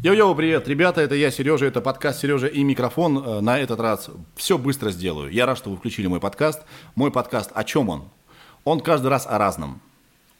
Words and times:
Йоу-йоу, 0.00 0.36
привет, 0.36 0.68
ребята, 0.68 1.00
это 1.00 1.16
я, 1.16 1.28
Сережа, 1.32 1.66
это 1.66 1.80
подкаст 1.80 2.20
Сережа 2.20 2.46
и 2.46 2.62
микрофон. 2.62 3.18
Э, 3.18 3.40
на 3.40 3.58
этот 3.58 3.80
раз 3.80 4.08
все 4.36 4.56
быстро 4.56 4.92
сделаю. 4.92 5.28
Я 5.32 5.44
рад, 5.44 5.58
что 5.58 5.70
вы 5.70 5.76
включили 5.76 6.06
мой 6.06 6.20
подкаст. 6.20 6.62
Мой 6.94 7.10
подкаст, 7.10 7.50
о 7.52 7.64
чем 7.64 7.88
он? 7.88 8.04
Он 8.62 8.78
каждый 8.78 9.08
раз 9.08 9.26
о 9.26 9.38
разном. 9.38 9.80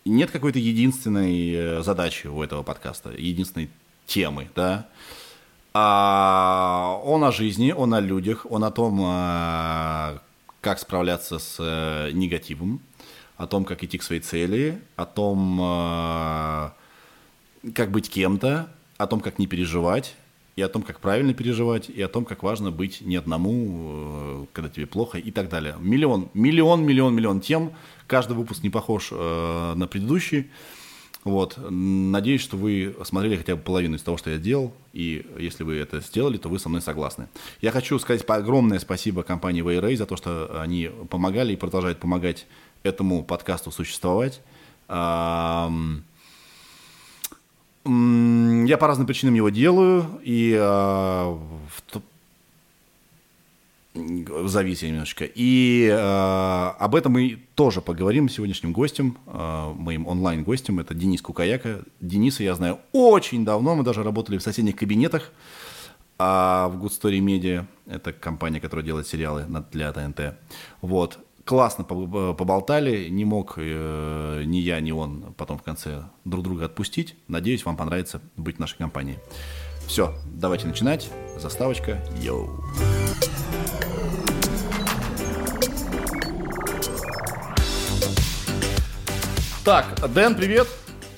Нет 0.04 0.30
какой-то 0.30 0.60
единственной 0.60 1.50
э, 1.54 1.82
задачи 1.82 2.29
у 2.29 2.40
этого 2.40 2.62
подкаста, 2.62 3.10
единственной 3.10 3.68
темы, 4.06 4.48
да. 4.54 4.86
А 5.75 7.00
он 7.04 7.25
о 7.25 7.32
жизни, 7.32 7.72
он 7.72 7.93
о 7.95 8.00
людях, 8.00 8.46
он 8.48 8.62
о 8.62 8.70
том, 8.70 9.00
а, 9.02 10.22
как 10.61 10.79
справляться 10.79 11.40
с 11.40 11.56
э, 11.59 12.12
негативом, 12.12 12.80
о 13.36 13.48
том, 13.48 13.64
как 13.64 13.82
идти 13.82 13.98
к 13.98 14.04
своей 14.04 14.20
цели, 14.20 14.80
о 14.95 15.04
том, 15.04 15.59
а, 15.61 16.75
как 17.75 17.90
быть 17.90 18.09
кем-то, 18.09 18.68
о 18.99 19.07
том, 19.07 19.21
как 19.21 19.39
не 19.39 19.46
переживать, 19.46 20.15
и 20.57 20.62
о 20.62 20.69
том, 20.69 20.83
как 20.83 20.98
правильно 20.98 21.33
переживать, 21.33 21.89
и 21.89 22.02
о 22.02 22.09
том, 22.09 22.25
как 22.25 22.43
важно 22.43 22.73
быть 22.73 23.01
не 23.01 23.15
одному, 23.15 23.93
э, 24.43 24.47
когда 24.52 24.69
тебе 24.69 24.87
плохо, 24.87 25.16
и 25.16 25.30
так 25.30 25.48
далее. 25.48 25.77
Миллион, 25.79 26.30
миллион, 26.34 26.84
миллион, 26.84 27.15
миллион 27.15 27.41
тем. 27.41 27.73
Каждый 28.09 28.37
выпуск 28.37 28.65
не 28.65 28.70
похож 28.70 29.11
э, 29.12 29.75
на 29.77 29.87
предыдущий. 29.87 30.51
Вот. 31.23 31.59
Надеюсь, 31.70 32.41
что 32.41 32.56
вы 32.56 32.97
смотрели 33.05 33.37
хотя 33.37 33.55
бы 33.55 33.62
половину 33.62 33.97
из 33.97 34.03
того, 34.03 34.16
что 34.16 34.30
я 34.30 34.39
делал, 34.39 34.73
и 34.92 35.25
если 35.39 35.62
вы 35.62 35.77
это 35.77 36.01
сделали, 36.01 36.39
то 36.39 36.48
вы 36.48 36.59
со 36.59 36.69
мной 36.69 36.80
согласны. 36.80 37.28
Я 37.61 37.70
хочу 37.70 37.97
сказать 38.01 38.25
огромное 38.27 38.80
спасибо 38.80 39.23
компании 39.23 39.62
Wayray 39.62 39.97
за 39.97 40.06
то, 40.06 40.17
что 40.17 40.61
они 40.61 40.91
помогали 41.09 41.53
и 41.53 41.56
продолжают 41.56 41.98
помогать 41.98 42.47
этому 42.83 43.23
подкасту 43.23 43.70
существовать. 43.70 44.41
Я 47.88 48.77
по 48.77 48.87
разным 48.87 49.06
причинам 49.06 49.34
его 49.34 49.48
делаю, 49.48 50.20
и 50.23 50.55
э, 50.59 51.38
зависит 54.44 54.89
немножечко. 54.89 55.25
И 55.25 55.89
э, 55.91 56.72
об 56.78 56.94
этом 56.94 57.12
мы 57.12 57.39
тоже 57.55 57.81
поговорим 57.81 58.28
с 58.28 58.34
сегодняшним 58.34 58.72
гостем, 58.72 59.16
э, 59.27 59.72
моим 59.75 60.06
онлайн-гостем. 60.06 60.81
Это 60.81 60.94
Денис 60.94 61.22
Кукаяка. 61.22 61.81
Дениса 62.00 62.42
я 62.42 62.55
знаю 62.55 62.78
очень 62.92 63.44
давно, 63.47 63.75
мы 63.75 63.84
даже 63.84 64.03
работали 64.03 64.36
в 64.36 64.42
соседних 64.42 64.77
кабинетах 64.77 65.33
а 66.19 66.69
в 66.69 66.84
Good 66.84 66.91
Story 66.91 67.20
Media. 67.20 67.64
Это 67.86 68.12
компания, 68.12 68.61
которая 68.61 68.84
делает 68.84 69.06
сериалы 69.06 69.47
для 69.70 69.92
ТНТ. 69.92 70.34
Вот 70.83 71.19
классно 71.48 71.82
поболтали, 71.82 73.08
не 73.08 73.24
мог 73.24 73.54
э, 73.56 74.42
ни 74.44 74.58
я, 74.58 74.80
ни 74.80 74.92
он 74.92 75.32
потом 75.34 75.56
в 75.56 75.62
конце 75.62 76.02
друг 76.27 76.44
друга 76.44 76.66
отпустить. 76.66 77.16
Надеюсь, 77.27 77.64
вам 77.64 77.74
понравится 77.74 78.20
быть 78.36 78.56
в 78.56 78.58
нашей 78.58 78.77
компании. 78.77 79.18
Все, 79.86 80.12
давайте 80.26 80.66
начинать. 80.66 81.08
Заставочка. 81.38 82.04
Йоу. 82.20 82.50
Так, 89.64 89.86
Дэн, 90.12 90.34
привет. 90.34 90.69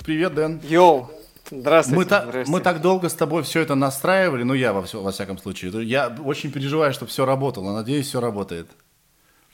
Привет, 0.05 0.33
Дэн. 0.33 0.61
Йоу. 0.63 1.11
Здравствуйте. 1.51 1.97
Мы, 1.97 2.05
та, 2.05 2.21
Здравствуйте. 2.21 2.51
мы 2.51 2.61
так 2.61 2.81
долго 2.81 3.09
с 3.09 3.13
тобой 3.13 3.43
все 3.43 3.59
это 3.59 3.75
настраивали, 3.75 4.43
ну 4.43 4.53
я 4.53 4.71
во, 4.71 4.85
во 4.93 5.11
всяком 5.11 5.37
случае. 5.37 5.83
Я 5.83 6.15
очень 6.23 6.53
переживаю, 6.53 6.93
чтобы 6.93 7.09
все 7.09 7.25
работало. 7.25 7.73
Надеюсь, 7.73 8.07
все 8.07 8.21
работает. 8.21 8.69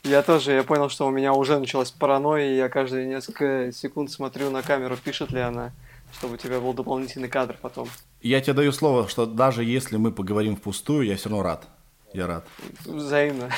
Я 0.07 0.23
тоже, 0.23 0.53
я 0.53 0.63
понял, 0.63 0.89
что 0.89 1.05
у 1.05 1.11
меня 1.11 1.33
уже 1.33 1.59
началась 1.59 1.91
паранойя, 1.91 2.49
и 2.49 2.55
я 2.55 2.69
каждые 2.69 3.07
несколько 3.07 3.73
секунд 3.73 4.09
смотрю 4.09 4.49
на 4.49 4.63
камеру, 4.63 4.95
пишет 4.95 5.31
ли 5.31 5.41
она, 5.41 5.73
чтобы 6.13 6.35
у 6.35 6.37
тебя 6.37 6.61
был 6.61 6.73
дополнительный 6.73 7.27
кадр 7.27 7.57
потом. 7.61 7.89
Я 8.21 8.39
тебе 8.39 8.53
даю 8.53 8.71
слово, 8.71 9.09
что 9.09 9.25
даже 9.25 9.65
если 9.65 9.97
мы 9.97 10.13
поговорим 10.13 10.55
впустую, 10.55 11.05
я 11.05 11.17
все 11.17 11.27
равно 11.27 11.43
рад. 11.43 11.67
Я 12.13 12.25
рад. 12.25 12.47
Взаимно. 12.85 13.49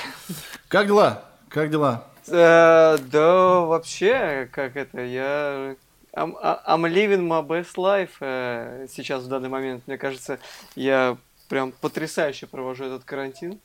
Как 0.70 0.88
дела? 0.88 1.24
Как 1.50 1.70
дела? 1.70 2.06
Э, 2.28 2.98
да, 2.98 3.60
вообще, 3.60 4.50
как 4.52 4.76
это, 4.76 5.02
я... 5.02 5.76
I'm, 6.16 6.36
I'm 6.42 6.92
living 6.92 7.28
my 7.28 7.46
best 7.46 7.76
life 7.76 8.14
э, 8.22 8.88
сейчас 8.92 9.22
в 9.22 9.28
данный 9.28 9.50
момент. 9.50 9.84
Мне 9.86 10.00
кажется, 10.00 10.40
я 10.76 11.16
прям 11.48 11.72
потрясающе 11.72 12.48
провожу 12.48 12.86
этот 12.86 13.04
карантин. 13.04 13.60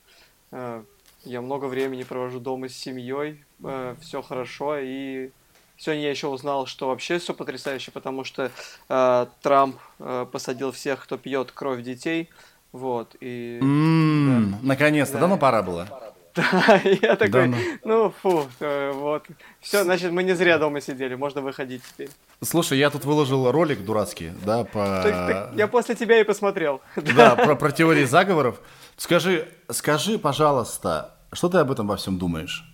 Э, 0.53 0.83
я 1.25 1.41
много 1.41 1.67
времени 1.67 2.03
провожу 2.03 2.41
дома 2.41 2.69
с 2.69 2.77
семьей, 2.77 3.45
э, 3.63 3.97
все 4.01 4.23
хорошо, 4.23 4.79
и 4.79 5.31
сегодня 5.77 6.05
я 6.05 6.11
еще 6.11 6.29
узнал, 6.29 6.67
что 6.67 6.89
вообще 6.89 7.19
все 7.19 7.35
потрясающе, 7.35 7.91
потому 7.91 8.25
что 8.25 8.51
э, 8.89 9.27
Трамп 9.43 9.77
э, 9.99 10.27
посадил 10.31 10.73
всех, 10.73 11.03
кто 11.05 11.17
пьет 11.17 11.53
кровь 11.53 11.83
детей, 11.83 12.31
вот, 12.73 13.17
и... 13.21 13.59
Mm, 13.63 14.51
да. 14.51 14.59
Наконец-то, 14.63 15.15
да. 15.15 15.21
давно 15.21 15.39
пора 15.39 15.63
было. 15.63 15.89
Да, 16.35 16.81
я 16.85 17.15
такой, 17.15 17.49
да, 17.49 17.57
ну 17.85 18.11
фу, 18.11 18.49
э, 18.59 18.91
вот. 18.93 19.25
Все, 19.61 19.85
значит, 19.85 20.11
мы 20.11 20.25
не 20.25 20.35
зря 20.35 20.59
дома 20.59 20.81
сидели, 20.81 21.15
можно 21.15 21.41
выходить 21.43 21.83
теперь. 21.85 22.11
Слушай, 22.45 22.79
я 22.79 22.91
тут 22.91 23.05
выложил 23.05 23.51
ролик 23.51 23.85
дурацкий, 23.85 24.33
да, 24.45 24.65
по... 24.65 25.01
Так, 25.03 25.13
так, 25.13 25.53
я 25.57 25.67
после 25.69 25.95
тебя 25.95 26.21
и 26.21 26.25
посмотрел. 26.25 26.81
Да, 27.17 27.37
про, 27.37 27.55
про 27.55 27.71
теории 27.71 28.05
заговоров. 28.05 28.61
Скажи, 28.97 29.49
скажи, 29.71 30.19
пожалуйста, 30.19 31.15
что 31.33 31.49
ты 31.49 31.59
об 31.59 31.71
этом 31.71 31.87
во 31.87 31.97
всем 31.97 32.19
думаешь? 32.19 32.65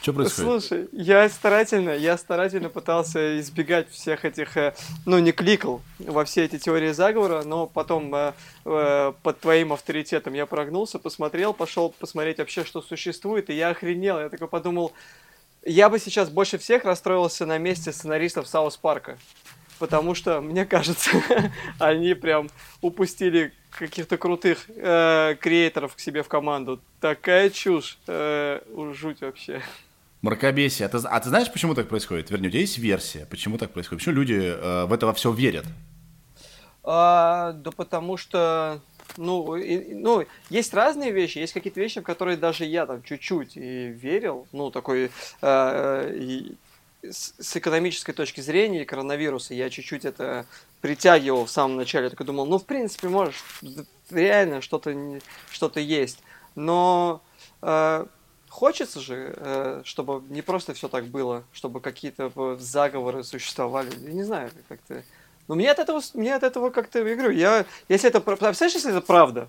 Что 0.00 0.12
происходит? 0.12 0.64
Слушай, 0.64 0.88
я 0.92 1.28
старательно, 1.28 1.90
я 1.90 2.16
старательно 2.16 2.68
пытался 2.68 3.40
избегать 3.40 3.90
всех 3.90 4.24
этих, 4.24 4.56
э, 4.56 4.74
ну, 5.06 5.18
не 5.18 5.32
кликал 5.32 5.82
во 5.98 6.24
все 6.24 6.44
эти 6.44 6.58
теории 6.58 6.92
заговора, 6.92 7.42
но 7.42 7.66
потом 7.66 8.14
э, 8.14 8.32
э, 8.64 9.12
под 9.22 9.40
твоим 9.40 9.72
авторитетом 9.72 10.34
я 10.34 10.46
прогнулся, 10.46 11.00
посмотрел, 11.00 11.52
пошел 11.52 11.90
посмотреть 11.98 12.38
вообще, 12.38 12.64
что 12.64 12.80
существует, 12.80 13.50
и 13.50 13.54
я 13.54 13.70
охренел. 13.70 14.20
Я 14.20 14.28
такой 14.28 14.46
подумал, 14.46 14.92
я 15.68 15.88
бы 15.88 15.98
сейчас 15.98 16.30
больше 16.30 16.58
всех 16.58 16.84
расстроился 16.84 17.46
на 17.46 17.58
месте 17.58 17.92
сценаристов 17.92 18.48
Саус 18.48 18.76
Парка 18.76 19.18
потому 19.78 20.14
что, 20.14 20.40
мне 20.40 20.66
кажется, 20.66 21.10
они 21.78 22.14
прям 22.14 22.48
упустили 22.80 23.52
каких-то 23.70 24.16
крутых 24.18 24.66
э, 24.68 25.36
креаторов 25.40 25.94
к 25.94 26.00
себе 26.00 26.22
в 26.22 26.28
команду. 26.28 26.80
Такая 27.00 27.50
чушь, 27.50 27.98
э, 28.06 28.60
жуть 28.92 29.20
вообще. 29.20 29.62
Мракобесие. 30.22 30.86
А 30.86 30.88
ты, 30.88 30.98
а 30.98 31.20
ты 31.20 31.28
знаешь, 31.28 31.52
почему 31.52 31.74
так 31.74 31.88
происходит? 31.88 32.30
Вернее, 32.30 32.48
у 32.48 32.50
тебя 32.50 32.60
есть 32.60 32.78
версия, 32.78 33.26
почему 33.26 33.56
так 33.56 33.70
происходит? 33.70 34.00
Почему 34.00 34.16
люди 34.16 34.34
э, 34.34 34.84
в 34.86 34.92
это 34.92 35.06
во 35.06 35.14
все 35.14 35.32
верят? 35.32 35.66
А, 36.82 37.52
да 37.52 37.70
потому 37.70 38.16
что, 38.16 38.80
ну, 39.16 39.56
и, 39.56 39.94
ну, 39.94 40.24
есть 40.50 40.74
разные 40.74 41.10
вещи, 41.10 41.38
есть 41.38 41.52
какие-то 41.52 41.80
вещи, 41.80 42.00
в 42.00 42.04
которые 42.04 42.36
даже 42.36 42.64
я 42.64 42.86
там 42.86 43.02
чуть-чуть 43.02 43.56
и 43.56 43.88
верил, 43.88 44.46
ну, 44.52 44.70
такой, 44.70 45.10
э, 45.42 46.14
и, 46.14 46.56
с 47.02 47.56
экономической 47.56 48.12
точки 48.12 48.40
зрения 48.40 48.84
коронавируса 48.84 49.54
я 49.54 49.70
чуть-чуть 49.70 50.04
это 50.04 50.46
притягивал 50.80 51.44
в 51.44 51.50
самом 51.50 51.76
начале. 51.76 52.04
Я 52.04 52.10
такой 52.10 52.26
думал, 52.26 52.46
ну, 52.46 52.58
в 52.58 52.64
принципе, 52.64 53.08
можешь, 53.08 53.42
реально 54.10 54.60
что-то 54.60 54.94
что 55.50 55.70
есть. 55.76 56.18
Но 56.54 57.22
э, 57.62 58.06
хочется 58.48 59.00
же, 59.00 59.34
э, 59.36 59.82
чтобы 59.84 60.22
не 60.28 60.42
просто 60.42 60.74
все 60.74 60.88
так 60.88 61.06
было, 61.06 61.44
чтобы 61.52 61.80
какие-то 61.80 62.56
заговоры 62.58 63.22
существовали. 63.22 63.90
Я 64.00 64.12
не 64.12 64.24
знаю, 64.24 64.50
как-то... 64.68 65.02
Но 65.48 65.54
мне 65.54 65.70
от 65.70 65.78
этого, 65.78 66.00
мне 66.14 66.34
от 66.34 66.42
этого 66.42 66.70
как-то, 66.70 66.98
я 66.98 67.16
говорю, 67.16 67.30
я, 67.30 67.64
если 67.88 68.08
это, 68.08 68.20
представляешь, 68.20 68.74
если 68.74 68.90
это 68.90 69.00
правда? 69.00 69.48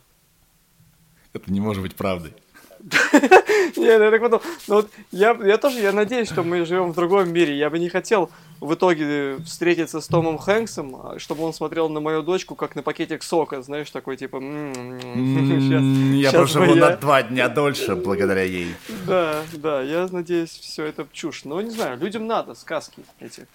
Это 1.33 1.51
не 1.51 1.59
может 1.59 1.83
быть 1.83 1.95
правдой. 1.95 2.33
Нет, 3.11 3.75
я 3.75 4.11
так 4.11 4.21
подумал. 4.21 4.41
Ну, 4.67 4.75
вот 4.75 4.89
я, 5.11 5.37
я 5.43 5.57
тоже, 5.57 5.79
я 5.79 5.91
надеюсь, 5.91 6.29
что 6.29 6.43
мы 6.43 6.65
живем 6.65 6.91
в 6.91 6.95
другом 6.95 7.31
мире. 7.31 7.57
Я 7.57 7.69
бы 7.69 7.77
не 7.77 7.89
хотел 7.89 8.31
в 8.61 8.73
итоге 8.73 9.37
встретиться 9.39 9.99
с 9.99 10.07
Томом 10.07 10.37
Хэнксом, 10.37 10.95
а, 10.95 11.19
чтобы 11.19 11.43
он 11.43 11.53
смотрел 11.53 11.89
на 11.89 11.99
мою 11.99 12.23
дочку, 12.23 12.55
как 12.55 12.75
на 12.75 12.83
пакетик 12.83 13.21
сока, 13.21 13.61
знаешь, 13.61 13.89
такой 13.91 14.15
типа... 14.15 14.37
Я 14.37 16.31
проживу 16.31 16.75
на 16.75 16.95
два 16.95 17.23
дня 17.23 17.49
дольше 17.49 17.95
благодаря 17.95 18.43
ей. 18.43 18.73
Да, 19.05 19.43
да, 19.53 19.81
я 19.81 20.07
надеюсь, 20.09 20.51
все 20.51 20.85
это 20.85 21.05
чушь. 21.11 21.43
Но 21.43 21.61
не 21.61 21.71
знаю, 21.71 21.99
людям 21.99 22.27
надо 22.27 22.55
сказки 22.55 23.03
эти. 23.19 23.45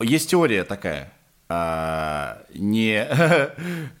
Есть 0.00 0.30
теория 0.30 0.64
такая, 0.64 1.12
а, 1.52 2.38
не, 2.54 3.06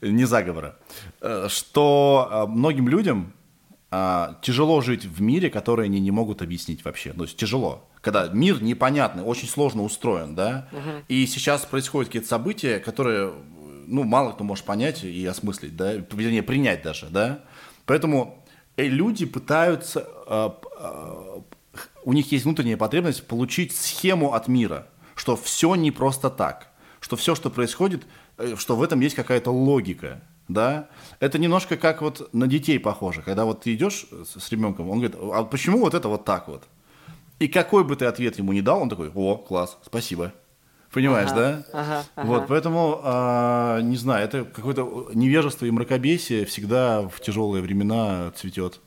не 0.00 0.24
заговора, 0.24 0.76
э, 1.20 1.48
что 1.50 2.28
а, 2.30 2.46
многим 2.46 2.88
людям 2.88 3.34
а, 3.90 4.38
тяжело 4.40 4.80
жить 4.80 5.04
в 5.04 5.20
мире, 5.20 5.50
который 5.50 5.84
они 5.84 6.00
не 6.00 6.10
могут 6.10 6.40
объяснить 6.40 6.82
вообще. 6.82 7.12
То 7.12 7.24
есть 7.24 7.36
тяжело. 7.36 7.86
Когда 8.00 8.28
мир 8.28 8.62
непонятный, 8.62 9.22
очень 9.22 9.48
сложно 9.48 9.82
устроен, 9.82 10.34
да, 10.34 10.66
угу. 10.72 11.04
и 11.08 11.26
сейчас 11.26 11.66
происходят 11.66 12.08
какие-то 12.08 12.28
события, 12.28 12.78
которые, 12.78 13.34
ну, 13.86 14.04
мало 14.04 14.32
кто 14.32 14.44
может 14.44 14.64
понять 14.64 15.04
и 15.04 15.24
осмыслить, 15.26 15.76
да, 15.76 15.92
вернее, 15.92 16.42
принять 16.42 16.82
даже, 16.82 17.06
да. 17.10 17.40
Поэтому 17.84 18.42
э, 18.78 18.86
люди 18.86 19.26
пытаются, 19.26 20.08
э, 20.26 20.50
э, 20.80 21.40
у 22.04 22.12
них 22.14 22.32
есть 22.32 22.46
внутренняя 22.46 22.78
потребность 22.78 23.26
получить 23.26 23.76
схему 23.76 24.32
от 24.32 24.48
мира, 24.48 24.86
что 25.14 25.36
все 25.36 25.74
не 25.74 25.90
просто 25.90 26.30
так, 26.30 26.71
что 27.12 27.16
все, 27.16 27.34
что 27.34 27.50
происходит, 27.50 28.06
э, 28.38 28.56
что 28.56 28.74
в 28.74 28.82
этом 28.82 29.00
есть 29.00 29.14
какая-то 29.14 29.50
логика, 29.50 30.22
да? 30.48 30.88
Это 31.20 31.38
немножко 31.38 31.76
как 31.76 32.00
вот 32.00 32.32
на 32.32 32.46
детей 32.46 32.78
похоже, 32.78 33.20
когда 33.20 33.44
вот 33.44 33.60
ты 33.60 33.74
идешь 33.74 34.06
с, 34.24 34.40
с 34.40 34.50
ребенком, 34.50 34.88
он 34.88 34.98
говорит, 35.00 35.18
а 35.20 35.44
почему 35.44 35.80
вот 35.80 35.92
это 35.92 36.08
вот 36.08 36.24
так 36.24 36.48
вот? 36.48 36.62
И 37.38 37.48
какой 37.48 37.84
бы 37.84 37.96
ты 37.96 38.06
ответ 38.06 38.38
ему 38.38 38.54
не 38.54 38.62
дал, 38.62 38.80
он 38.80 38.88
такой, 38.88 39.10
о, 39.14 39.36
класс, 39.36 39.76
спасибо. 39.84 40.32
Понимаешь, 40.90 41.30
Ага, 41.32 41.40
да? 41.72 41.78
ага, 41.78 42.04
ага. 42.16 42.26
Вот, 42.26 42.46
поэтому, 42.48 43.00
а, 43.02 43.80
не 43.82 43.96
знаю, 43.96 44.24
это 44.24 44.44
какое-то 44.44 45.10
невежество 45.12 45.66
и 45.66 45.70
мракобесие 45.70 46.46
всегда 46.46 47.02
в 47.02 47.20
тяжелые 47.20 47.62
времена 47.62 48.30
цветет. 48.36 48.80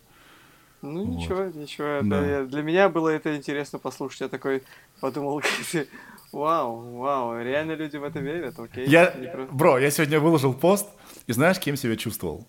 Ну 0.81 1.03
ничего, 1.03 1.45
ничего. 1.45 2.01
Да. 2.03 2.25
я- 2.25 2.43
для 2.45 2.61
меня 2.63 2.89
было 2.89 3.09
это 3.09 3.35
интересно 3.35 3.77
послушать. 3.79 4.21
Я 4.21 4.27
такой 4.29 4.63
подумал, 4.99 5.41
вау, 6.31 6.97
вау, 6.97 7.41
реально 7.41 7.73
люди 7.73 7.97
в 7.97 8.03
это 8.03 8.19
верят, 8.19 8.59
окей. 8.59 8.87
Я, 8.87 9.13
Не 9.19 9.27
про- 9.27 9.45
бро, 9.45 9.77
я 9.79 9.91
сегодня 9.91 10.19
выложил 10.19 10.53
пост, 10.53 10.87
и 11.27 11.33
знаешь, 11.33 11.59
кем 11.59 11.75
себя 11.77 11.95
чувствовал? 11.95 12.47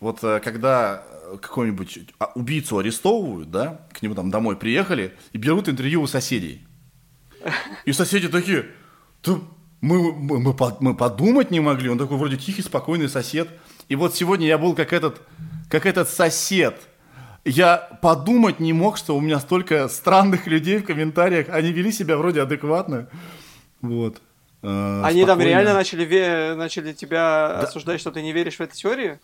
Вот 0.00 0.22
э, 0.22 0.40
когда 0.40 1.04
какого-нибудь 1.40 1.98
а, 2.18 2.30
убийцу 2.34 2.78
арестовывают, 2.78 3.50
да, 3.50 3.86
к 3.92 4.02
нему 4.02 4.14
там 4.14 4.30
домой 4.30 4.56
приехали 4.56 5.14
и 5.32 5.38
берут 5.38 5.68
интервью 5.68 6.02
у 6.02 6.06
соседей. 6.06 6.66
И 7.84 7.92
соседи 7.92 8.28
такие, 8.28 8.66
«Да 9.24 9.38
мы, 9.80 10.14
мы, 10.14 10.40
мы, 10.40 10.56
мы 10.80 10.94
подумать 10.94 11.50
не 11.50 11.60
могли, 11.60 11.90
он 11.90 11.98
такой 11.98 12.16
вроде 12.16 12.38
тихий, 12.38 12.62
спокойный 12.62 13.08
сосед. 13.08 13.48
И 13.88 13.96
вот 13.96 14.14
сегодня 14.14 14.46
я 14.46 14.56
был 14.56 14.74
как 14.74 14.94
этот, 14.94 15.20
как 15.68 15.84
этот 15.84 16.08
сосед. 16.08 16.80
Я 17.44 17.76
подумать 18.00 18.58
не 18.60 18.72
мог, 18.72 18.96
что 18.96 19.16
у 19.16 19.20
меня 19.20 19.38
столько 19.38 19.88
странных 19.88 20.46
людей 20.46 20.78
в 20.78 20.84
комментариях, 20.84 21.48
они 21.50 21.72
вели 21.72 21.92
себя 21.92 22.16
вроде 22.16 22.40
адекватно. 22.42 23.08
Вот. 23.82 24.22
Э, 24.62 25.02
Они 25.04 25.20
там 25.20 25.36
спокойно. 25.38 25.48
реально 25.48 25.74
начали, 25.74 26.06
ве- 26.06 26.54
начали 26.54 26.94
тебя 26.94 27.58
осуждать, 27.60 28.00
что 28.00 28.10
ты 28.10 28.22
не 28.22 28.32
веришь 28.32 28.56
в 28.56 28.60
эту 28.60 28.74
теорию? 28.74 29.20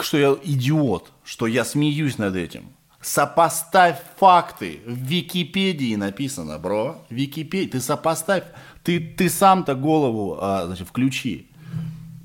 что 0.00 0.16
я 0.16 0.34
идиот, 0.42 1.12
что 1.24 1.46
я 1.46 1.64
смеюсь 1.64 2.16
над 2.18 2.36
этим. 2.36 2.72
Сопоставь 3.02 3.98
факты. 4.18 4.80
В 4.86 4.94
Википедии 4.96 5.94
написано, 5.96 6.58
бро. 6.58 7.04
Википедия. 7.10 7.70
Ты 7.72 7.80
сопоставь. 7.80 8.44
Ты, 8.82 8.98
ты 8.98 9.28
сам-то 9.28 9.74
голову 9.74 10.38
а, 10.40 10.64
значит, 10.66 10.88
включи. 10.88 11.50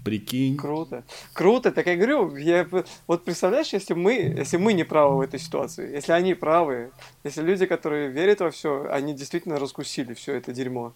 Прикинь. 0.04 0.58
Круто. 0.58 1.04
Круто, 1.34 1.72
так 1.72 1.88
я 1.88 1.96
говорю, 1.96 2.36
я, 2.36 2.68
вот 3.08 3.26
представляешь, 3.26 3.74
если 3.74 3.94
мы, 3.94 4.14
если 4.14 4.58
мы 4.58 4.74
не 4.74 4.84
правы 4.84 5.18
в 5.18 5.22
этой 5.22 5.40
ситуации, 5.40 5.92
если 5.94 6.14
они 6.14 6.34
правы, 6.34 6.92
если 7.24 7.42
люди, 7.42 7.66
которые 7.66 8.10
верят 8.10 8.40
во 8.40 8.52
все, 8.52 8.88
они 8.90 9.14
действительно 9.14 9.60
раскусили 9.60 10.14
все 10.14 10.36
это 10.36 10.54
дерьмо. 10.54 10.94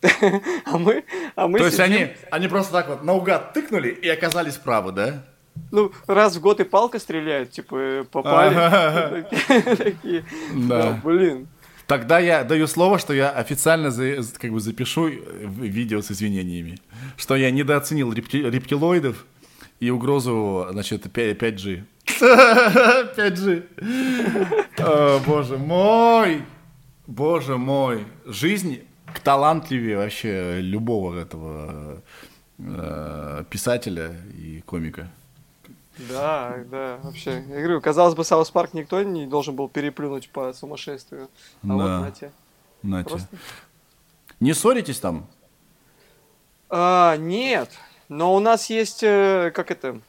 А 0.64 0.78
мы, 0.78 1.04
а 1.34 1.48
мы 1.48 1.58
То 1.58 1.66
есть 1.66 1.80
они, 1.80 2.08
они 2.30 2.46
просто 2.48 2.72
так 2.72 2.88
вот 2.88 3.02
наугад 3.02 3.52
тыкнули 3.52 3.90
и 3.90 4.08
оказались 4.08 4.56
правы, 4.56 4.92
да? 4.92 5.24
ну, 5.70 5.92
раз 6.06 6.36
в 6.36 6.40
год 6.40 6.60
и 6.60 6.64
палка 6.64 6.98
стреляет, 6.98 7.50
типа, 7.50 7.76
э, 7.76 8.04
попали. 8.04 9.26
Да, 10.68 11.00
блин. 11.04 11.48
Тогда 11.88 12.18
я 12.20 12.44
даю 12.44 12.66
слово, 12.66 12.98
что 12.98 13.12
я 13.14 13.30
официально 13.30 13.90
за- 13.90 14.22
как 14.38 14.52
бы 14.52 14.60
запишу 14.60 15.08
э, 15.08 15.16
видео 15.46 16.02
с 16.02 16.10
извинениями, 16.12 16.78
что 17.16 17.34
я 17.34 17.50
недооценил 17.50 18.12
репти- 18.12 18.48
рептилоидов 18.50 19.24
и 19.80 19.90
угрозу, 19.90 20.66
значит, 20.70 21.06
5G. 21.06 21.82
5G. 23.16 23.62
О, 24.78 25.18
боже 25.26 25.56
мой! 25.58 26.42
Боже 27.06 27.56
мой! 27.56 28.04
Жизнь 28.26 28.80
талантливее 29.24 29.96
вообще 29.96 30.60
любого 30.60 31.18
этого 31.18 32.02
э, 32.58 33.44
писателя 33.48 34.10
и 34.36 34.60
комика. 34.66 35.08
Да, 35.98 36.58
да, 36.70 37.00
вообще. 37.02 37.44
Я 37.48 37.56
говорю, 37.56 37.80
казалось 37.80 38.14
бы, 38.14 38.24
South 38.24 38.50
Park 38.50 38.72
никто 38.72 39.02
не 39.02 39.26
должен 39.26 39.56
был 39.56 39.68
переплюнуть 39.68 40.30
по 40.30 40.52
сумасшествию. 40.52 41.28
А 41.62 41.66
вот 41.66 41.78
Да. 41.84 42.00
на 42.00 42.10
те. 42.12 42.32
Нате. 42.82 43.08
Просто. 43.08 43.28
Не 44.40 44.54
ссоритесь 44.54 45.00
там? 45.00 45.26
А, 46.70 47.16
нет, 47.16 47.70
но 48.08 48.34
у 48.34 48.40
нас 48.40 48.70
есть, 48.70 49.02
э, 49.02 49.50
как 49.54 49.70
это, 49.70 50.00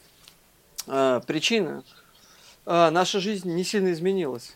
э, 0.88 1.22
причина. 1.26 1.84
А, 2.66 2.92
наша 2.92 3.20
жизнь 3.20 3.50
не 3.52 3.64
сильно 3.64 3.92
изменилась. 3.92 4.56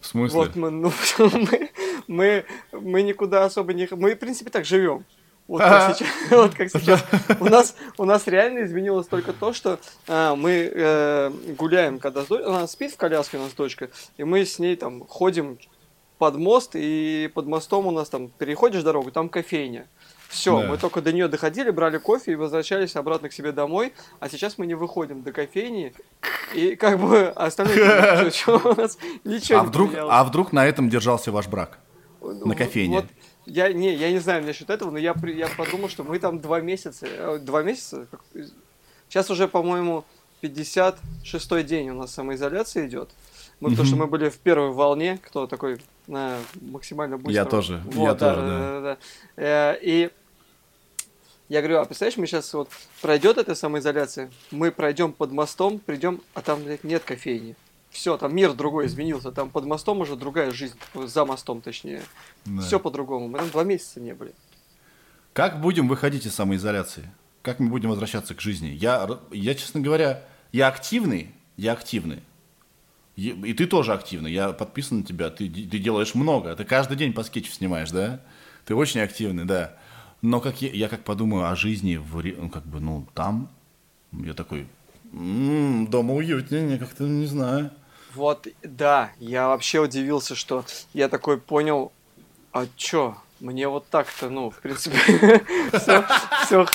В 0.00 0.06
смысле? 0.06 0.38
Вот 0.38 0.56
мы, 0.56 0.70
ну, 0.70 0.92
мы, 1.18 1.70
мы, 2.06 2.44
мы 2.72 3.02
никуда 3.02 3.44
особо 3.44 3.74
не... 3.74 3.86
Мы, 3.90 4.14
в 4.14 4.18
принципе, 4.18 4.50
так 4.50 4.64
живем. 4.64 5.04
Вот 5.50 5.62
как 5.62 5.96
сейчас. 5.96 6.08
Вот 6.30 6.54
как 6.54 6.70
сейчас. 6.72 7.04
У 7.40 7.46
нас, 7.46 7.74
у 7.98 8.04
нас 8.04 8.26
реально 8.28 8.64
изменилось 8.64 9.08
только 9.08 9.32
то, 9.32 9.52
что 9.52 9.80
а, 10.06 10.36
мы 10.36 10.70
э, 10.72 11.30
гуляем, 11.58 11.98
когда 11.98 12.22
с 12.22 12.28
дочкой... 12.28 12.48
Она 12.48 12.66
спит 12.68 12.92
в 12.92 12.96
коляске, 12.96 13.36
у 13.36 13.40
нас 13.40 13.52
дочка, 13.52 13.90
и 14.16 14.22
мы 14.22 14.44
с 14.44 14.60
ней 14.60 14.76
там 14.76 15.04
ходим 15.04 15.58
под 16.18 16.36
мост, 16.36 16.72
и 16.74 17.28
под 17.34 17.46
мостом 17.46 17.88
у 17.88 17.90
нас 17.90 18.08
там 18.08 18.28
переходишь 18.28 18.84
дорогу, 18.84 19.10
там 19.10 19.28
кофейня. 19.28 19.88
Все, 20.28 20.60
Да. 20.60 20.68
мы 20.68 20.78
только 20.78 21.02
до 21.02 21.12
нее 21.12 21.26
доходили, 21.26 21.70
брали 21.70 21.98
кофе 21.98 22.32
и 22.32 22.34
возвращались 22.36 22.94
обратно 22.94 23.28
к 23.28 23.32
себе 23.32 23.50
домой, 23.50 23.92
а 24.20 24.28
сейчас 24.28 24.56
мы 24.56 24.66
не 24.66 24.74
выходим 24.74 25.22
до 25.22 25.32
кофейни, 25.32 25.92
и 26.54 26.76
как 26.76 27.00
бы 27.00 27.26
остальное 27.26 28.30
у 28.46 28.74
нас 28.80 28.98
ничего 29.24 29.58
А 29.58 29.62
не 29.62 29.66
вдруг, 29.66 29.90
а 29.96 30.22
вдруг 30.22 30.52
на 30.52 30.64
этом 30.64 30.88
держался 30.88 31.32
ваш 31.32 31.48
брак? 31.48 31.80
Ну, 32.20 32.46
На 32.46 32.54
кофейне. 32.54 32.96
Вот, 32.96 33.06
я, 33.50 33.72
не, 33.72 33.94
я 33.94 34.10
не 34.10 34.18
знаю 34.18 34.44
насчет 34.44 34.70
этого, 34.70 34.90
но 34.90 34.98
я, 34.98 35.14
я 35.24 35.48
подумал, 35.48 35.88
что 35.88 36.04
мы 36.04 36.18
там 36.18 36.40
два 36.40 36.60
месяца, 36.60 37.06
э, 37.06 37.38
два 37.38 37.62
месяца, 37.62 38.06
сейчас 39.08 39.30
уже, 39.30 39.48
по-моему, 39.48 40.04
56-й 40.42 41.62
день 41.64 41.90
у 41.90 41.94
нас 41.94 42.12
самоизоляция 42.14 42.86
идет. 42.86 43.10
Мы, 43.60 43.70
потому 43.70 43.86
что 43.86 43.96
мы 43.96 44.06
были 44.06 44.30
в 44.30 44.38
первой 44.38 44.70
волне, 44.70 45.18
кто 45.22 45.46
такой 45.46 45.80
на 46.06 46.38
максимально 46.60 47.18
быстро. 47.18 47.32
Я 47.32 47.44
тоже, 47.44 47.82
я 47.92 48.14
тоже, 48.14 48.40
да. 48.40 48.80
да. 48.80 48.96
Э, 49.36 49.78
И 49.82 50.10
я 51.48 51.60
говорю, 51.60 51.78
а 51.78 51.84
представляешь, 51.84 52.16
мы 52.16 52.26
сейчас 52.26 52.54
вот 52.54 52.70
пройдет 53.02 53.36
эта 53.36 53.54
самоизоляция, 53.54 54.30
мы 54.50 54.70
пройдем 54.70 55.12
под 55.12 55.32
мостом, 55.32 55.78
придем, 55.78 56.22
а 56.32 56.42
там, 56.42 56.62
блядь, 56.62 56.84
нет 56.84 57.02
кофейни. 57.04 57.56
Все, 57.90 58.16
там 58.16 58.34
мир 58.34 58.52
другой 58.54 58.86
изменился, 58.86 59.32
там 59.32 59.50
под 59.50 59.64
мостом 59.64 60.00
уже 60.00 60.16
другая 60.16 60.52
жизнь, 60.52 60.76
за 60.94 61.24
мостом 61.24 61.60
точнее. 61.60 62.02
Да. 62.44 62.62
Все 62.62 62.78
по-другому. 62.78 63.28
Мы 63.28 63.38
там 63.38 63.50
два 63.50 63.64
месяца 63.64 64.00
не 64.00 64.14
были. 64.14 64.32
Как 65.32 65.60
будем 65.60 65.88
выходить 65.88 66.24
из 66.26 66.34
самоизоляции? 66.34 67.10
Как 67.42 67.58
мы 67.58 67.68
будем 67.68 67.90
возвращаться 67.90 68.34
к 68.34 68.40
жизни? 68.40 68.68
Я, 68.68 69.08
я 69.32 69.54
честно 69.54 69.80
говоря, 69.80 70.22
я 70.52 70.68
активный, 70.68 71.34
я 71.56 71.72
активный. 71.72 72.20
И 73.16 73.52
ты 73.52 73.66
тоже 73.66 73.92
активный. 73.92 74.32
Я 74.32 74.52
подписан 74.52 74.98
на 74.98 75.04
тебя. 75.04 75.28
Ты, 75.30 75.48
ты 75.48 75.78
делаешь 75.78 76.14
много. 76.14 76.54
Ты 76.56 76.64
каждый 76.64 76.96
день 76.96 77.12
по 77.12 77.22
скетчу 77.22 77.52
снимаешь, 77.52 77.90
да? 77.90 78.20
Ты 78.64 78.74
очень 78.74 79.00
активный, 79.00 79.44
да. 79.44 79.76
Но 80.22 80.40
как 80.40 80.62
я, 80.62 80.70
я 80.70 80.88
как 80.88 81.04
подумаю 81.04 81.50
о 81.50 81.56
жизни 81.56 81.96
в, 81.96 82.22
ну, 82.22 82.48
как 82.48 82.64
бы, 82.66 82.80
ну, 82.80 83.06
там, 83.14 83.50
я 84.12 84.32
такой, 84.32 84.66
«М, 85.12 85.86
дома 85.88 86.14
уютнее, 86.14 86.78
как-то 86.78 87.04
не 87.04 87.26
знаю. 87.26 87.70
Вот, 88.14 88.48
да, 88.62 89.12
я 89.18 89.48
вообще 89.48 89.80
удивился, 89.80 90.34
что 90.34 90.64
я 90.92 91.08
такой 91.08 91.38
понял, 91.38 91.92
а 92.52 92.66
чё, 92.76 93.16
мне 93.40 93.68
вот 93.68 93.86
так-то, 93.88 94.28
ну, 94.28 94.50
в 94.50 94.58
принципе, 94.58 94.98
все, 96.44 96.66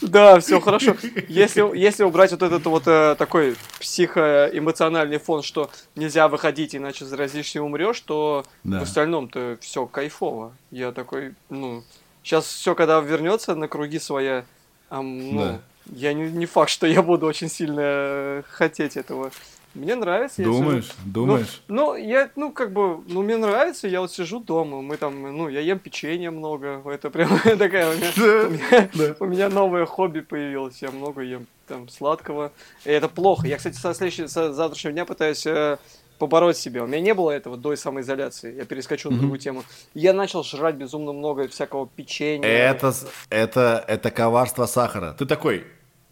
да, 0.02 0.40
все 0.40 0.60
хорошо. 0.60 0.96
Если, 1.28 1.76
если 1.76 2.04
убрать 2.04 2.30
вот 2.30 2.42
этот 2.42 2.64
вот 2.66 2.86
э, 2.86 3.16
такой 3.18 3.56
психоэмоциональный 3.80 5.18
фон, 5.18 5.42
что 5.42 5.70
нельзя 5.96 6.28
выходить, 6.28 6.76
иначе 6.76 7.04
заразишься 7.04 7.58
и 7.58 7.62
умрешь, 7.62 8.00
то 8.00 8.44
в 8.62 8.82
остальном-то 8.82 9.58
все 9.60 9.86
кайфово. 9.86 10.52
Я 10.70 10.92
такой, 10.92 11.34
ну, 11.50 11.82
сейчас 12.22 12.46
все, 12.46 12.74
когда 12.74 13.00
вернется 13.00 13.54
на 13.54 13.68
круги 13.68 13.98
своя, 13.98 14.44
ну, 14.90 15.58
я 15.86 16.14
не, 16.14 16.30
не 16.30 16.46
факт, 16.46 16.70
что 16.70 16.86
я 16.86 17.02
буду 17.02 17.26
очень 17.26 17.48
сильно 17.48 17.80
э, 17.82 18.42
хотеть 18.48 18.96
этого. 18.96 19.30
Мне 19.74 19.96
нравится. 19.96 20.42
я 20.42 20.48
Думаешь? 20.48 20.84
сижу- 20.84 20.94
Думаешь? 21.04 21.62
Ну, 21.68 21.74
ну, 21.74 21.96
я, 21.96 22.30
ну, 22.36 22.52
как 22.52 22.72
бы, 22.72 23.00
ну, 23.08 23.22
мне 23.22 23.36
нравится, 23.36 23.88
я 23.88 24.00
вот 24.00 24.12
сижу 24.12 24.38
дома, 24.38 24.82
мы 24.82 24.96
там, 24.96 25.36
ну, 25.36 25.48
я 25.48 25.60
ем 25.60 25.78
печенье 25.80 26.30
много, 26.30 26.80
это 26.84 27.10
прям 27.10 27.28
такая 27.58 27.90
у 27.90 27.98
меня, 27.98 29.16
у 29.18 29.24
меня, 29.24 29.48
новое 29.48 29.84
хобби 29.86 30.20
появилось, 30.20 30.80
я 30.80 30.90
много 30.90 31.22
ем 31.22 31.46
там 31.66 31.88
сладкого, 31.88 32.52
и 32.84 32.90
это 32.90 33.08
плохо. 33.08 33.46
Я, 33.48 33.56
кстати, 33.56 33.76
со, 33.76 33.94
следующего, 33.94 34.26
со 34.28 34.52
завтрашнего 34.52 34.92
дня 34.92 35.04
пытаюсь 35.06 35.46
э, 35.46 35.78
побороть 36.18 36.56
себя. 36.56 36.84
У 36.84 36.86
меня 36.86 37.00
не 37.00 37.14
было 37.14 37.30
этого 37.30 37.56
до 37.56 37.74
самоизоляции, 37.74 38.54
я 38.54 38.64
перескочу 38.66 39.10
на 39.10 39.18
другую 39.18 39.40
тему. 39.40 39.64
Я 39.94 40.12
начал 40.12 40.44
жрать 40.44 40.76
безумно 40.76 41.12
много 41.12 41.48
всякого 41.48 41.88
печенья. 41.88 42.46
Это, 42.46 42.92
это, 43.30 43.84
это 43.88 44.10
коварство 44.10 44.66
сахара. 44.66 45.14
Ты 45.18 45.26
такой, 45.26 45.64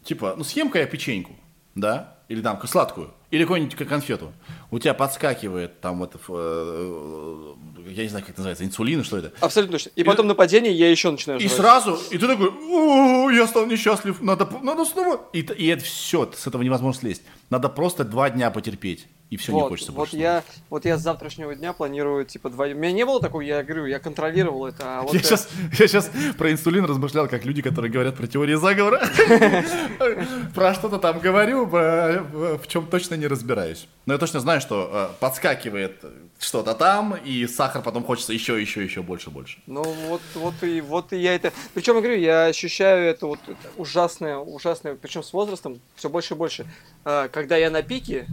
типа, 0.04 0.34
ну 0.36 0.42
съем-ка 0.44 0.78
я 0.78 0.86
печеньку, 0.86 1.32
да? 1.74 2.18
Или 2.28 2.40
там 2.40 2.60
сладкую. 2.66 3.12
Или 3.32 3.44
какую-нибудь 3.44 3.74
конфету, 3.88 4.30
у 4.70 4.78
тебя 4.78 4.92
подскакивает 4.92 5.80
там 5.80 6.00
вот, 6.00 6.14
э, 6.28 7.54
я 7.88 8.02
не 8.02 8.08
знаю, 8.10 8.22
как 8.22 8.34
это 8.34 8.40
называется, 8.40 8.64
инсулин, 8.64 9.02
что 9.04 9.16
это? 9.16 9.32
Абсолютно 9.40 9.72
точно. 9.72 9.90
И, 9.96 10.02
и 10.02 10.04
потом 10.04 10.26
на 10.26 10.34
падении 10.34 10.70
я 10.70 10.90
еще 10.90 11.10
начинаю 11.10 11.40
жрать. 11.40 11.50
И 11.50 11.54
сразу, 11.54 11.98
и 12.10 12.18
ты 12.18 12.26
такой, 12.26 13.34
я 13.34 13.46
стал 13.46 13.64
несчастлив, 13.64 14.20
надо, 14.20 14.46
надо 14.62 14.84
снова. 14.84 15.22
И, 15.32 15.40
и 15.40 15.66
это 15.68 15.82
все, 15.82 16.30
с 16.36 16.46
этого 16.46 16.62
невозможно 16.62 17.00
слезть. 17.00 17.22
Надо 17.48 17.70
просто 17.70 18.04
два 18.04 18.28
дня 18.28 18.50
потерпеть 18.50 19.08
и 19.32 19.38
все, 19.38 19.50
вот, 19.52 19.62
не 19.62 19.68
хочется 19.70 19.92
больше. 19.92 20.14
Вот 20.14 20.20
я, 20.20 20.44
вот 20.68 20.84
я 20.84 20.98
с 20.98 21.00
завтрашнего 21.00 21.54
дня 21.54 21.72
планирую, 21.72 22.26
типа, 22.26 22.50
два... 22.50 22.66
У 22.66 22.74
меня 22.74 22.92
не 22.92 23.06
было 23.06 23.18
такого, 23.18 23.40
я 23.40 23.62
говорю, 23.62 23.86
я 23.86 23.98
контролировал 23.98 24.66
это. 24.66 24.98
А 24.98 25.02
вот 25.02 25.14
я, 25.14 25.20
я... 25.20 25.24
Сейчас, 25.24 25.48
я 25.78 25.88
сейчас 25.88 26.10
про 26.36 26.52
инсулин 26.52 26.84
размышлял, 26.84 27.28
как 27.28 27.46
люди, 27.46 27.62
которые 27.62 27.90
говорят 27.90 28.14
про 28.14 28.26
теории 28.26 28.56
заговора. 28.56 29.00
Про 30.54 30.74
что-то 30.74 30.98
там 30.98 31.18
говорю, 31.18 31.64
в 31.64 32.66
чем 32.66 32.86
точно 32.86 33.14
не 33.14 33.26
разбираюсь. 33.26 33.86
Но 34.04 34.12
я 34.12 34.18
точно 34.18 34.40
знаю, 34.40 34.60
что 34.60 34.90
э, 34.92 35.08
подскакивает 35.18 36.04
что-то 36.38 36.74
там, 36.74 37.16
и 37.16 37.46
сахар 37.46 37.82
потом 37.82 38.04
хочется 38.04 38.32
еще, 38.32 38.60
еще, 38.60 38.84
еще 38.84 39.02
больше, 39.02 39.30
больше. 39.30 39.58
Ну 39.66 39.82
вот, 39.82 40.20
вот 40.34 40.54
и 40.62 40.80
вот 40.80 41.12
и 41.12 41.18
я 41.18 41.34
это. 41.34 41.52
Причем 41.72 41.94
я 41.94 42.00
говорю, 42.02 42.18
я 42.18 42.46
ощущаю 42.46 43.08
это 43.08 43.26
вот 43.26 43.38
ужасное, 43.76 44.36
ужасное, 44.36 44.96
причем 44.96 45.22
с 45.22 45.32
возрастом 45.32 45.80
все 45.94 46.10
больше 46.10 46.34
и 46.34 46.36
больше. 46.36 46.66
А, 47.04 47.28
когда 47.28 47.56
я 47.56 47.70
на 47.70 47.82
пике, 47.82 48.26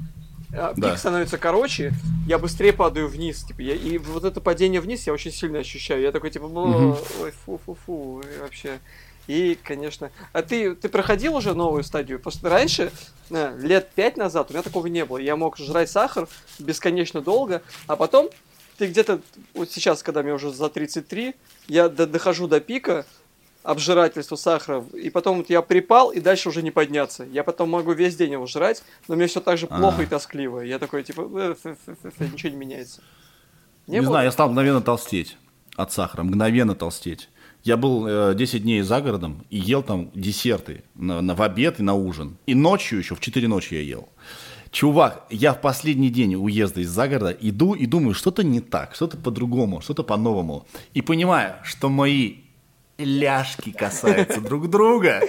пик 0.52 0.78
да. 0.78 0.98
становится 0.98 1.38
короче, 1.38 1.94
я 2.28 2.40
быстрее 2.40 2.74
падаю 2.74 3.08
вниз. 3.08 3.44
Типа, 3.44 3.62
я, 3.62 3.76
и 3.76 3.98
вот 3.98 4.24
это 4.24 4.42
падение 4.42 4.82
вниз 4.82 5.06
я 5.08 5.14
очень 5.14 5.32
сильно 5.32 5.60
ощущаю. 5.60 6.02
Я 6.02 6.12
такой, 6.12 6.32
типа, 6.32 6.46
ой, 6.46 7.32
фу-фу-фу, 7.46 8.24
вообще. 8.42 8.80
И, 9.28 9.60
конечно... 9.64 10.10
А 10.34 10.42
ты, 10.42 10.74
ты 10.74 10.90
проходил 10.90 11.36
уже 11.36 11.54
новую 11.54 11.84
стадию? 11.84 12.20
Просто 12.20 12.50
раньше, 12.50 12.92
э, 13.30 13.58
лет 13.60 13.92
пять 13.94 14.18
назад, 14.18 14.50
у 14.50 14.54
меня 14.54 14.64
такого 14.64 14.88
не 14.88 15.06
было. 15.06 15.20
Я 15.20 15.36
мог 15.36 15.58
жрать 15.58 15.92
сахар 15.92 16.28
бесконечно 16.58 17.22
долго, 17.22 17.62
а 17.86 17.96
потом 17.96 18.30
ты 18.80 18.88
где-то... 18.88 19.22
Вот 19.54 19.70
сейчас, 19.70 20.02
когда 20.02 20.24
мне 20.24 20.34
уже 20.34 20.52
за 20.52 20.68
33, 20.68 21.36
я 21.68 21.90
дохожу 21.90 22.48
до 22.48 22.60
пика, 22.60 23.06
обжирательству 23.64 24.38
сахара, 24.38 24.84
и 24.94 25.10
потом 25.10 25.40
вот 25.40 25.50
я 25.50 25.62
припал, 25.62 26.12
и 26.12 26.20
дальше 26.20 26.50
уже 26.50 26.62
не 26.62 26.72
подняться. 26.72 27.26
Я 27.26 27.44
потом 27.44 27.70
могу 27.70 27.92
весь 27.92 28.16
день 28.16 28.34
его 28.34 28.46
жрать, 28.46 28.84
но 29.08 29.16
мне 29.16 29.28
все 29.28 29.42
так 29.42 29.58
же 29.58 29.68
плохо 29.68 29.98
А-а-а. 29.98 30.04
и 30.04 30.06
тоскливо. 30.06 30.62
Я 30.62 30.80
такой, 30.80 31.04
типа, 31.04 31.22
ничего 32.20 32.50
не 32.52 32.58
меняется. 32.58 33.02
Не, 33.88 34.00
не 34.00 34.06
знаю, 34.06 34.26
я 34.26 34.32
стал 34.32 34.50
мгновенно 34.50 34.82
толстеть 34.82 35.38
от 35.76 35.92
сахара, 35.92 36.24
мгновенно 36.24 36.76
толстеть. 36.76 37.30
Я 37.64 37.76
был 37.76 38.08
э, 38.08 38.36
10 38.36 38.64
дней 38.64 38.82
за 38.82 39.02
городом 39.02 39.46
и 39.50 39.58
ел 39.58 39.84
там 39.84 40.12
десерты 40.14 40.84
на, 40.96 41.22
на, 41.22 41.36
в 41.36 41.42
обед 41.42 41.80
и 41.80 41.84
на 41.84 41.94
ужин. 41.94 42.38
И 42.46 42.56
ночью 42.56 43.00
еще, 43.00 43.16
в 43.16 43.20
4 43.20 43.48
ночи 43.48 43.74
я 43.74 43.82
ел. 43.82 44.10
Чувак, 44.72 45.26
я 45.30 45.54
в 45.54 45.62
последний 45.62 46.10
день 46.10 46.36
уезда 46.36 46.82
из 46.82 46.90
загорода 46.90 47.32
иду 47.32 47.74
и 47.74 47.86
думаю, 47.86 48.14
что-то 48.14 48.44
не 48.44 48.60
так, 48.60 48.94
что-то 48.94 49.18
по-другому, 49.18 49.82
что-то 49.82 50.04
по-новому. 50.04 50.68
И 50.94 51.02
понимаю, 51.02 51.56
что 51.64 51.90
мои 51.90 52.36
ляжки 53.04 53.72
касаются 53.72 54.42
друг 54.42 54.70
друга. 54.70 55.22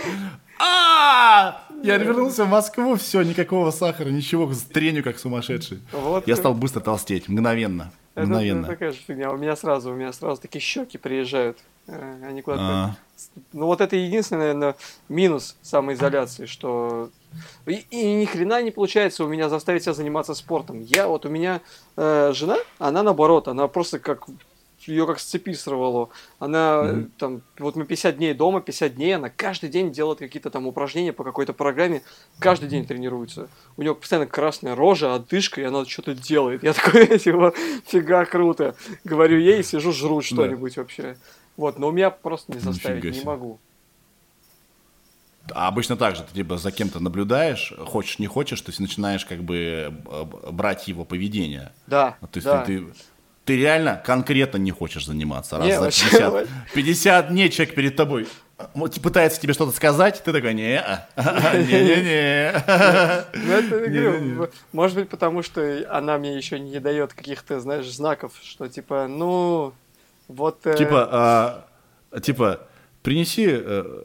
А! 0.59 1.63
Я 1.83 1.97
вернулся 1.97 2.45
в 2.45 2.49
Москву, 2.51 2.97
все, 2.97 3.23
никакого 3.23 3.71
сахара, 3.71 4.11
ничего, 4.11 4.51
треню 4.73 5.03
как 5.03 5.19
сумасшедший. 5.19 5.81
Вот 5.93 6.29
я 6.29 6.37
стал 6.37 6.55
быстро 6.55 6.81
толстеть, 6.81 7.29
мгновенно. 7.29 7.91
Мгновенно. 8.15 8.67
Это, 8.67 8.75
такая 8.75 8.93
же 8.93 8.99
фигня. 8.99 9.31
У 9.31 9.37
меня 9.37 9.57
сразу, 9.57 9.93
у 9.93 9.95
меня 9.95 10.13
сразу 10.13 10.43
такие 10.43 10.61
щеки 10.61 10.99
приезжают. 10.99 11.59
Э, 11.87 12.17
они 12.29 12.43
куда-то. 12.43 12.63
А. 12.63 12.97
Ну 13.53 13.67
вот 13.67 13.81
это 13.81 13.97
единственный, 13.97 14.41
наверное, 14.41 14.77
минус 15.09 15.57
самоизоляции, 15.63 16.47
что 16.47 17.11
и, 17.67 17.85
и 17.91 18.15
ни 18.15 18.25
хрена 18.25 18.63
не 18.63 18.71
получается 18.71 19.25
у 19.25 19.29
меня 19.29 19.49
заставить 19.49 19.85
себя 19.85 19.95
заниматься 19.95 20.35
спортом. 20.35 20.81
Я 20.81 21.07
вот 21.07 21.25
у 21.27 21.29
меня 21.29 21.61
э, 21.97 22.33
жена, 22.35 22.59
она 22.79 23.03
наоборот, 23.03 23.49
она 23.49 23.69
просто 23.69 23.99
как 23.99 24.27
ее 24.87 25.07
как 25.07 25.21
с 25.21 25.25
цепи 25.25 25.53
сорвало. 25.53 26.11
Она 26.39 26.59
mm-hmm. 26.59 27.11
там, 27.19 27.43
вот 27.59 27.77
мы 27.77 27.85
50 27.85 28.17
дней 28.17 28.35
дома, 28.35 28.61
50 28.61 28.95
дней, 28.95 29.17
она 29.17 29.29
каждый 29.29 29.69
день 29.69 29.93
делает 29.93 30.19
какие-то 30.19 30.51
там 30.51 30.67
упражнения 30.67 31.13
по 31.13 31.25
какой-то 31.25 31.53
программе, 31.53 32.03
каждый 32.39 32.69
день 32.69 32.87
тренируется. 32.87 33.49
У 33.77 33.83
нее 33.83 33.95
постоянно 33.95 34.27
красная 34.27 34.75
рожа, 34.75 35.15
отдышка, 35.15 35.61
и 35.61 35.65
она 35.65 35.85
что-то 35.85 36.15
делает. 36.15 36.63
Я 36.63 36.73
такой, 36.73 37.07
типа, 37.19 37.53
фига 37.87 38.25
круто. 38.25 38.75
Говорю 39.05 39.39
ей, 39.39 39.63
сижу, 39.63 39.93
жру 39.93 40.23
что-нибудь 40.23 40.75
да. 40.75 40.83
вообще. 40.83 41.17
Вот, 41.57 41.79
но 41.79 41.89
у 41.89 41.93
меня 41.93 42.11
просто 42.11 42.53
не 42.53 42.59
заставить, 42.59 43.05
не 43.05 43.25
могу. 43.25 43.59
А 45.53 45.69
обычно 45.69 45.97
так 45.97 46.17
же, 46.17 46.23
ты 46.23 46.35
типа 46.35 46.59
за 46.59 46.71
кем-то 46.71 47.01
наблюдаешь, 47.01 47.73
хочешь, 47.79 48.19
не 48.19 48.27
хочешь, 48.27 48.61
ты 48.61 48.73
начинаешь 48.79 49.25
как 49.25 49.43
бы 49.43 49.93
брать 50.51 50.89
его 50.89 51.05
поведение. 51.05 51.73
Да. 51.87 52.17
То 52.21 52.29
есть 52.35 52.45
да. 52.47 52.65
ты, 52.65 52.81
ты 52.81 52.93
ты 53.51 53.57
реально 53.57 54.01
конкретно 54.05 54.59
не 54.59 54.71
хочешь 54.71 55.07
заниматься. 55.07 55.59
Раз 55.59 55.67
не, 55.67 55.77
за 55.77 55.87
50, 55.87 56.49
50 56.73 57.29
дней 57.31 57.51
человек 57.51 57.75
перед 57.75 57.97
тобой 57.97 58.29
пытается 59.03 59.41
тебе 59.41 59.55
что-то 59.55 59.73
сказать, 59.73 60.23
ты 60.23 60.33
такой, 60.33 60.55
не, 60.55 60.81
не-не-не. 61.17 62.53
Ну, 64.37 64.49
может 64.73 64.97
быть, 64.97 65.09
потому 65.09 65.43
что 65.43 65.85
она 65.91 66.17
мне 66.19 66.37
еще 66.37 66.61
не 66.61 66.79
дает 66.79 67.13
каких-то, 67.13 67.59
знаешь, 67.59 67.91
знаков, 67.91 68.35
что 68.41 68.69
типа, 68.69 69.09
ну, 69.09 69.73
вот... 70.29 70.65
Э, 70.65 70.77
типа, 70.77 71.09
а, 71.11 71.65
типа, 72.21 72.61
принеси 73.03 73.49
э, 73.49 74.03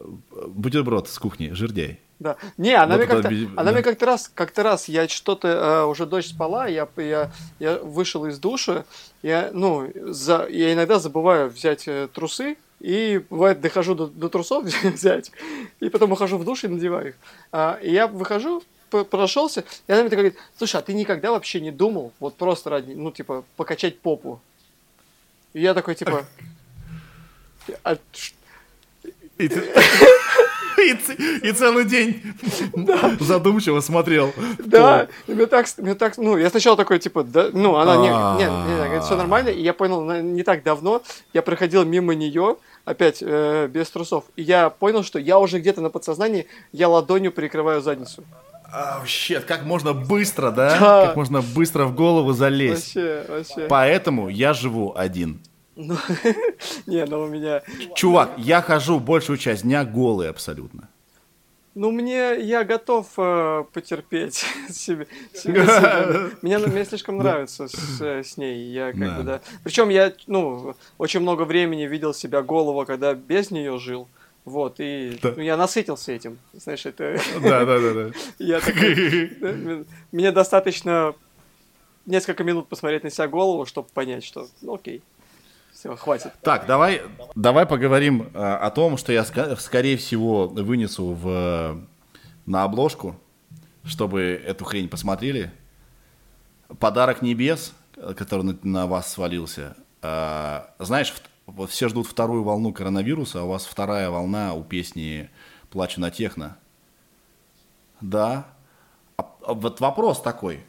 бутерброд 0.48 1.08
с 1.08 1.20
кухни, 1.20 1.52
жирдей. 1.52 2.00
Да. 2.20 2.38
Не, 2.58 2.74
она 2.74 2.96
вот 2.96 3.06
мне 3.06 3.08
как-то, 3.08 3.28
она 3.28 3.64
да. 3.64 3.72
мне 3.74 3.82
как-то 3.82 4.06
раз, 4.06 4.32
как-то 4.34 4.64
раз, 4.64 4.88
я 4.88 5.08
что-то, 5.08 5.48
э, 5.48 5.84
уже 5.86 6.06
дочь 6.06 6.30
спала, 6.30 6.66
я, 6.68 6.88
я, 6.96 7.32
я 7.60 7.78
вышел 7.80 8.26
из 8.26 8.40
душа, 8.40 8.86
я, 9.22 9.50
ну, 9.52 9.92
за, 9.96 10.48
я 10.50 10.74
иногда 10.74 10.98
забываю 10.98 11.50
взять 11.50 11.88
э, 11.88 12.08
трусы, 12.14 12.58
и 12.80 13.22
бывает 13.30 13.62
дохожу 13.62 13.96
до, 13.96 14.08
до 14.08 14.30
трусов 14.30 14.64
взять, 14.84 15.32
и 15.80 15.90
потом 15.90 16.14
ухожу 16.14 16.38
в 16.38 16.46
душ 16.46 16.64
и 16.64 16.68
надеваю 16.68 17.10
их. 17.10 17.16
А, 17.52 17.80
и 17.82 17.92
я 17.92 18.08
выхожу, 18.08 18.64
прошелся, 18.90 19.66
и 19.88 19.92
она 19.92 20.04
мне 20.04 20.12
говорит, 20.12 20.38
слушай, 20.58 20.78
а 20.78 20.82
ты 20.82 20.94
никогда 20.94 21.32
вообще 21.32 21.60
не 21.60 21.72
думал, 21.72 22.14
вот 22.20 22.36
просто 22.36 22.70
ради, 22.70 22.94
ну, 22.94 23.12
типа, 23.12 23.44
покачать 23.58 24.00
попу? 24.00 24.40
И 25.54 25.62
я 25.62 25.74
такой, 25.74 25.96
типа, 25.96 26.26
а, 27.84 27.98
и 29.38 29.48
ты... 29.50 29.74
И, 30.92 31.50
и 31.50 31.52
целый 31.52 31.86
день 31.86 32.22
да. 32.74 33.16
задумчиво 33.20 33.80
смотрел. 33.80 34.34
Да, 34.60 35.08
и 35.28 35.34
мне 35.34 35.46
так, 35.46 35.66
мне 35.78 35.96
так, 35.96 36.18
ну, 36.18 36.38
я 36.38 36.50
сначала 36.50 36.78
такой, 36.78 37.00
типа, 37.00 37.24
да, 37.24 37.50
ну, 37.54 37.76
она, 37.76 37.98
не, 37.98 38.44
не, 38.44 38.96
не, 38.96 39.02
все 39.02 39.16
нормально, 39.16 39.50
и 39.50 39.62
я 39.62 39.74
понял, 39.74 40.04
не 40.22 40.44
так 40.44 40.64
давно 40.64 41.02
я 41.34 41.42
проходил 41.42 41.86
мимо 41.86 42.14
нее, 42.14 42.58
опять 42.86 43.20
э, 43.22 43.68
без 43.68 43.90
трусов, 43.90 44.26
и 44.36 44.44
я 44.44 44.70
понял, 44.70 45.04
что 45.04 45.20
я 45.20 45.40
уже 45.40 45.60
где-то 45.60 45.82
на 45.82 45.90
подсознании, 45.90 46.48
я 46.72 46.88
ладонью 46.88 47.32
прикрываю 47.32 47.82
задницу. 47.82 48.24
Вообще, 48.72 49.36
oh, 49.36 49.42
как 49.42 49.64
можно 49.64 49.94
быстро, 49.94 50.52
да? 50.52 50.78
да? 50.80 51.06
Как 51.08 51.16
можно 51.16 51.42
быстро 51.42 51.86
в 51.86 51.96
голову 51.96 52.34
залезть. 52.34 52.96
Вообще, 52.96 53.26
вообще. 53.28 53.68
Поэтому 53.70 54.28
я 54.28 54.54
живу 54.54 54.94
один. 54.96 55.40
Ну, 55.76 55.96
не, 56.86 57.06
ну 57.06 57.22
у 57.22 57.28
меня... 57.28 57.62
Чувак, 57.96 58.32
я 58.38 58.62
хожу 58.62 59.00
большую 59.00 59.38
часть 59.38 59.64
дня 59.64 59.84
голый 59.84 60.30
абсолютно. 60.30 60.90
Ну, 61.76 61.92
мне, 61.92 62.40
я 62.40 62.64
готов 62.64 63.08
э, 63.18 63.66
потерпеть 63.74 64.46
себе, 64.70 65.08
себе, 65.34 65.66
себе. 65.66 66.32
Мне, 66.42 66.58
мне 66.60 66.86
слишком 66.86 67.18
нравится 67.18 67.68
с, 67.68 68.02
с 68.02 68.38
ней. 68.38 68.72
Я 68.72 68.92
как 68.92 69.00
да. 69.00 69.18
бы, 69.18 69.24
да. 69.24 69.42
Причем 69.66 69.90
я, 69.90 70.14
ну, 70.28 70.76
очень 70.98 71.20
много 71.20 71.44
времени 71.44 71.84
видел 71.84 72.14
себя 72.14 72.42
голого, 72.42 72.86
когда 72.86 73.14
без 73.14 73.52
нее 73.52 73.78
жил. 73.78 74.08
Вот, 74.46 74.76
и 74.78 75.18
да. 75.22 75.34
ну, 75.36 75.42
я 75.42 75.58
насытился 75.58 76.14
этим. 76.14 76.38
Знаешь, 76.54 76.86
это... 76.86 77.20
Да, 77.42 77.66
да, 77.66 77.80
да, 77.80 77.94
да. 77.94 78.12
Я 78.40 78.62
такой... 78.62 79.86
Мне 80.12 80.32
достаточно 80.32 81.14
несколько 82.06 82.44
минут 82.46 82.70
посмотреть 82.70 83.04
на 83.04 83.10
себя 83.10 83.28
голову, 83.28 83.66
чтобы 83.66 83.90
понять, 83.94 84.24
что, 84.24 84.48
ну, 84.62 84.76
окей. 84.76 85.02
Все, 85.86 85.96
хватит. 85.96 86.32
Так, 86.42 86.66
давай, 86.66 87.04
давай 87.36 87.68
поговорим 87.68 88.32
э, 88.34 88.40
о 88.40 88.72
том, 88.72 88.98
что 88.98 89.14
я, 89.14 89.24
скорее 89.24 89.98
всего, 89.98 90.48
вынесу 90.48 91.14
в, 91.14 91.80
на 92.48 92.64
обложку, 92.64 93.16
чтобы 93.84 94.42
эту 94.44 94.66
хрень 94.66 94.90
посмотрели. 94.90 95.52
Подарок 96.80 97.22
небес, 97.22 97.76
который 98.18 98.58
на, 98.64 98.88
вас 98.88 99.14
свалился. 99.14 99.78
Э, 100.02 100.62
знаешь, 100.80 101.14
все 101.70 101.88
ждут 101.88 102.08
вторую 102.08 102.42
волну 102.42 102.74
коронавируса, 102.74 103.42
а 103.42 103.44
у 103.44 103.50
вас 103.50 103.66
вторая 103.66 104.10
волна 104.10 104.56
у 104.56 104.64
песни 104.64 105.30
«Плачу 105.70 106.02
на 106.02 106.10
техно». 106.10 106.58
Да. 108.02 108.48
А, 109.18 109.32
а 109.46 109.54
вот 109.54 109.80
вопрос 109.82 110.20
такой. 110.20 110.64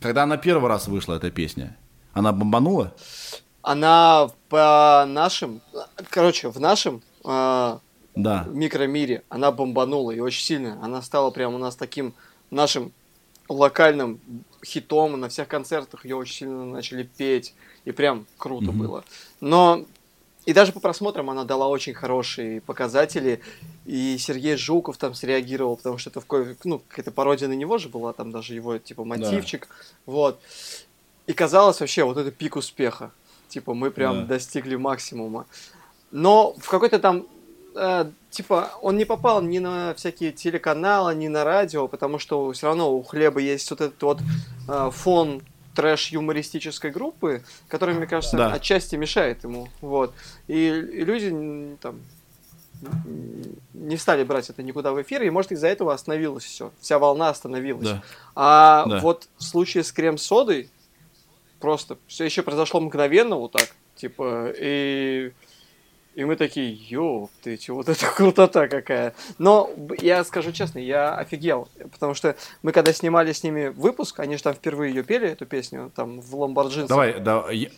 Когда 0.00 0.22
она 0.22 0.38
первый 0.38 0.70
раз 0.70 0.88
вышла, 0.88 1.16
эта 1.16 1.30
песня, 1.30 1.76
она 2.14 2.32
бомбанула? 2.32 2.94
Она 3.68 4.30
по 4.48 5.04
нашим, 5.06 5.60
короче, 6.08 6.48
в 6.48 6.58
нашем 6.58 7.02
э, 7.22 7.78
да. 8.14 8.46
микромире 8.48 9.24
она 9.28 9.52
бомбанула 9.52 10.12
и 10.12 10.20
очень 10.20 10.42
сильно. 10.42 10.78
Она 10.82 11.02
стала 11.02 11.30
прям 11.30 11.54
у 11.54 11.58
нас 11.58 11.76
таким 11.76 12.14
нашим 12.50 12.92
локальным 13.46 14.20
хитом, 14.64 15.20
на 15.20 15.28
всех 15.28 15.48
концертах 15.48 16.06
ее 16.06 16.16
очень 16.16 16.34
сильно 16.34 16.64
начали 16.64 17.02
петь, 17.02 17.54
и 17.84 17.92
прям 17.92 18.24
круто 18.38 18.70
mm-hmm. 18.70 18.72
было. 18.72 19.04
Но 19.42 19.84
и 20.46 20.54
даже 20.54 20.72
по 20.72 20.80
просмотрам 20.80 21.28
она 21.28 21.44
дала 21.44 21.68
очень 21.68 21.92
хорошие 21.92 22.62
показатели. 22.62 23.42
И 23.84 24.16
Сергей 24.18 24.56
Жуков 24.56 24.96
там 24.96 25.12
среагировал, 25.12 25.76
потому 25.76 25.98
что 25.98 26.08
это 26.08 26.22
в 26.22 26.26
ко... 26.26 26.56
ну, 26.64 26.80
какая-то 26.88 27.10
пародия 27.10 27.48
на 27.48 27.52
него 27.52 27.76
же 27.76 27.90
была, 27.90 28.14
там 28.14 28.30
даже 28.30 28.54
его 28.54 28.78
типа 28.78 29.04
мотивчик. 29.04 29.68
Да. 29.68 29.74
Вот. 30.06 30.40
И 31.26 31.34
казалось 31.34 31.80
вообще, 31.80 32.04
вот 32.04 32.16
это 32.16 32.30
пик 32.30 32.56
успеха. 32.56 33.12
Типа 33.48 33.74
мы 33.74 33.90
прям 33.90 34.20
да. 34.20 34.34
достигли 34.34 34.76
максимума. 34.76 35.46
Но 36.10 36.54
в 36.58 36.68
какой-то 36.68 36.98
там 36.98 37.26
э, 37.74 38.10
типа 38.30 38.70
он 38.82 38.96
не 38.96 39.04
попал 39.04 39.42
ни 39.42 39.58
на 39.58 39.94
всякие 39.94 40.32
телеканалы, 40.32 41.14
ни 41.14 41.28
на 41.28 41.44
радио, 41.44 41.88
потому 41.88 42.18
что 42.18 42.52
все 42.52 42.66
равно 42.68 42.94
у 42.94 43.02
хлеба 43.02 43.40
есть 43.40 43.70
вот 43.70 43.80
этот 43.80 44.02
вот 44.02 44.20
э, 44.68 44.90
фон 44.92 45.42
трэш-юмористической 45.74 46.90
группы, 46.90 47.44
которая, 47.68 47.94
мне 47.96 48.06
кажется, 48.06 48.36
да. 48.36 48.52
отчасти 48.52 48.96
мешает 48.96 49.44
ему. 49.44 49.68
Вот. 49.80 50.12
И, 50.48 50.54
и 50.54 51.04
люди 51.04 51.76
там 51.80 52.00
не 53.74 53.96
стали 53.96 54.24
брать 54.24 54.50
это 54.50 54.62
никуда 54.62 54.92
в 54.92 55.00
эфир, 55.02 55.22
и, 55.22 55.30
может, 55.30 55.52
из-за 55.52 55.68
этого 55.68 55.94
остановилось 55.94 56.44
все. 56.44 56.72
Вся 56.80 56.98
волна 56.98 57.28
остановилась. 57.28 57.88
Да. 57.88 58.02
А 58.34 58.86
да. 58.86 58.98
вот 59.00 59.28
в 59.36 59.44
случае 59.44 59.84
с 59.84 59.92
крем-содой 59.92 60.68
просто 61.60 61.98
все 62.06 62.24
еще 62.24 62.42
произошло 62.42 62.80
мгновенно 62.80 63.36
вот 63.36 63.52
так. 63.52 63.68
Типа, 63.96 64.52
и 64.56 65.32
и 66.18 66.24
мы 66.24 66.34
такие, 66.34 66.76
ёп, 66.90 67.30
ты 67.44 67.56
чё, 67.56 67.76
вот 67.76 67.88
это 67.88 68.04
крутота 68.16 68.66
какая. 68.66 69.14
Но 69.38 69.70
я 70.00 70.24
скажу 70.24 70.50
честно, 70.50 70.80
я 70.80 71.14
офигел, 71.14 71.68
потому 71.92 72.14
что 72.14 72.34
мы 72.62 72.72
когда 72.72 72.92
снимали 72.92 73.30
с 73.30 73.44
ними 73.44 73.68
выпуск, 73.68 74.18
они 74.18 74.36
же 74.36 74.42
там 74.42 74.54
впервые 74.54 74.92
ее 74.92 75.04
пели, 75.04 75.28
эту 75.28 75.46
песню, 75.46 75.92
там 75.94 76.20
в 76.20 76.34
Ламборджинсе. 76.34 76.88
Давай, 76.88 77.20
да, 77.20 77.48
я, 77.52 77.68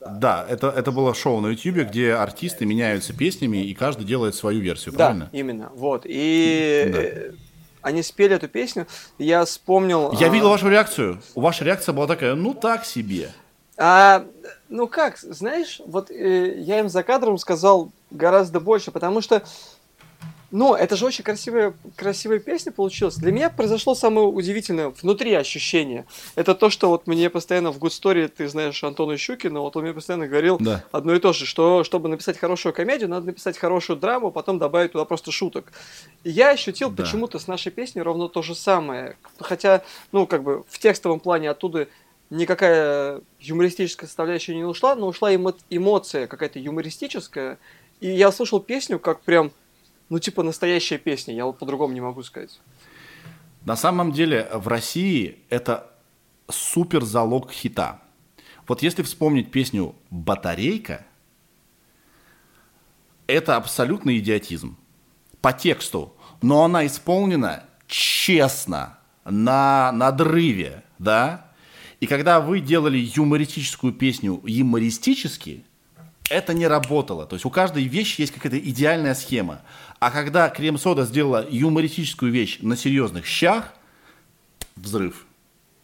да, 0.00 0.46
это, 0.48 0.70
это 0.70 0.92
было 0.92 1.12
шоу 1.12 1.40
на 1.40 1.48
YouTube, 1.48 1.90
где 1.90 2.14
артисты 2.14 2.64
меняются 2.64 3.12
песнями, 3.12 3.58
и 3.66 3.74
каждый 3.74 4.06
делает 4.06 4.34
свою 4.34 4.60
версию, 4.60 4.94
да, 4.94 5.08
правильно? 5.08 5.28
именно, 5.32 5.70
вот. 5.74 6.06
И 6.06 6.90
да. 6.90 7.36
Они 7.82 8.02
спели 8.02 8.36
эту 8.36 8.48
песню, 8.48 8.86
я 9.18 9.44
вспомнил... 9.44 10.12
Я 10.12 10.26
а... 10.26 10.30
видел 10.30 10.48
вашу 10.50 10.68
реакцию. 10.68 11.20
Ваша 11.34 11.64
реакция 11.64 11.92
была 11.92 12.06
такая, 12.06 12.34
ну 12.34 12.54
так 12.54 12.84
себе. 12.84 13.32
А, 13.76 14.26
ну 14.68 14.86
как, 14.86 15.16
знаешь, 15.18 15.80
вот 15.86 16.10
э, 16.10 16.60
я 16.60 16.80
им 16.80 16.88
за 16.90 17.02
кадром 17.02 17.38
сказал 17.38 17.90
гораздо 18.10 18.60
больше, 18.60 18.90
потому 18.90 19.22
что, 19.22 19.42
ну, 20.50 20.74
это 20.74 20.96
же 20.96 21.06
очень 21.06 21.22
красивая, 21.22 21.74
красивая 21.96 22.40
песня 22.40 22.72
получилась. 22.72 23.16
Для 23.16 23.30
меня 23.30 23.50
произошло 23.50 23.94
самое 23.94 24.26
удивительное 24.26 24.88
внутри 24.88 25.32
ощущение. 25.34 26.06
Это 26.34 26.54
то, 26.54 26.70
что 26.70 26.88
вот 26.88 27.06
мне 27.06 27.30
постоянно 27.30 27.70
в 27.70 27.78
Good 27.78 27.90
Story, 27.90 28.28
ты 28.28 28.48
знаешь 28.48 28.82
Антона 28.82 29.16
Щукина, 29.16 29.60
вот 29.60 29.76
он 29.76 29.84
мне 29.84 29.92
постоянно 29.92 30.26
говорил 30.26 30.58
да. 30.58 30.84
одно 30.90 31.14
и 31.14 31.20
то 31.20 31.32
же, 31.32 31.46
что 31.46 31.84
чтобы 31.84 32.08
написать 32.08 32.38
хорошую 32.38 32.72
комедию, 32.72 33.08
надо 33.08 33.26
написать 33.26 33.58
хорошую 33.58 33.98
драму, 33.98 34.32
потом 34.32 34.58
добавить 34.58 34.92
туда 34.92 35.04
просто 35.04 35.30
шуток. 35.30 35.72
И 36.24 36.30
я 36.30 36.50
ощутил 36.50 36.90
да. 36.90 37.04
почему-то 37.04 37.38
с 37.38 37.46
нашей 37.46 37.70
песней 37.70 38.02
ровно 38.02 38.28
то 38.28 38.42
же 38.42 38.54
самое. 38.54 39.16
Хотя, 39.38 39.84
ну, 40.10 40.26
как 40.26 40.42
бы 40.42 40.64
в 40.68 40.78
текстовом 40.78 41.20
плане 41.20 41.50
оттуда 41.50 41.86
никакая 42.30 43.20
юмористическая 43.40 44.06
составляющая 44.06 44.54
не 44.54 44.64
ушла, 44.64 44.94
но 44.94 45.06
ушла 45.06 45.32
эмо- 45.34 45.56
эмоция 45.68 46.26
какая-то 46.26 46.58
юмористическая. 46.58 47.58
И 48.00 48.08
я 48.08 48.32
слушал 48.32 48.60
песню 48.60 48.98
как 48.98 49.20
прям, 49.20 49.52
ну 50.10 50.18
типа 50.18 50.42
настоящая 50.42 50.98
песня, 50.98 51.34
я 51.34 51.46
вот 51.46 51.58
по-другому 51.58 51.94
не 51.94 52.00
могу 52.02 52.22
сказать. 52.22 52.60
На 53.64 53.76
самом 53.76 54.12
деле 54.12 54.48
в 54.52 54.68
России 54.68 55.38
это 55.48 55.90
супер 56.48 57.04
залог 57.04 57.50
хита. 57.52 58.02
Вот 58.66 58.82
если 58.82 59.02
вспомнить 59.02 59.50
песню 59.50 59.94
«Батарейка», 60.10 61.06
это 63.26 63.56
абсолютный 63.56 64.18
идиотизм. 64.18 64.76
По 65.40 65.52
тексту. 65.52 66.14
Но 66.42 66.64
она 66.64 66.86
исполнена 66.86 67.64
честно, 67.86 68.98
на 69.24 69.92
надрыве, 69.92 70.84
да? 70.98 71.46
И 72.00 72.06
когда 72.06 72.40
вы 72.40 72.60
делали 72.60 72.98
юмористическую 72.98 73.92
песню 73.92 74.40
юмористически, 74.44 75.64
это 76.30 76.54
не 76.54 76.66
работало. 76.66 77.26
То 77.26 77.34
есть 77.34 77.44
у 77.44 77.50
каждой 77.50 77.84
вещи 77.84 78.20
есть 78.22 78.32
какая-то 78.32 78.58
идеальная 78.58 79.14
схема. 79.14 79.60
А 80.00 80.10
когда 80.10 80.48
крем-сода 80.48 81.04
сделала 81.04 81.46
юмористическую 81.48 82.32
вещь 82.32 82.58
на 82.62 82.74
серьезных 82.74 83.26
щах, 83.26 83.74
взрыв. 84.74 85.26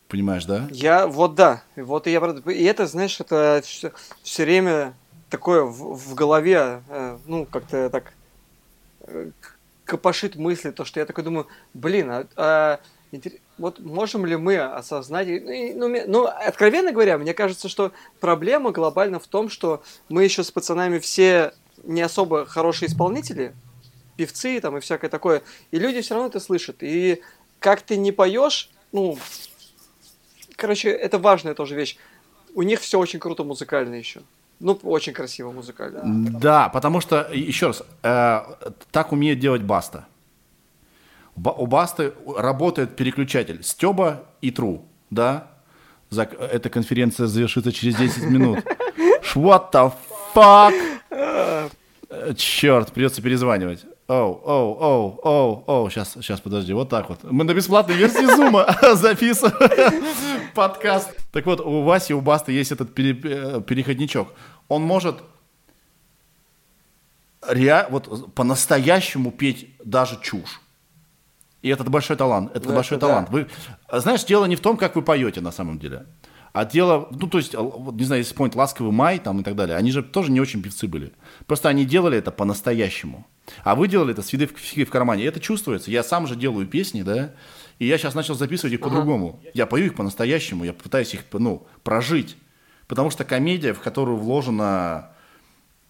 Понимаешь, 0.09 0.47
да? 0.47 0.69
Я, 0.71 1.07
вот 1.07 1.35
да. 1.35 1.63
Вот 1.77 2.07
и 2.07 2.13
я, 2.13 2.21
и 2.47 2.65
это, 2.65 2.87
знаешь, 2.87 3.21
это 3.21 3.61
все, 3.63 3.93
все 4.23 4.45
время 4.45 4.95
такое 5.29 5.65
в, 5.65 5.99
в 5.99 6.15
голове, 6.15 6.83
э, 6.89 7.19
ну, 7.27 7.45
как-то 7.45 7.91
так 7.91 8.15
э, 9.03 9.33
копошит 9.85 10.37
мысли, 10.37 10.71
то, 10.71 10.87
что 10.87 10.99
я 10.99 11.05
такой 11.05 11.23
думаю, 11.23 11.47
блин, 11.75 12.11
а, 12.11 12.27
а 12.37 12.81
вот 13.59 13.81
можем 13.81 14.25
ли 14.25 14.37
мы 14.37 14.57
осознать... 14.57 15.29
Ну, 15.29 15.95
ну, 16.07 16.25
откровенно 16.25 16.93
говоря, 16.93 17.19
мне 17.19 17.35
кажется, 17.35 17.69
что 17.69 17.93
проблема 18.21 18.71
глобально 18.71 19.19
в 19.19 19.27
том, 19.27 19.51
что 19.51 19.83
мы 20.09 20.25
еще 20.25 20.43
с 20.43 20.51
пацанами 20.51 21.01
все 21.01 21.53
не 21.85 22.01
особо 22.01 22.47
хорошие 22.47 22.89
исполнители, 22.89 23.53
певцы 24.17 24.61
там 24.61 24.77
и 24.77 24.81
всякое 24.81 25.11
такое, 25.11 25.43
и 25.71 25.79
люди 25.79 26.01
все 26.01 26.15
равно 26.15 26.29
это 26.29 26.41
слышат. 26.41 26.77
И 26.81 27.23
как 27.59 27.83
ты 27.83 27.97
не 27.97 28.13
поешь, 28.13 28.71
ну, 28.93 29.19
короче, 30.57 30.91
это 30.91 31.19
важная 31.19 31.55
тоже 31.55 31.75
вещь. 31.75 31.97
У 32.55 32.63
них 32.63 32.81
все 32.81 32.99
очень 32.99 33.19
круто 33.19 33.45
музыкально 33.45 33.95
еще. 33.95 34.23
Ну, 34.59 34.73
очень 34.85 35.13
красиво 35.13 35.53
музыкально. 35.53 36.01
Да, 36.41 36.71
потому 36.71 37.01
что, 37.01 37.29
еще 37.33 37.67
раз, 37.69 37.83
э, 38.03 38.41
так 38.91 39.13
умеет 39.13 39.39
делать 39.39 39.63
Баста 39.63 40.07
у 41.37 41.67
Басты 41.67 42.13
работает 42.27 42.97
переключатель 42.97 43.63
Стеба 43.63 44.25
и 44.41 44.51
Тру, 44.51 44.87
да? 45.11 45.49
За, 46.09 46.23
эта 46.23 46.71
конференция 46.71 47.27
завершится 47.27 47.73
через 47.73 47.97
10 47.97 48.25
минут. 48.25 48.65
What 49.35 49.73
the 49.73 49.93
fuck? 50.35 51.71
Черт, 52.37 52.93
придется 52.93 53.21
перезванивать. 53.21 53.85
Оу, 54.09 54.41
оу, 54.45 54.79
оу, 54.81 55.21
оу, 55.25 55.65
оу, 55.67 55.91
сейчас, 55.91 56.13
сейчас, 56.13 56.41
подожди, 56.41 56.73
вот 56.73 56.89
так 56.89 57.09
вот. 57.09 57.25
Мы 57.25 57.43
на 57.43 57.55
бесплатной 57.55 57.97
версии 57.97 58.25
Зума 58.37 58.65
записываем 58.95 60.05
подкаст. 60.55 61.11
Так 61.33 61.45
вот, 61.47 61.61
у 61.61 61.83
Васи, 61.83 62.15
у 62.15 62.21
Басты 62.21 62.53
есть 62.53 62.71
этот 62.71 62.95
пере, 62.95 63.15
переходничок. 63.63 64.29
Он 64.69 64.83
может 64.83 65.17
ре, 67.43 67.87
вот 67.91 68.33
по-настоящему 68.35 69.33
петь 69.33 69.75
даже 69.85 70.21
чушь. 70.23 70.61
И 71.63 71.69
это 71.69 71.83
большой 71.83 72.17
талант. 72.17 72.55
Это 72.55 72.69
ну, 72.69 72.75
большой 72.77 72.99
это 72.99 73.09
талант. 73.09 73.29
Да. 73.29 73.33
Вы, 73.33 73.49
знаешь, 74.01 74.25
дело 74.25 74.45
не 74.45 74.55
в 74.55 74.61
том, 74.61 74.77
как 74.77 74.95
вы 74.95 75.03
поете 75.03 75.41
на 75.41 75.51
самом 75.51 75.81
деле. 75.81 76.07
А 76.57 76.65
дело, 76.65 77.09
ну, 77.11 77.27
то 77.27 77.37
есть, 77.37 77.53
не 77.53 78.05
знаю, 78.05 78.21
если 78.21 78.33
вспомнить 78.33 78.55
«Ласковый 78.55 78.91
май» 78.91 79.19
там 79.19 79.41
и 79.41 79.45
так 79.45 79.57
далее, 79.57 79.77
они 79.77 79.91
же 79.91 80.03
тоже 80.03 80.33
не 80.33 80.41
очень 80.41 80.63
певцы 80.63 80.89
были. 80.89 81.13
Просто 81.47 81.69
они 81.69 81.85
делали 81.85 82.17
это 82.17 82.31
по-настоящему. 82.31 83.27
А 83.63 83.75
вы 83.75 83.89
делали 83.89 84.13
это 84.13 84.23
с 84.23 84.33
виды 84.33 84.47
в, 84.47 84.53
в 84.55 84.91
кармане. 84.91 85.25
И 85.25 85.27
это 85.27 85.39
чувствуется. 85.39 85.91
Я 85.91 86.03
сам 86.03 86.27
же 86.27 86.35
делаю 86.35 86.67
песни, 86.67 87.03
да, 87.03 87.35
и 87.79 87.85
я 87.85 87.99
сейчас 87.99 88.15
начал 88.15 88.35
записывать 88.37 88.73
их 88.73 88.81
ага. 88.81 88.89
по-другому. 88.89 89.39
Я 89.53 89.67
пою 89.67 89.85
их 89.85 89.95
по-настоящему, 89.97 90.65
я 90.65 90.73
пытаюсь 90.73 91.13
их, 91.13 91.25
ну, 91.31 91.67
прожить. 91.85 92.39
Потому 92.87 93.11
что 93.11 93.25
комедия, 93.25 93.75
в 93.75 93.81
которую 93.81 94.17
вложено 94.17 95.11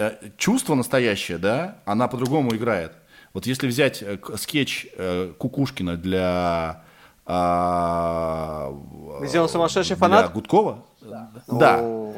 э, 0.00 0.30
чувство 0.36 0.74
настоящее, 0.74 1.38
да, 1.38 1.78
она 1.84 2.08
по-другому 2.08 2.56
играет. 2.56 2.90
Вот 3.34 3.46
если 3.46 3.68
взять 3.68 4.02
э, 4.02 4.18
скетч 4.36 4.88
э, 4.96 5.32
Кукушкина 5.38 5.96
для... 5.96 6.82
А, 7.26 8.72
Где 9.20 9.40
он 9.40 9.48
сумасшедший 9.48 9.96
фанат? 9.96 10.26
Для 10.26 10.34
Гудкова? 10.34 10.84
Да. 11.00 11.30
да. 11.48 12.12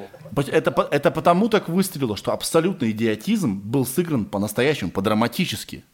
Это, 0.48 0.88
это 0.90 1.10
потому 1.10 1.48
так 1.48 1.68
выстрелило, 1.68 2.16
что 2.16 2.32
абсолютный 2.32 2.90
идиотизм 2.90 3.58
был 3.58 3.86
сыгран 3.86 4.26
по-настоящему, 4.26 4.90
по-драматически. 4.90 5.84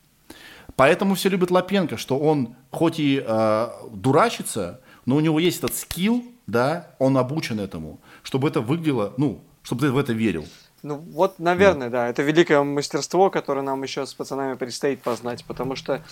Поэтому 0.77 1.14
все 1.14 1.29
любят 1.29 1.50
Лапенко, 1.50 1.96
что 1.96 2.18
он 2.18 2.57
хоть 2.70 2.98
и 2.98 3.22
э, 3.24 3.68
дурачится, 3.92 4.81
но 5.07 5.16
у 5.16 5.20
него 5.20 5.38
есть 5.38 5.59
этот 5.59 5.74
скилл, 5.77 6.24
да, 6.46 6.88
он 6.98 7.16
обучен 7.16 7.61
этому, 7.61 8.00
чтобы 8.22 8.48
это 8.48 8.61
выглядело, 8.61 9.14
ну, 9.16 9.44
чтобы 9.62 9.83
ты 9.83 9.92
в 9.92 9.98
это 9.98 10.12
верил. 10.12 10.44
Ну 10.83 10.96
вот, 10.96 11.38
наверное, 11.38 11.88
да. 11.88 12.03
да. 12.03 12.09
Это 12.09 12.22
великое 12.22 12.62
мастерство, 12.62 13.31
которое 13.31 13.62
нам 13.62 13.83
еще 13.83 14.05
с 14.05 14.12
пацанами 14.12 14.55
предстоит 14.55 15.00
познать, 15.00 15.44
потому 15.44 15.77
что 15.77 16.03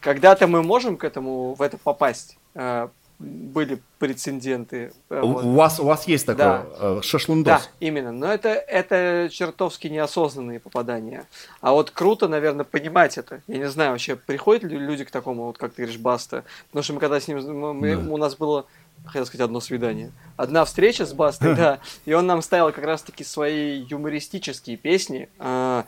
когда-то 0.00 0.46
мы 0.46 0.62
можем 0.62 0.96
к 0.96 1.04
этому 1.04 1.54
в 1.54 1.62
это 1.62 1.78
попасть. 1.78 2.36
Э, 2.54 2.88
были 3.20 3.82
прецеденты. 3.98 4.92
Э, 5.10 5.20
у, 5.22 5.32
вот. 5.32 5.44
у, 5.44 5.52
вас, 5.52 5.78
у 5.78 5.84
вас 5.84 6.08
есть 6.08 6.24
такое 6.24 6.44
да. 6.46 6.66
э, 6.80 7.00
шашлындос? 7.02 7.44
Да, 7.44 7.62
именно. 7.78 8.12
Но 8.12 8.32
это, 8.32 8.48
это 8.48 9.28
чертовски 9.30 9.88
неосознанные 9.88 10.58
попадания. 10.58 11.26
А 11.60 11.72
вот 11.72 11.90
круто, 11.90 12.28
наверное, 12.28 12.64
понимать 12.64 13.18
это. 13.18 13.42
Я 13.46 13.58
не 13.58 13.68
знаю, 13.68 13.90
вообще 13.90 14.16
приходят 14.16 14.64
ли 14.64 14.78
люди 14.78 15.04
к 15.04 15.10
такому, 15.10 15.44
вот 15.44 15.58
как 15.58 15.74
ты 15.74 15.82
говоришь, 15.82 16.00
Баста? 16.00 16.44
Потому 16.68 16.82
что 16.82 16.94
мы 16.94 17.00
когда 17.00 17.20
с 17.20 17.28
ним... 17.28 17.76
Мы, 17.76 17.96
да. 17.96 18.10
У 18.10 18.16
нас 18.16 18.36
было 18.36 18.64
хотел 19.04 19.26
сказать, 19.26 19.44
одно 19.44 19.60
свидание. 19.60 20.12
Одна 20.36 20.64
встреча 20.64 21.06
с 21.06 21.12
Бастой, 21.12 21.54
да, 21.56 21.78
и 22.04 22.12
он 22.12 22.26
нам 22.26 22.42
ставил 22.42 22.72
как 22.72 22.84
раз-таки 22.84 23.24
свои 23.24 23.80
юмористические 23.80 24.76
песни, 24.76 25.28
а, 25.38 25.84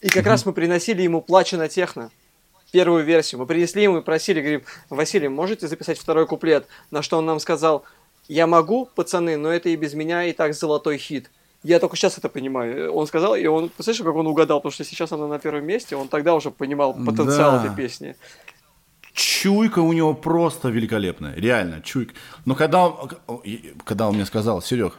и 0.00 0.08
как 0.08 0.26
раз 0.26 0.44
мы 0.44 0.52
приносили 0.52 1.02
ему 1.02 1.22
«Плачу 1.22 1.56
на 1.56 1.68
техно», 1.68 2.10
первую 2.72 3.04
версию. 3.04 3.40
Мы 3.40 3.46
принесли 3.46 3.84
ему 3.84 3.98
и 3.98 4.02
просили, 4.02 4.40
говорим, 4.40 4.62
Василий, 4.90 5.28
можете 5.28 5.68
записать 5.68 5.98
второй 5.98 6.26
куплет? 6.26 6.66
На 6.90 7.02
что 7.02 7.18
он 7.18 7.26
нам 7.26 7.38
сказал, 7.38 7.84
я 8.26 8.48
могу, 8.48 8.86
пацаны, 8.86 9.36
но 9.36 9.50
это 9.50 9.68
и 9.68 9.76
без 9.76 9.94
меня 9.94 10.24
и 10.24 10.32
так 10.32 10.54
золотой 10.54 10.98
хит. 10.98 11.30
Я 11.62 11.78
только 11.78 11.96
сейчас 11.96 12.18
это 12.18 12.28
понимаю. 12.28 12.92
Он 12.92 13.06
сказал, 13.06 13.36
и 13.36 13.46
он, 13.46 13.68
представляешь, 13.68 14.02
как 14.02 14.16
он 14.16 14.26
угадал, 14.26 14.58
потому 14.58 14.72
что 14.72 14.84
сейчас 14.84 15.12
она 15.12 15.28
на 15.28 15.38
первом 15.38 15.64
месте, 15.64 15.94
он 15.94 16.08
тогда 16.08 16.34
уже 16.34 16.50
понимал 16.50 16.92
потенциал 16.94 17.52
да. 17.52 17.64
этой 17.66 17.76
песни 17.76 18.16
чуйка 19.12 19.80
у 19.80 19.92
него 19.92 20.14
просто 20.14 20.68
великолепная, 20.68 21.34
реально, 21.34 21.82
чуйка. 21.82 22.14
Но 22.44 22.54
когда 22.54 22.88
он, 22.88 23.10
когда 23.84 24.08
он 24.08 24.14
мне 24.14 24.24
сказал, 24.24 24.62
Серег, 24.62 24.98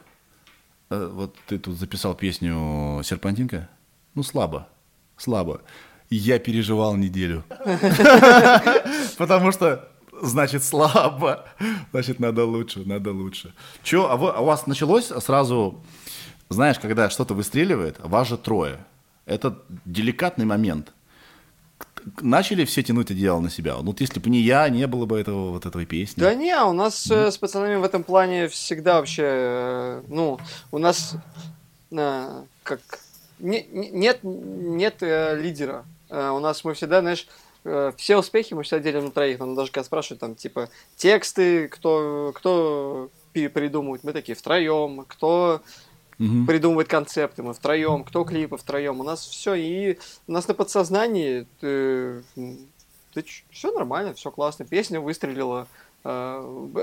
э, 0.89 1.09
вот 1.11 1.35
ты 1.47 1.57
тут 1.57 1.77
записал 1.77 2.15
песню 2.15 3.01
«Серпантинка», 3.03 3.69
ну, 4.15 4.23
слабо, 4.23 4.67
слабо. 5.17 5.61
Я 6.15 6.39
переживал 6.39 6.95
неделю. 6.95 7.43
Потому 9.17 9.51
что, 9.51 9.89
значит, 10.21 10.63
слабо. 10.63 11.45
Значит, 11.91 12.19
надо 12.19 12.45
лучше, 12.45 12.83
надо 12.85 13.11
лучше. 13.11 13.53
Че, 13.83 14.05
а, 14.05 14.13
а 14.13 14.41
у 14.41 14.45
вас 14.45 14.67
началось 14.67 15.07
сразу, 15.07 15.83
знаешь, 16.49 16.79
когда 16.79 17.09
что-то 17.09 17.33
выстреливает, 17.33 17.99
вас 17.99 18.27
же 18.27 18.37
трое. 18.37 18.77
Это 19.25 19.57
деликатный 19.85 20.45
момент– 20.45 20.93
начали 22.21 22.65
все 22.65 22.83
тянуть 22.83 23.07
это 23.07 23.13
дело 23.13 23.39
на 23.39 23.49
себя. 23.49 23.75
Ну, 23.77 23.87
вот 23.87 24.01
если 24.01 24.19
бы 24.19 24.29
не 24.29 24.39
я, 24.41 24.67
не 24.69 24.87
было 24.87 25.05
бы 25.05 25.19
этого 25.19 25.51
вот 25.51 25.65
этой 25.65 25.85
песни. 25.85 26.21
Да 26.21 26.33
не, 26.33 26.55
у 26.63 26.73
нас 26.73 27.07
mm. 27.07 27.31
с 27.31 27.37
пацанами 27.37 27.75
в 27.75 27.83
этом 27.83 28.03
плане 28.03 28.47
всегда 28.47 28.95
вообще, 28.95 29.23
э, 29.25 30.01
ну, 30.07 30.39
у 30.71 30.77
нас 30.77 31.15
э, 31.91 32.43
как 32.63 32.81
не, 33.39 33.65
нет 33.71 34.19
нет 34.23 34.97
э, 35.01 35.39
лидера. 35.41 35.85
Э, 36.13 36.29
у 36.29 36.39
нас 36.39 36.63
мы 36.63 36.75
всегда, 36.75 37.01
знаешь, 37.01 37.27
э, 37.65 37.91
все 37.97 38.17
успехи 38.17 38.53
мы 38.53 38.63
всегда 38.63 38.79
делим 38.83 39.05
на 39.05 39.11
троих. 39.11 39.39
Но 39.39 39.55
даже 39.55 39.71
когда 39.71 39.83
спрашивают 39.83 40.21
там 40.21 40.35
типа 40.35 40.69
тексты, 40.95 41.67
кто 41.67 42.31
кто 42.35 43.09
придумывает, 43.33 44.03
мы 44.03 44.13
такие 44.13 44.35
втроем, 44.35 45.05
кто 45.07 45.61
угу. 46.19 46.45
придумывает 46.45 46.87
концепты, 46.87 47.41
мы 47.41 47.55
втроем, 47.55 48.03
кто 48.03 48.23
клипы 48.25 48.57
втроем, 48.57 48.99
у 48.99 49.03
нас 49.03 49.25
все, 49.25 49.55
и 49.55 49.97
у 50.27 50.31
нас 50.31 50.47
на 50.47 50.53
подсознании 50.53 51.47
ты, 51.59 52.21
ты, 53.13 53.25
все 53.49 53.71
нормально, 53.71 54.13
все 54.13 54.29
классно, 54.29 54.65
песня 54.65 55.01
выстрелила, 55.01 55.67
а, 56.03 56.41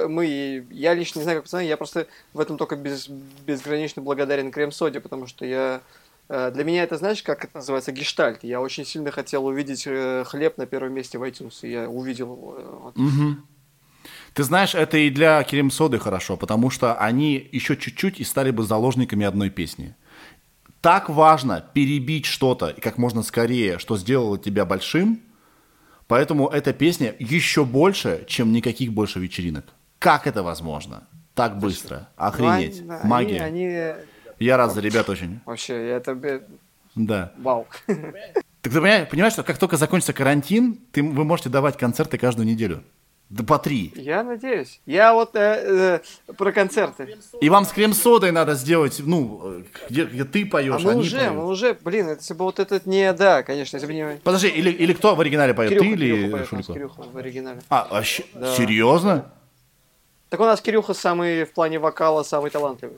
мы, 0.08 0.66
я 0.70 0.94
лично 0.94 1.20
не 1.20 1.22
знаю, 1.22 1.38
как 1.38 1.44
пацаны, 1.44 1.62
я 1.62 1.76
просто 1.76 2.08
в 2.32 2.40
этом 2.40 2.56
только 2.56 2.74
без, 2.74 3.06
безгранично 3.06 4.02
благодарен 4.02 4.50
Крем-Соде, 4.50 4.98
потому 4.98 5.28
что 5.28 5.44
я 5.44 5.82
для 6.30 6.62
меня 6.62 6.84
это, 6.84 6.96
знаешь, 6.96 7.22
как 7.22 7.44
это 7.44 7.56
называется, 7.56 7.90
гештальт. 7.90 8.44
Я 8.44 8.60
очень 8.60 8.84
сильно 8.84 9.10
хотел 9.10 9.46
увидеть 9.46 9.84
э, 9.86 10.24
хлеб 10.24 10.58
на 10.58 10.66
первом 10.66 10.92
месте 10.92 11.18
в 11.18 11.24
iTunes, 11.24 11.58
и 11.62 11.72
я 11.72 11.88
увидел 11.88 12.32
его. 12.32 12.92
Угу. 12.94 13.36
Ты 14.34 14.42
знаешь, 14.44 14.76
это 14.76 14.96
и 14.96 15.10
для 15.10 15.42
Керем 15.42 15.72
Соды 15.72 15.98
хорошо, 15.98 16.36
потому 16.36 16.70
что 16.70 16.94
они 16.94 17.48
еще 17.50 17.76
чуть-чуть 17.76 18.20
и 18.20 18.24
стали 18.24 18.52
бы 18.52 18.62
заложниками 18.62 19.26
одной 19.26 19.50
песни. 19.50 19.96
Так 20.80 21.08
важно 21.08 21.64
перебить 21.74 22.26
что-то 22.26 22.68
и 22.68 22.80
как 22.80 22.96
можно 22.96 23.22
скорее, 23.22 23.78
что 23.78 23.98
сделало 23.98 24.38
тебя 24.38 24.64
большим, 24.64 25.20
поэтому 26.06 26.48
эта 26.48 26.72
песня 26.72 27.14
еще 27.18 27.64
больше, 27.64 28.24
чем 28.28 28.52
никаких 28.52 28.92
больше 28.92 29.18
вечеринок. 29.18 29.66
Как 29.98 30.28
это 30.28 30.42
возможно? 30.44 31.08
Так 31.34 31.58
быстро. 31.58 32.08
Охренеть. 32.16 32.80
Они, 32.80 33.00
Магия. 33.04 33.42
Они, 33.42 33.66
они... 33.66 33.94
Я 34.40 34.56
рад 34.56 34.72
за 34.72 34.80
ребят 34.80 35.08
очень. 35.08 35.40
Вообще, 35.44 35.74
это... 35.74 36.42
Да. 36.96 37.32
Вау. 37.38 37.66
Так 37.86 37.94
ты 38.62 38.70
понимаешь, 38.70 39.08
понимаешь, 39.08 39.32
что 39.32 39.42
как 39.42 39.58
только 39.58 39.76
закончится 39.76 40.12
карантин, 40.12 40.78
ты, 40.92 41.02
вы 41.02 41.24
можете 41.24 41.48
давать 41.48 41.78
концерты 41.78 42.18
каждую 42.18 42.46
неделю. 42.46 42.82
Да 43.30 43.44
по 43.44 43.58
три. 43.58 43.92
Я 43.94 44.24
надеюсь. 44.24 44.80
Я 44.86 45.14
вот 45.14 45.36
э, 45.36 46.00
э, 46.28 46.32
про 46.34 46.52
концерты. 46.52 47.16
И 47.40 47.48
вам 47.48 47.64
с 47.64 47.68
крем-содой 47.68 48.32
надо 48.32 48.54
сделать, 48.54 49.00
ну, 49.04 49.62
где, 49.88 50.04
где 50.04 50.24
ты 50.24 50.44
поешь, 50.44 50.82
а 50.84 50.86
мы 50.86 50.96
уже, 50.96 51.18
поют. 51.18 51.32
мы 51.34 51.46
уже, 51.46 51.78
блин, 51.80 52.08
если 52.08 52.34
бы 52.34 52.44
вот 52.44 52.58
этот 52.58 52.86
не, 52.86 53.12
да, 53.12 53.44
конечно, 53.44 53.76
если 53.76 53.86
бы 53.86 53.94
не... 53.94 54.20
Подожди, 54.24 54.48
или, 54.48 54.70
или 54.70 54.92
кто 54.92 55.14
в 55.14 55.20
оригинале 55.20 55.54
поет, 55.54 55.70
Кирюха, 55.70 55.86
ты 55.86 55.92
или 55.92 56.30
поет, 56.30 56.48
Шулько? 56.48 56.72
Кирюха 56.72 57.02
в 57.02 57.16
оригинале. 57.16 57.60
А, 57.68 57.86
вообще, 57.88 58.24
да. 58.34 58.54
серьезно? 58.56 59.30
Так 60.28 60.40
у 60.40 60.44
нас 60.44 60.60
Кирюха 60.60 60.92
самый, 60.92 61.44
в 61.44 61.52
плане 61.52 61.78
вокала, 61.78 62.24
самый 62.24 62.50
талантливый. 62.50 62.96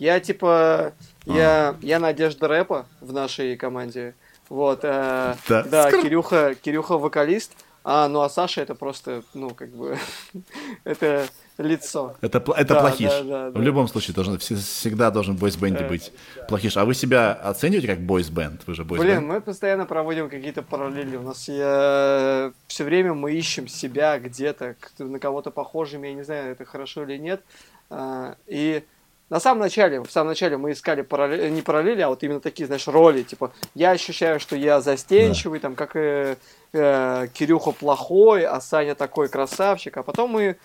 Я, 0.00 0.18
типа, 0.18 0.48
а. 0.48 0.92
я, 1.26 1.76
я 1.82 1.98
надежда 1.98 2.48
рэпа 2.48 2.86
в 3.02 3.12
нашей 3.12 3.56
команде. 3.56 4.14
Вот, 4.48 4.80
э, 4.82 5.36
да, 5.46 5.62
да 5.62 5.90
Кирюха, 5.92 6.54
Кирюха 6.54 6.96
вокалист, 6.96 7.52
а, 7.84 8.08
ну 8.08 8.22
а 8.22 8.30
Саша 8.30 8.62
это 8.62 8.74
просто, 8.74 9.22
ну, 9.34 9.50
как 9.50 9.68
бы, 9.68 9.98
это 10.84 11.28
лицо. 11.58 12.16
Это, 12.22 12.42
это 12.56 12.74
да, 12.74 12.80
плохиш. 12.80 13.10
Да, 13.10 13.22
да, 13.22 13.50
да. 13.50 13.60
В 13.60 13.62
любом 13.62 13.88
случае, 13.88 14.14
должен, 14.14 14.38
всегда 14.38 15.10
должен 15.10 15.36
бойсбенде 15.36 15.84
быть 15.84 16.12
плохиш. 16.48 16.78
А 16.78 16.86
вы 16.86 16.94
себя 16.94 17.32
оцениваете 17.34 17.86
как 17.86 18.00
бойсбенд? 18.00 18.66
Вы 18.66 18.74
же 18.74 18.84
бойсбенд? 18.84 19.18
Блин, 19.18 19.28
мы 19.28 19.42
постоянно 19.42 19.84
проводим 19.84 20.30
какие-то 20.30 20.62
параллели. 20.62 21.16
У 21.16 21.22
нас 21.22 21.46
я... 21.46 22.52
все 22.68 22.84
время 22.84 23.12
мы 23.12 23.32
ищем 23.34 23.68
себя 23.68 24.18
где-то, 24.18 24.76
на 24.98 25.18
кого-то 25.18 25.50
похожими, 25.50 26.08
я 26.08 26.14
не 26.14 26.22
знаю, 26.22 26.52
это 26.52 26.64
хорошо 26.64 27.04
или 27.04 27.18
нет. 27.18 27.42
А, 27.90 28.36
и 28.46 28.82
на 29.30 29.38
самом 29.38 29.60
начале, 29.60 30.00
в 30.00 30.10
самом 30.10 30.30
начале 30.30 30.56
мы 30.56 30.72
искали 30.72 31.02
параллели, 31.02 31.48
не 31.50 31.62
параллели, 31.62 32.00
а 32.00 32.08
вот 32.08 32.22
именно 32.24 32.40
такие, 32.40 32.66
знаешь, 32.66 32.88
роли. 32.88 33.22
Типа, 33.22 33.52
я 33.74 33.92
ощущаю, 33.92 34.40
что 34.40 34.56
я 34.56 34.80
застенчивый, 34.80 35.60
да. 35.60 35.68
там, 35.68 35.76
как 35.76 35.92
и 35.94 36.36
э, 36.72 37.26
Кирюха 37.32 37.70
плохой, 37.70 38.44
а 38.44 38.60
Саня 38.60 38.96
такой 38.96 39.28
красавчик. 39.28 39.96
А 39.96 40.02
потом 40.02 40.32
мы 40.32 40.56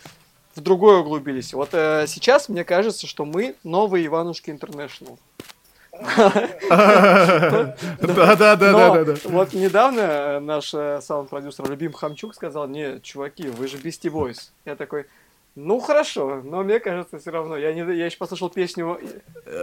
в 0.56 0.62
другое 0.62 0.98
углубились. 0.98 1.54
Вот 1.54 1.70
э, 1.74 2.06
сейчас 2.08 2.50
мне 2.50 2.64
кажется, 2.64 3.06
что 3.06 3.24
мы 3.24 3.56
новые 3.64 4.08
Иванушки 4.08 4.50
Интернешнл. 4.50 5.20
Да, 6.68 7.76
да, 8.36 8.36
да, 8.36 8.56
да, 8.56 9.04
да. 9.04 9.16
Вот 9.26 9.54
недавно 9.54 10.40
наш 10.40 10.74
э, 10.74 11.00
саунд-продюсер 11.02 11.70
Любим 11.70 11.94
Хамчук 11.94 12.36
сказал, 12.36 12.68
не, 12.68 13.00
чуваки, 13.02 13.48
вы 13.48 13.68
же 13.68 13.78
Beastie 13.78 14.12
Boys. 14.12 14.50
Я 14.66 14.76
такой, 14.76 15.06
ну 15.56 15.80
хорошо, 15.80 16.42
но 16.44 16.64
мне 16.64 16.80
кажется, 16.80 17.18
все 17.18 17.32
равно. 17.32 17.58
Я, 17.58 17.74
не, 17.74 17.80
я 17.96 18.06
еще 18.06 18.18
послушал 18.18 18.50
песню. 18.50 19.00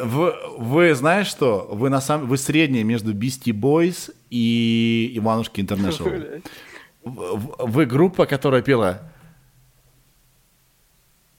Вы, 0.04 0.34
вы 0.58 0.94
знаешь 0.94 1.26
что? 1.26 1.68
Вы 1.70 1.90
на 1.90 2.00
самом 2.00 2.28
вы 2.28 2.38
средние 2.38 2.82
между 2.82 3.14
Beastie 3.14 3.52
Boys 3.52 4.14
и 4.30 5.12
Иванушки 5.14 5.60
International. 5.60 6.42
Вы 7.04 7.86
группа, 7.86 8.26
которая 8.26 8.62
пела 8.62 9.12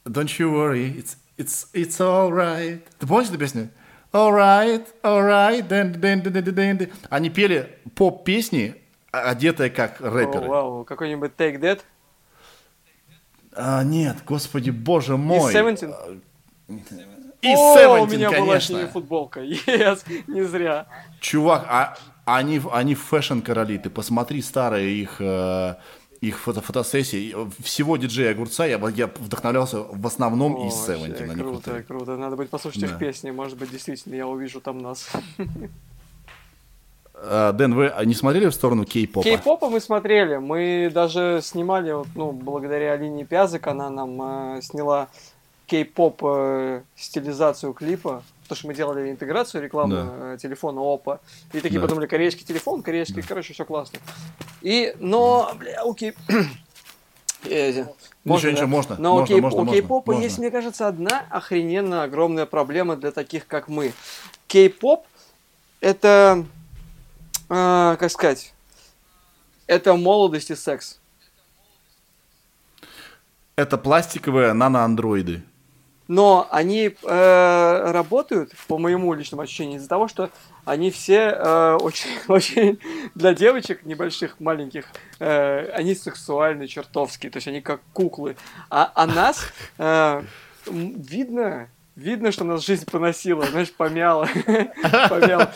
Don't 0.05 0.37
you 0.37 0.51
worry, 0.51 0.97
it's, 0.97 1.17
it's, 1.37 1.67
it's 1.73 1.99
alright. 1.99 2.81
Ты 2.99 3.07
помнишь 3.07 3.29
эту 3.29 3.37
песню? 3.37 3.69
Alright, 4.11 4.85
alright, 5.01 5.67
then, 5.67 5.93
then, 5.99 6.21
then, 6.21 6.33
then, 6.33 6.53
then. 6.53 6.93
Они 7.09 7.29
пели 7.29 7.79
поп-песни, 7.95 8.75
одетые 9.11 9.69
как 9.69 10.01
рэперы. 10.01 10.47
Вау, 10.47 10.81
wow, 10.81 10.85
какой-нибудь 10.85 11.31
Take 11.37 11.59
That? 11.59 11.81
А, 13.55 13.83
нет, 13.83 14.17
господи, 14.25 14.69
боже 14.69 15.17
мой. 15.17 15.51
И 15.51 15.53
Севентин? 15.53 15.93
И 16.67 17.55
Севентин, 17.55 18.01
у 18.01 18.05
меня 18.07 18.29
конечно. 18.29 18.77
была 18.77 18.87
футболка, 18.87 19.41
yes, 19.43 20.03
не 20.27 20.43
зря. 20.43 20.87
Чувак, 21.19 21.65
а 21.67 21.97
они, 22.25 22.61
они 22.71 22.95
фэшн-короли, 22.95 23.77
ты 23.79 23.89
посмотри 23.89 24.41
старые 24.41 24.95
их, 24.95 25.17
э, 25.19 25.75
их 26.21 26.39
фото 26.39 26.61
фотосессии. 26.61 27.35
Всего 27.61 27.97
диджея 27.97 28.31
Огурца 28.31 28.65
я, 28.65 28.79
я 28.95 29.07
вдохновлялся 29.07 29.79
в 29.79 30.07
основном 30.07 30.55
О, 30.55 30.67
из 30.67 30.73
Севентина. 30.73 31.33
Круто, 31.33 31.83
круто. 31.85 32.15
Надо 32.15 32.37
будет 32.37 32.49
послушать 32.49 32.81
да. 32.81 32.87
их 32.87 32.97
песни, 32.97 33.31
может 33.31 33.57
быть, 33.57 33.71
действительно 33.71 34.15
я 34.15 34.25
увижу 34.25 34.61
там 34.61 34.77
нас. 34.77 35.09
А, 37.15 37.51
Дэн, 37.51 37.73
вы 37.73 37.93
не 38.05 38.13
смотрели 38.13 38.47
в 38.47 38.53
сторону 38.53 38.85
кей-попа? 38.85 39.23
Кей-попа 39.23 39.69
мы 39.69 39.79
смотрели. 39.79 40.37
Мы 40.37 40.91
даже 40.93 41.39
снимали, 41.41 41.95
ну, 42.15 42.31
благодаря 42.31 42.93
Алине 42.93 43.25
Пязык, 43.25 43.67
она 43.67 43.89
нам 43.89 44.57
э, 44.57 44.61
сняла 44.61 45.07
кей-поп 45.67 46.21
э, 46.23 46.81
стилизацию 46.95 47.73
клипа. 47.73 48.23
Потому 48.43 48.57
что 48.57 48.67
мы 48.67 48.73
делали 48.73 49.09
интеграцию 49.09 49.63
рекламы 49.63 49.95
да. 49.95 50.33
э, 50.33 50.37
телефона 50.41 50.79
Oppo. 50.79 51.19
И 51.53 51.61
такие 51.61 51.79
да. 51.79 51.87
подумали, 51.87 52.07
корейский 52.07 52.45
телефон, 52.45 52.83
корейский, 52.83 53.21
да. 53.21 53.27
короче, 53.27 53.53
все 53.53 53.63
классно. 53.63 53.99
И, 54.61 54.95
но, 54.99 55.51
бля, 55.57 55.83
у, 55.85 55.93
кей... 55.93 56.13
Э, 57.45 57.83
Можно, 58.23 58.47
ничего, 58.51 58.61
да? 58.61 58.67
можно. 58.67 58.95
Но 58.97 59.17
можно, 59.17 59.23
у, 59.23 59.27
кей- 59.27 59.41
можно, 59.41 59.61
у 59.63 59.65
кей-попа 59.65 60.13
можно. 60.13 60.23
есть, 60.23 60.37
мне 60.37 60.49
кажется, 60.49 60.87
одна 60.87 61.25
охрененно 61.29 62.03
огромная 62.03 62.45
проблема 62.45 62.95
для 62.95 63.11
таких, 63.11 63.47
как 63.47 63.67
мы. 63.67 63.91
Кей-поп 64.47 65.05
это, 65.81 66.45
э, 67.53 67.97
как 67.99 68.11
сказать, 68.11 68.53
это 69.67 69.95
молодость 69.95 70.51
и 70.51 70.55
секс. 70.55 70.99
Это 73.55 73.77
пластиковые 73.77 74.53
наноандроиды. 74.53 75.43
Но 76.07 76.47
они 76.51 76.95
э, 77.01 77.91
работают, 77.91 78.51
по 78.67 78.77
моему 78.77 79.13
личному 79.13 79.43
ощущению, 79.43 79.77
из-за 79.77 79.87
того, 79.87 80.07
что 80.07 80.31
они 80.65 80.91
все 80.91 81.29
э, 81.29 81.77
очень, 81.79 82.09
очень 82.27 82.79
для 83.15 83.33
девочек 83.33 83.85
небольших, 83.85 84.39
маленьких, 84.39 84.85
э, 85.19 85.69
они 85.73 85.95
сексуальны 85.95 86.67
чертовски, 86.67 87.29
то 87.29 87.37
есть 87.37 87.47
они 87.47 87.61
как 87.61 87.79
куклы. 87.93 88.35
А, 88.69 88.91
а 88.93 89.07
нас 89.07 89.45
э, 89.77 90.23
видно, 90.67 91.69
видно, 91.95 92.31
что 92.31 92.43
нас 92.43 92.65
жизнь 92.65 92.85
поносила, 92.89 93.45
знаешь, 93.45 93.71
помяла. 93.71 94.27
помяла. 95.09 95.51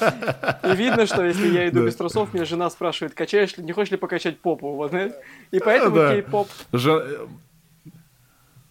И 0.63 0.75
видно, 0.75 1.05
что 1.05 1.25
если 1.25 1.47
я 1.47 1.67
иду 1.69 1.85
без 1.85 1.95
трусов, 1.95 2.33
меня 2.33 2.45
жена 2.45 2.69
спрашивает, 2.69 3.13
качаешь 3.13 3.57
ли, 3.57 3.63
не 3.63 3.71
хочешь 3.71 3.91
ли 3.91 3.97
покачать 3.97 4.39
попу, 4.39 4.73
вот, 4.75 4.91
знаешь? 4.91 5.13
И 5.51 5.59
поэтому 5.59 5.95
кей-поп 5.95 6.47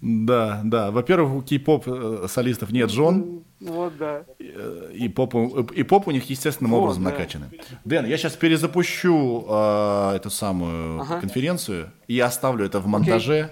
Да, 0.01 0.61
да. 0.65 0.91
Во-первых, 0.91 1.35
у 1.35 1.43
кей-поп 1.43 1.85
э, 1.87 2.27
солистов 2.29 2.71
нет 2.71 2.91
жен, 2.91 3.43
Вот, 3.61 3.97
да. 3.97 4.23
э, 4.39 4.91
и 4.95 5.09
поп, 5.09 5.35
и 5.73 5.83
поп 5.83 6.07
у 6.09 6.11
них 6.11 6.29
естественным 6.31 6.73
Вот, 6.73 6.81
образом 6.83 7.03
да. 7.05 7.11
накачаны. 7.11 7.47
Дэн, 7.85 8.05
я 8.07 8.17
сейчас 8.19 8.35
перезапущу 8.35 9.45
э, 9.49 10.13
эту 10.17 10.31
самую 10.31 11.01
Ага. 11.01 11.21
конференцию 11.21 11.91
и 12.09 12.21
оставлю 12.21 12.67
это 12.67 12.79
в 12.79 12.87
монтаже, 12.87 13.51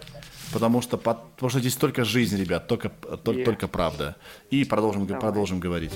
потому 0.55 0.81
что, 0.81 0.97
под- 0.97 1.23
потому 1.33 1.51
что 1.51 1.59
здесь 1.61 1.75
только 1.77 2.05
жизнь, 2.05 2.37
ребят, 2.39 2.67
только, 2.69 2.89
только, 2.89 3.41
Yeah. 3.41 3.45
только 3.45 3.69
правда. 3.69 4.15
И 4.51 4.65
продолжим, 4.65 5.05
Давай. 5.07 5.21
продолжим 5.21 5.59
говорить. 5.61 5.93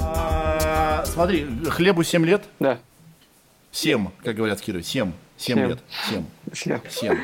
А, 0.00 1.04
Смотри, 1.06 1.46
хлебу 1.70 2.02
7 2.02 2.24
лет, 2.26 2.44
Да. 2.60 2.78
7, 3.72 4.08
как 4.24 4.36
говорят 4.36 4.60
в 4.60 4.62
Кирове, 4.62 4.82
7, 4.84 5.12
7 5.36 5.56
Семь. 5.58 5.68
лет, 5.68 5.78
7, 6.10 6.24
Всем. 6.52 6.80
7. 6.90 7.18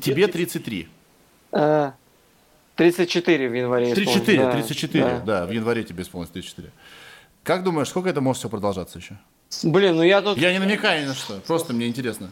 Тебе 0.00 0.26
33. 0.26 0.88
А, 1.52 1.94
34 2.76 3.48
в 3.48 3.54
январе 3.54 3.94
34, 3.94 4.38
исполнилось, 4.38 4.52
да. 4.52 4.52
34, 4.66 5.04
Да. 5.04 5.20
да. 5.20 5.46
в 5.46 5.50
январе 5.52 5.84
тебе 5.84 6.02
исполнилось 6.02 6.30
34. 6.32 6.72
Как 7.44 7.62
думаешь, 7.62 7.88
сколько 7.88 8.08
это 8.08 8.20
может 8.20 8.40
все 8.40 8.48
продолжаться 8.48 8.98
еще? 8.98 9.16
Блин, 9.62 9.96
ну 9.96 10.02
я 10.02 10.20
тут... 10.22 10.38
Я 10.38 10.52
не 10.52 10.58
намекаю 10.58 11.02
ни 11.02 11.06
на 11.08 11.14
что, 11.14 11.40
просто 11.46 11.72
мне 11.72 11.86
интересно. 11.86 12.30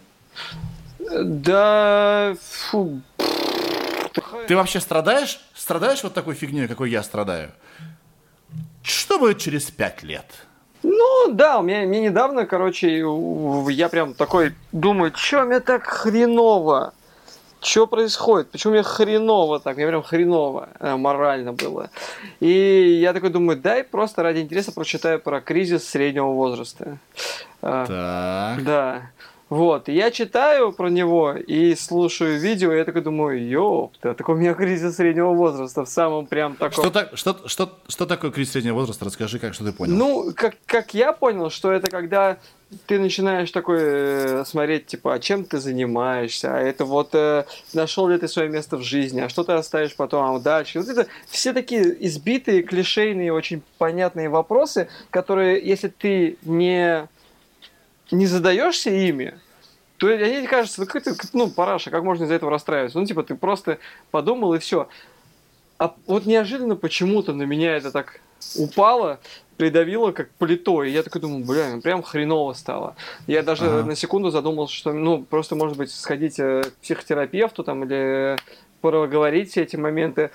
Да... 0.98 2.34
Фу. 2.40 3.00
Ты 4.48 4.56
вообще 4.56 4.80
страдаешь? 4.80 5.40
Страдаешь 5.54 6.02
вот 6.02 6.14
такой 6.14 6.34
фигней, 6.34 6.68
какой 6.68 6.90
я 6.90 7.02
страдаю? 7.02 7.52
Что 8.82 9.18
будет 9.18 9.38
через 9.38 9.70
5 9.70 10.02
лет? 10.02 10.26
Ну, 10.82 11.32
да, 11.32 11.58
у 11.58 11.62
меня, 11.62 11.86
мне 11.86 12.00
недавно, 12.00 12.44
короче, 12.44 13.04
я 13.70 13.88
прям 13.88 14.14
такой 14.14 14.54
думаю, 14.72 15.12
чё 15.12 15.44
мне 15.44 15.60
так 15.60 15.84
хреново? 15.84 16.92
Что 17.62 17.86
происходит? 17.86 18.50
Почему 18.50 18.72
мне 18.72 18.82
хреново 18.82 19.60
так? 19.60 19.76
Мне 19.76 19.86
прям 19.86 20.02
хреново 20.02 20.68
э, 20.80 20.96
морально 20.96 21.52
было. 21.52 21.90
И 22.40 22.98
я 23.00 23.12
такой 23.12 23.30
думаю, 23.30 23.56
дай 23.56 23.84
просто 23.84 24.22
ради 24.24 24.40
интереса 24.40 24.72
прочитаю 24.72 25.20
про 25.20 25.40
кризис 25.40 25.88
среднего 25.88 26.32
возраста. 26.32 26.98
А, 27.62 27.86
Так. 27.86 28.64
Да. 28.64 29.02
Вот, 29.52 29.90
и 29.90 29.92
я 29.92 30.10
читаю 30.10 30.72
про 30.72 30.88
него 30.88 31.34
и 31.34 31.74
слушаю 31.74 32.40
видео, 32.40 32.72
и 32.72 32.78
я 32.78 32.86
такой 32.86 33.02
думаю, 33.02 33.46
ёпта, 33.46 34.14
такой 34.14 34.34
у 34.34 34.38
меня 34.38 34.54
кризис 34.54 34.96
среднего 34.96 35.34
возраста 35.34 35.84
в 35.84 35.90
самом 35.90 36.24
прям 36.24 36.56
таком... 36.56 36.84
Что, 36.84 36.90
так, 36.90 37.10
что, 37.18 37.36
что, 37.44 37.78
что 37.86 38.06
такое 38.06 38.30
кризис 38.30 38.52
среднего 38.52 38.76
возраста? 38.76 39.04
Расскажи, 39.04 39.38
как, 39.38 39.52
что 39.52 39.64
ты 39.64 39.72
понял. 39.72 39.94
Ну, 39.94 40.32
как, 40.34 40.54
как 40.64 40.94
я 40.94 41.12
понял, 41.12 41.50
что 41.50 41.70
это 41.70 41.90
когда 41.90 42.38
ты 42.86 42.98
начинаешь 42.98 43.50
такой 43.50 43.78
э, 43.80 44.44
смотреть, 44.44 44.86
типа, 44.86 45.14
а 45.14 45.18
чем 45.18 45.44
ты 45.44 45.58
занимаешься, 45.58 46.56
а 46.56 46.60
это 46.60 46.84
вот 46.84 47.14
э, 47.14 47.44
нашел 47.72 48.08
ли 48.08 48.18
ты 48.18 48.28
свое 48.28 48.48
место 48.48 48.76
в 48.76 48.82
жизни, 48.82 49.20
а 49.20 49.28
что 49.28 49.44
ты 49.44 49.52
оставишь 49.52 49.94
потом 49.94 50.34
а 50.34 50.38
дальше. 50.38 50.80
Вот 50.80 50.88
это 50.88 51.06
все 51.28 51.52
такие 51.52 51.82
избитые, 52.06 52.62
клишейные, 52.62 53.32
очень 53.32 53.62
понятные 53.78 54.28
вопросы, 54.28 54.88
которые, 55.10 55.64
если 55.64 55.88
ты 55.88 56.38
не, 56.42 57.08
не 58.10 58.26
задаешься 58.26 58.90
ими, 58.90 59.34
то 59.98 60.08
они 60.08 60.46
кажутся, 60.46 60.80
ну, 60.80 60.86
какой-то, 60.86 61.14
ну, 61.32 61.48
параша, 61.48 61.90
как 61.90 62.02
можно 62.02 62.24
из-за 62.24 62.34
этого 62.34 62.50
расстраиваться? 62.50 62.98
Ну, 62.98 63.06
типа, 63.06 63.22
ты 63.22 63.34
просто 63.34 63.78
подумал 64.10 64.54
и 64.54 64.58
все. 64.58 64.88
А 65.78 65.94
вот 66.06 66.26
неожиданно 66.26 66.74
почему-то 66.74 67.32
на 67.32 67.44
меня 67.44 67.76
это 67.76 67.92
так 67.92 68.20
упало, 68.56 69.20
придавило 69.62 70.10
как 70.10 70.28
плитой. 70.40 70.88
И 70.90 70.92
я 70.92 71.04
такой 71.04 71.20
думаю, 71.20 71.44
бля, 71.44 71.70
ну 71.76 71.80
прям 71.80 72.02
хреново 72.02 72.52
стало. 72.52 72.96
Я 73.28 73.44
даже 73.44 73.66
Ага. 73.66 73.84
на 73.84 73.94
секунду 73.94 74.30
задумался, 74.30 74.74
что, 74.74 74.92
ну, 74.92 75.22
просто, 75.22 75.54
может 75.54 75.76
быть, 75.76 75.92
сходить 75.92 76.40
э, 76.40 76.62
к 76.64 76.72
психотерапевту 76.82 77.62
там 77.62 77.84
или 77.84 78.36
проговорить 78.80 79.52
все 79.52 79.62
эти 79.62 79.76
моменты. 79.76 80.32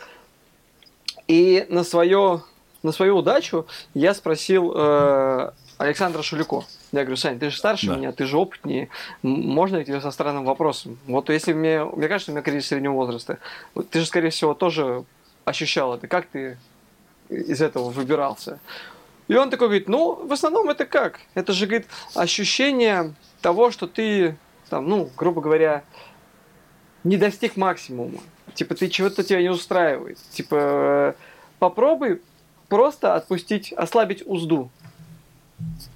И 1.27 1.65
на 1.67 1.83
свое, 1.83 2.41
на 2.83 2.93
свою 2.93 3.17
удачу 3.17 3.67
я 3.93 4.13
спросил 4.13 4.71
э, 4.73 5.51
Александра 5.77 6.21
Шулико. 6.21 6.63
Я 6.93 7.01
говорю, 7.01 7.17
Сань, 7.17 7.37
ты 7.37 7.49
же 7.49 7.57
старше 7.57 7.87
Да. 7.87 7.97
меня, 7.97 8.13
ты 8.13 8.23
же 8.23 8.37
опытнее. 8.37 8.87
Можно 9.23 9.75
я 9.79 9.83
тебе 9.83 9.99
со 9.99 10.11
странным 10.11 10.45
вопросом? 10.45 10.97
Вот 11.05 11.29
если 11.29 11.51
мне, 11.51 11.83
мне 11.83 12.07
кажется, 12.07 12.31
у 12.31 12.33
меня 12.33 12.43
кризис 12.43 12.69
среднего 12.69 12.93
возраста. 12.93 13.39
Ты 13.91 13.99
же, 13.99 14.05
скорее 14.05 14.29
всего, 14.29 14.53
тоже 14.53 15.03
ощущал 15.43 15.95
это. 15.95 16.07
Как 16.07 16.27
ты 16.27 16.57
из 17.29 17.61
этого 17.61 17.89
выбирался? 17.89 18.59
И 19.27 19.35
он 19.35 19.49
такой 19.49 19.67
говорит, 19.67 19.89
ну, 19.89 20.13
в 20.25 20.31
основном 20.31 20.69
это 20.69 20.85
как? 20.85 21.19
Это 21.33 21.53
же, 21.53 21.65
говорит, 21.65 21.87
ощущение 22.15 23.13
того, 23.41 23.71
что 23.71 23.87
ты, 23.87 24.37
там, 24.69 24.87
ну, 24.87 25.09
грубо 25.17 25.41
говоря, 25.41 25.83
не 27.03 27.17
достиг 27.17 27.57
максимума. 27.57 28.19
Типа, 28.53 28.75
ты 28.75 28.87
чего-то 28.89 29.23
тебя 29.23 29.41
не 29.41 29.49
устраивает. 29.49 30.17
Типа, 30.31 30.55
э, 30.55 31.13
попробуй 31.59 32.21
просто 32.69 33.15
отпустить, 33.15 33.73
ослабить 33.73 34.23
узду. 34.25 34.69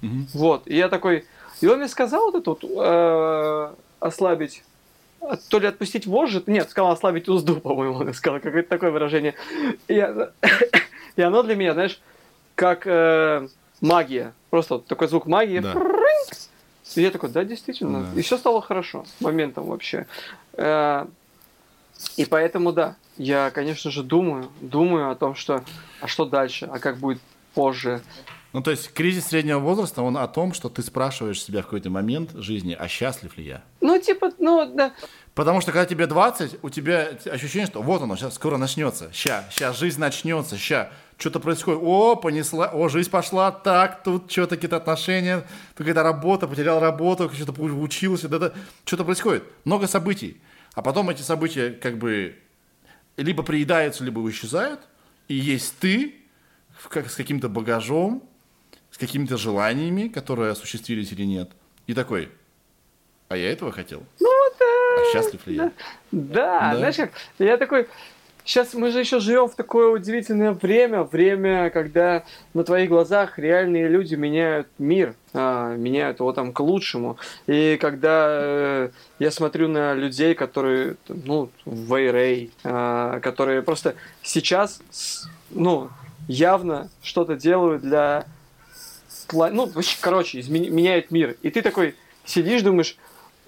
Мгм. 0.00 0.28
Вот. 0.34 0.66
И 0.66 0.76
я 0.76 0.88
такой... 0.88 1.24
И 1.60 1.66
он 1.66 1.78
мне 1.78 1.88
сказал 1.88 2.30
вот 2.30 2.34
это 2.34 2.50
вот, 2.50 2.64
э, 2.64 3.74
ослабить 4.00 4.62
а, 5.20 5.36
то 5.36 5.60
ли 5.60 5.68
отпустить 5.68 6.06
вожжи, 6.06 6.42
нет, 6.46 6.68
сказал 6.68 6.90
ослабить 6.90 7.28
узду, 7.28 7.56
по-моему, 7.60 7.94
он 7.94 8.12
сказал, 8.14 8.40
какое-то 8.40 8.68
такое 8.68 8.90
выражение. 8.90 9.34
И, 9.88 9.94
и 11.16 11.22
оно 11.22 11.42
для 11.42 11.54
меня, 11.54 11.74
знаешь, 11.74 12.00
как 12.54 12.86
э, 12.86 13.48
магия. 13.80 14.32
Просто 14.50 14.74
вот 14.74 14.86
такой 14.86 15.08
звук 15.08 15.26
магии. 15.26 15.60
Да. 15.60 15.74
И 16.94 17.00
я 17.00 17.10
такой, 17.10 17.30
да, 17.30 17.44
действительно. 17.44 18.02
Да. 18.02 18.20
И 18.20 18.22
все 18.22 18.36
стало 18.36 18.60
хорошо 18.60 19.04
моментом 19.20 19.66
вообще. 19.66 20.06
Э, 20.54 21.06
И 22.16 22.24
поэтому, 22.24 22.72
да, 22.72 22.96
я, 23.16 23.50
конечно 23.50 23.90
же, 23.90 24.02
думаю, 24.02 24.50
думаю 24.60 25.10
о 25.10 25.14
том, 25.14 25.34
что, 25.34 25.62
а 26.00 26.08
что 26.08 26.24
дальше, 26.24 26.68
а 26.70 26.78
как 26.78 26.98
будет 26.98 27.20
позже. 27.54 28.02
Ну, 28.52 28.62
то 28.62 28.70
есть 28.70 28.92
кризис 28.92 29.26
среднего 29.26 29.60
возраста, 29.60 30.02
он 30.02 30.16
о 30.18 30.28
том, 30.28 30.52
что 30.52 30.68
ты 30.68 30.82
спрашиваешь 30.82 31.42
себя 31.42 31.60
в 31.60 31.64
какой-то 31.64 31.88
момент 31.88 32.32
жизни, 32.34 32.76
а 32.78 32.86
счастлив 32.88 33.38
ли 33.38 33.44
я? 33.44 33.62
Ну, 33.80 33.98
типа, 33.98 34.30
ну, 34.38 34.70
да, 34.74 34.92
Потому 35.34 35.62
что 35.62 35.72
когда 35.72 35.86
тебе 35.86 36.06
20, 36.06 36.58
у 36.62 36.68
тебя 36.68 37.08
ощущение, 37.30 37.66
что 37.66 37.80
вот 37.80 38.02
оно, 38.02 38.16
сейчас 38.16 38.34
скоро 38.34 38.58
начнется. 38.58 39.10
Ща, 39.14 39.44
ща 39.50 39.72
жизнь 39.72 39.98
начнется, 39.98 40.58
ща. 40.58 40.90
Что-то 41.22 41.38
происходит. 41.38 41.80
О, 41.84 42.16
понесла, 42.16 42.70
о, 42.72 42.88
жизнь 42.88 43.08
пошла, 43.08 43.52
так, 43.52 44.02
тут 44.02 44.28
что-то 44.28 44.56
какие-то 44.56 44.78
отношения, 44.78 45.42
тут 45.68 45.76
какая-то 45.76 46.02
работа, 46.02 46.48
потерял 46.48 46.80
работу, 46.80 47.30
что-то 47.32 47.52
учился, 47.62 48.28
да, 48.28 48.40
да. 48.40 48.52
Что-то 48.84 49.04
происходит. 49.04 49.44
Много 49.64 49.86
событий. 49.86 50.40
А 50.74 50.82
потом 50.82 51.10
эти 51.10 51.22
события 51.22 51.70
как 51.70 51.96
бы 51.98 52.34
либо 53.16 53.44
приедаются, 53.44 54.02
либо 54.02 54.28
исчезают. 54.28 54.80
И 55.28 55.34
есть 55.34 55.78
ты, 55.78 56.16
как 56.88 57.08
с 57.08 57.14
каким-то 57.14 57.48
багажом, 57.48 58.24
с 58.90 58.98
какими-то 58.98 59.36
желаниями, 59.36 60.08
которые 60.08 60.50
осуществились 60.50 61.12
или 61.12 61.22
нет. 61.22 61.52
И 61.86 61.94
такой, 61.94 62.32
а 63.28 63.36
я 63.36 63.52
этого 63.52 63.70
хотел? 63.70 64.02
ну, 64.18 64.28
да. 64.58 64.66
А 65.00 65.12
счастлив 65.12 65.46
ли 65.46 65.54
я? 65.54 65.72
Да, 66.10 66.72
Да. 66.72 66.76
знаешь 66.78 66.96
как, 66.96 67.12
я 67.38 67.56
такой, 67.58 67.86
сейчас 68.44 68.74
мы 68.74 68.90
же 68.90 69.00
еще 69.00 69.20
живем 69.20 69.48
в 69.48 69.54
такое 69.54 69.88
удивительное 69.88 70.52
время, 70.52 71.02
время, 71.02 71.70
когда 71.70 72.24
на 72.54 72.64
твоих 72.64 72.88
глазах 72.88 73.38
реальные 73.38 73.88
люди 73.88 74.14
меняют 74.14 74.68
мир, 74.78 75.14
а, 75.32 75.74
меняют 75.76 76.20
его 76.20 76.32
там 76.32 76.52
к 76.52 76.60
лучшему. 76.60 77.18
И 77.46 77.78
когда 77.80 78.28
э, 78.30 78.90
я 79.18 79.30
смотрю 79.30 79.68
на 79.68 79.94
людей, 79.94 80.34
которые, 80.34 80.96
ну, 81.08 81.50
Вейрей, 81.64 82.50
а, 82.64 83.20
которые 83.20 83.62
просто 83.62 83.94
сейчас, 84.22 84.82
ну, 85.50 85.90
явно 86.28 86.90
что-то 87.02 87.36
делают 87.36 87.82
для 87.82 88.26
ну, 89.32 89.70
короче, 90.00 90.40
изме- 90.40 90.68
меняют 90.68 91.10
мир. 91.10 91.36
И 91.42 91.50
ты 91.50 91.62
такой, 91.62 91.94
сидишь, 92.24 92.62
думаешь, 92.62 92.96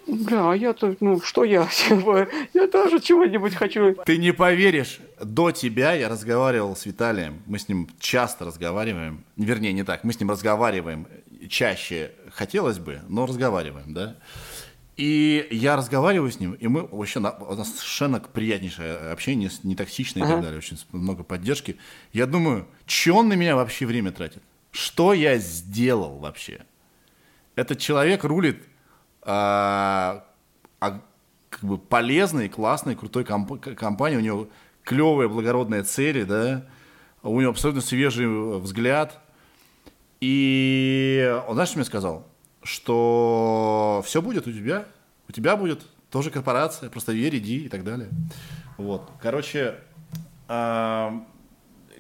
Бля, 0.07 0.51
а 0.51 0.55
я-то, 0.55 0.97
ну, 1.01 1.21
что 1.21 1.45
я? 1.45 1.69
Я 2.55 2.67
тоже 2.69 3.01
чего-нибудь 3.01 3.55
хочу. 3.55 3.95
Ты 4.05 4.19
не 4.19 4.33
поверишь, 4.33 5.01
до 5.23 5.51
тебя 5.51 5.93
я 5.95 6.09
разговаривал 6.09 6.77
с 6.77 6.85
Виталием, 6.85 7.43
мы 7.47 7.59
с 7.59 7.69
ним 7.69 7.89
часто 7.99 8.45
разговариваем, 8.45 9.25
вернее, 9.37 9.73
не 9.73 9.83
так, 9.83 10.05
мы 10.05 10.13
с 10.13 10.21
ним 10.21 10.31
разговариваем 10.31 11.07
чаще, 11.49 12.13
хотелось 12.33 12.79
бы, 12.79 13.01
но 13.09 13.27
разговариваем, 13.27 13.95
да? 13.95 14.17
И 14.97 15.49
я 15.51 15.77
разговариваю 15.77 16.31
с 16.31 16.39
ним, 16.39 16.53
и 16.53 16.69
мы 16.69 16.87
вообще 16.87 17.19
на, 17.19 17.33
у 17.33 17.55
нас 17.55 17.69
совершенно 17.69 18.21
приятнейшее 18.21 19.11
общение, 19.11 19.51
не 19.65 19.75
токсичное 19.75 20.23
ага. 20.23 20.33
и 20.33 20.35
так 20.37 20.45
далее, 20.45 20.59
очень 20.59 20.79
много 20.93 21.25
поддержки. 21.25 21.77
Я 22.13 22.27
думаю, 22.27 22.69
что 22.87 23.17
он 23.17 23.29
на 23.29 23.33
меня 23.33 23.57
вообще 23.57 23.87
время 23.87 24.13
тратит? 24.13 24.43
Что 24.71 25.13
я 25.13 25.39
сделал 25.39 26.19
вообще? 26.19 26.61
Этот 27.57 27.79
человек 27.79 28.25
рулит 28.25 28.63
а, 29.25 30.25
а, 30.81 31.01
как 31.51 31.65
бы 31.65 31.79
полезной, 31.79 32.49
классной, 32.49 32.95
крутой 32.95 33.25
комп- 33.25 33.75
компании, 33.77 34.17
у 34.17 34.21
него 34.21 34.49
клевые, 34.83 35.29
благородные 35.29 35.83
цели, 35.83 36.25
да, 36.25 36.67
у 37.23 37.41
него 37.41 37.51
абсолютно 37.51 37.81
свежий 37.81 38.27
взгляд. 38.59 39.21
И 40.21 41.41
он, 41.47 41.55
знаешь, 41.55 41.71
что 41.71 41.79
мне 41.79 41.85
сказал? 41.85 42.27
что 42.65 44.03
все 44.05 44.21
будет 44.21 44.47
у 44.47 44.53
тебя, 44.53 44.87
у 45.29 45.33
тебя 45.33 45.57
будет 45.57 45.83
тоже 46.11 46.31
корпорация, 46.31 46.91
просто 46.91 47.13
верь, 47.13 47.37
иди 47.37 47.67
и 47.67 47.69
так 47.69 47.85
далее. 47.85 48.09
Вот, 48.79 49.09
короче, 49.21 49.77
э, 50.49 51.11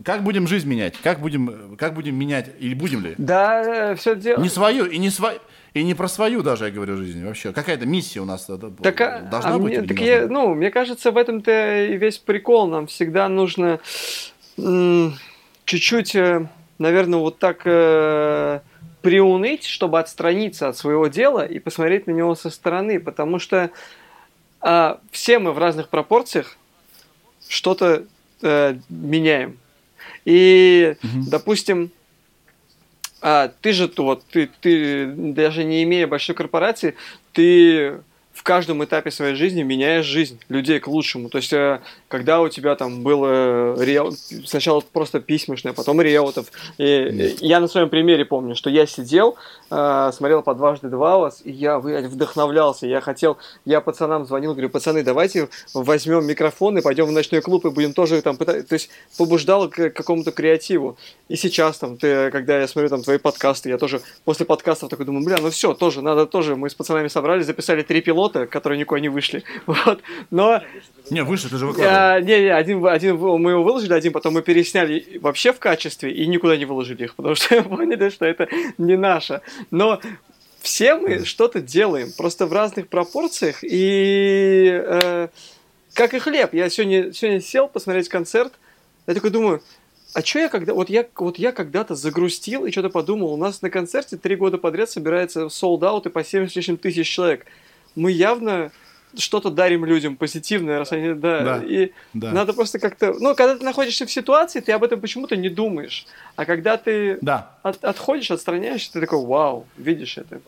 как 0.02 0.22
будем 0.22 0.46
жизнь 0.46 0.68
менять? 0.68 0.96
Как 1.02 1.20
будем, 1.20 1.76
как 1.76 1.94
будем 1.94 2.16
менять 2.16 2.50
или 2.58 2.74
будем 2.74 3.04
ли? 3.04 3.14
Да, 3.18 3.94
все 3.96 4.16
дело. 4.16 4.40
Не 4.40 4.48
свою 4.48 4.86
и 4.86 4.98
не 4.98 5.10
свою. 5.10 5.38
И 5.74 5.82
не 5.82 5.94
про 5.94 6.06
свою 6.06 6.42
даже, 6.42 6.66
я 6.66 6.70
говорю, 6.70 6.96
жизнь 6.96 7.24
вообще. 7.24 7.52
Какая-то 7.52 7.84
миссия 7.84 8.20
у 8.20 8.24
нас 8.24 8.48
так, 8.82 9.00
а, 9.00 9.20
должна 9.22 9.54
а 9.54 9.58
быть? 9.58 9.76
Мне, 9.78 9.86
так 9.86 9.98
я, 10.00 10.28
ну, 10.28 10.54
мне 10.54 10.70
кажется, 10.70 11.10
в 11.10 11.16
этом-то 11.16 11.86
и 11.86 11.96
весь 11.96 12.18
прикол. 12.18 12.68
Нам 12.68 12.86
всегда 12.86 13.28
нужно 13.28 13.80
чуть-чуть, 14.56 16.14
э, 16.14 16.46
наверное, 16.78 17.18
вот 17.18 17.40
так 17.40 17.62
э, 17.64 18.60
приуныть, 19.02 19.64
чтобы 19.64 19.98
отстраниться 19.98 20.68
от 20.68 20.76
своего 20.76 21.08
дела 21.08 21.44
и 21.44 21.58
посмотреть 21.58 22.06
на 22.06 22.12
него 22.12 22.36
со 22.36 22.50
стороны, 22.50 23.00
потому 23.00 23.40
что 23.40 23.70
э, 24.62 24.96
все 25.10 25.38
мы 25.40 25.50
в 25.50 25.58
разных 25.58 25.88
пропорциях 25.88 26.56
что-то 27.48 28.04
э, 28.42 28.76
меняем. 28.88 29.58
И, 30.24 30.96
угу. 31.02 31.24
допустим, 31.26 31.90
а, 33.20 33.48
ты 33.60 33.72
же 33.72 33.90
вот, 33.96 34.24
ты, 34.30 34.50
ты 34.60 35.06
даже 35.06 35.64
не 35.64 35.82
имея 35.82 36.06
большой 36.06 36.34
корпорации, 36.34 36.94
ты 37.32 38.00
в 38.34 38.42
каждом 38.42 38.84
этапе 38.84 39.10
своей 39.10 39.36
жизни 39.36 39.62
меняешь 39.62 40.04
жизнь 40.04 40.38
людей 40.48 40.80
к 40.80 40.88
лучшему. 40.88 41.30
То 41.30 41.38
есть, 41.38 41.52
э, 41.52 41.80
когда 42.08 42.40
у 42.40 42.48
тебя 42.48 42.74
там 42.74 43.02
было 43.02 43.80
реал... 43.80 44.12
сначала 44.44 44.80
просто 44.80 45.20
письмешное, 45.20 45.72
потом 45.72 46.00
реутов. 46.00 46.50
И 46.76 47.36
я 47.40 47.60
на 47.60 47.68
своем 47.68 47.88
примере 47.88 48.24
помню, 48.24 48.56
что 48.56 48.70
я 48.70 48.86
сидел, 48.86 49.36
э, 49.70 50.10
смотрел 50.12 50.42
по 50.42 50.54
дважды 50.54 50.88
два 50.88 51.18
вас, 51.18 51.42
и 51.44 51.52
я 51.52 51.78
вдохновлялся. 51.78 52.86
Я 52.86 53.00
хотел, 53.00 53.38
я 53.64 53.80
пацанам 53.80 54.26
звонил, 54.26 54.52
говорю, 54.52 54.68
пацаны, 54.68 55.04
давайте 55.04 55.48
возьмем 55.72 56.26
микрофон 56.26 56.76
и 56.76 56.82
пойдем 56.82 57.06
в 57.06 57.12
ночной 57.12 57.40
клуб 57.40 57.64
и 57.64 57.70
будем 57.70 57.92
тоже 57.92 58.20
там 58.20 58.36
пытаться. 58.36 58.66
То 58.66 58.74
есть, 58.74 58.90
побуждал 59.16 59.70
к 59.70 59.90
какому-то 59.90 60.32
креативу. 60.32 60.98
И 61.28 61.36
сейчас 61.36 61.78
там, 61.78 61.96
ты, 61.96 62.32
когда 62.32 62.60
я 62.60 62.66
смотрю 62.66 62.90
там 62.90 63.02
твои 63.02 63.18
подкасты, 63.18 63.68
я 63.68 63.78
тоже 63.78 64.02
после 64.24 64.44
подкастов 64.44 64.90
такой 64.90 65.06
думаю, 65.06 65.24
бля, 65.24 65.38
ну 65.40 65.50
все, 65.50 65.72
тоже, 65.72 66.02
надо 66.02 66.26
тоже. 66.26 66.56
Мы 66.56 66.68
с 66.68 66.74
пацанами 66.74 67.06
собрались, 67.06 67.46
записали 67.46 67.82
три 67.82 68.00
пилота, 68.00 68.23
которые 68.28 68.78
никуда 68.78 69.00
не 69.00 69.08
вышли. 69.08 69.44
Вот. 69.66 70.02
Но 70.30 70.62
не, 71.10 71.22
вышли, 71.22 71.48
ты 71.48 71.58
же 71.58 71.66
выкладывал. 71.66 71.96
А, 71.96 72.20
не, 72.20 72.40
не, 72.42 72.48
один, 72.48 72.84
один 72.86 73.16
мы 73.16 73.52
его 73.52 73.62
выложили, 73.62 73.92
один 73.92 74.12
потом 74.12 74.34
мы 74.34 74.42
пересняли 74.42 75.18
вообще 75.20 75.52
в 75.52 75.58
качестве 75.58 76.12
и 76.12 76.26
никуда 76.26 76.56
не 76.56 76.64
выложили 76.64 77.04
их, 77.04 77.14
потому 77.14 77.34
что 77.34 77.62
поняли, 77.62 78.08
что 78.08 78.24
это 78.24 78.48
не 78.78 78.96
наше. 78.96 79.40
Но 79.70 80.00
все 80.60 80.96
мы 80.96 81.24
что-то 81.24 81.60
делаем, 81.60 82.10
просто 82.16 82.46
в 82.46 82.52
разных 82.52 82.88
пропорциях. 82.88 83.58
И 83.62 84.70
э, 84.72 85.28
как 85.92 86.14
и 86.14 86.18
хлеб. 86.18 86.54
Я 86.54 86.68
сегодня, 86.70 87.12
сегодня 87.12 87.40
сел 87.40 87.68
посмотреть 87.68 88.08
концерт, 88.08 88.52
я 89.06 89.14
такой 89.14 89.30
думаю, 89.30 89.62
а 90.14 90.22
что 90.22 90.38
я 90.38 90.48
когда... 90.48 90.74
Вот 90.74 90.88
я, 90.90 91.06
вот 91.16 91.38
я 91.38 91.52
когда-то 91.52 91.94
загрустил 91.94 92.66
и 92.66 92.70
что-то 92.70 92.88
подумал. 92.88 93.32
У 93.32 93.36
нас 93.36 93.62
на 93.62 93.70
концерте 93.70 94.16
три 94.16 94.36
года 94.36 94.58
подряд 94.58 94.88
собирается 94.88 95.48
sold-out 95.48 96.06
и 96.06 96.10
по 96.10 96.22
70 96.22 96.52
с 96.52 96.56
лишним 96.56 96.76
тысяч 96.76 97.08
человек. 97.08 97.46
Мы 97.94 98.12
явно 98.12 98.70
что-то 99.16 99.50
дарим 99.50 99.84
людям 99.84 100.16
позитивное, 100.16 100.78
раз 100.78 100.92
они, 100.92 101.14
да, 101.14 101.40
да 101.40 101.62
и 101.64 101.92
да. 102.14 102.32
надо 102.32 102.52
просто 102.52 102.78
как-то, 102.78 103.14
ну, 103.18 103.34
когда 103.34 103.56
ты 103.56 103.64
находишься 103.64 104.06
в 104.06 104.10
ситуации, 104.10 104.60
ты 104.60 104.72
об 104.72 104.82
этом 104.82 105.00
почему-то 105.00 105.36
не 105.36 105.48
думаешь, 105.48 106.06
а 106.36 106.44
когда 106.44 106.76
ты 106.76 107.18
да. 107.20 107.56
от, 107.62 107.82
отходишь, 107.84 108.30
отстраняешься, 108.30 108.92
ты 108.92 109.00
такой, 109.00 109.24
вау, 109.24 109.66
видишь 109.76 110.18
это. 110.18 110.40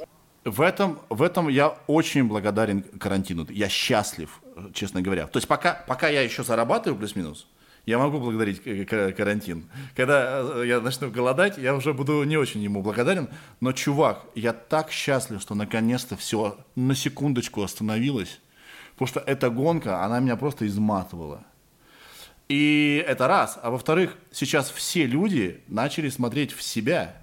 В 0.44 0.60
этом, 0.60 1.00
в 1.08 1.22
этом 1.22 1.48
я 1.48 1.76
очень 1.86 2.24
благодарен 2.24 2.82
карантину. 2.82 3.46
Я 3.50 3.68
счастлив, 3.68 4.40
честно 4.72 5.02
говоря. 5.02 5.26
То 5.26 5.38
есть 5.38 5.48
пока, 5.48 5.84
пока 5.88 6.08
я 6.08 6.22
еще 6.22 6.44
зарабатываю 6.44 6.98
плюс-минус, 6.98 7.46
я 7.86 7.98
могу 7.98 8.18
благодарить 8.18 8.62
карантин. 9.16 9.66
Когда 9.94 10.40
э, 10.42 10.64
я 10.66 10.80
начну 10.80 11.08
голодать, 11.08 11.56
я 11.56 11.74
уже 11.74 11.94
буду 11.94 12.24
не 12.24 12.36
очень 12.36 12.60
ему 12.60 12.82
благодарен. 12.82 13.28
Но, 13.60 13.72
чувак, 13.72 14.26
я 14.34 14.52
так 14.52 14.90
счастлив, 14.90 15.40
что 15.40 15.54
наконец-то 15.54 16.16
все 16.16 16.58
на 16.74 16.96
секундочку 16.96 17.62
остановилось. 17.62 18.40
Потому 18.94 19.08
что 19.08 19.20
эта 19.20 19.50
гонка, 19.50 20.04
она 20.04 20.18
меня 20.18 20.34
просто 20.36 20.66
изматывала. 20.66 21.44
И 22.48 23.04
это 23.06 23.28
раз. 23.28 23.56
А 23.62 23.70
во-вторых, 23.70 24.16
сейчас 24.32 24.70
все 24.70 25.06
люди 25.06 25.60
начали 25.68 26.08
смотреть 26.08 26.52
в 26.52 26.62
себя. 26.62 27.22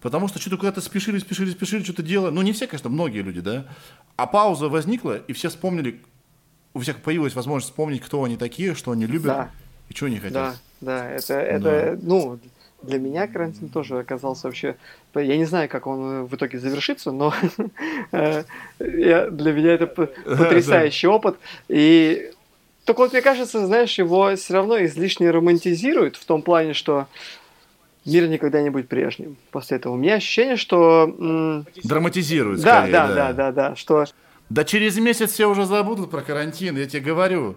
Потому 0.00 0.26
что 0.26 0.40
что-то 0.40 0.56
куда-то 0.56 0.80
спешили, 0.80 1.18
спешили, 1.18 1.52
спешили, 1.52 1.84
что-то 1.84 2.02
делали. 2.02 2.32
Ну, 2.32 2.42
не 2.42 2.52
все, 2.52 2.66
конечно, 2.66 2.90
многие 2.90 3.22
люди, 3.22 3.40
да. 3.40 3.66
А 4.16 4.26
пауза 4.26 4.68
возникла, 4.68 5.16
и 5.16 5.32
все 5.32 5.48
вспомнили, 5.48 6.02
у 6.74 6.80
всех 6.80 7.00
появилась 7.00 7.34
возможность 7.34 7.70
вспомнить, 7.70 8.02
кто 8.02 8.24
они 8.24 8.36
такие, 8.36 8.74
что 8.74 8.90
они 8.90 9.06
любят 9.06 9.26
да. 9.26 9.50
и 9.88 9.94
что 9.94 10.06
они 10.06 10.18
хотят. 10.18 10.32
Да, 10.32 10.54
да, 10.80 11.10
это, 11.10 11.34
это 11.34 11.96
да. 11.96 11.98
ну, 12.02 12.38
для 12.82 12.98
меня 12.98 13.26
карантин 13.26 13.68
тоже 13.68 13.98
оказался 13.98 14.48
вообще... 14.48 14.76
Я 15.14 15.36
не 15.36 15.44
знаю, 15.44 15.68
как 15.68 15.86
он 15.86 16.26
в 16.26 16.34
итоге 16.34 16.58
завершится, 16.58 17.12
но 17.12 17.32
для 18.10 18.44
меня 18.90 19.72
это 19.72 19.86
потрясающий 19.86 21.06
опыт. 21.06 21.36
И 21.68 22.32
только 22.84 23.00
вот 23.00 23.12
мне 23.12 23.22
кажется, 23.22 23.64
знаешь, 23.66 23.96
его 23.98 24.34
все 24.36 24.54
равно 24.54 24.84
излишне 24.84 25.30
романтизируют 25.30 26.16
в 26.16 26.24
том 26.24 26.42
плане, 26.42 26.74
что 26.74 27.06
мир 28.04 28.28
никогда 28.28 28.60
не 28.60 28.70
будет 28.70 28.88
прежним 28.88 29.36
после 29.50 29.78
этого. 29.78 29.94
У 29.94 29.96
меня 29.96 30.14
ощущение, 30.16 30.56
что... 30.56 31.64
Драматизируют, 31.84 32.60
да, 32.60 32.80
скорее, 32.80 32.92
да, 32.92 33.08
да, 33.08 33.14
да, 33.14 33.32
да, 33.32 33.52
да, 33.52 33.76
что... 33.76 34.04
Да 34.54 34.62
через 34.62 34.96
месяц 34.98 35.32
все 35.32 35.46
уже 35.46 35.66
забудут 35.66 36.12
про 36.12 36.20
карантин, 36.20 36.76
я 36.76 36.86
тебе 36.86 37.02
говорю. 37.02 37.56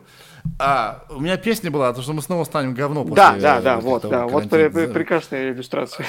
А, 0.57 1.05
у 1.11 1.19
меня 1.19 1.37
песня 1.37 1.69
была, 1.69 1.93
то, 1.93 2.01
что 2.01 2.13
мы 2.13 2.23
снова 2.23 2.43
станем 2.43 2.73
говно 2.73 3.03
после 3.03 3.15
Да, 3.17 3.35
да, 3.35 3.61
да, 3.61 3.79
вот, 3.79 4.01
да, 4.09 4.25
вот 4.25 4.49
при, 4.49 4.67
при, 4.67 4.87
прекрасная 4.87 5.51
иллюстрация. 5.51 6.07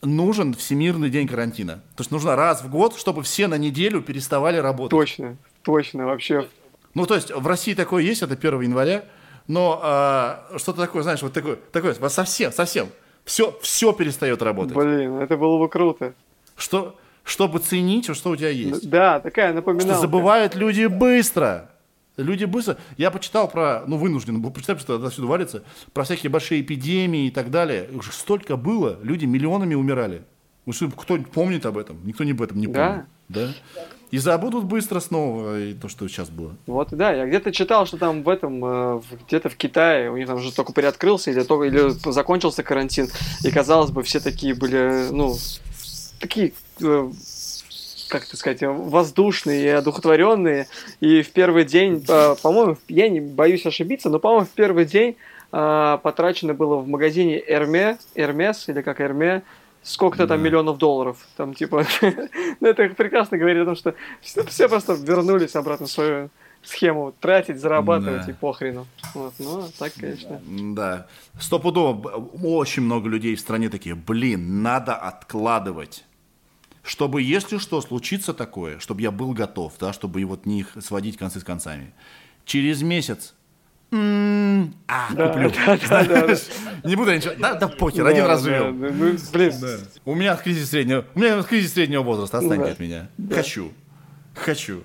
Нужен 0.00 0.54
Всемирный 0.54 1.10
день 1.10 1.26
карантина. 1.26 1.82
То 1.96 2.02
есть 2.02 2.12
нужно 2.12 2.36
раз 2.36 2.62
в 2.62 2.70
год, 2.70 2.96
чтобы 2.96 3.24
все 3.24 3.48
на 3.48 3.58
неделю 3.58 4.00
переставали 4.00 4.58
работать. 4.58 4.92
Точно, 4.92 5.36
точно, 5.62 6.06
вообще. 6.06 6.48
Ну, 6.94 7.04
то 7.04 7.16
есть 7.16 7.32
в 7.34 7.44
России 7.48 7.74
такое 7.74 8.04
есть, 8.04 8.22
это 8.22 8.34
1 8.34 8.60
января, 8.60 9.06
но 9.48 9.80
а, 9.82 10.46
что-то 10.56 10.82
такое, 10.82 11.02
знаешь, 11.02 11.22
вот 11.22 11.32
такое, 11.32 11.56
такое, 11.72 11.94
совсем, 12.10 12.52
совсем, 12.52 12.90
все, 13.24 13.58
все 13.60 13.92
перестает 13.92 14.40
работать. 14.40 14.76
Блин, 14.76 15.18
это 15.18 15.36
было 15.36 15.58
бы 15.58 15.68
круто. 15.68 16.14
Что, 16.56 16.94
чтобы 17.26 17.58
ценить, 17.58 18.14
что 18.16 18.30
у 18.30 18.36
тебя 18.36 18.50
есть. 18.50 18.88
Да, 18.88 19.18
такая 19.18 19.52
напоминалка. 19.52 19.94
Что 19.94 20.00
забывают 20.00 20.54
люди 20.54 20.86
быстро. 20.86 21.70
Люди 22.16 22.44
быстро... 22.44 22.78
Я 22.96 23.10
почитал 23.10 23.48
про... 23.48 23.82
Ну, 23.86 23.96
вынужден 23.96 24.40
был 24.40 24.50
почитать, 24.50 24.80
что 24.80 24.94
это 24.96 25.08
отсюда 25.08 25.26
валится. 25.26 25.64
Про 25.92 26.04
всякие 26.04 26.30
большие 26.30 26.62
эпидемии 26.62 27.26
и 27.26 27.30
так 27.30 27.50
далее. 27.50 27.90
Уже 27.92 28.12
столько 28.12 28.56
было. 28.56 28.98
Люди 29.02 29.24
миллионами 29.24 29.74
умирали. 29.74 30.22
Кто-нибудь 30.66 31.30
помнит 31.30 31.66
об 31.66 31.78
этом? 31.78 31.98
Никто 32.06 32.22
не 32.22 32.30
об 32.30 32.42
этом 32.42 32.58
не 32.58 32.68
помнит. 32.68 33.04
Да. 33.28 33.48
да? 33.48 33.82
И 34.12 34.18
забудут 34.18 34.64
быстро 34.64 35.00
снова 35.00 35.60
и 35.60 35.74
то, 35.74 35.88
что 35.88 36.06
сейчас 36.06 36.30
было. 36.30 36.54
Вот, 36.66 36.90
да, 36.92 37.12
я 37.12 37.26
где-то 37.26 37.50
читал, 37.50 37.86
что 37.86 37.96
там 37.96 38.22
в 38.22 38.28
этом, 38.28 38.64
э, 38.64 39.00
где-то 39.26 39.48
в 39.48 39.56
Китае, 39.56 40.12
у 40.12 40.16
них 40.16 40.28
там 40.28 40.36
уже 40.36 40.54
только 40.54 40.72
приоткрылся 40.72 41.32
или, 41.32 41.42
только, 41.42 41.66
или 41.66 41.88
закончился 42.12 42.62
карантин, 42.62 43.08
и, 43.42 43.50
казалось 43.50 43.90
бы, 43.90 44.04
все 44.04 44.20
такие 44.20 44.54
были, 44.54 45.08
ну, 45.10 45.34
такие 46.20 46.52
э, 46.82 47.10
как 48.08 48.24
это 48.24 48.36
сказать, 48.36 48.62
воздушные 48.62 49.64
и 49.64 49.68
одухотворенные. 49.68 50.68
И 51.00 51.22
в 51.22 51.30
первый 51.30 51.64
день, 51.64 52.04
по-моему, 52.42 52.76
я 52.88 53.08
не 53.08 53.20
боюсь 53.20 53.66
ошибиться, 53.66 54.10
но, 54.10 54.20
по-моему, 54.20 54.46
в 54.46 54.50
первый 54.50 54.84
день 54.84 55.16
потрачено 55.50 56.54
было 56.54 56.76
в 56.76 56.86
магазине 56.88 57.42
Эрме, 57.44 57.98
Эрмес, 58.14 58.68
или 58.68 58.80
как 58.82 59.00
Эрме, 59.00 59.42
сколько-то 59.82 60.26
там 60.26 60.42
миллионов 60.42 60.78
долларов. 60.78 61.18
Там, 61.36 61.54
типа, 61.54 61.84
ну, 62.60 62.68
это 62.68 62.88
прекрасно 62.90 63.38
говорит 63.38 63.62
о 63.62 63.66
том, 63.66 63.76
что 63.76 63.94
все 64.20 64.68
просто 64.68 64.94
вернулись 64.94 65.54
обратно 65.54 65.86
в 65.86 65.90
свою 65.90 66.30
схему 66.66 67.14
тратить, 67.20 67.60
зарабатывать 67.60 68.26
да. 68.26 68.32
и 68.32 68.34
похрену. 68.34 68.86
Вот, 69.14 69.34
ну, 69.38 69.64
так, 69.78 69.92
конечно. 69.94 70.40
Да. 70.74 71.06
Стопудово. 71.38 72.08
Очень 72.42 72.82
много 72.82 73.08
людей 73.08 73.34
в 73.36 73.40
стране 73.40 73.68
такие, 73.68 73.94
блин, 73.94 74.62
надо 74.62 74.94
откладывать. 74.94 76.04
Чтобы, 76.82 77.22
если 77.22 77.58
что, 77.58 77.80
случится 77.80 78.32
такое, 78.32 78.78
чтобы 78.78 79.02
я 79.02 79.10
был 79.10 79.32
готов, 79.32 79.72
да, 79.80 79.92
чтобы 79.92 80.24
вот 80.24 80.46
не 80.46 80.64
сводить 80.80 81.16
концы 81.16 81.40
с 81.40 81.44
концами. 81.44 81.92
Через 82.44 82.82
месяц 82.82 83.34
м-м, 83.90 84.72
а, 84.86 85.08
да, 85.12 85.28
куплю. 85.28 85.50
Да, 85.50 85.78
да, 85.88 86.04
да, 86.04 86.26
да. 86.28 86.34
Не 86.84 86.94
буду 86.94 87.12
ничего. 87.12 87.34
Да, 87.38 87.54
да 87.54 87.66
похер, 87.66 88.04
да, 88.04 88.10
один 88.10 88.26
раз 88.26 88.42
живем. 88.42 88.80
Да, 88.80 88.88
ну, 88.88 89.16
блин. 89.32 89.52
Да. 89.60 89.78
У 90.04 90.14
меня 90.14 90.36
кризис 90.36 90.70
среднего. 90.70 91.04
У 91.14 91.18
меня 91.18 91.42
кризис 91.42 91.72
среднего 91.72 92.02
возраста. 92.02 92.38
Отстаньте 92.38 92.66
да. 92.66 92.72
от 92.72 92.78
меня. 92.78 93.08
Да. 93.18 93.36
Хочу. 93.36 93.72
Хочу. 94.34 94.82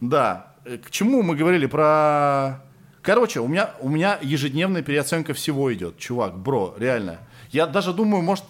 Да. 0.00 0.53
Э, 0.64 0.78
к 0.78 0.90
чему 0.90 1.22
мы 1.22 1.36
говорили 1.36 1.66
про... 1.66 2.62
Короче, 3.02 3.40
у 3.40 3.48
меня, 3.48 3.74
у 3.80 3.88
меня 3.88 4.18
ежедневная 4.22 4.82
переоценка 4.82 5.34
всего 5.34 5.72
идет. 5.74 5.98
Чувак, 5.98 6.38
бро, 6.38 6.74
реально. 6.78 7.18
Я 7.50 7.66
даже 7.66 7.92
думаю, 7.92 8.22
может, 8.22 8.44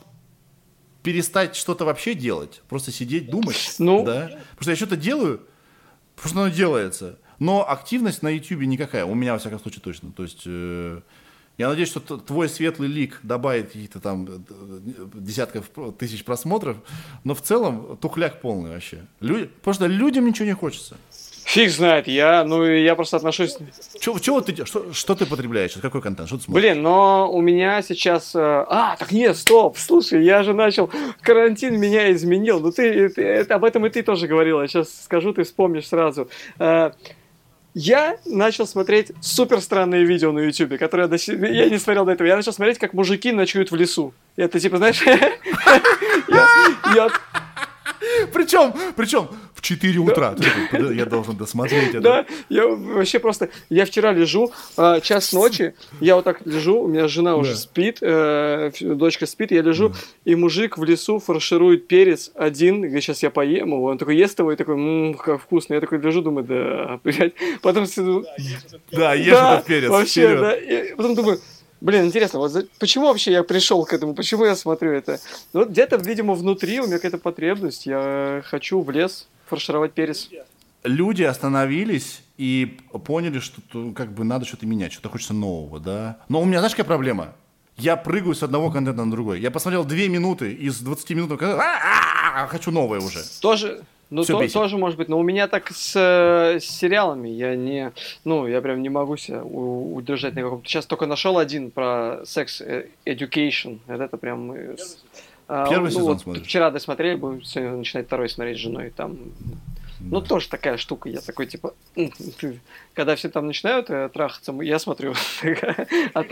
перестать 1.03 1.57
что-то 1.57 1.85
вообще 1.85 2.15
делать. 2.15 2.62
Просто 2.69 2.93
сидеть, 2.93 3.31
думать. 3.31 3.77
Ну... 3.79 4.05
Да? 4.05 4.31
Потому 4.51 4.62
что 4.62 4.71
я 4.71 4.77
что-то 4.77 4.97
делаю, 4.97 5.43
потому 6.15 6.31
что 6.31 6.43
оно 6.43 6.55
делается. 6.55 7.19
Но 7.41 7.69
активность 7.69 8.23
на 8.23 8.29
YouTube 8.29 8.61
никакая. 8.61 9.05
У 9.05 9.15
меня, 9.15 9.33
во 9.33 9.39
всяком 9.39 9.61
случае, 9.61 9.81
точно. 9.83 10.12
То 10.12 10.23
есть... 10.23 10.43
Э, 10.47 11.01
я 11.57 11.69
надеюсь, 11.69 11.89
что 11.89 12.01
твой 12.01 12.49
светлый 12.49 12.89
лик 12.89 13.21
добавит 13.23 13.69
каких-то 13.69 14.01
там 14.01 14.27
э, 14.29 14.39
десятков 15.15 15.71
тысяч 15.99 16.25
просмотров, 16.25 16.79
но 17.23 17.35
в 17.35 17.43
целом 17.43 17.97
тухляк 17.99 18.41
полный 18.41 18.71
вообще. 18.71 19.07
Люди, 19.21 19.47
потому 19.47 19.75
что 19.75 19.87
людям 19.87 20.27
ничего 20.27 20.47
не 20.47 20.55
хочется. 20.55 20.97
Фиг 21.45 21.70
знает, 21.70 22.09
я, 22.09 22.42
ну, 22.45 22.64
я 22.64 22.95
просто 22.95 23.18
отношусь... 23.18 23.57
Чего, 24.01 24.18
чего 24.18 24.40
ты, 24.40 24.64
что, 24.64 24.92
что 24.92 25.14
ты 25.14 25.26
потребляешь, 25.26 25.72
какой 25.80 26.01
контент, 26.01 26.28
что 26.28 26.38
ты 26.38 26.45
смотришь? 26.45 26.62
Блин, 26.62 26.82
но 26.82 27.30
у 27.30 27.42
меня 27.42 27.82
сейчас... 27.82 28.34
Э, 28.34 28.64
а, 28.68 28.97
так 28.97 29.12
нет, 29.12 29.36
стоп, 29.36 29.76
слушай, 29.76 30.24
я 30.24 30.42
же 30.42 30.55
начал... 30.55 30.90
Карантин 31.20 31.78
меня 31.78 32.11
изменил, 32.12 32.61
ну 32.61 32.72
ты, 32.72 33.11
ты 33.11 33.40
об 33.40 33.64
этом 33.64 33.84
и 33.84 33.90
ты 33.90 34.03
тоже 34.03 34.26
говорила, 34.26 34.66
сейчас 34.66 35.05
скажу, 35.05 35.34
ты 35.34 35.45
вспомнишь 35.45 35.86
сразу. 35.86 36.28
Э, 36.59 36.92
я 37.74 38.16
начал 38.24 38.66
смотреть 38.66 39.12
супер 39.20 39.61
странные 39.61 40.05
видео 40.05 40.32
на 40.32 40.38
YouTube, 40.38 40.78
которые 40.78 41.11
я, 41.11 41.49
я 41.49 41.68
не 41.68 41.78
смотрел 41.78 42.05
до 42.05 42.12
этого. 42.12 42.26
Я 42.26 42.36
начал 42.36 42.53
смотреть, 42.53 42.78
как 42.78 42.95
мужики 42.95 43.32
ночуют 43.32 43.72
в 43.72 43.76
лесу. 43.76 44.14
Это 44.36 44.61
типа, 44.61 44.78
знаешь, 44.78 45.03
причем, 48.32 48.72
причем 48.97 49.28
4 49.65 49.99
утра. 49.99 50.37
Я 50.73 51.07
должен 51.07 51.37
досмотреть 51.37 51.91
это. 51.91 52.01
Да, 52.01 52.27
я 52.49 52.67
вообще 52.67 53.19
просто... 53.19 53.49
Я 53.71 53.87
вчера 53.87 54.12
лежу, 54.12 54.53
а, 54.77 55.01
час 55.01 55.33
ночи, 55.33 55.75
я 56.01 56.17
вот 56.17 56.25
так 56.25 56.47
лежу, 56.47 56.83
у 56.83 56.89
меня 56.89 57.09
жена 57.09 57.37
уже 57.37 57.57
спит, 57.57 57.99
э, 58.01 58.71
дочка 58.81 59.27
спит, 59.27 59.51
я 59.51 59.62
лежу, 59.62 59.93
и 60.25 60.35
мужик 60.35 60.77
в 60.79 60.85
лесу 60.85 61.19
фарширует 61.19 61.89
перец 61.89 62.31
один, 62.35 62.83
говорит, 62.83 63.03
сейчас 63.03 63.23
я 63.23 63.31
поем 63.31 63.69
его, 63.69 63.85
он 63.85 63.99
такой 63.99 64.17
ест 64.17 64.39
его 64.39 64.53
и 64.53 64.57
такой, 64.57 64.77
ммм, 64.77 65.15
как 65.15 65.41
вкусно. 65.41 65.75
Я 65.75 65.81
такой 65.81 65.99
лежу, 65.99 66.21
думаю, 66.21 66.45
да, 66.45 67.01
блядь. 67.03 67.33
Потом... 67.62 67.87
Да, 68.93 69.15
ешь 69.15 69.29
этот 69.29 69.65
перец. 69.65 69.89
Вообще, 69.89 70.37
да. 70.37 70.55
Потом 70.97 71.15
думаю, 71.15 71.41
Блин, 71.81 72.07
интересно, 72.07 72.39
вот 72.39 72.51
за... 72.51 72.67
почему 72.79 73.09
вообще 73.09 73.33
я 73.33 73.43
пришел 73.43 73.85
к 73.85 73.93
этому? 73.93 74.15
Почему 74.15 74.47
я 74.47 74.57
смотрю 74.57 74.93
это? 74.93 75.21
Ну, 75.53 75.61
вот 75.61 75.69
где-то, 75.69 75.97
видимо, 75.97 76.33
внутри 76.33 76.81
у 76.81 76.87
меня 76.87 76.97
какая-то 76.97 77.19
потребность. 77.19 77.85
Я 77.85 78.43
хочу 78.47 78.81
в 78.81 78.91
лес 78.91 79.29
фаршировать 79.55 79.93
перец. 79.93 80.29
Люди 80.83 81.23
остановились 81.23 82.23
и 82.37 82.77
поняли, 83.05 83.39
что 83.39 83.61
как 83.95 84.13
бы 84.13 84.25
надо 84.25 84.45
что-то 84.45 84.67
менять, 84.67 84.93
что-то 84.93 85.09
хочется 85.09 85.33
нового, 85.33 85.81
да. 85.81 86.19
Но 86.29 86.41
у 86.41 86.45
меня, 86.45 86.59
знаешь, 86.59 86.75
какая 86.75 86.87
проблема? 86.87 87.35
Я 87.77 87.97
прыгаю 87.97 88.35
с 88.35 88.43
одного 88.43 88.71
контента 88.71 89.05
на 89.05 89.11
другой. 89.11 89.41
Я 89.41 89.51
посмотрел 89.51 89.85
две 89.85 90.09
минуты 90.09 90.53
из 90.53 90.81
20 90.81 91.11
минут, 91.11 91.41
хочу 92.49 92.71
новое 92.71 93.01
уже. 93.01 93.21
Тоже, 93.41 93.83
ну, 94.11 94.25
то, 94.25 94.47
тоже 94.49 94.77
может 94.77 94.97
быть. 94.97 95.09
Но 95.09 95.19
у 95.19 95.23
меня 95.23 95.49
так 95.49 95.71
с, 95.71 95.97
с 95.97 96.65
сериалами. 96.65 97.29
Я 97.29 97.57
не... 97.57 97.93
Ну, 98.25 98.47
я 98.47 98.61
прям 98.61 98.83
не 98.83 98.91
могу 98.91 99.17
себя 99.17 99.43
удержать 99.43 100.35
на 100.35 100.43
каком-то... 100.43 100.69
Сейчас 100.69 100.87
только 100.87 101.07
нашел 101.07 101.39
один 101.39 101.71
про 101.71 102.21
секс 102.25 102.61
э, 102.61 102.87
education. 103.07 103.79
Это 103.89 104.17
прям... 104.17 104.53
А, 104.53 104.57
Первый 105.47 105.84
ну, 105.84 105.90
сезон 105.90 106.05
вот 106.05 106.20
смотришь? 106.20 106.45
Вчера 106.45 106.70
досмотрели, 106.70 107.16
будем 107.16 107.42
сегодня 107.42 107.76
начинать 107.76 108.07
второй 108.07 108.28
смотреть 108.28 108.59
с 108.59 108.61
женой. 108.61 108.90
Там... 108.90 109.18
Ну, 110.01 110.20
тоже 110.20 110.49
такая 110.49 110.76
штука. 110.76 111.09
Я 111.09 111.20
такой, 111.20 111.47
типа... 111.47 111.74
Когда 112.95 113.14
все 113.16 113.28
там 113.28 113.47
начинают 113.47 113.90
э, 113.90 114.09
трахаться, 114.09 114.53
я 114.61 114.78
смотрю. 114.78 115.14
А 116.14 116.22
в 116.22 116.26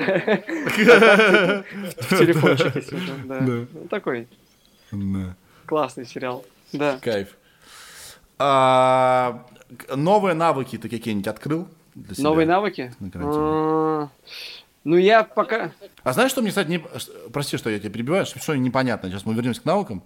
телефончике 2.19 2.83
сижу. 2.83 3.67
Такой 3.89 4.27
классный 5.73 6.05
сериал. 6.05 6.45
Да. 6.73 6.99
Кайф. 7.01 7.29
А, 8.39 9.47
новые 9.95 10.35
навыки 10.35 10.77
ты 10.77 10.91
какие-нибудь 10.91 11.29
открыл? 11.29 11.67
Новые 12.19 12.47
навыки? 12.47 12.93
А, 14.85 14.89
ну, 14.89 14.97
я 14.97 15.25
пока... 15.25 15.73
А 16.03 16.13
знаешь, 16.13 16.31
что 16.31 16.41
мне, 16.41 16.51
кстати, 16.51 16.69
не... 16.69 16.79
прости, 17.33 17.57
что 17.57 17.71
я 17.71 17.79
тебя 17.79 17.91
перебиваю, 17.91 18.27
что 18.27 18.57
непонятно, 18.57 19.09
сейчас 19.09 19.25
мы 19.25 19.35
вернемся 19.35 19.63
к 19.63 19.65
навыкам. 19.65 20.03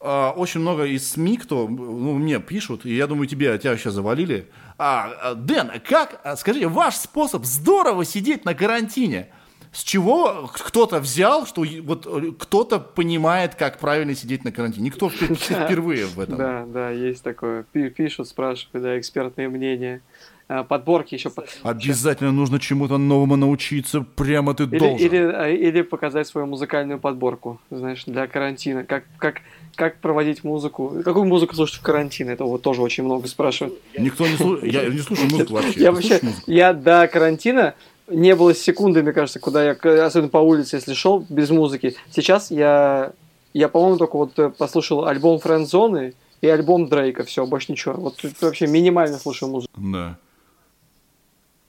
А, 0.00 0.32
очень 0.32 0.60
много 0.60 0.84
из 0.84 1.10
СМИ, 1.10 1.36
кто 1.36 1.68
ну, 1.68 2.14
мне 2.14 2.40
пишут, 2.40 2.84
и 2.84 2.94
я 2.94 3.06
думаю, 3.06 3.26
тебе, 3.26 3.56
тебя 3.58 3.70
вообще 3.70 3.90
завалили. 3.90 4.50
А, 4.78 5.12
а 5.22 5.34
Дэн, 5.34 5.80
как, 5.88 6.20
скажи, 6.38 6.68
ваш 6.68 6.96
способ 6.96 7.44
здорово 7.44 8.04
сидеть 8.04 8.44
на 8.44 8.54
карантине– 8.54 9.28
с 9.72 9.82
чего 9.82 10.50
кто-то 10.52 11.00
взял, 11.00 11.46
что 11.46 11.64
вот 11.82 12.06
э, 12.06 12.32
кто-то 12.38 12.78
понимает, 12.78 13.54
как 13.54 13.78
правильно 13.78 14.14
сидеть 14.14 14.44
на 14.44 14.52
карантине. 14.52 14.86
Никто 14.86 15.08
впервые 15.10 16.06
в 16.06 16.20
этом. 16.20 16.36
Да, 16.36 16.66
да, 16.66 16.90
есть 16.90 17.22
такое. 17.22 17.64
Пишут, 17.72 18.28
спрашивают, 18.28 18.82
да, 18.82 18.98
экспертные 18.98 19.48
мнения. 19.48 20.02
А, 20.48 20.64
подборки 20.64 21.14
еще. 21.14 21.32
Обязательно 21.62 22.32
нужно 22.32 22.60
чему-то 22.60 22.98
новому 22.98 23.36
научиться, 23.36 24.02
прямо 24.02 24.52
ты 24.52 24.64
или, 24.64 24.78
должен. 24.78 24.98
Или, 24.98 25.16
а, 25.16 25.48
или 25.48 25.80
показать 25.80 26.26
свою 26.26 26.46
музыкальную 26.46 26.98
подборку, 27.00 27.58
знаешь, 27.70 28.04
для 28.04 28.26
карантина. 28.26 28.84
Как, 28.84 29.04
как, 29.16 29.36
как 29.74 30.00
проводить 30.00 30.44
музыку. 30.44 31.00
Какую 31.02 31.24
музыку 31.24 31.54
слушать 31.54 31.78
в 31.78 31.82
карантин? 31.82 32.28
Это 32.28 32.44
вот 32.44 32.60
тоже 32.60 32.82
очень 32.82 33.04
много 33.04 33.28
спрашивают. 33.28 33.78
Никто 33.96 34.26
не 34.26 34.36
слушает. 34.36 34.70
Я 34.70 34.84
не 34.90 34.98
слушаю 34.98 35.30
музыку 35.30 35.54
вообще. 35.54 35.80
Я, 35.80 35.92
вообще, 35.92 36.20
я 36.46 36.74
до 36.74 37.08
карантина 37.08 37.74
не 38.08 38.34
было 38.34 38.54
секунды, 38.54 39.02
мне 39.02 39.12
кажется, 39.12 39.40
куда 39.40 39.64
я, 39.64 39.72
особенно 40.04 40.28
по 40.28 40.38
улице, 40.38 40.76
если 40.76 40.94
шел 40.94 41.24
без 41.28 41.50
музыки. 41.50 41.96
Сейчас 42.10 42.50
я, 42.50 43.12
я 43.52 43.68
по-моему, 43.68 43.98
только 43.98 44.16
вот 44.16 44.38
э, 44.38 44.50
послушал 44.50 45.06
альбом 45.06 45.38
Френдзоны 45.38 46.14
и 46.40 46.48
альбом 46.48 46.88
Дрейка, 46.88 47.24
все, 47.24 47.46
больше 47.46 47.72
ничего. 47.72 47.94
Вот 47.94 48.18
вообще 48.40 48.66
минимально 48.66 49.18
слушаю 49.18 49.50
музыку. 49.50 49.72
Да. 49.76 50.18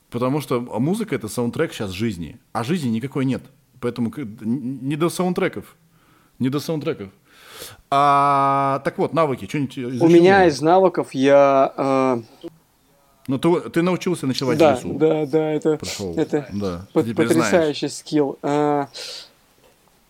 Потому 0.10 0.42
что 0.42 0.62
музыка 0.62 1.16
это 1.16 1.28
саундтрек 1.28 1.74
сейчас 1.74 1.92
жизни, 1.92 2.40
а 2.52 2.64
жизни 2.64 2.90
никакой 2.90 3.26
нет. 3.26 3.44
Поэтому 3.80 4.14
не 4.16 4.96
до 4.96 5.10
саундтреков. 5.10 5.76
Не 6.40 6.50
до 6.50 6.60
саундтреков. 6.60 7.10
А, 7.90 8.82
так 8.84 8.98
вот, 8.98 9.14
навыки, 9.14 9.46
что-нибудь 9.48 10.02
У 10.02 10.08
меня 10.08 10.46
из 10.46 10.62
навыков 10.62 11.14
я 11.14 11.74
э, 11.78 12.48
ну, 13.28 13.40
ты, 13.40 13.70
ты 13.70 13.82
научился 13.82 14.28
ночевать 14.28 14.58
да, 14.58 14.76
в 14.76 14.80
лесу. 14.80 14.94
Да, 14.98 15.26
да, 15.26 15.52
это, 15.52 15.78
Прошел. 15.78 16.14
это 16.16 16.48
да, 16.52 16.86
потрясающий 16.94 17.88
знаешь. 17.88 17.94
скилл. 17.94 18.38
А, 18.42 18.90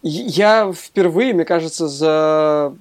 я 0.01 0.71
впервые, 0.73 1.33
мне 1.33 1.45
кажется, 1.45 1.87
за 1.87 2.75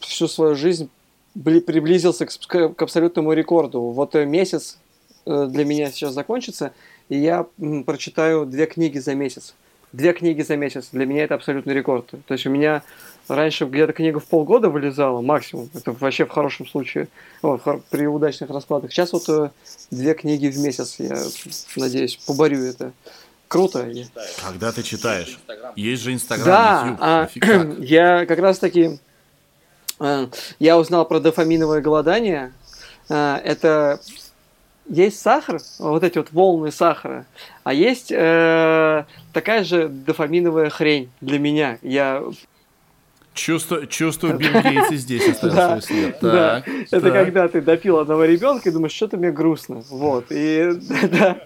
всю 0.00 0.28
свою 0.28 0.54
жизнь 0.54 0.88
приблизился 1.34 2.26
к, 2.26 2.74
к 2.74 2.82
абсолютному 2.82 3.32
рекорду. 3.32 3.80
Вот 3.82 4.14
месяц 4.14 4.78
э, 5.26 5.46
для 5.50 5.64
меня 5.64 5.90
сейчас 5.90 6.14
закончится, 6.14 6.72
и 7.08 7.18
я 7.18 7.46
прочитаю 7.84 8.46
две 8.46 8.66
книги 8.66 8.98
за 8.98 9.14
месяц. 9.14 9.54
Две 9.92 10.12
книги 10.12 10.42
за 10.42 10.56
месяц. 10.56 10.88
Для 10.92 11.06
меня 11.06 11.24
это 11.24 11.34
абсолютный 11.34 11.74
рекорд. 11.74 12.06
То 12.26 12.34
есть 12.34 12.46
у 12.46 12.50
меня 12.50 12.82
Раньше 13.28 13.64
где-то 13.64 13.92
книга 13.92 14.20
в 14.20 14.24
полгода 14.24 14.68
вылезала, 14.68 15.20
максимум. 15.22 15.70
Это 15.74 15.92
вообще 15.92 16.26
в 16.26 16.30
хорошем 16.30 16.66
случае, 16.66 17.08
о, 17.42 17.58
при 17.90 18.06
удачных 18.06 18.50
раскладах. 18.50 18.92
Сейчас 18.92 19.12
вот 19.12 19.28
э, 19.28 19.50
две 19.90 20.14
книги 20.14 20.48
в 20.48 20.58
месяц, 20.58 20.96
я 20.98 21.16
надеюсь, 21.76 22.16
поборю 22.16 22.62
это. 22.64 22.92
Круто. 23.48 23.88
Когда 24.42 24.72
ты 24.72 24.82
читаешь? 24.82 25.38
Есть 25.76 26.02
же 26.02 26.12
Инстаграм, 26.12 26.96
да, 26.98 27.28
YouTube. 27.30 27.48
А, 27.48 27.76
я 27.78 28.26
как 28.26 28.38
раз 28.40 28.58
таки 28.58 28.98
э, 30.00 30.26
я 30.58 30.78
узнал 30.78 31.06
про 31.06 31.20
дофаминовое 31.20 31.80
голодание. 31.80 32.52
Э, 33.08 33.36
это 33.44 34.00
есть 34.88 35.20
сахар, 35.20 35.60
вот 35.78 36.02
эти 36.04 36.18
вот 36.18 36.32
волны 36.32 36.70
сахара, 36.70 37.26
а 37.62 37.72
есть 37.72 38.12
э, 38.12 39.04
такая 39.32 39.64
же 39.64 39.88
дофаминовая 39.88 40.68
хрень 40.68 41.10
для 41.20 41.38
меня. 41.38 41.78
Я 41.82 42.22
Чувствую, 43.34 43.88
чувствую, 43.88 44.38
Билл 44.38 44.62
Гейтс 44.62 44.92
и 44.92 44.96
здесь 44.96 45.28
оставил 45.28 45.54
Да, 45.56 45.68
свой 45.68 45.82
след. 45.82 46.18
да. 46.22 46.62
Так, 46.64 46.68
Это 46.90 47.00
так. 47.00 47.12
когда 47.12 47.48
ты 47.48 47.60
допил 47.60 47.98
одного 47.98 48.24
ребенка 48.24 48.68
и 48.68 48.72
думаешь, 48.72 48.92
что-то 48.92 49.16
мне 49.16 49.32
грустно. 49.32 49.82
Вот. 49.90 50.26
И 50.30 50.70
да, 51.10 51.36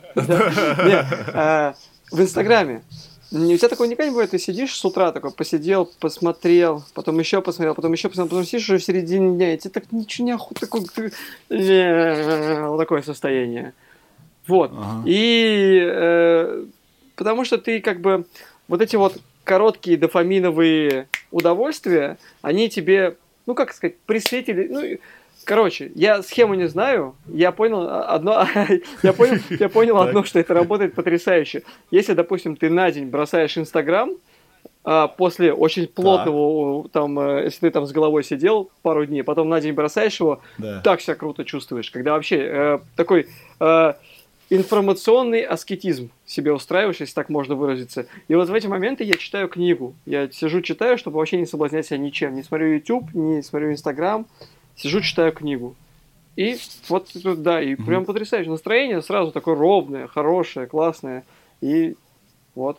а, 1.33 1.75
в 2.11 2.21
Инстаграме. 2.21 2.83
У 3.31 3.37
тебя 3.37 3.69
такого 3.69 3.87
никогда 3.87 4.05
не 4.05 4.11
бывает, 4.11 4.31
ты 4.31 4.39
сидишь 4.39 4.75
с 4.75 4.83
утра 4.87 5.13
такой, 5.13 5.31
посидел, 5.33 5.91
посмотрел, 6.01 6.83
потом 6.95 7.19
еще 7.19 7.43
посмотрел, 7.43 7.75
потом 7.75 7.93
еще 7.93 8.09
посмотрел, 8.09 8.31
потом 8.31 8.45
сидишь 8.47 8.71
уже 8.71 8.79
в 8.79 8.85
середине 8.85 9.37
дня, 9.37 9.53
и 9.53 9.59
тебе 9.59 9.71
так 9.71 9.93
ничего 9.93 10.25
не 10.27 10.33
охота, 10.33 10.67
э, 11.51 12.67
вот 12.69 12.79
такое 12.79 13.03
состояние. 13.03 13.75
Вот. 14.47 14.73
Ага. 14.75 15.03
И 15.05 15.79
э, 15.87 16.65
потому 17.17 17.45
что 17.45 17.59
ты 17.59 17.81
как 17.81 18.01
бы 18.01 18.25
вот 18.67 18.81
эти 18.81 18.97
вот 18.97 19.19
короткие 19.49 19.97
дофаминовые 19.97 21.09
удовольствия, 21.31 22.19
они 22.43 22.69
тебе, 22.69 23.17
ну 23.47 23.55
как 23.55 23.73
сказать, 23.73 23.97
при 24.07 24.19
свете, 24.19 24.53
ли- 24.53 24.69
ну 24.69 24.83
короче, 25.45 25.91
я 25.95 26.23
схему 26.23 26.53
не 26.55 26.69
знаю, 26.69 27.15
я 27.27 27.51
понял 27.51 27.89
одно, 27.89 28.47
я 29.03 29.13
понял, 29.15 29.39
я 29.59 29.69
понял 29.71 29.97
одно, 29.99 30.23
что 30.25 30.39
это 30.39 30.53
работает 30.53 30.95
потрясающе. 30.95 31.63
Если, 31.91 32.13
допустим, 32.13 32.57
ты 32.57 32.69
на 32.69 32.91
день 32.91 33.07
бросаешь 33.07 33.57
Инстаграм, 33.57 34.11
а, 34.85 35.07
после 35.09 35.53
очень 35.53 35.87
плотного, 35.87 36.89
там, 36.91 37.19
э, 37.19 37.45
если 37.45 37.61
ты 37.61 37.71
там 37.71 37.87
с 37.87 37.93
головой 37.93 38.25
сидел 38.25 38.71
пару 38.83 39.07
дней, 39.07 39.23
потом 39.23 39.49
на 39.49 39.61
день 39.61 39.73
бросаешь 39.73 40.21
его, 40.21 40.41
Да. 40.59 40.81
так 40.83 41.01
себя 41.01 41.15
круто 41.15 41.45
чувствуешь, 41.45 41.91
когда 41.91 42.13
вообще 42.13 42.37
э, 42.37 42.79
такой 42.97 43.29
э, 43.61 43.93
информационный 44.51 45.43
аскетизм 45.43 46.11
себе 46.27 46.53
устраиваешь, 46.53 47.01
если 47.01 47.15
так 47.15 47.29
можно 47.29 47.55
выразиться. 47.55 48.07
И 48.29 48.35
вот 48.35 48.49
в 48.49 48.55
эти 48.55 48.67
моменты 48.67 49.05
я 49.05 49.15
читаю 49.15 49.49
книгу. 49.49 49.95
Я 50.07 50.31
сижу, 50.31 50.61
читаю, 50.63 50.99
чтобы 50.99 51.19
вообще 51.19 51.39
не 51.39 51.47
соблазнять 51.47 51.87
себя 51.87 51.99
ничем. 51.99 52.35
Не 52.35 52.43
смотрю 52.43 52.73
YouTube, 52.75 53.13
не 53.15 53.43
смотрю 53.43 53.73
Instagram. 53.73 54.27
Сижу, 54.77 55.01
читаю 55.01 55.33
книгу. 55.33 55.77
И 56.37 56.57
вот, 56.89 57.11
да, 57.43 57.61
и 57.61 57.75
прям 57.75 58.05
потрясающе. 58.05 58.49
Настроение 58.49 59.03
сразу 59.03 59.33
такое 59.33 59.57
ровное, 59.57 60.07
хорошее, 60.07 60.67
классное. 60.67 61.25
И 61.61 61.97
вот. 62.55 62.79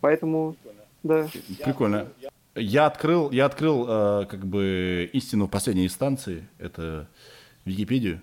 Поэтому, 0.00 0.56
да. 1.02 1.28
Прикольно. 1.64 2.08
Я 2.56 2.86
открыл, 2.86 3.30
я 3.30 3.46
открыл 3.46 3.86
э, 3.88 4.26
как 4.26 4.46
бы 4.46 5.10
истину 5.12 5.48
последней 5.48 5.86
инстанции, 5.86 6.46
это 6.58 7.08
Википедию. 7.64 8.20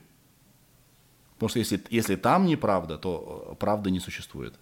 Потому 1.42 1.50
что 1.50 1.60
если, 1.60 1.82
если 1.90 2.16
там 2.16 2.46
неправда, 2.46 3.00
то 3.00 3.48
э, 3.54 3.56
правды 3.56 3.90
не 3.90 4.00
существует. 4.00 4.54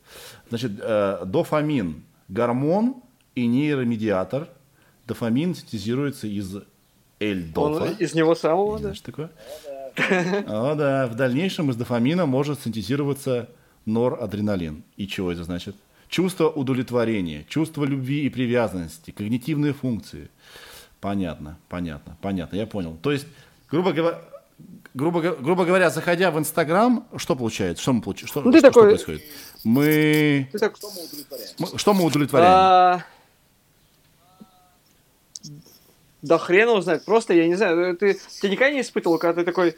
Значит, 0.48 0.72
э, 0.80 1.26
дофамин– 1.26 2.06
гормон 2.30 3.04
и 3.36 3.48
нейромедиатор. 3.48 4.48
Дофамин 5.06 5.56
синтезируется 5.56 6.28
из 6.28 6.56
эльдофа. 7.20 7.84
Он 7.84 7.92
из 7.96 8.16
него 8.16 8.34
самого, 8.34 8.78
да. 8.78 8.80
Знаешь 8.80 9.02
такое? 9.02 9.30
О, 10.48 10.74
да. 10.76 11.08
В 11.08 11.16
дальнейшем 11.16 11.70
из 11.70 11.76
дофамина 11.76 12.26
может 12.26 12.62
синтезироваться 12.62 13.50
норадреналин. 13.86 14.86
И 14.96 15.06
чего 15.06 15.34
это 15.34 15.44
значит? 15.44 15.76
Чувство 16.08 16.48
удовлетворения, 16.48 17.46
чувство 17.50 17.84
любви 17.84 18.26
и 18.26 18.30
привязанности, 18.30 19.12
когнитивные 19.12 19.74
функции. 19.74 20.30
Понятно, 21.02 21.58
понятно, 21.68 22.16
понятно, 22.22 22.56
я 22.56 22.66
понял. 22.66 22.98
То 23.02 23.12
есть, 23.12 23.28
грубо 23.70 23.92
говоря, 23.92 24.22
грубо, 24.94 25.22
грубо 25.22 25.66
говоря, 25.66 25.90
заходя 25.90 26.32
в 26.32 26.40
Инстаграм, 26.40 27.08
что 27.18 27.36
получается? 27.36 27.82
Что 27.82 27.94
мы 27.94 28.02
получаем? 28.02 28.28
Что, 28.28 28.42
Ну, 28.42 28.52
ты 28.52 28.60
что- 28.60 28.72
что 28.72 28.80
такой- 28.82 28.90
происходит? 28.92 29.24
Мы... 29.64 30.50
Ты 30.52 30.60
так- 30.60 30.76
мы- 31.58 31.78
Что 31.78 31.94
мы 31.94 32.04
удовлетворяем? 32.06 32.52
А, 32.54 33.04
Да 36.22 36.38
хрена 36.38 36.74
узнать. 36.74 37.06
Просто, 37.06 37.34
я 37.34 37.48
не 37.48 37.56
знаю, 37.56 37.96
ты, 37.96 38.20
ты 38.42 38.50
никогда 38.50 38.72
не 38.74 38.82
испытывал, 38.82 39.18
когда 39.18 39.42
ты 39.42 39.46
такой 39.46 39.78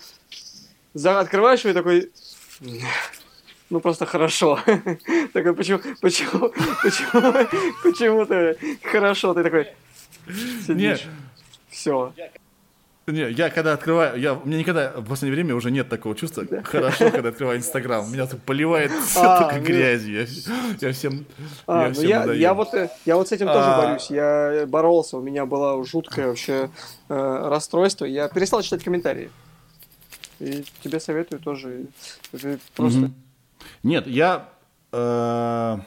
за, 0.94 1.20
открываешь 1.20 1.60
его 1.62 1.70
и 1.72 1.74
такой... 1.74 2.12
Ну, 3.70 3.80
просто 3.80 4.06
хорошо. 4.06 4.60
Такой, 5.34 5.56
почему, 5.56 5.80
почему, 6.02 6.50
почему, 6.84 7.48
почему-то 7.84 8.58
хорошо. 8.84 9.34
Ты 9.34 9.44
такой 9.44 9.68
Нет, 10.28 10.66
сидишь. 10.68 11.08
Все. 11.70 12.14
Не, 13.12 13.30
я 13.32 13.50
когда 13.50 13.74
открываю, 13.74 14.20
я, 14.20 14.34
у 14.34 14.46
меня 14.46 14.60
никогда 14.60 14.92
в 14.96 15.06
последнее 15.06 15.36
время 15.36 15.56
уже 15.56 15.70
нет 15.70 15.90
такого 15.90 16.16
чувства. 16.16 16.46
Хорошо, 16.64 17.12
когда 17.12 17.30
открываю 17.30 17.60
Инстаграм. 17.60 18.10
Меня 18.12 18.26
тут 18.26 18.42
поливает 18.44 18.92
А, 19.18 19.44
только 19.44 19.58
ну. 19.58 19.66
грязью. 19.66 20.22
Я, 20.22 20.88
я 20.88 20.94
всем, 20.94 21.26
А, 21.68 21.84
я 21.84 21.88
ну 21.90 21.94
всем 21.94 22.10
я, 22.10 22.34
я, 22.34 22.54
вот, 22.54 22.74
э, 22.74 22.90
я 23.06 23.16
вот 23.18 23.28
с 23.28 23.32
этим 23.32 23.48
тоже 23.48 23.66
А. 23.66 23.82
борюсь. 23.82 24.10
Я 24.10 24.66
боролся, 24.68 25.18
у 25.18 25.22
меня 25.22 25.46
было 25.46 25.84
жуткое 25.86 26.28
вообще 26.28 26.70
э, 27.10 27.48
расстройство. 27.50 28.06
Я 28.06 28.30
перестал 28.30 28.62
читать 28.62 28.84
комментарии. 28.84 29.30
И 30.40 30.64
тебе 30.84 31.00
советую 31.00 31.40
тоже. 31.40 31.86
Просто... 32.76 33.12
Нет, 33.84 34.08
я, 34.08 34.50
э, 34.92 35.78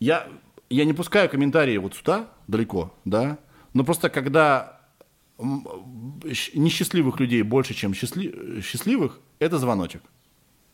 я, 0.00 0.26
я 0.68 0.84
не 0.84 0.92
пускаю 0.92 1.28
комментарии 1.28 1.76
вот 1.78 1.94
сюда, 1.94 2.26
далеко, 2.48 2.92
да, 3.04 3.38
но 3.72 3.84
просто 3.84 4.10
когда 4.10 4.73
несчастливых 5.38 7.20
людей 7.20 7.42
больше, 7.42 7.74
чем 7.74 7.92
счастли- 7.92 8.60
счастливых, 8.62 9.20
это 9.38 9.58
звоночек. 9.58 10.02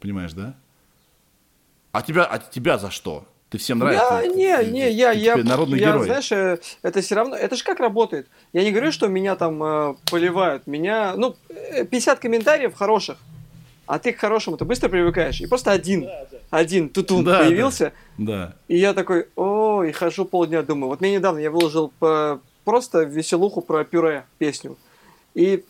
Понимаешь, 0.01 0.33
да? 0.33 0.55
А 1.93 2.03
тебя, 2.03 2.25
а 2.25 2.39
тебя 2.39 2.79
за 2.79 2.91
что? 2.91 3.27
Ты 3.51 3.59
всем 3.59 3.79
нравится? 3.81 4.23
Я, 4.23 4.23
Ты- 4.23 4.29
не, 4.37 4.57
ты- 4.59 4.71
не, 4.71 4.91
я, 4.93 5.13
ты 5.13 5.19
я, 5.19 5.37
народный 5.39 5.81
я, 5.81 5.89
герой. 5.89 6.05
знаешь, 6.05 6.31
э, 6.31 6.59
это 6.83 7.01
все 7.01 7.17
равно, 7.17 7.35
это 7.35 7.57
же 7.57 7.65
как 7.65 7.81
работает. 7.81 8.29
Я 8.53 8.63
не 8.63 8.71
говорю, 8.71 8.93
что 8.93 9.09
меня 9.09 9.35
там 9.35 9.61
э, 9.63 9.95
поливают, 10.09 10.69
меня, 10.69 11.15
ну, 11.17 11.35
э, 11.49 11.85
50 11.85 12.21
комментариев 12.21 12.75
хороших, 12.75 13.19
а 13.87 13.99
ты 13.99 14.13
к 14.13 14.21
хорошему, 14.21 14.57
ты 14.57 14.65
быстро 14.65 14.89
привыкаешь. 14.89 15.41
И 15.41 15.47
просто 15.49 15.73
один, 15.73 16.09
один 16.51 16.89
тутун 16.91 17.25
Да, 17.25 17.41
появился, 17.41 17.93
Да. 18.19 18.55
и 18.69 18.77
я 18.79 18.95
такой, 18.95 19.27
о, 19.35 19.83
и 19.83 19.91
хожу 19.91 20.27
полдня, 20.27 20.63
думаю. 20.63 20.89
Вот 20.91 21.01
мне 21.01 21.15
недавно 21.17 21.41
я 21.41 21.51
выложил 21.51 21.93
по- 21.99 22.41
просто 22.71 23.03
веселуху 23.03 23.63
про 23.63 23.83
пюре 23.85 24.25
песню. 24.39 24.77
И 25.35 25.65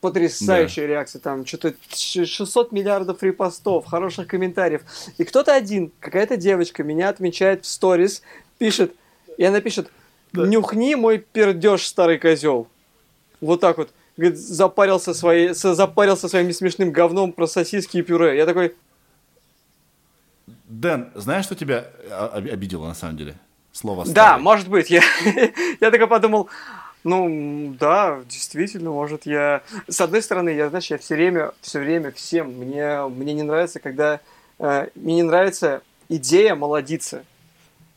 потрясающая 0.00 0.84
реакция, 0.86 1.20
там 1.20 1.46
что-то 1.46 1.74
600 1.94 2.72
миллиардов 2.72 3.22
репостов, 3.22 3.86
хороших 3.86 4.26
комментариев. 4.26 4.82
И 5.16 5.22
кто-то 5.22 5.54
один, 5.54 5.92
какая-то 6.00 6.36
девочка 6.36 6.82
меня 6.82 7.08
отмечает 7.08 7.64
в 7.64 7.68
сторис, 7.68 8.20
пишет, 8.58 8.96
и 9.38 9.44
она 9.44 9.60
пишет, 9.60 9.92
нюхни 10.32 10.96
мой 10.96 11.18
пердеж, 11.18 11.86
старый 11.86 12.18
козел. 12.18 12.66
Вот 13.40 13.60
так 13.60 13.78
вот. 13.78 13.90
Говорит, 14.16 14.36
запарился, 14.36 15.14
своей, 15.14 15.54
запарился 15.54 16.28
своим 16.28 16.48
несмешным 16.48 16.90
говном 16.90 17.32
про 17.32 17.46
сосиски 17.46 17.98
и 17.98 18.02
пюре. 18.02 18.36
Я 18.36 18.46
такой, 18.46 18.74
Дэн, 20.64 21.12
знаешь, 21.14 21.44
что 21.44 21.54
тебя 21.54 21.86
об- 22.10 22.50
обидело 22.52 22.88
на 22.88 22.94
самом 22.94 23.16
деле? 23.16 23.36
Слово 23.74 24.04
Да, 24.04 24.10
«старый». 24.10 24.42
может 24.42 24.68
быть. 24.68 24.88
Я, 24.88 25.02
я 25.80 25.90
такой 25.90 26.06
подумал, 26.06 26.48
ну, 27.02 27.74
да, 27.78 28.20
действительно, 28.28 28.90
может, 28.90 29.26
я... 29.26 29.62
С 29.88 30.00
одной 30.00 30.22
стороны, 30.22 30.50
я, 30.50 30.70
знаешь, 30.70 30.86
я 30.86 30.96
все 30.96 31.16
время, 31.16 31.52
все 31.60 31.80
время 31.80 32.12
всем, 32.12 32.52
мне, 32.52 33.06
мне 33.08 33.34
не 33.34 33.42
нравится, 33.42 33.80
когда... 33.80 34.20
э, 34.60 34.86
мне 34.94 35.16
не 35.16 35.22
нравится 35.24 35.82
идея 36.08 36.54
молодиться. 36.54 37.24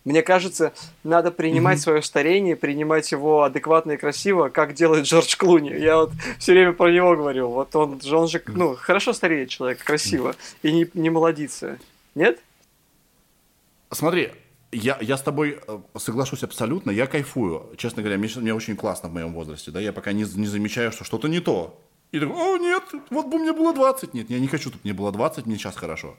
Мне 0.04 0.24
кажется, 0.24 0.74
надо 1.04 1.32
принимать 1.32 1.80
свое 1.80 2.02
старение, 2.02 2.56
принимать 2.56 3.12
его 3.12 3.44
адекватно 3.44 3.92
и 3.92 3.98
красиво, 3.98 4.50
как 4.50 4.74
делает 4.74 5.06
Джордж 5.06 5.36
Клуни. 5.38 5.70
Я 5.70 5.98
вот 5.98 6.12
все 6.40 6.54
время 6.54 6.74
про 6.74 6.92
него 6.92 7.16
говорю. 7.16 7.50
Вот 7.50 7.76
он 7.76 8.00
он 8.12 8.28
же 8.28 8.42
ну, 8.48 8.76
хорошо 8.76 9.14
стареет 9.14 9.50
человек, 9.50 9.84
красиво, 9.84 10.36
и 10.64 10.72
не, 10.72 10.90
не 10.94 11.10
молодится. 11.10 11.78
Нет? 12.16 12.40
Смотри, 13.92 14.32
я, 14.72 14.98
я 15.02 15.18
с 15.18 15.22
тобой 15.22 15.60
э, 15.68 15.80
соглашусь 15.98 16.44
абсолютно, 16.44 16.92
я 16.92 17.08
кайфую. 17.08 17.74
Честно 17.78 18.02
говоря, 18.02 18.18
мне, 18.18 18.30
мне 18.36 18.54
очень 18.54 18.76
классно 18.76 19.10
в 19.10 19.14
моем 19.14 19.34
возрасте, 19.34 19.72
да, 19.72 19.80
я 19.80 19.94
пока 19.94 20.12
не, 20.12 20.24
не 20.24 20.48
замечаю, 20.48 20.92
что 20.92 21.04
что-то 21.04 21.28
не 21.28 21.40
то. 21.40 21.82
И 22.12 22.20
такой, 22.20 22.36
о, 22.36 22.58
нет, 22.58 22.84
вот 23.10 23.28
бы 23.28 23.38
мне 23.38 23.52
было 23.54 23.74
20. 23.74 24.14
Нет, 24.14 24.30
я 24.30 24.40
не 24.40 24.48
хочу, 24.48 24.70
чтобы 24.70 24.82
мне 24.84 24.94
было 24.94 25.12
20, 25.12 25.46
мне 25.46 25.58
сейчас 25.58 25.76
хорошо. 25.76 26.16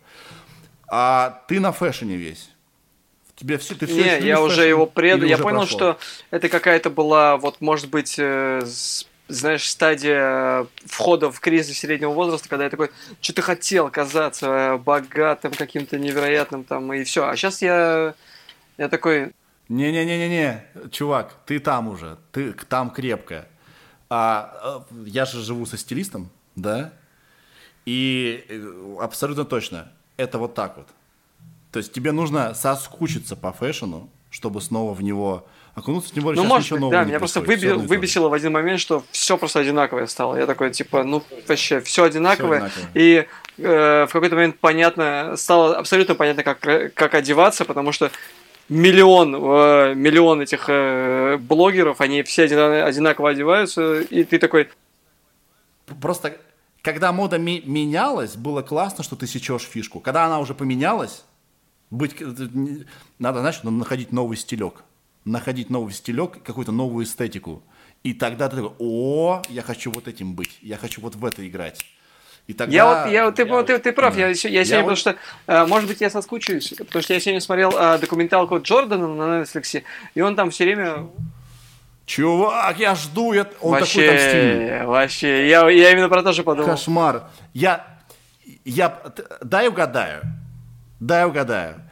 А 0.86 1.42
ты 1.48 1.60
на 1.60 1.72
фэшне 1.72 2.16
весь. 2.16 2.50
Тебе 3.36 3.56
все, 3.58 3.74
ты 3.74 3.86
все 3.86 4.18
Не, 4.18 4.26
я 4.26 4.40
уже 4.40 4.56
fashion 4.56 4.68
его 4.68 4.86
преду. 4.86 5.24
или 5.24 5.30
Я 5.30 5.38
понял, 5.38 5.60
прошло? 5.60 5.78
что 5.78 5.98
это 6.30 6.48
какая-то 6.48 6.90
была, 6.90 7.36
вот, 7.36 7.60
может 7.60 7.88
быть, 7.88 8.16
э, 8.18 8.62
знаешь, 9.28 9.68
стадия 9.68 10.66
входа 10.86 11.30
в 11.30 11.38
кризис 11.38 11.78
среднего 11.78 12.10
возраста, 12.10 12.48
когда 12.48 12.64
я 12.64 12.70
такой, 12.70 12.90
что-то 13.20 13.42
хотел 13.42 13.90
казаться 13.90 14.46
э, 14.46 14.76
богатым, 14.78 15.52
каким-то 15.52 15.98
невероятным 15.98 16.64
там, 16.64 16.92
и 16.92 17.04
все. 17.04 17.28
А 17.28 17.36
сейчас 17.36 17.62
я, 17.62 18.14
я 18.78 18.88
такой, 18.88 19.32
Не-не-не-не-не, 19.68 20.64
чувак, 20.90 21.34
ты 21.44 21.58
там 21.58 21.88
уже, 21.88 22.16
ты 22.32 22.52
там 22.52 22.90
крепко. 22.90 23.46
А, 24.08 24.84
э, 24.90 25.04
я 25.06 25.26
же 25.26 25.42
живу 25.42 25.66
со 25.66 25.76
стилистом, 25.76 26.30
да? 26.56 26.92
И 27.84 28.44
э, 28.48 28.96
абсолютно 29.00 29.44
точно, 29.44 29.92
это 30.16 30.38
вот 30.38 30.54
так 30.54 30.78
вот. 30.78 30.86
То 31.70 31.80
есть 31.80 31.92
тебе 31.92 32.12
нужно 32.12 32.54
соскучиться 32.54 33.36
по 33.36 33.52
фэшну, 33.52 34.08
чтобы 34.30 34.62
снова 34.62 34.94
в 34.94 35.02
него 35.02 35.46
окунуться, 35.74 36.12
тем 36.12 36.24
более 36.24 36.42
ну, 36.42 36.48
может 36.48 36.72
быть, 36.72 36.90
да, 36.90 37.04
меня 37.04 37.18
просто 37.18 37.40
выби- 37.40 37.74
выбесило 37.74 38.28
в 38.28 38.32
один 38.32 38.52
момент, 38.52 38.80
что 38.80 39.04
все 39.10 39.36
просто 39.36 39.60
одинаковое 39.60 40.06
стало. 40.06 40.36
Я 40.36 40.46
такой, 40.46 40.70
типа, 40.70 41.04
ну, 41.04 41.22
вообще, 41.46 41.80
все 41.80 42.04
одинаковое. 42.04 42.64
Одинаковое. 42.64 42.90
И 42.94 43.26
э, 43.58 44.06
в 44.08 44.12
какой-то 44.12 44.34
момент 44.34 44.58
понятно, 44.58 45.34
стало 45.36 45.76
абсолютно 45.76 46.14
понятно, 46.14 46.42
как, 46.42 46.60
как 46.94 47.14
одеваться, 47.14 47.64
потому 47.64 47.92
что 47.92 48.10
миллион, 48.68 49.34
э, 49.34 49.94
миллион 49.94 50.40
этих 50.40 50.68
э, 50.68 51.36
блогеров, 51.38 52.00
они 52.00 52.22
все 52.22 52.44
одинаково 52.44 53.30
одеваются, 53.30 54.00
и 54.00 54.24
ты 54.24 54.38
такой... 54.38 54.68
Просто, 56.02 56.36
когда 56.82 57.12
мода 57.12 57.38
ми- 57.38 57.62
менялась, 57.64 58.36
было 58.36 58.62
классно, 58.62 59.02
что 59.02 59.16
ты 59.16 59.26
сечешь 59.26 59.62
фишку. 59.62 60.00
Когда 60.00 60.26
она 60.26 60.38
уже 60.38 60.54
поменялась, 60.54 61.24
быть, 61.90 62.16
надо, 63.18 63.40
знаешь, 63.40 63.62
находить 63.62 64.12
новый 64.12 64.36
стилек 64.36 64.84
находить 65.28 65.70
новый 65.70 65.92
стилек, 65.92 66.42
какую-то 66.42 66.72
новую 66.72 67.04
эстетику. 67.04 67.62
И 68.02 68.14
тогда 68.14 68.48
ты 68.48 68.56
такой, 68.56 68.72
о, 68.78 69.42
я 69.48 69.62
хочу 69.62 69.90
вот 69.90 70.08
этим 70.08 70.34
быть, 70.34 70.58
я 70.62 70.76
хочу 70.76 71.00
вот 71.00 71.14
в 71.14 71.24
это 71.24 71.46
играть. 71.46 71.84
И 72.48 72.54
тогда... 72.54 72.74
Я 72.74 72.86
вот, 72.86 73.12
я, 73.12 73.30
ты, 73.30 73.46
я, 73.46 73.62
ты, 73.62 73.78
ты 73.78 73.92
прав, 73.92 74.14
да. 74.14 74.20
я, 74.20 74.28
я 74.28 74.34
сегодня, 74.34 74.62
я 74.62 74.64
потому 74.64 74.88
вот... 74.88 74.98
что, 74.98 75.16
э, 75.46 75.66
может 75.66 75.86
быть, 75.86 76.00
я 76.00 76.08
соскучаюсь, 76.08 76.72
потому 76.78 77.02
что 77.02 77.12
я 77.12 77.20
сегодня 77.20 77.42
смотрел 77.42 77.72
э, 77.78 77.98
документалку 77.98 78.58
Джордана 78.58 79.06
на 79.06 79.42
Netflix, 79.42 79.82
и 80.14 80.20
он 80.22 80.34
там 80.34 80.50
все 80.50 80.64
время 80.64 81.08
Чувак, 82.06 82.78
я 82.78 82.94
жду, 82.94 83.34
я... 83.34 83.46
он 83.60 83.72
вообще, 83.72 84.00
такой 84.00 84.16
там 84.16 84.28
стильный. 84.28 84.86
Вообще, 84.86 85.48
я, 85.50 85.68
я 85.68 85.92
именно 85.92 86.08
про 86.08 86.22
то 86.22 86.32
же 86.32 86.42
подумал. 86.42 86.70
Кошмар. 86.70 87.24
Я, 87.52 87.84
я, 88.64 88.98
дай 89.42 89.68
угадаю, 89.68 90.22
дай 91.00 91.26
угадаю. 91.26 91.82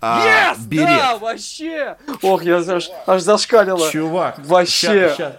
А, 0.00 0.54
yes, 0.56 0.66
берет. 0.66 0.86
да, 0.88 1.16
вообще. 1.18 1.96
Ох, 2.22 2.42
я 2.42 2.56
аж, 2.56 2.90
аж 3.06 3.22
зашкалила. 3.22 3.88
Чувак. 3.92 4.40
Вообще. 4.44 5.10
Ща, 5.10 5.14
ща. 5.14 5.36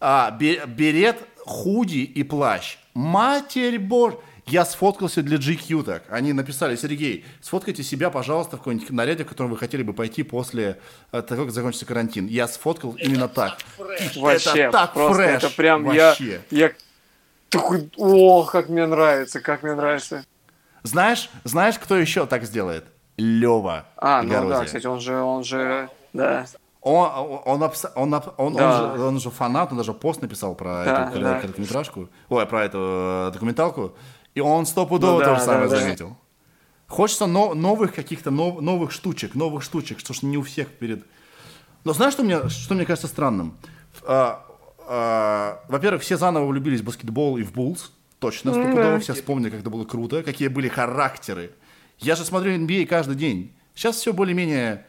А, 0.00 0.30
берет, 0.30 1.16
худи 1.44 1.98
и 1.98 2.22
плащ. 2.22 2.78
Матерь 2.94 3.78
божья. 3.78 4.18
Я 4.46 4.66
сфоткался 4.66 5.22
для 5.22 5.38
GQ 5.38 5.84
так. 5.84 6.02
Они 6.10 6.34
написали, 6.34 6.76
Сергей, 6.76 7.24
сфоткайте 7.40 7.82
себя, 7.82 8.10
пожалуйста, 8.10 8.56
в 8.56 8.58
каком-нибудь 8.58 8.90
наряде, 8.90 9.24
в 9.24 9.28
котором 9.28 9.50
вы 9.50 9.56
хотели 9.56 9.82
бы 9.82 9.94
пойти 9.94 10.22
после 10.22 10.78
э, 11.12 11.22
того, 11.22 11.44
как 11.44 11.52
закончится 11.52 11.86
карантин. 11.86 12.26
Я 12.26 12.46
сфоткал 12.46 12.92
именно 13.00 13.28
так. 13.28 13.56
Вообще, 14.16 14.64
это 14.64 14.72
так 14.72 14.92
просто, 14.92 15.22
фреш. 15.22 15.42
Это 15.42 15.50
прям 15.50 15.84
Вообще. 15.84 16.42
я... 16.50 16.66
я 16.66 16.72
такой, 17.48 17.90
ох, 17.96 18.52
как 18.52 18.68
мне 18.68 18.84
нравится, 18.84 19.40
как 19.40 19.62
мне 19.62 19.74
нравится. 19.74 20.26
Знаешь, 20.82 21.30
знаешь, 21.44 21.78
кто 21.78 21.96
еще 21.96 22.26
так 22.26 22.44
сделает? 22.44 22.84
Лева. 23.16 23.86
А, 23.96 24.22
ну 24.22 24.48
да, 24.48 24.64
кстати, 24.64 24.86
он 24.86 25.00
же, 25.00 25.16
он 25.16 25.42
же, 25.44 25.88
да. 26.12 26.46
Он, 26.84 27.40
он, 27.46 27.62
он, 27.62 27.72
он, 27.94 28.10
да. 28.10 28.32
он, 28.36 28.54
же, 28.54 29.02
он 29.02 29.20
же 29.20 29.30
фанат, 29.30 29.72
он 29.72 29.78
даже 29.78 29.94
пост 29.94 30.20
написал 30.20 30.54
про 30.54 30.84
да, 30.84 31.08
эту 31.08 31.20
да. 31.20 31.40
короткометражку, 31.40 32.08
ой, 32.28 32.46
про 32.46 32.64
эту 32.64 32.78
э, 32.78 33.30
документалку, 33.32 33.94
и 34.34 34.40
он 34.40 34.66
стопудово 34.66 35.14
ну, 35.14 35.18
да, 35.20 35.24
то 35.24 35.34
же 35.36 35.40
самое 35.40 35.68
да, 35.68 35.76
заметил. 35.76 36.08
Да. 36.10 36.16
Хочется 36.86 37.24
но, 37.24 37.54
новых 37.54 37.94
каких-то 37.94 38.30
нов, 38.30 38.60
новых 38.60 38.92
штучек, 38.92 39.34
новых 39.34 39.62
штучек, 39.62 39.98
что 39.98 40.12
ж 40.12 40.22
не 40.22 40.36
у 40.36 40.42
всех 40.42 40.68
перед... 40.68 41.06
Но 41.84 41.94
знаешь, 41.94 42.12
что 42.12 42.22
мне, 42.22 42.50
что 42.50 42.74
мне 42.74 42.84
кажется 42.84 43.08
странным? 43.08 43.56
А, 44.06 44.44
а, 44.86 45.64
во-первых, 45.68 46.02
все 46.02 46.18
заново 46.18 46.46
влюбились 46.46 46.82
в 46.82 46.84
баскетбол 46.84 47.38
и 47.38 47.42
в 47.44 47.52
Буллс, 47.54 47.92
точно, 48.18 48.52
стопудово, 48.52 48.98
все 49.00 49.14
вспомнили, 49.14 49.48
как 49.48 49.60
это 49.60 49.70
было 49.70 49.86
круто, 49.86 50.22
какие 50.22 50.48
были 50.48 50.68
характеры 50.68 51.52
я 51.98 52.16
же 52.16 52.24
смотрю 52.24 52.52
NBA 52.52 52.86
каждый 52.86 53.16
день. 53.16 53.52
Сейчас 53.74 53.96
все 53.96 54.12
более-менее 54.12 54.86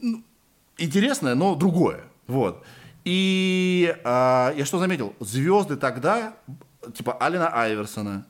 ну, 0.00 0.22
интересное, 0.78 1.34
но 1.34 1.54
другое. 1.54 2.04
Вот. 2.26 2.64
И 3.04 3.94
э, 4.02 4.54
я 4.56 4.64
что 4.64 4.78
заметил? 4.78 5.14
Звезды 5.20 5.76
тогда, 5.76 6.34
типа 6.94 7.12
Алина 7.14 7.48
Айверсона, 7.48 8.26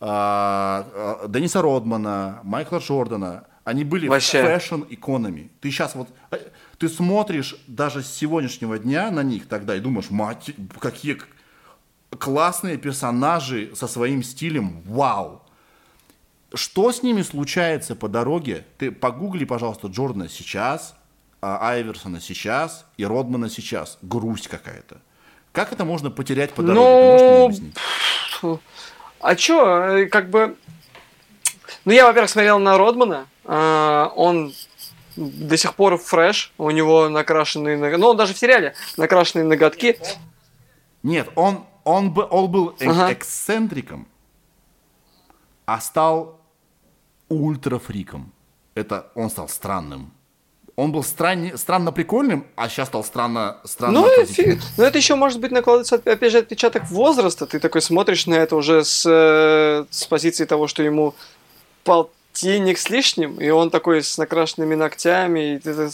э, 0.00 0.06
э, 0.06 1.28
Дениса 1.28 1.62
Родмана, 1.62 2.40
Майкла 2.44 2.78
Джордана, 2.78 3.44
они 3.64 3.82
были 3.82 4.08
Вообще. 4.08 4.42
фэшн-иконами. 4.42 5.50
Ты 5.60 5.70
сейчас 5.70 5.94
вот, 5.94 6.08
э, 6.30 6.38
ты 6.78 6.88
смотришь 6.88 7.56
даже 7.66 8.02
с 8.02 8.08
сегодняшнего 8.08 8.78
дня 8.78 9.10
на 9.10 9.22
них 9.22 9.48
тогда 9.48 9.74
и 9.74 9.80
думаешь, 9.80 10.10
мать, 10.10 10.50
какие 10.78 11.18
классные 12.18 12.76
персонажи 12.76 13.72
со 13.74 13.88
своим 13.88 14.22
стилем, 14.22 14.82
вау. 14.82 15.42
Что 16.52 16.92
с 16.92 17.02
ними 17.02 17.22
случается 17.22 17.96
по 17.96 18.08
дороге? 18.08 18.64
Ты 18.78 18.92
погугли, 18.92 19.44
пожалуйста, 19.44 19.88
Джордана 19.88 20.28
сейчас, 20.28 20.94
а 20.94 21.03
Айверсона 21.44 22.20
сейчас 22.20 22.86
и 22.96 23.04
Родмана 23.04 23.50
сейчас. 23.50 23.98
Грусть 24.02 24.48
какая-то. 24.48 25.00
Как 25.52 25.72
это 25.72 25.84
можно 25.84 26.10
потерять 26.10 26.52
по 26.52 26.62
дороге? 26.62 27.72
Ну, 28.42 28.60
а 29.20 29.36
чё, 29.36 29.98
э, 29.98 30.06
как 30.06 30.28
бы... 30.30 30.56
Ну, 31.84 31.92
я, 31.92 32.06
во-первых, 32.06 32.30
смотрел 32.30 32.58
на 32.58 32.76
Родмана. 32.76 33.26
А, 33.44 34.12
он 34.16 34.52
до 35.16 35.56
сих 35.56 35.74
пор 35.74 35.96
фреш. 35.98 36.52
У 36.58 36.70
него 36.70 37.08
накрашенные... 37.08 37.96
Ну, 37.96 38.08
он 38.08 38.16
даже 38.16 38.34
в 38.34 38.38
сериале 38.38 38.74
накрашенные 38.96 39.44
ноготки. 39.44 39.98
Нет, 41.02 41.28
он, 41.36 41.64
он, 41.84 42.14
он 42.30 42.50
был 42.50 42.74
ага. 42.80 43.12
эксцентриком, 43.12 44.08
а 45.66 45.80
стал 45.80 46.40
ультрафриком. 47.28 48.32
Это 48.74 49.12
он 49.14 49.30
стал 49.30 49.48
странным. 49.48 50.12
Он 50.76 50.90
был 50.90 51.04
странно, 51.04 51.56
странно 51.56 51.92
прикольным, 51.92 52.46
а 52.56 52.68
сейчас 52.68 52.88
стал 52.88 53.04
странно, 53.04 53.58
странно 53.64 54.00
ну, 54.00 54.26
фи... 54.26 54.58
ну, 54.76 54.82
это 54.82 54.98
еще 54.98 55.14
может 55.14 55.40
быть 55.40 55.52
накладывается, 55.52 55.96
опять 55.96 56.32
же, 56.32 56.38
отпечаток 56.38 56.90
возраста. 56.90 57.46
Ты 57.46 57.60
такой 57.60 57.80
смотришь 57.80 58.26
на 58.26 58.34
это 58.34 58.56
уже 58.56 58.84
с, 58.84 59.06
э, 59.06 59.84
с 59.88 60.06
позиции 60.06 60.44
того, 60.44 60.66
что 60.66 60.82
ему 60.82 61.14
полтинник 61.84 62.78
с 62.78 62.90
лишним, 62.90 63.40
и 63.40 63.50
он 63.50 63.70
такой 63.70 64.02
с 64.02 64.18
накрашенными 64.18 64.74
ногтями. 64.74 65.54
И, 65.54 65.58
ты, 65.60 65.90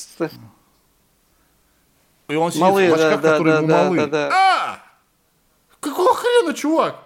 и 2.28 2.34
он 2.34 2.50
сидит 2.50 2.62
Малые, 2.62 2.90
в 2.90 2.94
очках, 2.94 3.20
да, 3.20 3.32
которые 3.32 3.52
да, 3.52 3.58
ему 3.58 3.68
да, 3.68 3.84
малы. 3.84 3.96
Да, 3.98 4.06
да. 4.06 4.30
А! 4.32 4.82
Какого 5.80 6.14
хрена, 6.14 6.54
чувак? 6.54 6.96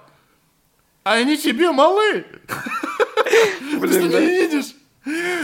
Они 1.02 1.36
тебе 1.36 1.72
малы! 1.72 2.24
Блин, 3.80 4.10
Ты 4.10 4.18
не 4.20 4.26
видишь? 4.26 4.74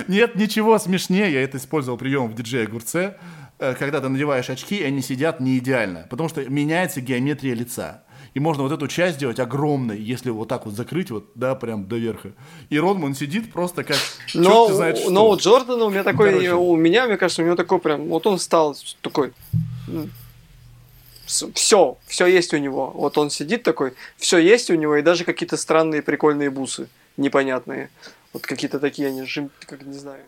Нет, 0.08 0.36
ничего 0.36 0.78
смешнее. 0.78 1.32
Я 1.32 1.42
это 1.42 1.58
использовал 1.58 1.98
прием 1.98 2.28
в 2.28 2.34
диджей 2.34 2.64
огурце. 2.64 3.16
Э, 3.58 3.74
когда 3.74 4.00
ты 4.00 4.08
надеваешь 4.08 4.48
очки, 4.48 4.76
и 4.76 4.84
они 4.84 5.02
сидят 5.02 5.38
не 5.38 5.58
идеально. 5.58 6.06
Потому 6.08 6.28
что 6.28 6.42
меняется 6.48 7.02
геометрия 7.02 7.54
лица. 7.54 8.04
И 8.32 8.40
можно 8.40 8.62
вот 8.62 8.72
эту 8.72 8.88
часть 8.88 9.16
сделать 9.16 9.38
огромной, 9.38 10.00
если 10.00 10.30
вот 10.30 10.48
так 10.48 10.64
вот 10.64 10.74
закрыть, 10.74 11.11
вот, 11.11 11.26
да, 11.34 11.54
прям 11.54 11.86
до 11.86 11.96
верха. 11.96 12.30
И 12.70 12.78
Родман 12.78 13.14
сидит 13.14 13.52
просто 13.52 13.84
как 13.84 13.96
но, 14.34 14.72
знает 14.72 14.98
что. 14.98 15.11
Но 15.11 15.28
у 15.28 15.36
Джордана 15.36 15.84
у 15.84 15.90
меня 15.90 16.04
такой, 16.04 16.30
Короче. 16.30 16.54
у 16.54 16.76
меня, 16.76 17.06
мне 17.06 17.16
кажется, 17.16 17.42
у 17.42 17.44
него 17.44 17.56
такой 17.56 17.80
прям, 17.80 18.08
вот 18.08 18.26
он 18.26 18.38
стал 18.38 18.76
такой, 19.00 19.32
все, 21.26 21.98
все 22.06 22.26
есть 22.26 22.54
у 22.54 22.58
него. 22.58 22.92
Вот 22.94 23.18
он 23.18 23.30
сидит 23.30 23.64
такой, 23.64 23.94
все 24.16 24.38
есть 24.38 24.70
у 24.70 24.74
него, 24.74 24.96
и 24.96 25.02
даже 25.02 25.24
какие-то 25.24 25.56
странные 25.56 26.00
прикольные 26.00 26.50
бусы 26.50 26.88
непонятные. 27.16 27.90
Вот 28.32 28.46
какие-то 28.46 28.78
такие 28.78 29.08
они, 29.08 29.24
жим, 29.24 29.50
как 29.66 29.82
не 29.82 29.98
знаю. 29.98 30.24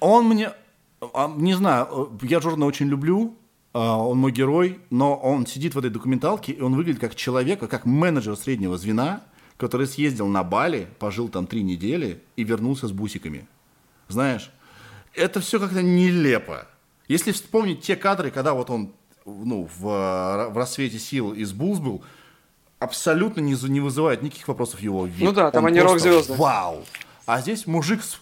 Он 0.00 0.26
мне, 0.26 0.52
а, 1.00 1.32
не 1.36 1.54
знаю, 1.54 2.18
я 2.22 2.38
Джордана 2.38 2.66
очень 2.66 2.88
люблю, 2.88 3.36
а, 3.72 3.96
он 3.96 4.18
мой 4.18 4.32
герой, 4.32 4.80
но 4.90 5.16
он 5.16 5.46
сидит 5.46 5.74
в 5.74 5.78
этой 5.78 5.90
документалке, 5.90 6.52
и 6.52 6.60
он 6.60 6.74
выглядит 6.74 7.00
как 7.00 7.14
человек, 7.14 7.60
как 7.60 7.86
менеджер 7.86 8.36
среднего 8.36 8.76
звена, 8.76 9.22
который 9.56 9.86
съездил 9.86 10.26
на 10.26 10.42
Бали, 10.42 10.88
пожил 10.98 11.28
там 11.28 11.46
три 11.46 11.62
недели 11.62 12.22
и 12.36 12.44
вернулся 12.44 12.86
с 12.88 12.92
бусиками. 12.92 13.46
Знаешь, 14.08 14.50
это 15.14 15.40
все 15.40 15.58
как-то 15.58 15.82
нелепо. 15.82 16.66
Если 17.08 17.32
вспомнить 17.32 17.80
те 17.80 17.96
кадры, 17.96 18.30
когда 18.30 18.54
вот 18.54 18.70
он 18.70 18.92
ну, 19.24 19.68
в, 19.78 20.50
в 20.50 20.56
рассвете 20.56 20.98
сил 20.98 21.32
из 21.32 21.52
Булls 21.52 21.80
был, 21.80 22.02
абсолютно 22.78 23.40
не, 23.40 23.56
не 23.68 23.80
вызывает 23.80 24.22
никаких 24.22 24.48
вопросов 24.48 24.80
его 24.80 25.06
вид. 25.06 25.24
Ну 25.24 25.32
да, 25.32 25.50
там 25.50 25.64
Он 25.64 25.70
они 25.70 25.80
рок-звезды. 25.80 26.34
Вау! 26.34 26.84
А 27.26 27.40
здесь 27.40 27.66
мужик 27.66 28.02
с, 28.02 28.18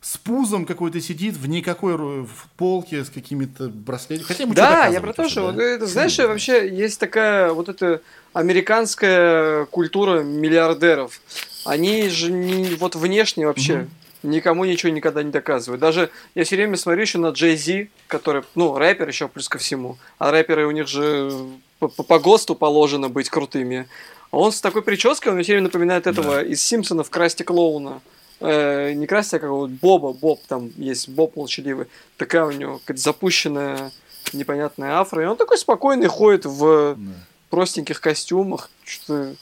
с 0.00 0.16
пузом 0.16 0.64
какой-то 0.64 1.00
сидит 1.00 1.36
в 1.36 1.48
никакой 1.48 1.96
в 1.96 2.46
полке 2.56 3.04
с 3.04 3.10
какими-то 3.10 3.68
браслетами. 3.68 4.26
Хотя 4.26 4.42
ему 4.44 4.54
Да, 4.54 4.86
я 4.86 5.00
про 5.00 5.12
то, 5.12 5.28
что, 5.28 5.52
да? 5.52 5.62
это, 5.62 5.86
знаешь, 5.86 6.16
вообще 6.18 6.68
есть 6.68 6.98
такая 7.00 7.52
вот 7.52 7.68
эта 7.68 8.00
американская 8.32 9.66
культура 9.66 10.22
миллиардеров. 10.22 11.20
Они 11.64 12.08
же 12.08 12.30
не, 12.30 12.74
вот 12.76 12.94
внешне 12.94 13.46
вообще 13.46 13.72
mm 13.72 13.88
никому 14.22 14.64
ничего 14.64 14.90
никогда 14.90 15.22
не 15.22 15.30
доказывают. 15.30 15.80
Даже 15.80 16.10
я 16.34 16.44
все 16.44 16.56
время 16.56 16.76
смотрю 16.76 17.02
еще 17.02 17.18
на 17.18 17.28
Джей 17.28 17.56
Зи, 17.56 17.90
который, 18.06 18.42
ну, 18.54 18.76
рэпер 18.76 19.06
еще 19.06 19.28
плюс 19.28 19.48
ко 19.48 19.58
всему. 19.58 19.96
А 20.18 20.30
рэперы 20.30 20.66
у 20.66 20.70
них 20.70 20.88
же 20.88 21.32
по, 21.78 21.88
по 21.88 22.18
ГОСТу 22.18 22.54
положено 22.54 23.08
быть 23.08 23.28
крутыми. 23.28 23.88
А 24.30 24.38
он 24.38 24.52
с 24.52 24.60
такой 24.60 24.82
прической, 24.82 25.28
он 25.28 25.36
мне 25.36 25.44
все 25.44 25.52
время 25.52 25.68
напоминает 25.68 26.06
этого 26.06 26.36
да. 26.36 26.42
из 26.42 26.62
Симпсонов 26.62 27.10
Красти 27.10 27.42
Клоуна. 27.42 28.00
э, 28.40 28.92
не 28.92 29.06
красится, 29.06 29.38
как 29.38 29.50
вот 29.50 29.70
Боба, 29.70 30.12
Боб, 30.12 30.40
там 30.46 30.70
есть 30.76 31.08
Боб 31.08 31.36
молчаливый, 31.36 31.86
такая 32.16 32.44
у 32.44 32.50
него 32.50 32.78
какая-то 32.78 33.00
запущенная 33.00 33.90
непонятная 34.32 34.98
афро, 34.98 35.22
и 35.22 35.26
он 35.26 35.36
такой 35.36 35.56
спокойный 35.56 36.08
ходит 36.08 36.44
в 36.44 36.96
да. 36.96 37.12
простеньких 37.50 38.00
костюмах, 38.00 38.70
что 38.84 39.34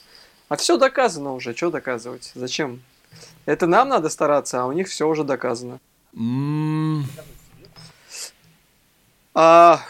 а 0.49 0.55
все 0.55 0.77
доказано 0.77 1.33
уже, 1.33 1.55
что 1.55 1.69
доказывать, 1.69 2.31
зачем? 2.33 2.81
Это 3.45 3.67
нам 3.67 3.89
надо 3.89 4.09
стараться, 4.09 4.61
а 4.61 4.65
у 4.65 4.71
них 4.71 4.87
все 4.87 5.07
уже 5.07 5.23
доказано. 5.23 5.79
Mm. 6.13 7.03
А, 9.33 9.81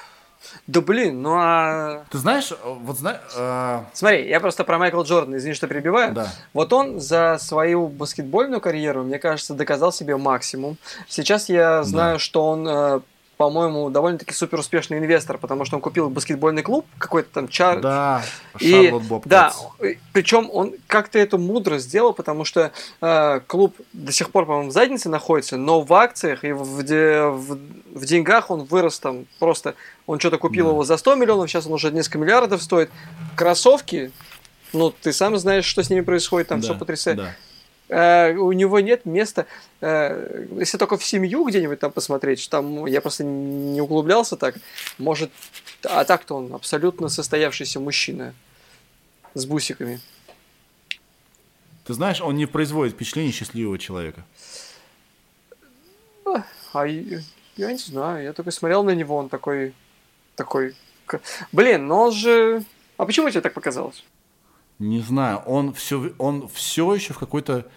да 0.67 0.81
блин, 0.81 1.21
ну 1.21 1.35
а... 1.37 2.03
Ты 2.09 2.17
знаешь, 2.17 2.51
вот 2.63 2.97
знаешь... 2.97 3.21
Э... 3.37 3.83
Смотри, 3.93 4.27
я 4.27 4.41
просто 4.41 4.65
про 4.65 4.77
Майкла 4.77 5.03
Джордана, 5.03 5.37
извини, 5.37 5.55
что 5.55 5.67
перебиваю. 5.67 6.13
Да. 6.13 6.27
Вот 6.51 6.73
он 6.73 6.99
за 6.99 7.37
свою 7.39 7.87
баскетбольную 7.87 8.59
карьеру, 8.59 9.03
мне 9.03 9.17
кажется, 9.17 9.53
доказал 9.53 9.93
себе 9.93 10.17
максимум. 10.17 10.77
Сейчас 11.07 11.47
я 11.47 11.83
знаю, 11.83 12.15
да. 12.15 12.19
что 12.19 12.45
он 12.45 12.67
э, 12.67 12.99
по-моему, 13.37 13.91
довольно-таки 13.91 14.33
супер 14.33 14.59
успешный 14.59 14.97
инвестор, 14.97 15.37
потому 15.37 15.63
что 15.63 15.75
он 15.75 15.81
купил 15.81 16.09
баскетбольный 16.09 16.63
клуб, 16.63 16.87
какой-то 16.97 17.29
там 17.31 17.47
чар. 17.47 17.79
Да, 17.79 18.23
и, 18.59 18.91
Да, 19.25 19.53
причем 20.11 20.49
он 20.51 20.73
как-то 20.87 21.19
это 21.19 21.37
мудро 21.37 21.77
сделал, 21.77 22.13
потому 22.13 22.45
что 22.45 22.71
э, 22.99 23.39
клуб 23.45 23.75
до 23.93 24.11
сих 24.11 24.31
пор, 24.31 24.47
по-моему, 24.47 24.69
в 24.69 24.73
заднице 24.73 25.09
находится, 25.09 25.57
но 25.57 25.81
в 25.81 25.93
акциях 25.93 26.43
и 26.43 26.51
в, 26.51 26.63
в, 26.63 27.59
в 27.93 28.05
деньгах 28.05 28.49
он 28.49 28.63
вырос 28.63 28.99
там 28.99 29.27
просто. 29.37 29.75
Он 30.07 30.19
что-то 30.19 30.39
купил 30.39 30.65
да. 30.65 30.71
его 30.71 30.83
за 30.83 30.97
100 30.97 31.15
миллионов, 31.15 31.49
сейчас 31.49 31.67
он 31.67 31.73
уже 31.73 31.91
несколько 31.91 32.17
миллиардов 32.17 32.63
стоит. 32.63 32.89
Кроссовки, 33.35 34.11
ну, 34.73 34.89
ты 34.89 35.13
сам 35.13 35.37
знаешь, 35.37 35.65
что 35.65 35.83
с 35.83 35.91
ними 35.91 36.01
происходит, 36.01 36.47
там 36.47 36.61
да, 36.61 36.67
все 36.67 36.75
потрясающе. 36.75 37.21
Да. 37.21 37.35
Э, 37.89 38.33
у 38.33 38.51
него 38.51 38.79
нет 38.81 39.05
места, 39.05 39.45
э, 39.79 40.45
если 40.59 40.77
только 40.77 40.97
в 40.97 41.03
семью 41.03 41.45
где-нибудь 41.45 41.79
там 41.79 41.91
посмотреть, 41.91 42.49
там 42.49 42.85
я 42.85 42.99
просто 42.99 43.23
не 43.23 43.79
углублялся 43.79 44.35
так, 44.35 44.55
может, 44.97 45.31
а 45.83 46.03
так-то 46.03 46.35
он 46.35 46.53
абсолютно 46.53 47.07
состоявшийся 47.07 47.79
мужчина 47.79 48.33
с 49.33 49.45
бусиками. 49.45 50.01
Ты 51.85 51.93
знаешь, 51.93 52.19
он 52.19 52.35
не 52.35 52.45
производит 52.45 52.95
впечатление 52.95 53.31
счастливого 53.31 53.79
человека. 53.79 54.25
А 56.73 56.85
я, 56.85 57.21
я 57.55 57.71
не 57.71 57.77
знаю, 57.77 58.23
я 58.23 58.33
только 58.33 58.51
смотрел 58.51 58.83
на 58.83 58.93
него, 58.93 59.15
он 59.15 59.29
такой, 59.29 59.73
такой, 60.35 60.75
блин, 61.53 61.87
но 61.87 62.03
он 62.03 62.11
же, 62.11 62.63
а 62.97 63.05
почему 63.05 63.29
тебе 63.29 63.39
так 63.39 63.53
показалось? 63.53 64.03
Не 64.79 64.99
знаю, 64.99 65.39
он 65.39 65.73
все, 65.73 66.13
он 66.19 66.47
все 66.47 66.93
еще 66.93 67.13
в 67.13 67.19
какой-то 67.19 67.67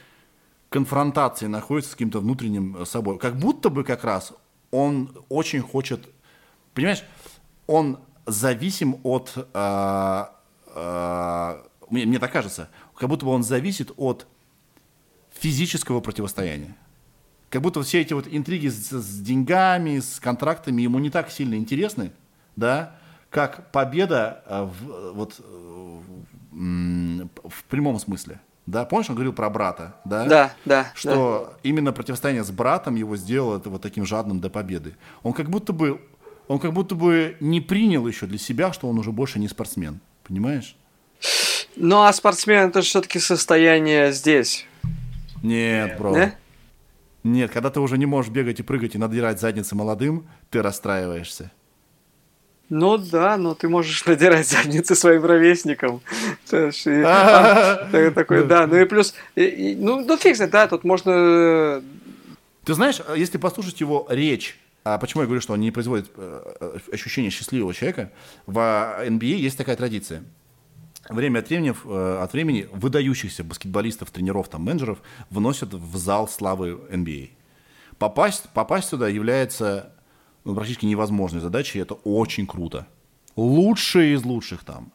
конфронтации 0.68 1.46
находится 1.46 1.92
с 1.92 1.94
каким-то 1.94 2.20
внутренним 2.20 2.76
э, 2.76 2.84
собой. 2.84 3.18
Как 3.18 3.36
будто 3.36 3.70
бы 3.70 3.84
как 3.84 4.04
раз 4.04 4.32
он 4.70 5.10
очень 5.28 5.60
хочет, 5.60 6.08
понимаешь, 6.74 7.02
он 7.66 7.98
зависим 8.26 9.00
от, 9.02 9.32
э, 9.36 10.24
э, 10.66 11.62
мне, 11.88 12.04
мне 12.04 12.18
так 12.18 12.32
кажется, 12.32 12.68
как 12.94 13.08
будто 13.08 13.24
бы 13.24 13.32
он 13.32 13.42
зависит 13.42 13.92
от 13.96 14.26
физического 15.32 16.00
противостояния. 16.00 16.76
Как 17.48 17.62
будто 17.62 17.82
все 17.82 18.02
эти 18.02 18.12
вот 18.12 18.28
интриги 18.30 18.68
с, 18.68 18.90
с 18.90 19.20
деньгами, 19.20 19.98
с 19.98 20.20
контрактами 20.20 20.82
ему 20.82 20.98
не 20.98 21.10
так 21.10 21.30
сильно 21.30 21.54
интересны, 21.54 22.12
да, 22.56 22.99
как 23.30 23.70
победа 23.70 24.42
э, 24.46 24.64
в, 24.64 25.12
вот, 25.12 25.40
в 26.50 27.64
прямом 27.68 27.98
смысле. 27.98 28.40
Да, 28.66 28.84
помнишь, 28.84 29.08
он 29.08 29.16
говорил 29.16 29.32
про 29.32 29.48
брата, 29.50 29.96
да? 30.04 30.26
Да, 30.26 30.54
да. 30.64 30.92
Что 30.94 31.50
да. 31.50 31.58
именно 31.62 31.92
противостояние 31.92 32.44
с 32.44 32.50
братом 32.50 32.94
его 32.94 33.16
сделало 33.16 33.56
это 33.56 33.70
вот 33.70 33.82
таким 33.82 34.04
жадным 34.04 34.40
до 34.40 34.50
победы. 34.50 34.94
Он 35.22 35.32
как 35.32 35.48
будто 35.48 35.72
бы, 35.72 36.00
он 36.46 36.58
как 36.58 36.72
будто 36.72 36.94
бы 36.94 37.36
не 37.40 37.60
принял 37.60 38.06
еще 38.06 38.26
для 38.26 38.38
себя, 38.38 38.72
что 38.72 38.88
он 38.88 38.98
уже 38.98 39.12
больше 39.12 39.38
не 39.38 39.48
спортсмен, 39.48 40.00
понимаешь? 40.24 40.76
Ну, 41.76 42.02
а 42.02 42.12
спортсмен 42.12 42.68
это 42.68 42.82
все-таки 42.82 43.18
состояние 43.18 44.12
здесь. 44.12 44.66
Нет, 45.42 45.98
бро. 45.98 46.14
Да? 46.14 46.34
Нет, 47.24 47.50
когда 47.50 47.70
ты 47.70 47.80
уже 47.80 47.98
не 47.98 48.06
можешь 48.06 48.30
бегать 48.30 48.60
и 48.60 48.62
прыгать 48.62 48.94
и 48.94 48.98
надирать 48.98 49.40
задницы 49.40 49.74
молодым, 49.74 50.26
ты 50.50 50.62
расстраиваешься. 50.62 51.50
Ну 52.70 52.96
да, 52.98 53.36
но 53.36 53.54
ты 53.54 53.68
можешь 53.68 54.04
надирать 54.06 54.48
задницы 54.48 54.94
своим 54.94 55.24
ровесникам. 55.24 56.00
А, 56.52 58.10
такой, 58.14 58.46
да, 58.46 58.66
ну 58.66 58.76
и 58.76 58.84
плюс, 58.84 59.14
ну, 59.36 60.04
ну 60.04 60.16
фиг 60.16 60.36
да, 60.50 60.66
тут 60.66 60.84
можно... 60.84 61.10
Э, 61.10 61.82
ты 62.64 62.74
знаешь, 62.74 63.00
если 63.16 63.38
послушать 63.38 63.80
его 63.80 64.06
речь, 64.08 64.58
а 64.84 64.98
почему 64.98 65.22
я 65.22 65.26
говорю, 65.26 65.40
что 65.40 65.52
он 65.52 65.60
не 65.60 65.70
производит 65.70 66.10
э, 66.16 66.78
ощущение 66.92 67.30
счастливого 67.30 67.74
человека, 67.74 68.10
в 68.46 68.58
NBA 68.58 69.36
есть 69.36 69.58
такая 69.58 69.76
традиция. 69.76 70.22
Время 71.08 71.40
от 71.40 71.48
времени, 71.48 71.74
э, 71.84 72.22
от 72.22 72.32
времени 72.32 72.68
выдающихся 72.72 73.44
баскетболистов, 73.44 74.10
тренеров, 74.10 74.48
там, 74.48 74.62
менеджеров 74.62 74.98
вносят 75.28 75.74
в 75.74 75.96
зал 75.96 76.28
славы 76.28 76.80
NBA. 76.90 77.30
Попасть, 77.98 78.48
попасть 78.54 78.88
сюда 78.88 79.08
является 79.08 79.92
ну, 80.44 80.54
практически 80.54 80.86
невозможной 80.86 81.40
задачей, 81.40 81.78
и 81.78 81.82
это 81.82 81.94
очень 81.94 82.46
круто. 82.46 82.86
Лучшие 83.36 84.14
из 84.14 84.24
лучших 84.24 84.64
там. 84.64 84.92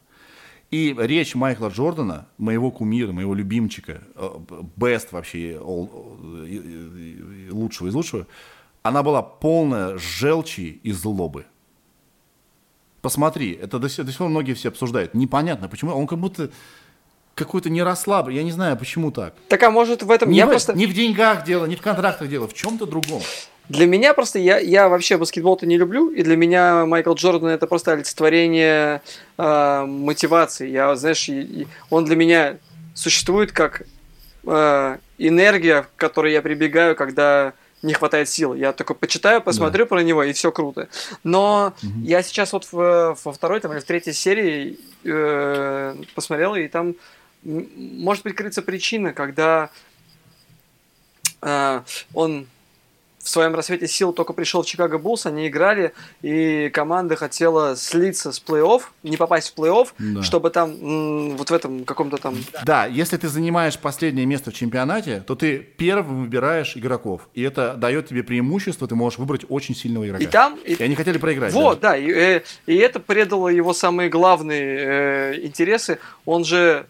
И 0.72 0.96
речь 0.98 1.36
Майкла 1.36 1.70
Джордана, 1.70 2.28
моего 2.38 2.72
кумира, 2.72 3.12
моего 3.12 3.34
любимчика, 3.34 4.02
best 4.16 5.10
вообще, 5.12 5.54
all, 5.54 7.50
лучшего 7.52 7.88
из 7.88 7.94
лучшего, 7.94 8.28
она 8.82 9.04
была 9.04 9.22
полная 9.22 9.98
желчи 9.98 10.80
и 10.84 10.92
злобы. 10.92 11.46
Посмотри, 13.02 13.52
это 13.52 13.78
до 13.78 13.88
сих, 13.88 14.04
до 14.06 14.12
сих 14.12 14.18
пор 14.18 14.30
многие 14.30 14.54
все 14.54 14.70
обсуждают. 14.70 15.14
Непонятно, 15.14 15.70
почему. 15.70 15.92
Он 15.92 16.08
как 16.08 16.20
будто 16.20 16.50
какой-то 17.36 17.70
не 17.70 17.84
расслаблен. 17.84 18.36
Я 18.36 18.44
не 18.44 18.52
знаю, 18.52 18.78
почему 18.78 19.12
так. 19.12 19.36
Так 19.48 19.62
а 19.62 19.70
может 19.70 20.02
в 20.02 20.10
этом... 20.10 20.32
Не, 20.32 20.38
я 20.38 20.48
в, 20.48 20.50
просто... 20.50 20.74
не 20.74 20.88
в 20.88 20.94
деньгах 20.94 21.44
дело, 21.44 21.66
не 21.66 21.76
в 21.76 21.82
контрактах 21.82 22.30
дело, 22.30 22.48
в 22.48 22.54
чем-то 22.54 22.88
другом. 22.88 23.22
Для 23.70 23.88
меня 23.88 24.14
просто, 24.14 24.40
я, 24.40 24.60
я 24.60 24.90
вообще 24.90 25.18
баскетбол-то 25.18 25.66
не 25.66 25.78
люблю, 25.78 26.10
и 26.10 26.22
для 26.24 26.36
меня 26.36 26.86
Майкл 26.86 27.14
Джордан 27.14 27.50
это 27.50 27.68
просто 27.68 27.94
олицетворение 27.94 29.02
э, 29.38 29.86
мотивации. 29.86 30.70
Я, 30.70 30.96
знаешь, 30.96 31.28
и, 31.30 31.68
он 31.90 32.06
для 32.06 32.16
меня 32.16 32.58
существует 32.94 33.52
как 33.52 33.84
э, 34.46 34.98
энергия, 35.18 35.84
к 35.84 36.00
которой 36.00 36.34
я 36.34 36.42
прибегаю, 36.42 36.96
когда 36.96 37.54
не 37.82 37.94
хватает 37.94 38.30
сил. 38.30 38.54
Я 38.54 38.74
только 38.74 38.94
почитаю, 38.94 39.42
посмотрю 39.42 39.86
да. 39.86 39.90
про 39.90 40.04
него, 40.04 40.24
и 40.24 40.34
все 40.34 40.52
круто. 40.52 40.88
Но 41.24 41.74
угу. 41.82 41.92
я 42.04 42.24
сейчас 42.24 42.54
вот 42.54 42.68
в, 42.72 43.18
во 43.24 43.34
второй 43.34 43.60
там, 43.60 43.72
или 43.74 43.80
в 43.80 43.86
третьей 43.86 44.14
серии 44.14 44.78
э, 45.04 45.96
посмотрел, 46.14 46.56
и 46.56 46.68
там 46.68 46.96
может 47.44 48.24
быть 48.24 48.36
крыться 48.36 48.62
причина, 48.62 49.14
когда 49.14 49.70
э, 51.42 51.82
он 52.14 52.48
в 53.26 53.30
своем 53.30 53.56
рассвете 53.56 53.88
сил 53.88 54.14
только 54.14 54.34
пришел 54.34 54.62
в 54.62 54.68
Чикаго 54.68 55.00
Буллс, 55.00 55.26
они 55.26 55.48
играли, 55.48 55.94
и 56.22 56.70
команда 56.72 57.16
хотела 57.16 57.76
слиться 57.76 58.32
с 58.32 58.40
плей-офф, 58.40 58.84
не 59.02 59.18
попасть 59.18 59.52
в 59.52 59.60
плей-офф, 59.60 59.88
да. 59.98 60.22
чтобы 60.22 60.52
там 60.52 60.70
м- 60.70 61.36
вот 61.36 61.50
в 61.50 61.54
этом 61.54 61.86
каком-то 61.86 62.18
там... 62.18 62.38
Да, 62.64 62.86
если 62.86 63.18
ты 63.18 63.28
занимаешь 63.28 63.80
последнее 63.80 64.28
место 64.28 64.52
в 64.52 64.54
чемпионате, 64.54 65.24
то 65.26 65.34
ты 65.34 65.58
первым 65.58 66.22
выбираешь 66.22 66.78
игроков, 66.78 67.28
и 67.34 67.42
это 67.42 67.74
дает 67.74 68.08
тебе 68.08 68.22
преимущество, 68.22 68.88
ты 68.88 68.94
можешь 68.94 69.18
выбрать 69.18 69.44
очень 69.50 69.76
сильного 69.76 70.06
игрока. 70.08 70.24
И 70.24 70.28
там... 70.28 70.60
И, 70.64 70.74
и 70.74 70.84
они 70.84 70.94
хотели 70.94 71.18
проиграть. 71.18 71.52
Вот, 71.52 71.80
да, 71.80 71.94
да 71.94 71.98
и, 71.98 72.12
э, 72.12 72.42
и 72.68 72.76
это 72.76 73.00
предало 73.00 73.48
его 73.48 73.74
самые 73.74 74.10
главные 74.10 74.78
э, 74.78 75.40
интересы. 75.42 75.98
Он 76.26 76.46
же... 76.46 76.86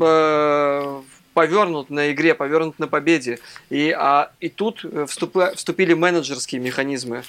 Э, 0.00 1.02
повернут 1.40 1.88
на 1.88 2.12
игре, 2.12 2.34
повернут 2.34 2.78
на 2.78 2.86
победе. 2.86 3.38
И, 3.70 3.94
а, 3.96 4.30
и 4.40 4.50
тут 4.50 4.84
э, 4.84 5.06
вступи, 5.08 5.54
вступили 5.54 5.94
менеджерские 5.94 6.60
механизмы. 6.60 7.22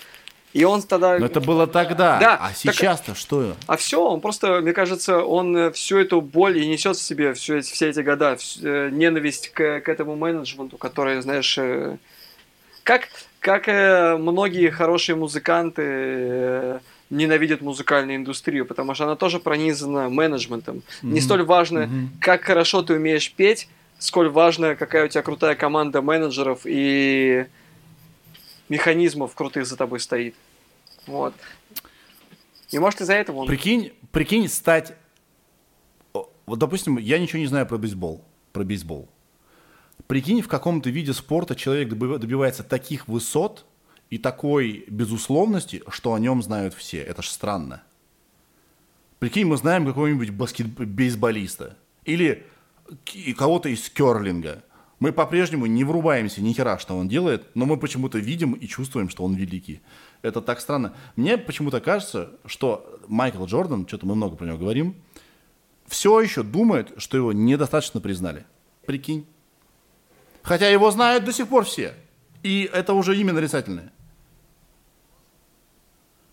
И 0.51 0.65
он 0.65 0.81
тогда... 0.81 1.17
Но 1.17 1.27
это 1.27 1.39
было 1.39 1.65
тогда. 1.65 2.19
Да. 2.19 2.37
А 2.41 2.53
сейчас-то 2.53 3.15
что? 3.15 3.55
А 3.67 3.77
все, 3.77 4.05
он 4.05 4.19
просто, 4.19 4.59
мне 4.59 4.73
кажется, 4.73 5.23
он 5.23 5.55
э, 5.55 5.71
всю 5.71 5.97
эту 5.97 6.19
боль 6.19 6.57
и 6.57 6.67
несет 6.67 6.97
в 6.97 7.01
себе 7.01 7.33
все 7.33 7.59
эти, 7.59 7.71
все 7.71 7.87
эти 7.87 8.01
года. 8.01 8.37
Э, 8.61 8.89
ненависть 8.91 9.53
к, 9.53 9.79
к 9.79 9.87
этому 9.87 10.17
менеджменту, 10.17 10.77
который, 10.77 11.21
знаешь, 11.21 11.57
как, 12.83 13.07
как 13.39 13.67
многие 14.19 14.71
хорошие 14.71 15.15
музыканты 15.15 16.81
ненавидят 17.09 17.61
музыкальную 17.61 18.17
индустрию, 18.17 18.65
потому 18.65 18.93
что 18.93 19.05
она 19.05 19.15
тоже 19.15 19.39
пронизана 19.39 20.09
менеджментом. 20.09 20.77
Mm-hmm. 20.77 21.11
Не 21.11 21.21
столь 21.21 21.43
важно, 21.43 21.79
mm-hmm. 21.79 22.07
как 22.19 22.43
хорошо 22.43 22.81
ты 22.81 22.95
умеешь 22.95 23.31
петь, 23.31 23.67
сколь 24.01 24.29
важно, 24.29 24.75
какая 24.75 25.05
у 25.05 25.07
тебя 25.07 25.21
крутая 25.21 25.55
команда 25.55 26.01
менеджеров 26.01 26.61
и 26.65 27.45
механизмов 28.67 29.35
крутых 29.35 29.65
за 29.67 29.77
тобой 29.77 29.99
стоит. 29.99 30.35
Вот. 31.05 31.35
И 32.71 32.79
может 32.79 33.01
из-за 33.01 33.13
этого 33.13 33.37
он... 33.37 33.47
Прикинь, 33.47 33.93
прикинь 34.11 34.47
стать... 34.47 34.93
Вот, 36.13 36.57
допустим, 36.59 36.97
я 36.97 37.19
ничего 37.19 37.39
не 37.39 37.45
знаю 37.45 37.67
про 37.67 37.77
бейсбол. 37.77 38.25
Про 38.51 38.63
бейсбол. 38.63 39.07
Прикинь, 40.07 40.41
в 40.41 40.47
каком-то 40.47 40.89
виде 40.89 41.13
спорта 41.13 41.55
человек 41.55 41.89
добивается 41.89 42.63
таких 42.63 43.07
высот 43.07 43.65
и 44.09 44.17
такой 44.17 44.83
безусловности, 44.87 45.83
что 45.89 46.13
о 46.13 46.19
нем 46.19 46.41
знают 46.41 46.73
все. 46.73 47.01
Это 47.01 47.21
ж 47.21 47.27
странно. 47.27 47.83
Прикинь, 49.19 49.45
мы 49.45 49.57
знаем 49.57 49.85
какого-нибудь 49.85 50.31
баскет... 50.31 50.67
бейсболиста 50.67 51.77
или 52.03 52.47
кого-то 53.37 53.69
из 53.69 53.89
керлинга. 53.89 54.63
Мы 54.99 55.11
по-прежнему 55.11 55.65
не 55.65 55.83
врубаемся 55.83 56.41
ни 56.41 56.53
хера, 56.53 56.77
что 56.77 56.95
он 56.95 57.07
делает, 57.07 57.47
но 57.55 57.65
мы 57.65 57.77
почему-то 57.77 58.19
видим 58.19 58.53
и 58.53 58.67
чувствуем, 58.67 59.09
что 59.09 59.23
он 59.23 59.33
великий. 59.33 59.81
Это 60.21 60.41
так 60.41 60.59
странно. 60.61 60.93
Мне 61.15 61.39
почему-то 61.39 61.81
кажется, 61.81 62.29
что 62.45 62.99
Майкл 63.07 63.43
Джордан, 63.45 63.87
что-то 63.87 64.05
мы 64.05 64.13
много 64.13 64.35
про 64.35 64.45
него 64.45 64.59
говорим, 64.59 64.95
все 65.87 66.21
еще 66.21 66.43
думает, 66.43 66.93
что 66.97 67.17
его 67.17 67.33
недостаточно 67.33 67.99
признали. 67.99 68.45
Прикинь. 68.85 69.25
Хотя 70.43 70.69
его 70.69 70.91
знают 70.91 71.25
до 71.25 71.33
сих 71.33 71.47
пор 71.47 71.65
все. 71.65 71.95
И 72.43 72.69
это 72.71 72.93
уже 72.93 73.17
имя 73.17 73.33
нарицательное. 73.33 73.91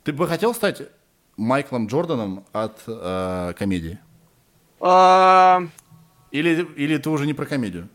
Ты 0.05 0.13
бы 0.13 0.29
хотел 0.29 0.55
стать 0.55 0.83
Майклом 1.39 1.87
Джорданом 1.87 2.45
от 2.53 2.83
э, 2.87 3.55
комедии? 3.59 3.99
А... 4.81 5.69
Или, 6.31 6.67
или 6.77 6.97
ты 6.99 7.11
уже 7.11 7.27
не 7.27 7.35
про 7.35 7.47
комедию? 7.47 7.89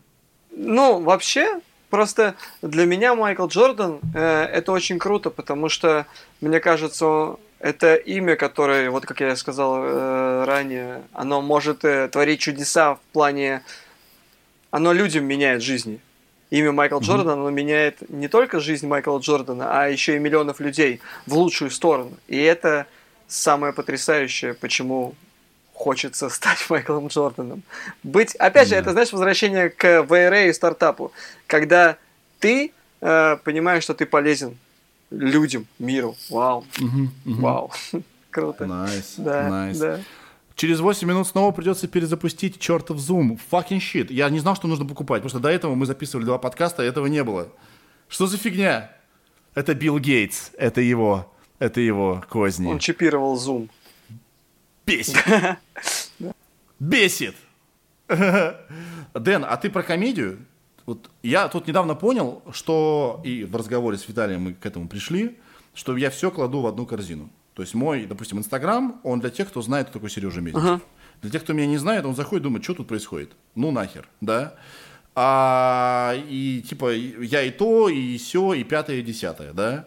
Ну, 0.50 1.00
вообще, 1.00 1.60
просто 1.90 2.34
для 2.62 2.86
меня 2.86 3.14
Майкл 3.14 3.46
Джордан 3.46 4.00
э, 4.14 4.44
это 4.44 4.72
очень 4.72 4.98
круто, 4.98 5.30
потому 5.30 5.68
что, 5.68 6.06
мне 6.40 6.60
кажется, 6.60 7.36
это 7.58 7.94
имя, 7.94 8.36
которое, 8.36 8.90
вот 8.90 9.06
как 9.06 9.20
я 9.20 9.36
сказал 9.36 9.82
э, 9.82 10.44
ранее, 10.44 11.02
оно 11.12 11.42
может 11.42 11.84
э, 11.84 12.08
творить 12.08 12.40
чудеса 12.40 12.94
в 12.96 13.00
плане... 13.12 13.62
Оно 14.70 14.92
людям 14.92 15.24
меняет 15.24 15.62
жизни 15.62 16.00
имя 16.50 16.72
Майкл 16.72 17.00
Джордан, 17.00 17.30
оно 17.30 17.50
меняет 17.50 18.08
не 18.10 18.28
только 18.28 18.60
жизнь 18.60 18.86
Майкла 18.86 19.18
Джордана, 19.18 19.80
а 19.80 19.88
еще 19.88 20.16
и 20.16 20.18
миллионов 20.18 20.60
людей 20.60 21.00
в 21.26 21.34
лучшую 21.34 21.70
сторону. 21.70 22.12
И 22.28 22.40
это 22.40 22.86
самое 23.26 23.72
потрясающее, 23.72 24.54
почему 24.54 25.14
хочется 25.74 26.28
стать 26.30 26.70
Майклом 26.70 27.08
Джорданом. 27.08 27.62
Быть, 28.02 28.34
опять 28.36 28.68
же, 28.68 28.76
это, 28.76 28.92
знаешь, 28.92 29.12
возвращение 29.12 29.68
к 29.68 30.02
ВРА 30.04 30.46
и 30.46 30.52
стартапу, 30.52 31.12
когда 31.46 31.98
ты 32.38 32.72
э, 33.00 33.36
понимаешь, 33.44 33.82
что 33.82 33.94
ты 33.94 34.06
полезен 34.06 34.56
людям, 35.10 35.66
миру. 35.78 36.16
Вау. 36.30 36.64
Вау. 37.24 37.70
Круто. 38.30 38.64
Nice. 38.64 39.14
Да, 39.18 39.48
nice. 39.48 39.78
да. 39.78 40.00
Через 40.56 40.80
8 40.80 41.08
минут 41.08 41.26
снова 41.26 41.52
придется 41.52 41.88
перезапустить 41.88 42.60
чертов 42.60 42.98
Zoom. 42.98 43.38
Fucking 43.50 43.80
shit. 43.80 44.12
Я 44.12 44.28
не 44.30 44.38
знал, 44.38 44.54
что 44.54 44.68
нужно 44.68 44.86
покупать, 44.86 45.22
потому 45.22 45.30
что 45.30 45.40
до 45.40 45.48
этого 45.48 45.74
мы 45.74 45.86
записывали 45.86 46.24
два 46.24 46.38
подкаста, 46.38 46.84
и 46.84 46.86
этого 46.86 47.06
не 47.06 47.24
было. 47.24 47.48
Что 48.08 48.26
за 48.26 48.38
фигня? 48.38 48.90
Это 49.54 49.74
Билл 49.74 49.98
Гейтс. 49.98 50.50
Это 50.56 50.80
его. 50.80 51.30
Это 51.58 51.80
его 51.80 52.24
козни. 52.28 52.68
Он 52.68 52.78
чипировал 52.78 53.36
Zoom. 53.36 53.68
Бесит. 54.86 55.16
Бесит. 56.78 57.36
Дэн, 58.08 59.44
а 59.44 59.56
ты 59.56 59.70
про 59.70 59.82
комедию? 59.82 60.38
Вот 60.86 61.10
я 61.22 61.48
тут 61.48 61.66
недавно 61.66 61.94
понял, 61.94 62.42
что 62.52 63.20
и 63.24 63.44
в 63.44 63.56
разговоре 63.56 63.96
с 63.96 64.06
Виталием 64.06 64.42
мы 64.42 64.54
к 64.54 64.66
этому 64.66 64.88
пришли, 64.88 65.38
что 65.74 65.96
я 65.96 66.10
все 66.10 66.30
кладу 66.30 66.60
в 66.60 66.66
одну 66.66 66.84
корзину. 66.84 67.30
То 67.54 67.62
есть 67.62 67.74
мой, 67.74 68.04
допустим, 68.04 68.38
Инстаграм, 68.38 69.00
он 69.02 69.20
для 69.20 69.30
тех, 69.30 69.48
кто 69.48 69.62
знает, 69.62 69.88
кто 69.88 69.94
такой 69.94 70.10
Сережа 70.10 70.40
Мезенцев. 70.40 70.70
Ага. 70.70 70.80
Для 71.22 71.30
тех, 71.30 71.42
кто 71.42 71.52
меня 71.52 71.66
не 71.66 71.78
знает, 71.78 72.04
он 72.04 72.14
заходит, 72.14 72.42
думает, 72.42 72.64
что 72.64 72.74
тут 72.74 72.88
происходит. 72.88 73.32
Ну 73.54 73.70
нахер, 73.70 74.08
да? 74.20 74.54
А, 75.14 76.14
и 76.28 76.62
типа 76.68 76.92
я 76.92 77.42
и 77.42 77.50
то, 77.50 77.88
и 77.88 78.18
все, 78.18 78.52
и 78.52 78.64
пятое, 78.64 78.96
и 78.96 79.02
десятое, 79.02 79.52
да? 79.52 79.86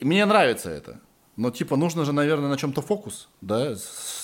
И 0.00 0.04
мне 0.04 0.24
нравится 0.24 0.70
это. 0.70 0.98
Но 1.36 1.50
типа 1.50 1.76
нужно 1.76 2.04
же, 2.04 2.12
наверное, 2.12 2.48
на 2.48 2.58
чем-то 2.58 2.82
фокус, 2.82 3.28
да, 3.40 3.74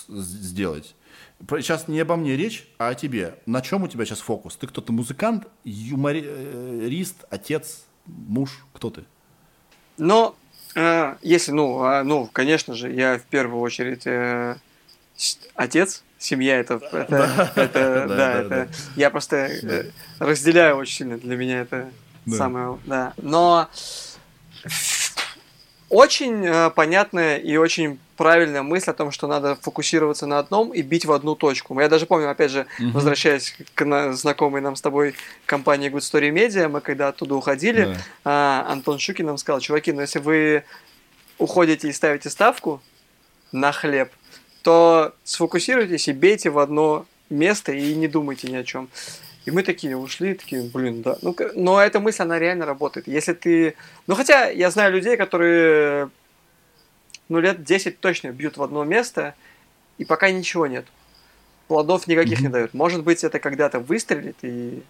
сделать. 0.09 0.95
Сейчас 1.41 1.89
не 1.89 2.01
обо 2.01 2.17
мне 2.17 2.37
речь, 2.37 2.69
а 2.79 2.89
о 2.89 2.95
тебе. 2.95 3.39
На 3.47 3.63
чем 3.63 3.85
у 3.85 3.89
тебя 3.89 4.05
сейчас 4.05 4.21
фокус? 4.21 4.57
Ты 4.57 4.67
кто-то 4.67 4.93
музыкант, 4.93 5.47
юморист, 5.65 7.25
отец, 7.31 7.85
муж? 8.07 8.65
Кто 8.73 8.91
ты? 8.91 9.05
Но 9.97 10.37
а, 10.75 11.17
если, 11.23 11.53
ну, 11.53 11.83
а, 11.83 12.03
ну, 12.05 12.29
конечно 12.33 12.75
же, 12.75 12.93
я 12.93 13.19
в 13.19 13.23
первую 13.23 13.61
очередь 13.61 14.07
э, 14.07 14.57
отец, 15.55 16.05
семья 16.19 16.59
это, 16.59 16.75
это, 16.93 17.53
это, 17.57 18.07
да, 18.09 18.35
это, 18.35 18.69
я 18.97 19.11
просто 19.11 19.37
э, 19.37 19.91
разделяю 20.19 20.77
очень 20.77 20.95
сильно, 20.95 21.19
для 21.19 21.37
меня 21.37 21.61
это 21.61 21.91
самое, 22.27 22.79
да, 22.85 23.15
но 23.17 23.69
очень 25.91 26.45
э, 26.45 26.71
понятная 26.71 27.39
и 27.39 27.57
очень 27.57 27.99
правильная 28.17 28.63
мысль 28.63 28.91
о 28.91 28.95
том, 28.95 29.11
что 29.11 29.27
надо 29.27 29.57
фокусироваться 29.57 30.27
на 30.27 30.39
одном 30.39 30.73
и 30.75 30.83
бить 30.83 31.07
в 31.07 31.13
одну 31.13 31.35
точку. 31.35 31.79
Я 31.81 31.89
даже 31.89 32.05
помню, 32.05 32.31
опять 32.31 32.51
же, 32.51 32.67
угу. 32.79 32.91
возвращаясь 32.91 33.57
к 33.75 33.85
на, 33.85 34.13
знакомой 34.13 34.61
нам 34.61 34.77
с 34.77 34.81
тобой 34.81 35.15
компании 35.47 35.91
Good 35.91 35.99
Story 35.99 36.31
Media, 36.31 36.69
мы 36.69 36.81
когда 36.81 37.09
оттуда 37.09 37.37
уходили, 37.37 37.85
да. 37.85 37.97
а, 38.25 38.67
Антон 38.69 38.99
Шукин 38.99 39.27
нам 39.27 39.39
сказал, 39.39 39.61
чуваки, 39.61 39.93
ну 39.93 40.01
если 40.01 40.19
вы 40.19 40.65
уходите 41.39 41.89
и 41.89 41.93
ставите 41.93 42.29
ставку 42.29 42.83
на 43.53 43.73
хлеб, 43.73 44.11
то 44.63 45.15
сфокусируйтесь 45.25 46.09
и 46.09 46.13
бейте 46.13 46.51
в 46.51 46.59
одно 46.59 47.07
место 47.31 47.73
и 47.73 47.95
не 47.95 48.09
думайте 48.09 48.51
ни 48.51 48.57
о 48.57 48.65
чем. 48.65 48.89
И 49.49 49.51
мы 49.51 49.63
такие 49.63 49.97
ушли, 49.97 50.35
такие, 50.35 50.63
блин, 50.63 51.01
да. 51.01 51.17
Ну, 51.23 51.35
но 51.55 51.81
эта 51.81 52.01
мысль, 52.01 52.21
она 52.21 52.39
реально 52.39 52.67
работает. 52.67 53.09
Если 53.09 53.33
ты... 53.33 53.77
Ну, 54.07 54.15
хотя 54.15 54.51
я 54.51 54.71
знаю 54.71 54.93
людей, 54.93 55.17
которые 55.17 56.11
ну, 57.31 57.41
лет 57.41 57.65
10 57.65 57.99
точно 57.99 58.29
бьют 58.29 58.59
в 58.59 58.63
одно 58.63 58.85
место, 58.85 59.35
и 59.97 60.05
пока 60.05 60.31
ничего 60.31 60.67
нет. 60.67 60.85
Плодов 61.67 62.07
никаких 62.07 62.41
mm-hmm. 62.41 62.43
не 62.43 62.49
дают. 62.49 62.75
Может 62.75 63.05
быть, 63.05 63.25
это 63.25 63.39
когда-то 63.39 63.81
выстрелит, 63.81 64.37
и, 64.43 64.83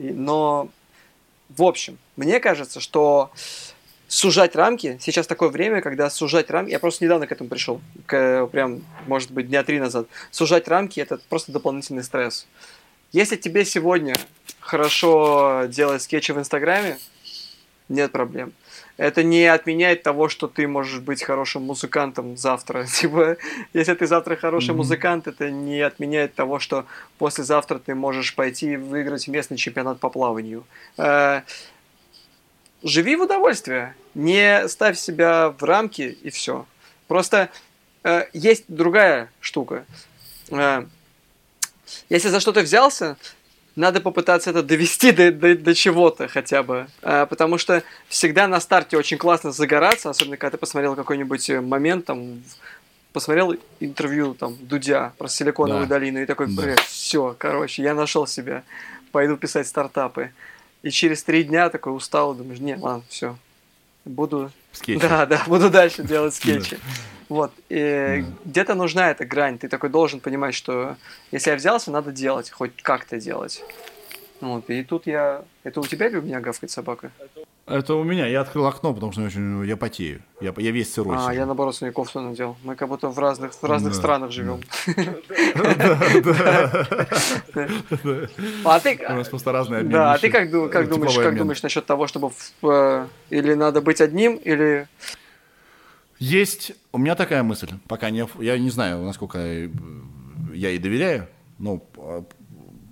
и, 0.00 0.10
но 0.10 0.68
в 1.48 1.62
общем, 1.62 1.96
мне 2.16 2.40
кажется, 2.40 2.80
что 2.80 3.30
сужать 4.08 4.56
рамки, 4.56 4.98
сейчас 5.00 5.28
такое 5.28 5.50
время, 5.50 5.80
когда 5.80 6.10
сужать 6.10 6.50
рамки, 6.50 6.72
я 6.72 6.80
просто 6.80 7.04
недавно 7.04 7.28
к 7.28 7.32
этому 7.32 7.48
пришел, 7.48 7.80
к, 8.06 8.48
прям, 8.48 8.82
может 9.06 9.30
быть, 9.30 9.46
дня 9.46 9.62
три 9.62 9.78
назад, 9.78 10.08
сужать 10.32 10.66
рамки 10.66 10.98
это 10.98 11.20
просто 11.28 11.52
дополнительный 11.52 12.02
стресс. 12.02 12.48
Если 13.12 13.36
тебе 13.36 13.64
сегодня 13.64 14.14
хорошо 14.60 15.64
делать 15.68 16.02
скетчи 16.02 16.32
в 16.32 16.38
Инстаграме, 16.38 16.98
нет 17.88 18.10
проблем 18.12 18.52
это 18.96 19.22
не 19.22 19.46
отменяет 19.46 20.02
того, 20.02 20.28
что 20.28 20.46
ты 20.48 20.68
можешь 20.68 21.00
быть 21.00 21.22
хорошим 21.22 21.62
музыкантом 21.62 22.36
завтра. 22.36 22.86
Типа, 23.00 23.36
если 23.72 23.94
ты 23.94 24.06
завтра 24.06 24.36
хороший 24.36 24.70
mm-hmm. 24.70 24.76
музыкант, 24.76 25.26
это 25.26 25.50
не 25.50 25.80
отменяет 25.80 26.34
того, 26.34 26.58
что 26.58 26.86
послезавтра 27.18 27.78
ты 27.78 27.94
можешь 27.94 28.34
пойти 28.34 28.76
выиграть 28.76 29.28
местный 29.28 29.56
чемпионат 29.56 29.98
по 29.98 30.08
плаванию. 30.10 30.64
Э, 30.98 31.42
живи 32.82 33.16
в 33.16 33.22
удовольствие, 33.22 33.94
не 34.14 34.68
ставь 34.68 34.98
себя 34.98 35.50
в 35.50 35.62
рамки 35.62 36.02
и 36.22 36.30
все. 36.30 36.66
Просто 37.08 37.50
э, 38.04 38.26
есть 38.32 38.64
другая 38.68 39.30
штука. 39.40 39.84
Э, 40.50 40.84
если 42.08 42.28
за 42.28 42.40
что-то 42.40 42.60
взялся, 42.60 43.16
надо 43.76 44.00
попытаться 44.00 44.50
это 44.50 44.62
довести 44.62 45.12
до, 45.12 45.32
до, 45.32 45.56
до 45.56 45.74
чего-то 45.74 46.28
хотя 46.28 46.62
бы. 46.62 46.86
А, 47.02 47.26
потому 47.26 47.58
что 47.58 47.82
всегда 48.08 48.46
на 48.46 48.60
старте 48.60 48.96
очень 48.96 49.18
классно 49.18 49.52
загораться, 49.52 50.10
особенно 50.10 50.36
когда 50.36 50.52
ты 50.52 50.58
посмотрел 50.58 50.94
какой-нибудь 50.94 51.48
э, 51.50 51.60
момент, 51.60 52.04
там, 52.04 52.42
посмотрел 53.12 53.56
интервью 53.80 54.34
там 54.34 54.56
Дудя 54.60 55.12
про 55.18 55.28
Силиконовую 55.28 55.86
да. 55.86 55.96
долину 55.98 56.20
и 56.20 56.26
такой, 56.26 56.48
да. 56.48 56.74
все, 56.86 57.34
короче, 57.38 57.82
я 57.82 57.94
нашел 57.94 58.26
себя, 58.26 58.62
пойду 59.10 59.36
писать 59.36 59.66
стартапы. 59.66 60.32
И 60.82 60.90
через 60.90 61.22
три 61.22 61.44
дня 61.44 61.70
такой 61.70 61.96
устал, 61.96 62.34
думаешь, 62.34 62.58
не, 62.58 62.76
ладно, 62.76 63.04
все, 63.08 63.36
буду... 64.04 64.50
Скетчи. 64.72 65.00
Да, 65.00 65.26
да, 65.26 65.42
буду 65.46 65.70
дальше 65.70 66.02
делать 66.02 66.34
скетчи. 66.34 66.78
Вот. 67.32 67.50
И 67.70 67.76
mm. 67.76 68.26
где-то 68.44 68.74
нужна 68.74 69.10
эта 69.10 69.24
грань. 69.24 69.56
Ты 69.56 69.68
такой 69.68 69.88
должен 69.88 70.20
понимать, 70.20 70.54
что 70.54 70.96
если 71.30 71.48
я 71.48 71.56
взялся, 71.56 71.90
надо 71.90 72.12
делать, 72.12 72.50
хоть 72.50 72.82
как-то 72.82 73.18
делать. 73.18 73.64
Вот. 74.42 74.68
И 74.68 74.84
тут 74.84 75.06
я... 75.06 75.42
Это 75.64 75.80
у 75.80 75.86
тебя 75.86 76.08
или 76.08 76.16
у 76.16 76.22
меня 76.22 76.40
гавкает 76.40 76.70
собака? 76.70 77.10
Это 77.64 77.94
у 77.94 78.04
меня. 78.04 78.26
Я 78.26 78.42
открыл 78.42 78.66
окно, 78.66 78.92
потому 78.92 79.12
что 79.12 79.22
очень, 79.22 79.64
я 79.64 79.78
потею. 79.78 80.20
Я, 80.42 80.52
я 80.58 80.72
весь 80.72 80.92
сырой. 80.92 81.16
А, 81.18 81.32
я 81.32 81.46
наоборот 81.46 81.74
свою 81.74 81.94
кофту 81.94 82.20
надел. 82.20 82.58
Мы 82.64 82.76
как 82.76 82.88
будто 82.88 83.08
в 83.08 83.18
разных, 83.18 83.54
в 83.54 83.64
разных 83.64 83.94
да, 83.94 83.98
странах 83.98 84.30
живем. 84.30 84.60
А 88.64 88.78
ты... 88.78 89.00
У 89.08 89.14
нас 89.14 89.28
просто 89.28 89.52
разные 89.52 89.84
Да, 89.84 90.12
а 90.12 90.18
ты 90.18 90.28
как 90.28 90.50
думаешь, 90.50 91.16
как 91.16 91.38
думаешь 91.38 91.62
насчет 91.62 91.86
того, 91.86 92.06
чтобы 92.06 92.30
э, 92.62 93.06
или 93.30 93.54
надо 93.54 93.80
быть 93.80 94.02
одним, 94.02 94.36
или 94.36 94.86
есть 96.22 96.70
у 96.92 96.98
меня 96.98 97.16
такая 97.16 97.42
мысль, 97.42 97.72
пока 97.88 98.10
не, 98.10 98.28
я 98.38 98.56
не 98.56 98.70
знаю, 98.70 99.02
насколько 99.04 99.40
я 99.40 100.68
ей 100.68 100.78
доверяю, 100.78 101.28
но 101.58 101.84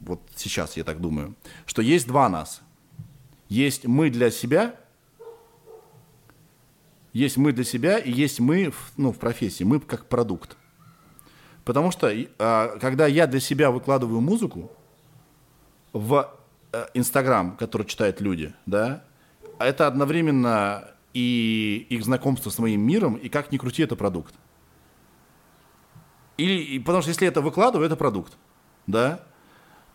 вот 0.03 0.21
сейчас 0.35 0.77
я 0.77 0.83
так 0.83 1.01
думаю, 1.01 1.37
что 1.65 1.81
есть 1.81 2.09
два 2.09 2.29
нас. 2.29 2.61
Есть 3.49 3.87
мы 3.87 4.11
для 4.11 4.33
себя, 4.33 4.75
есть 7.13 7.37
мы 7.37 7.53
для 7.53 7.63
себя 7.63 7.99
и 7.99 8.11
есть 8.11 8.41
мы 8.41 8.71
в, 8.71 8.93
ну, 8.97 9.13
в 9.13 9.19
профессии, 9.19 9.63
мы 9.63 9.79
как 9.79 10.07
продукт. 10.07 10.57
Потому 11.65 11.93
что 11.93 12.13
а, 12.41 12.79
когда 12.81 13.07
я 13.07 13.29
для 13.29 13.39
себя 13.39 13.71
выкладываю 13.71 14.21
музыку 14.21 14.73
в 15.93 16.37
э, 16.73 16.87
Инстаграм, 16.95 17.57
который 17.57 17.87
читают 17.87 18.21
люди, 18.21 18.53
да, 18.67 19.05
это 19.61 19.87
одновременно 19.87 20.91
и 21.13 21.87
их 21.89 22.05
знакомство 22.05 22.51
с 22.51 22.59
моим 22.59 22.81
миром, 22.83 23.15
и 23.15 23.29
как 23.29 23.53
ни 23.53 23.59
крути, 23.59 23.83
это 23.83 23.97
продукт. 23.97 24.35
Или, 26.37 26.79
потому 26.79 27.03
что 27.03 27.11
если 27.11 27.27
это 27.29 27.41
выкладываю, 27.41 27.87
это 27.87 27.97
продукт, 27.97 28.39
да, 28.87 29.21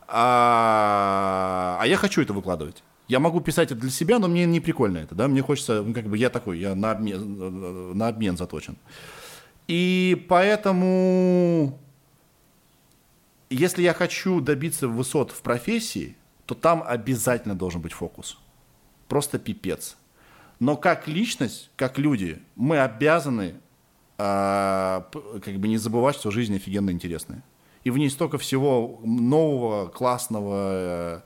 а, 0.08 1.78
а 1.80 1.88
я 1.88 1.98
хочу 1.98 2.22
это 2.22 2.34
выкладывать. 2.34 2.84
Я 3.08 3.20
могу 3.20 3.40
писать 3.40 3.72
это 3.72 3.82
для 3.82 3.92
себя, 3.92 4.20
но 4.20 4.28
мне 4.28 4.46
не 4.46 4.60
прикольно 4.60 4.98
это, 4.98 5.16
да, 5.16 5.28
мне 5.28 5.42
хочется, 5.42 5.82
ну, 5.82 5.94
как 5.94 6.06
бы 6.06 6.18
я 6.18 6.30
такой, 6.30 6.60
я 6.60 6.76
на 6.76 6.92
обмен, 6.92 7.98
на 7.98 8.08
обмен 8.08 8.38
заточен. 8.38 8.78
И 9.68 10.26
поэтому, 10.30 11.80
если 13.50 13.82
я 13.82 13.94
хочу 13.94 14.42
добиться 14.42 14.88
высот 14.88 15.32
в 15.32 15.42
профессии, 15.42 16.16
то 16.46 16.54
там 16.54 16.84
обязательно 16.86 17.56
должен 17.56 17.82
быть 17.82 17.94
фокус. 17.94 18.38
Просто 19.08 19.40
пипец. 19.40 19.98
Но 20.60 20.78
как 20.78 21.08
личность, 21.08 21.70
как 21.76 21.98
люди, 21.98 22.42
мы 22.56 22.80
обязаны 22.80 23.56
э, 24.18 25.02
как 25.44 25.56
бы 25.58 25.68
не 25.68 25.78
забывать, 25.78 26.16
что 26.16 26.32
жизнь 26.32 26.56
офигенно 26.56 26.92
интересная. 26.92 27.44
И 27.84 27.92
в 27.92 27.98
ней 27.98 28.10
столько 28.10 28.38
всего 28.38 29.00
нового, 29.04 29.88
классного, 29.90 31.24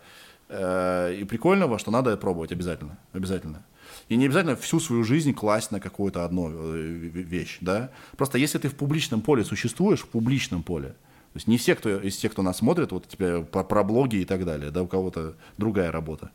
Э, 0.50 1.16
и 1.16 1.24
прикольного, 1.26 1.78
что 1.78 1.92
надо 1.92 2.18
пробовать 2.18 2.52
обязательно, 2.52 2.98
обязательно. 3.14 3.64
И 4.08 4.16
не 4.16 4.26
обязательно 4.26 4.56
всю 4.56 4.80
свою 4.80 5.04
жизнь 5.04 5.34
класть 5.34 5.72
на 5.72 5.80
какую-то 5.80 6.26
одну 6.26 6.50
э, 6.50 6.82
вещь, 6.82 7.60
да. 7.62 7.92
Просто 8.18 8.40
если 8.40 8.58
ты 8.58 8.68
в 8.68 8.76
публичном 8.76 9.22
поле 9.22 9.44
существуешь, 9.44 10.00
в 10.00 10.08
публичном 10.08 10.64
поле, 10.64 10.96
то 11.34 11.38
есть 11.38 11.48
не 11.48 11.58
все, 11.58 11.76
кто 11.76 12.00
из 12.00 12.18
тех, 12.18 12.32
кто 12.32 12.42
нас 12.42 12.58
смотрит, 12.58 12.92
вот 12.92 13.08
тебе 13.08 13.44
про, 13.44 13.64
про 13.64 13.84
блоги 13.84 14.18
и 14.18 14.26
так 14.26 14.46
далее, 14.46 14.72
да, 14.72 14.82
у 14.82 14.88
кого-то 14.88 15.36
другая 15.58 15.92
работа. 15.92 16.32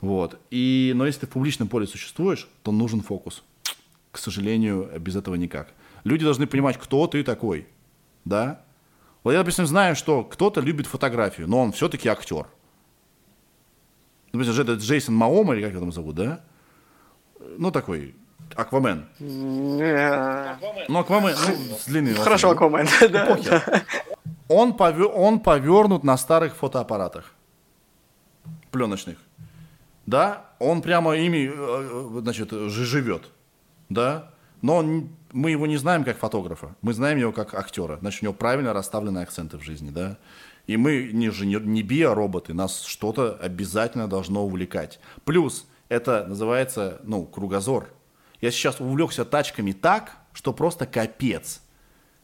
Вот. 0.00 0.38
И, 0.50 0.92
но 0.94 1.06
если 1.06 1.20
ты 1.20 1.26
в 1.26 1.30
публичном 1.30 1.68
поле 1.68 1.86
существуешь, 1.86 2.48
то 2.62 2.70
нужен 2.70 3.00
фокус. 3.00 3.42
К 4.12 4.18
сожалению, 4.18 4.90
без 5.00 5.16
этого 5.16 5.34
никак. 5.34 5.74
Люди 6.04 6.24
должны 6.24 6.46
понимать, 6.46 6.78
кто 6.78 7.06
ты 7.06 7.24
такой, 7.24 7.66
да. 8.24 8.62
Вот 9.24 9.32
я, 9.32 9.38
допустим, 9.38 9.66
знаю, 9.66 9.96
что 9.96 10.22
кто-то 10.22 10.60
любит 10.60 10.86
фотографию, 10.86 11.48
но 11.48 11.60
он 11.60 11.72
все-таки 11.72 12.08
актер 12.08 12.46
допустим, 14.32 14.62
это 14.62 14.74
Джейсон 14.74 15.14
Маома, 15.14 15.54
или 15.54 15.62
как 15.62 15.72
его 15.72 15.80
там 15.80 15.92
зовут, 15.92 16.16
да? 16.16 16.40
Ну, 17.56 17.70
такой, 17.70 18.14
Аквамен. 18.54 19.06
Ну, 19.18 20.98
Аквамен, 20.98 21.34
ну, 21.34 21.76
с 21.76 21.86
длинными 21.86 22.14
Хорошо, 22.14 22.50
Аквамен, 22.50 22.86
да. 23.10 23.38
Он, 24.48 24.74
повер, 24.74 25.10
он 25.14 25.40
повернут 25.40 26.04
на 26.04 26.16
старых 26.16 26.56
фотоаппаратах 26.56 27.34
пленочных. 28.70 29.18
Да, 30.06 30.46
он 30.58 30.80
прямо 30.82 31.16
ими, 31.16 31.50
э, 31.52 32.20
значит, 32.22 32.50
живет. 32.50 33.30
Да, 33.88 34.30
но 34.62 34.76
он, 34.76 35.10
мы 35.32 35.50
его 35.50 35.66
не 35.66 35.76
знаем 35.76 36.04
как 36.04 36.18
фотографа, 36.18 36.74
мы 36.82 36.92
знаем 36.92 37.18
его 37.18 37.32
как 37.32 37.54
актера. 37.54 37.98
Значит, 38.00 38.22
у 38.22 38.26
него 38.26 38.34
правильно 38.34 38.72
расставлены 38.72 39.18
акценты 39.20 39.58
в 39.58 39.62
жизни, 39.62 39.90
да. 39.90 40.18
И 40.66 40.76
мы 40.76 41.10
не, 41.12 41.30
не 41.64 41.82
биороботы, 41.82 42.52
нас 42.52 42.82
что-то 42.82 43.38
обязательно 43.40 44.08
должно 44.08 44.44
увлекать. 44.44 45.00
Плюс 45.24 45.66
это 45.88 46.26
называется, 46.26 47.00
ну, 47.04 47.24
кругозор. 47.24 47.88
Я 48.40 48.50
сейчас 48.50 48.80
увлекся 48.80 49.24
тачками 49.24 49.72
так, 49.72 50.16
что 50.32 50.52
просто 50.52 50.86
капец. 50.86 51.62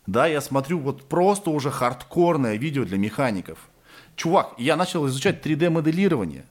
Да, 0.07 0.27
я 0.27 0.41
смотрю 0.41 0.79
вот 0.79 1.09
просто 1.09 1.51
уже 1.51 1.71
хардкорное 1.71 2.57
видео 2.57 2.85
для 2.85 2.99
механиков. 2.99 3.59
Чувак, 4.17 4.55
я 4.59 4.77
начал 4.77 5.07
изучать 5.07 5.45
3D-моделирование. 5.45 6.45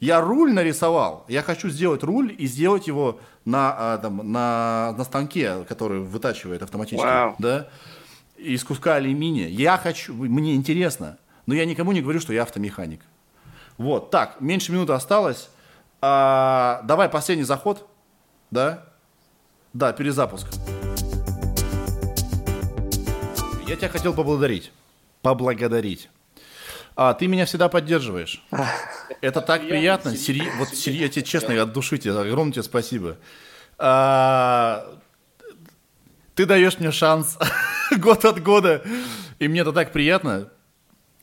Я 0.00 0.20
руль 0.20 0.52
нарисовал. 0.52 1.24
Я 1.28 1.42
хочу 1.42 1.68
сделать 1.68 2.02
руль 2.02 2.34
и 2.36 2.46
сделать 2.46 2.86
его 2.86 3.20
на, 3.44 3.74
а, 3.76 3.98
там, 3.98 4.30
на, 4.30 4.94
на 4.96 5.04
станке, 5.04 5.64
который 5.64 6.00
вытачивает 6.00 6.62
автоматически. 6.62 7.06
Wow. 7.06 7.34
Да? 7.38 7.68
Из 8.36 8.62
куска 8.64 8.96
алюминия. 8.96 9.48
Я 9.48 9.78
хочу, 9.78 10.12
мне 10.12 10.54
интересно. 10.54 11.18
Но 11.46 11.54
я 11.54 11.64
никому 11.64 11.92
не 11.92 12.02
говорю, 12.02 12.20
что 12.20 12.32
я 12.32 12.42
автомеханик. 12.42 13.00
Вот, 13.78 14.10
так, 14.10 14.40
меньше 14.40 14.72
минуты 14.72 14.92
осталось. 14.92 15.48
А, 16.02 16.82
давай 16.84 17.08
последний 17.08 17.44
заход. 17.44 17.86
Да? 18.50 18.84
Да, 19.72 19.92
перезапуск. 19.92 20.46
Я 23.66 23.76
тебя 23.76 23.88
хотел 23.88 24.14
поблагодарить. 24.14 24.72
Поблагодарить. 25.22 26.08
А, 26.94 27.14
ты 27.14 27.26
меня 27.26 27.46
всегда 27.46 27.68
поддерживаешь. 27.68 28.42
Это 29.20 29.40
так 29.40 29.62
приятно. 29.62 30.16
Сери... 30.16 30.42
Вот 30.58 30.68
сери... 30.68 30.98
я 30.98 31.08
тебе 31.08 31.24
честно, 31.24 31.60
от 31.60 31.72
души 31.72 31.98
тебе, 31.98 32.18
огромное 32.18 32.52
тебе 32.52 32.62
спасибо. 32.62 33.16
А... 33.78 34.98
Ты 36.34 36.46
даешь 36.46 36.78
мне 36.78 36.90
шанс 36.90 37.38
год 37.98 38.24
от 38.24 38.42
года. 38.42 38.82
И 39.38 39.48
мне 39.48 39.60
это 39.60 39.72
так 39.72 39.92
приятно 39.92 40.50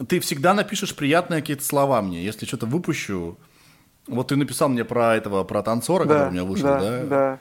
ты 0.07 0.19
всегда 0.19 0.53
напишешь 0.53 0.95
приятные 0.95 1.41
какие-то 1.41 1.63
слова 1.63 2.01
мне. 2.01 2.23
Если 2.23 2.45
что-то 2.45 2.65
выпущу, 2.65 3.37
вот 4.07 4.27
ты 4.29 4.35
написал 4.35 4.69
мне 4.69 4.83
про 4.83 5.15
этого, 5.15 5.43
про 5.43 5.61
танцора, 5.61 6.05
да, 6.05 6.13
который 6.13 6.29
у 6.29 6.31
меня 6.31 6.43
вышел, 6.43 6.67
да? 6.67 6.79
Да, 6.79 7.03
да. 7.03 7.39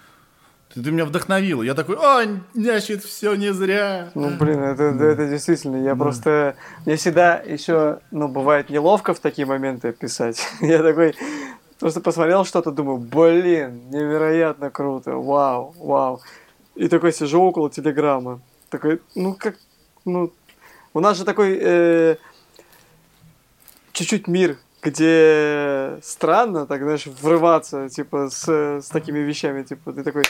Ты, 0.74 0.82
ты 0.82 0.90
меня 0.90 1.04
вдохновил. 1.04 1.62
Я 1.62 1.74
такой, 1.74 1.96
а, 2.00 2.24
значит, 2.54 3.04
все 3.04 3.34
не 3.34 3.52
зря. 3.52 4.10
Ну, 4.14 4.30
блин, 4.30 4.62
это, 4.62 4.84
это, 4.84 5.04
это 5.04 5.28
действительно. 5.28 5.76
Я 5.76 5.94
да. 5.94 6.04
просто... 6.04 6.56
Мне 6.86 6.96
всегда 6.96 7.36
еще, 7.36 8.00
ну, 8.10 8.28
бывает 8.28 8.70
неловко 8.70 9.14
в 9.14 9.20
такие 9.20 9.46
моменты 9.46 9.92
писать. 9.92 10.46
я 10.60 10.82
такой 10.82 11.14
просто 11.78 12.00
посмотрел 12.00 12.44
что-то, 12.44 12.70
думаю, 12.70 12.98
блин, 12.98 13.90
невероятно 13.90 14.70
круто, 14.70 15.16
вау, 15.16 15.74
вау. 15.78 16.20
И 16.74 16.88
такой 16.88 17.12
сижу 17.12 17.42
около 17.42 17.70
телеграмма. 17.70 18.40
Такой, 18.70 19.00
ну, 19.14 19.34
как, 19.34 19.56
ну, 20.04 20.32
у 20.94 21.00
нас 21.00 21.18
же 21.18 21.24
такой... 21.24 21.58
Э, 21.60 22.16
чуть-чуть 23.92 24.26
мир, 24.26 24.56
где 24.82 25.98
странно, 26.02 26.66
так, 26.66 26.82
знаешь, 26.82 27.06
врываться, 27.06 27.88
типа, 27.88 28.28
с, 28.30 28.48
с 28.48 28.88
такими 28.88 29.18
вещами, 29.18 29.62
типа, 29.62 29.92
ты 29.92 30.02
такой, 30.02 30.24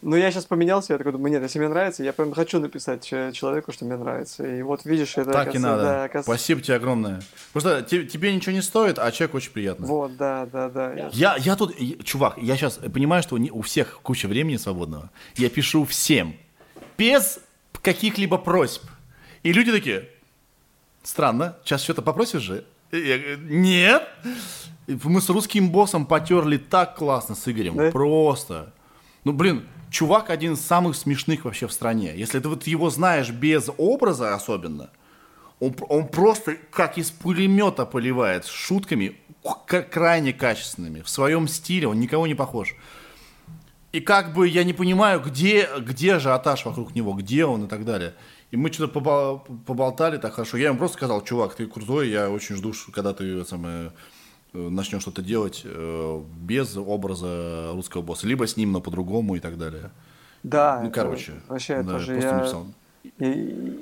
ну, 0.00 0.16
я 0.16 0.30
сейчас 0.30 0.44
поменялся, 0.44 0.92
я 0.92 0.98
такой 0.98 1.12
думаю, 1.12 1.32
нет, 1.32 1.42
если 1.42 1.58
мне 1.58 1.68
нравится, 1.68 2.04
я 2.04 2.12
прям 2.12 2.32
хочу 2.32 2.60
написать 2.60 3.04
человеку, 3.04 3.72
что 3.72 3.84
мне 3.84 3.96
нравится. 3.96 4.46
И 4.46 4.62
вот 4.62 4.84
видишь, 4.84 5.16
это 5.16 5.32
Так 5.32 5.54
и 5.54 5.58
надо. 5.58 5.82
Да, 5.82 6.04
оказывается... 6.04 6.32
Спасибо 6.32 6.60
тебе 6.60 6.76
огромное. 6.76 7.20
Просто 7.52 7.82
тебе 7.82 8.34
ничего 8.34 8.52
не 8.52 8.62
стоит, 8.62 8.98
а 8.98 9.10
человек 9.10 9.34
очень 9.34 9.50
приятный. 9.50 9.88
Вот, 9.88 10.16
да, 10.16 10.46
да, 10.46 10.68
да. 10.68 11.10
Я, 11.12 11.36
я 11.36 11.56
тут, 11.56 11.74
чувак, 12.04 12.38
я 12.38 12.56
сейчас 12.56 12.76
понимаю, 12.76 13.22
что 13.22 13.36
у 13.36 13.62
всех 13.62 14.00
куча 14.02 14.28
времени 14.28 14.56
свободного. 14.56 15.10
Я 15.36 15.50
пишу 15.50 15.84
всем, 15.84 16.36
без 16.96 17.40
каких-либо 17.82 18.38
просьб. 18.38 18.84
И 19.42 19.52
люди 19.52 19.72
такие, 19.72 20.08
странно, 21.02 21.56
сейчас 21.64 21.82
что-то 21.82 22.02
попросишь 22.02 22.42
же? 22.42 22.64
Я 22.92 23.18
говорю, 23.18 23.38
нет. 23.40 24.08
Мы 24.86 25.20
с 25.20 25.28
русским 25.28 25.70
боссом 25.70 26.06
потерли 26.06 26.56
так 26.56 26.96
классно 26.96 27.34
с 27.34 27.46
Игорем. 27.48 27.76
Да? 27.76 27.90
Просто. 27.90 28.72
Ну, 29.28 29.34
блин, 29.34 29.68
чувак 29.90 30.30
один 30.30 30.54
из 30.54 30.62
самых 30.62 30.96
смешных 30.96 31.44
вообще 31.44 31.66
в 31.66 31.72
стране. 31.74 32.14
Если 32.16 32.40
ты 32.40 32.48
вот 32.48 32.66
его 32.66 32.88
знаешь 32.88 33.28
без 33.28 33.68
образа 33.76 34.34
особенно, 34.34 34.88
он, 35.60 35.76
он 35.90 36.08
просто 36.08 36.56
как 36.70 36.96
из 36.96 37.10
пулемета 37.10 37.84
поливает 37.84 38.46
шутками 38.46 39.18
крайне 39.90 40.32
качественными. 40.32 41.02
В 41.02 41.10
своем 41.10 41.46
стиле 41.46 41.88
он 41.88 42.00
никого 42.00 42.26
не 42.26 42.34
похож. 42.34 42.74
И 43.92 44.00
как 44.00 44.32
бы 44.32 44.48
я 44.48 44.64
не 44.64 44.72
понимаю, 44.72 45.20
где, 45.20 45.68
где 45.78 46.20
же 46.20 46.32
Аташ 46.32 46.64
вокруг 46.64 46.94
него, 46.94 47.12
где 47.12 47.44
он 47.44 47.66
и 47.66 47.68
так 47.68 47.84
далее. 47.84 48.14
И 48.50 48.56
мы 48.56 48.72
что-то 48.72 49.44
поболтали 49.66 50.16
так 50.16 50.32
хорошо. 50.32 50.56
Я 50.56 50.68
ему 50.68 50.78
просто 50.78 50.96
сказал, 50.96 51.22
чувак, 51.22 51.54
ты 51.54 51.66
крутой, 51.66 52.08
я 52.08 52.30
очень 52.30 52.56
жду, 52.56 52.72
когда 52.94 53.12
ты 53.12 53.44
самое, 53.44 53.92
э, 54.52 54.58
начнешь 54.58 55.02
что-то 55.02 55.22
делать 55.22 55.62
э, 55.64 56.22
без 56.40 56.76
образа 56.76 57.72
русского 57.72 58.02
босса. 58.02 58.26
Либо 58.26 58.46
с 58.46 58.56
ним, 58.56 58.72
но 58.72 58.80
по-другому 58.80 59.36
и 59.36 59.40
так 59.40 59.58
далее. 59.58 59.90
Да. 60.42 60.80
Ну, 60.82 60.90
короче. 60.90 61.34
Вообще, 61.48 61.82
да, 61.82 61.92
тоже 61.92 62.20
я... 62.20 62.36
Написал. 62.36 62.66
Я, 63.18 63.34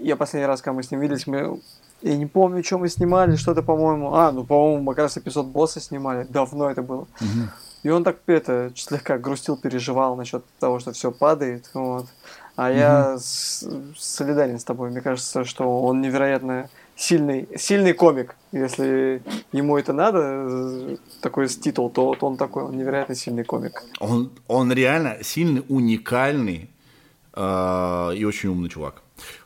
я 0.03 0.17
последний 0.17 0.47
раз, 0.47 0.63
когда 0.63 0.77
мы 0.77 0.83
с 0.83 0.91
ним 0.91 1.01
виделись, 1.01 1.27
мы 1.27 1.61
я 2.03 2.17
не 2.17 2.27
помню, 2.27 2.63
что 2.63 2.79
мы 2.79 2.89
снимали, 2.89 3.37
что-то, 3.37 3.63
по-моему... 3.63 4.15
А, 4.15 4.31
ну, 4.31 4.45
по-моему, 4.45 4.83
мы 4.83 4.95
как 4.95 5.05
раз 5.05 5.19
эпизод 5.19 5.47
босса 5.47 5.81
снимали. 5.81 6.27
Давно 6.29 6.71
это 6.71 6.83
было. 6.83 7.03
Угу. 7.21 7.49
И 7.85 7.89
он 7.89 8.05
так 8.05 8.19
это 8.27 8.71
слегка 8.77 9.19
грустил, 9.19 9.57
переживал 9.57 10.15
насчет 10.17 10.45
того, 10.59 10.79
что 10.79 10.93
все 10.93 11.11
падает. 11.11 11.71
Вот. 11.73 12.07
А 12.55 12.71
я 12.71 13.17
с- 13.19 13.67
солидарен 13.97 14.59
с 14.59 14.65
тобой. 14.65 14.91
Мне 14.91 15.01
кажется, 15.01 15.45
что 15.45 15.83
он 15.83 16.01
невероятно 16.01 16.69
сильный, 16.97 17.47
сильный 17.57 17.93
комик. 17.93 18.35
Если 18.53 19.23
ему 19.53 19.77
это 19.77 19.93
надо, 19.93 20.99
такой 21.21 21.47
титул, 21.49 21.91
то, 21.91 22.15
то 22.15 22.27
он 22.27 22.37
такой, 22.37 22.65
он 22.65 22.77
невероятно 22.77 23.15
сильный 23.15 23.45
комик. 23.45 23.83
Он, 24.01 24.33
он 24.49 24.73
реально 24.73 25.19
сильный, 25.23 25.63
уникальный 25.69 26.71
э, 27.35 28.13
и 28.17 28.25
очень 28.25 28.49
умный 28.49 28.71
чувак. 28.71 29.03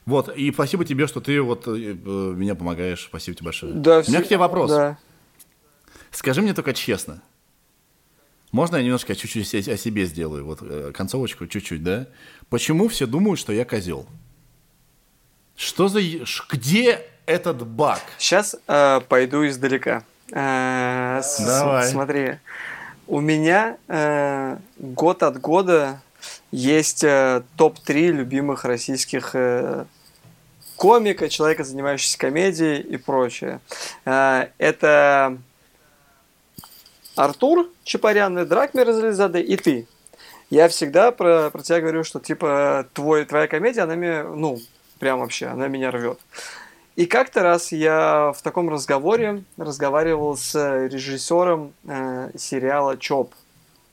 Вот, 0.07 0.35
и 0.35 0.51
спасибо 0.53 0.85
тебе, 0.85 1.07
что 1.07 1.21
ты 1.21 1.41
вот 1.43 1.67
э, 1.67 1.73
э, 1.73 2.35
меня 2.35 2.55
помогаешь. 2.55 3.05
Спасибо 3.05 3.37
тебе 3.37 3.47
большое. 3.47 3.75
Да, 3.75 3.99
У 3.99 4.03
меня 4.03 4.03
все- 4.03 4.23
к 4.23 4.27
тебе 4.29 4.39
вопрос. 4.39 4.71
Да. 4.71 4.99
Скажи 6.11 6.43
мне 6.43 6.55
только 6.55 6.73
честно. 6.73 7.23
Можно 8.53 8.77
я 8.77 8.83
немножко 8.83 9.15
чуть-чуть 9.15 9.69
о 9.69 9.77
себе 9.77 10.07
сделаю? 10.07 10.45
Вот 10.45 10.59
э, 10.63 10.93
концовочку 10.93 11.47
чуть-чуть, 11.47 11.85
да? 11.85 12.09
Почему 12.49 12.89
все 12.89 13.07
думают, 13.07 13.39
что 13.39 13.53
я 13.53 13.65
козел? 13.65 14.07
Что 15.55 15.87
за... 15.89 16.01
Где 16.51 17.10
этот 17.31 17.67
баг? 17.67 18.01
Сейчас 18.19 18.57
э, 18.67 19.01
пойду 19.09 19.47
издалека. 19.47 20.03
Э, 20.33 21.21
с- 21.23 21.41
Давай. 21.41 21.89
Смотри, 21.89 22.35
у 23.07 23.21
меня 23.21 23.77
э, 23.89 24.57
год 24.79 25.23
от 25.23 25.41
года 25.41 26.01
есть 26.51 27.05
э, 27.05 27.43
топ-3 27.57 28.09
любимых 28.09 28.65
российских 28.65 29.31
э, 29.35 29.85
комика, 30.77 31.29
человека, 31.29 31.65
занимающегося 31.65 32.19
комедией 32.19 32.81
и 32.81 32.97
прочее. 32.97 33.61
Э, 34.05 34.49
это 34.59 35.39
Артур 37.17 37.69
Чапарян, 37.85 38.47
Драк 38.47 38.75
Мирзализаде 38.75 39.41
и 39.41 39.57
ты. 39.57 39.87
Я 40.49 40.69
всегда 40.69 41.13
про, 41.13 41.51
про 41.51 41.63
тебя 41.63 41.81
говорю, 41.81 42.03
что 42.03 42.19
типа 42.19 42.87
твой, 42.93 43.25
твоя 43.25 43.47
комедия, 43.47 43.83
она 43.83 43.95
меня, 43.95 44.25
ну, 44.25 44.59
прям 44.99 45.21
вообще, 45.21 45.47
она 45.47 45.69
меня 45.69 45.91
рвет. 45.91 46.19
И 46.97 47.07
как-то 47.07 47.43
раз 47.43 47.73
я 47.73 48.33
в 48.37 48.43
таком 48.43 48.69
разговоре 48.69 49.43
разговаривал 49.57 50.37
с 50.37 50.55
режиссером 50.89 51.73
э, 51.87 52.31
сериала 52.37 52.97
ЧОП. 52.97 53.33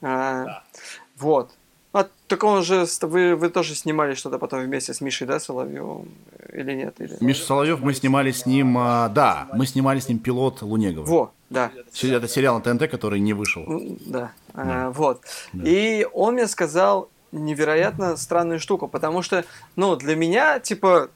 Э, 0.01 0.45
Вот. 1.19 1.51
А, 1.93 2.05
так 2.27 2.43
он 2.43 2.63
же, 2.63 2.85
вы, 3.01 3.35
вы 3.35 3.49
тоже 3.49 3.73
снимали 3.73 4.13
что-то 4.13 4.37
потом 4.37 4.61
вместе 4.61 4.93
с 4.93 5.01
Мишей, 5.01 5.25
да, 5.25 5.39
Соловьевым? 5.39 6.09
Или 6.53 6.73
нет? 6.73 6.95
Или... 6.99 7.17
Миша 7.21 7.43
Соловьев, 7.43 7.79
мы 7.79 7.93
снимали 7.93 8.31
с 8.31 8.45
ним... 8.45 8.77
а, 8.77 9.09
да, 9.09 9.47
мы 9.53 9.65
снимали 9.65 9.99
с 9.99 10.07
ним 10.09 10.19
пилот 10.19 10.61
Лунегова. 10.61 11.05
Во, 11.05 11.31
да. 11.49 11.71
Это 12.03 12.27
сериал 12.27 12.55
на 12.55 12.61
ТНТ, 12.61 12.89
который 12.91 13.19
не 13.19 13.33
вышел. 13.33 13.63
М, 13.63 13.97
Да, 14.05 14.31
А, 14.53 14.91
вот. 14.91 15.21
И 15.53 16.05
он 16.13 16.33
мне 16.35 16.47
сказал 16.47 17.09
невероятно 17.31 18.15
странную 18.17 18.59
штуку, 18.59 18.87
потому 18.87 19.21
что, 19.21 19.43
ну, 19.75 19.95
для 19.95 20.15
меня, 20.15 20.59
типа, 20.59 21.09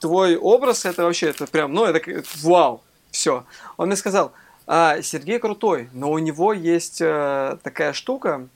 твой 0.00 0.36
образ, 0.36 0.84
это 0.84 1.04
вообще, 1.04 1.28
это 1.30 1.46
прям, 1.46 1.72
ну, 1.72 1.84
это 1.84 2.00
к- 2.00 2.24
вау, 2.42 2.82
все. 3.10 3.44
Он 3.76 3.86
мне 3.86 3.96
сказал, 3.96 4.32
а, 4.66 5.00
Сергей 5.02 5.38
крутой, 5.38 5.88
но 5.92 6.10
у 6.10 6.18
него 6.18 6.52
есть 6.52 7.00
э, 7.00 7.58
такая 7.62 7.92
штука, 7.92 8.48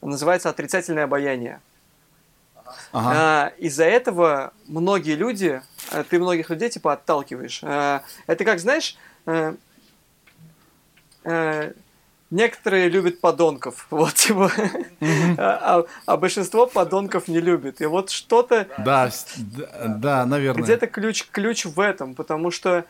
называется 0.00 0.50
отрицательное 0.50 1.04
обаяние. 1.04 1.60
Ага. 2.92 3.12
А, 3.14 3.52
из-за 3.58 3.84
этого 3.84 4.52
многие 4.66 5.14
люди, 5.14 5.62
а, 5.90 6.02
ты 6.04 6.18
многих 6.18 6.50
людей 6.50 6.70
типа 6.70 6.94
отталкиваешь. 6.94 7.60
А, 7.62 8.02
это 8.26 8.44
как, 8.44 8.58
знаешь, 8.58 8.96
э, 9.26 9.54
э, 11.24 11.72
некоторые 12.34 12.88
любят 12.88 13.20
подонков, 13.20 13.86
вот 13.90 14.14
типа, 14.14 14.50
а, 15.38 15.78
а- 15.78 15.84
а 16.06 16.16
большинство 16.16 16.66
подонков 16.66 17.28
не 17.28 17.40
любит. 17.40 17.80
И 17.80 17.86
вот 17.86 18.10
что-то 18.10 18.66
Да, 18.78 19.10
да, 19.86 20.26
наверное. 20.26 20.62
где-то 20.62 20.86
ключ 20.86 21.24
ключ 21.30 21.64
в 21.64 21.80
этом, 21.80 22.14
потому 22.14 22.50
что 22.50 22.84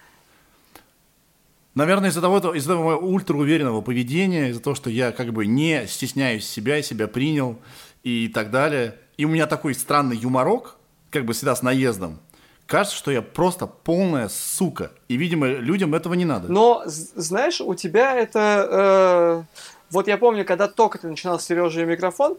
Наверное, 1.75 2.11
из-за 2.11 2.21
того, 2.21 2.55
из-за 2.55 2.69
того 2.69 2.85
моего 2.85 3.01
ультрауверенного 3.01 3.81
поведения, 3.81 4.51
из-за 4.51 4.63
того, 4.63 4.77
что 4.77 4.91
я 4.91 5.11
как 5.11 5.33
бы 5.33 5.45
не 5.45 5.89
стесняюсь 5.89 6.47
себя, 6.49 6.81
себя 6.83 7.09
принял 7.09 7.59
и 8.05 8.29
так 8.29 8.53
далее. 8.53 8.95
И 9.17 9.25
у 9.25 9.29
меня 9.29 9.49
такой 9.49 9.75
странный 9.75 10.17
юморок, 10.17 10.77
как 11.11 11.25
бы 11.25 11.33
всегда 11.33 11.57
с 11.57 11.63
наездом. 11.63 12.21
Кажется, 12.67 12.97
что 12.97 13.11
я 13.11 13.21
просто 13.23 13.67
полная 13.67 14.29
сука. 14.29 14.91
И, 15.09 15.17
видимо, 15.17 15.47
людям 15.49 15.95
этого 15.95 16.15
не 16.15 16.25
надо. 16.25 16.51
Но, 16.51 16.83
знаешь, 16.87 17.61
у 17.61 17.75
тебя 17.75 18.15
это... 18.15 19.45
э, 19.51 19.59
вот 19.91 20.09
я 20.09 20.17
помню, 20.17 20.45
когда 20.45 20.67
только 20.67 20.99
ты 20.99 21.09
начинал 21.09 21.39
с 21.39 21.45
Сережей 21.45 21.83
и 21.83 21.87
микрофон, 21.87 22.37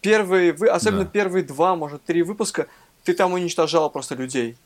первые, 0.00 0.52
вы, 0.52 0.68
особенно 0.68 1.04
Да. 1.04 1.10
первые 1.10 1.44
два, 1.44 1.76
может, 1.76 2.02
три 2.04 2.22
выпуска, 2.22 2.66
ты 3.04 3.14
там 3.14 3.32
уничтожал 3.32 3.88
просто 3.90 4.14
людей. 4.16 4.56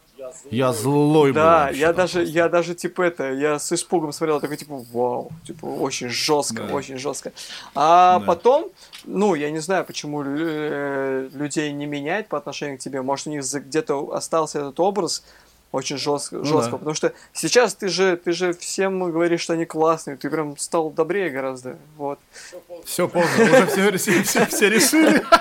Я 0.51 0.73
злой 0.73 1.31
был. 1.33 1.35
Да, 1.41 1.70
я 1.70 1.93
даже, 1.93 2.23
я 2.25 2.49
даже, 2.49 2.75
типа, 2.75 3.03
это, 3.03 3.33
я 3.33 3.59
с 3.59 3.73
испугом 3.73 4.12
смотрел, 4.12 4.41
такой, 4.41 4.57
типа, 4.57 4.85
вау, 4.93 5.31
типа, 5.47 5.66
очень 5.66 6.09
жестко, 6.09 6.62
Да. 6.62 6.75
очень 6.75 6.99
жестко. 6.99 7.33
А 7.75 8.18
Да. 8.18 8.27
потом, 8.27 8.70
ну, 9.05 9.35
я 9.35 9.51
не 9.51 9.59
знаю, 9.61 9.85
почему 9.85 10.23
э, 10.25 11.29
людей 11.33 11.73
не 11.73 11.87
меняет 11.87 12.29
по 12.29 12.39
отношению 12.39 12.79
к 12.79 12.81
тебе, 12.81 13.03
может, 13.03 13.27
у 13.27 13.31
них 13.31 13.43
где-то 13.45 14.12
остался 14.14 14.59
этот 14.61 14.79
образ 14.81 15.23
очень 15.73 15.97
жестко, 15.97 16.37
Ну 16.37 16.45
жестко, 16.45 16.73
да. 16.73 16.77
потому 16.79 16.95
что 16.95 17.12
сейчас 17.33 17.75
ты 17.75 17.89
же, 17.89 18.16
ты 18.18 18.33
же 18.33 18.53
всем 18.53 19.03
говоришь, 19.11 19.41
что 19.41 19.55
они 19.55 19.64
классные, 19.64 20.18
ты 20.18 20.29
прям 20.29 20.57
стал 20.59 20.91
добрее 20.91 21.31
гораздо, 21.31 21.77
вот. 21.97 22.18
Все 22.85 23.09
поздно, 23.09 23.45
уже 23.45 23.66
все, 23.66 23.97
все, 23.97 24.23
все- 24.23 24.47
все 24.47 24.68
решили. 24.68 25.23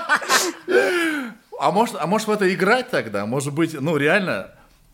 А 1.60 1.70
может, 1.72 1.96
а 2.00 2.08
может 2.08 2.28
в 2.28 2.32
это 2.32 2.52
играть 2.52 2.90
тогда? 2.90 3.28
Может 3.28 3.54
быть, 3.54 3.80
ну 3.80 3.96
реально, 3.96 4.50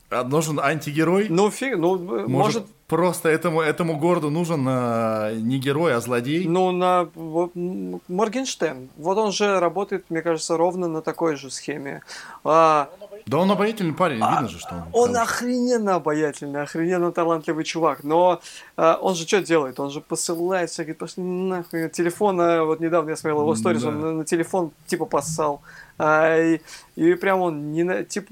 а, 0.10 0.24
нужен 0.24 0.60
антигерой? 0.60 1.28
Ну, 1.30 1.50
фиг, 1.52 1.78
ну, 1.78 1.98
Может, 1.98 2.28
может, 2.30 2.66
просто 2.88 3.30
этому, 3.30 3.62
этому 3.62 3.98
городу 3.98 4.30
нужен 4.30 4.66
а, 4.68 5.34
не 5.34 5.58
герой, 5.60 5.94
а 5.96 6.00
злодей? 6.00 6.48
Ну, 6.48 6.72
на 6.72 7.10
вот, 7.16 7.52
м, 7.56 8.02
Моргенштерн. 8.08 8.90
Вот 8.98 9.18
он 9.18 9.32
же 9.32 9.60
работает, 9.60 10.06
мне 10.10 10.22
кажется, 10.22 10.56
ровно 10.58 10.88
на 10.88 11.02
такой 11.02 11.36
же 11.36 11.50
схеме. 11.52 12.02
А, 12.44 12.90
Да 13.26 13.40
он 13.40 13.52
обаятельный 13.52 13.94
парень, 13.94 14.20
видно 14.20 14.48
же, 14.48 14.60
что 14.60 14.70
он. 14.76 14.84
он 14.94 15.14
хороший. 15.14 15.22
охрененно 15.24 15.96
обаятельный, 15.96 16.62
охрененно 16.64 17.12
талантливый 17.12 17.66
чувак. 17.66 18.06
Но 18.06 18.40
а, 18.78 18.98
он 19.02 19.16
же 19.16 19.28
что 19.28 19.42
делает? 19.42 19.78
Он 19.82 19.90
же 19.90 20.00
посылает 20.00 20.70
всякие, 20.70 20.96
пошли 20.96 21.22
нахуй. 21.24 21.90
Телефон, 21.90 22.40
а, 22.40 22.64
вот 22.64 22.80
недавно 22.80 23.10
я 23.10 23.16
смотрел 23.18 23.42
его 23.42 23.54
сторис, 23.56 23.84
он 23.84 24.00
Да. 24.00 24.06
на, 24.08 24.12
на 24.14 24.24
телефон 24.26 24.72
типа 24.86 25.06
поссал. 25.06 25.62
А, 26.00 26.38
и, 26.40 26.62
и 26.96 27.16
прям 27.16 27.42
он 27.42 27.72
не 27.74 27.84
на, 27.84 28.04
типа, 28.04 28.32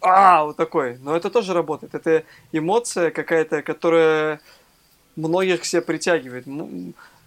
а, 0.00 0.44
вот 0.44 0.56
такой. 0.56 0.98
Но 1.02 1.16
это 1.16 1.30
тоже 1.30 1.52
работает. 1.54 1.94
Это 1.94 2.24
эмоция 2.52 3.10
какая-то, 3.10 3.62
которая 3.62 4.40
многих 5.16 5.62
к 5.62 5.64
себе 5.64 5.82
притягивает. 5.82 6.46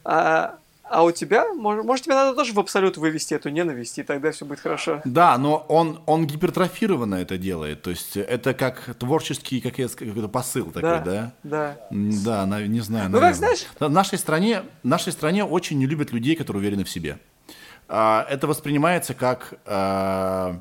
А, 0.03 0.55
а 0.83 1.03
у 1.03 1.11
тебя, 1.11 1.53
может, 1.53 1.85
может, 1.85 2.03
тебе 2.05 2.15
надо 2.15 2.35
тоже 2.35 2.51
в 2.53 2.59
абсолют 2.59 2.97
вывести 2.97 3.33
эту 3.33 3.47
ненависть, 3.49 3.97
и 3.97 4.03
тогда 4.03 4.31
все 4.31 4.43
будет 4.45 4.59
хорошо. 4.59 5.01
Да, 5.05 5.37
но 5.37 5.65
он, 5.69 6.01
он 6.05 6.27
гипертрофированно 6.27 7.15
это 7.15 7.37
делает. 7.37 7.81
То 7.81 7.91
есть 7.91 8.17
это 8.17 8.53
как 8.53 8.95
творческий 8.99 9.61
как 9.61 9.77
я 9.79 9.87
какой-то 9.87 10.27
посыл 10.27 10.65
такой, 10.65 10.99
да? 11.01 11.31
Да. 11.43 11.77
Да, 11.91 12.45
на- 12.45 12.67
не 12.67 12.81
знаю. 12.81 13.09
Ну, 13.09 13.19
как 13.21 13.35
знаешь- 13.35 13.65
Да, 13.79 13.87
В 13.87 13.91
нашей 13.91 14.17
стране, 14.17 14.63
в 14.83 14.87
нашей 14.87 15.13
стране 15.13 15.45
очень 15.45 15.77
не 15.77 15.85
любят 15.85 16.11
людей, 16.11 16.35
которые 16.35 16.59
уверены 16.61 16.83
в 16.83 16.89
себе. 16.89 17.19
А, 17.87 18.25
Это 18.29 18.47
воспринимается 18.47 19.13
как, 19.13 19.53
а, 19.65 20.59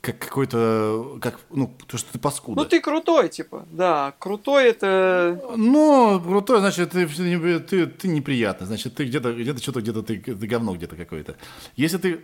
как 0.00 0.18
какой-то, 0.18 1.18
как, 1.20 1.38
ну, 1.50 1.70
то, 1.86 1.98
что 1.98 2.12
ты 2.12 2.18
паскуда. 2.18 2.62
Ну 2.62 2.68
ты 2.68 2.80
крутой, 2.80 3.28
типа. 3.28 3.66
Да, 3.72 4.14
крутой 4.18 4.68
это. 4.70 5.40
Ну, 5.56 6.20
крутой, 6.20 6.60
значит, 6.60 6.92
ты, 6.92 7.06
ты, 7.06 7.58
ты, 7.60 7.86
ты 7.86 8.08
неприятный, 8.08 8.66
значит, 8.66 8.94
ты 8.94 9.04
где-то, 9.04 9.32
где-то 9.32 9.60
что-то, 9.60 9.80
где-то 9.80 10.02
ты, 10.02 10.18
ты 10.18 10.46
говно 10.46 10.74
где-то 10.74 10.94
какое-то. 10.96 11.36
Если 11.76 11.98
ты, 11.98 12.20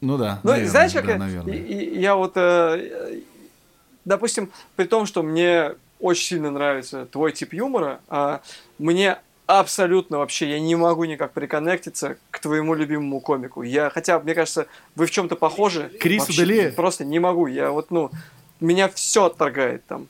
ну 0.00 0.16
да, 0.16 0.40
Ну, 0.44 0.50
наверное, 0.50 0.70
знаешь, 0.70 0.92
как 0.92 1.06
да, 1.06 1.12
я- 1.12 1.18
наверное. 1.18 1.54
и- 1.56 1.98
я 2.00 2.14
вот, 2.14 2.32
э, 2.36 3.20
допустим, 4.04 4.50
при 4.76 4.84
том, 4.86 5.06
что 5.06 5.22
мне 5.22 5.74
очень 5.98 6.24
сильно 6.26 6.50
нравится 6.50 7.06
твой 7.06 7.32
тип 7.32 7.52
юмора, 7.52 8.00
а 8.08 8.42
мне 8.78 9.18
абсолютно 9.46 10.18
вообще, 10.18 10.50
я 10.50 10.60
не 10.60 10.76
могу 10.76 11.04
никак 11.04 11.32
приконнектиться 11.32 12.16
к 12.30 12.38
твоему 12.38 12.74
любимому 12.74 13.20
комику. 13.20 13.62
Я, 13.62 13.90
хотя, 13.90 14.18
мне 14.20 14.34
кажется, 14.34 14.66
вы 14.94 15.06
в 15.06 15.10
чем-то 15.10 15.36
похожи. 15.36 15.90
Крис 16.00 16.28
Уделея? 16.28 16.72
Просто 16.72 17.04
не 17.04 17.18
могу. 17.18 17.46
Я 17.46 17.70
вот, 17.70 17.90
ну, 17.90 18.10
меня 18.60 18.88
все 18.88 19.26
отторгает 19.26 19.84
там. 19.86 20.06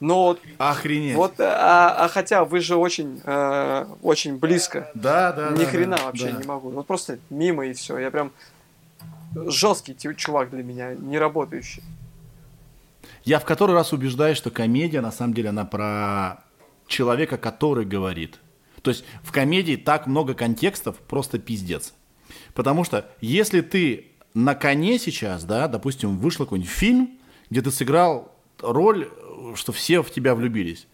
Но 0.00 0.26
вот, 0.26 0.40
Охренеть. 0.58 1.16
вот 1.16 1.40
а, 1.40 2.04
а 2.04 2.08
хотя 2.08 2.44
вы 2.44 2.60
же 2.60 2.76
очень, 2.76 3.20
э, 3.24 3.86
очень 4.02 4.36
близко. 4.36 4.88
Да, 4.94 5.32
да, 5.32 5.50
Ни 5.50 5.64
да, 5.64 5.70
хрена 5.70 5.96
да, 5.96 6.04
вообще 6.04 6.30
да. 6.30 6.38
не 6.38 6.46
могу. 6.46 6.70
Вот 6.70 6.86
просто 6.86 7.18
мимо 7.30 7.66
и 7.66 7.72
все. 7.72 7.98
Я 7.98 8.12
прям 8.12 8.30
жесткий 9.34 9.96
чувак 10.16 10.50
для 10.50 10.62
меня, 10.62 10.94
не 10.94 11.18
работающий. 11.18 11.82
Я 13.24 13.40
в 13.40 13.44
который 13.44 13.74
раз 13.74 13.92
убеждаюсь, 13.92 14.38
что 14.38 14.50
комедия, 14.50 15.00
на 15.00 15.10
самом 15.10 15.34
деле, 15.34 15.48
она 15.48 15.64
про 15.64 16.44
человека, 16.86 17.36
который 17.36 17.84
говорит. 17.84 18.38
То 18.88 18.92
есть 18.92 19.04
в 19.22 19.32
комедии 19.32 19.76
так 19.76 20.06
много 20.06 20.32
контекстов, 20.32 20.96
просто 20.96 21.38
пиздец. 21.38 21.92
Потому 22.54 22.84
что 22.84 23.06
если 23.20 23.60
ты 23.60 24.06
на 24.32 24.54
коне 24.54 24.98
сейчас, 24.98 25.44
да, 25.44 25.68
допустим, 25.68 26.16
вышел 26.16 26.46
какой-нибудь 26.46 26.72
фильм, 26.72 27.18
где 27.50 27.60
ты 27.60 27.70
сыграл 27.70 28.34
роль, 28.60 29.10
что 29.56 29.72
все 29.72 30.02
в 30.02 30.10
тебя 30.10 30.34
влюбились. 30.34 30.86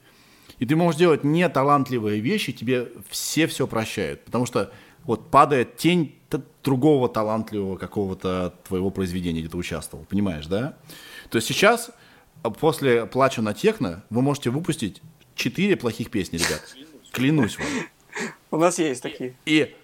И 0.59 0.67
ты 0.67 0.75
можешь 0.75 0.99
делать 0.99 1.23
неталантливые 1.23 2.19
вещи, 2.19 2.53
тебе 2.53 2.89
все 3.09 3.47
все 3.47 3.69
прощают. 3.69 4.25
Потому 4.25 4.45
что 4.45 4.73
вот 5.05 5.31
падает 5.31 5.77
тень 5.77 6.17
другого 6.65 7.09
талантливого 7.09 7.77
какого-то 7.77 8.55
твоего 8.67 8.91
произведения, 8.91 9.39
где 9.39 9.51
ты 9.51 9.57
участвовал. 9.57 10.05
Понимаешь, 10.05 10.47
да? 10.47 10.77
То 11.31 11.37
есть 11.37 11.47
сейчас, 11.47 11.93
после 12.59 13.07
«Плачу 13.07 13.41
на 13.41 13.55
техно», 13.55 14.03
вы 14.11 14.21
можете 14.21 14.51
выпустить 14.51 15.01
четыре 15.37 15.77
плохих 15.77 16.11
песни, 16.11 16.39
ребят. 16.39 16.61
Клянусь 17.15 17.59
вам. 17.59 17.69
У 18.51 18.57
нас 18.57 18.79
есть 18.79 19.03
такие. 19.03 19.35
И, 19.47 19.75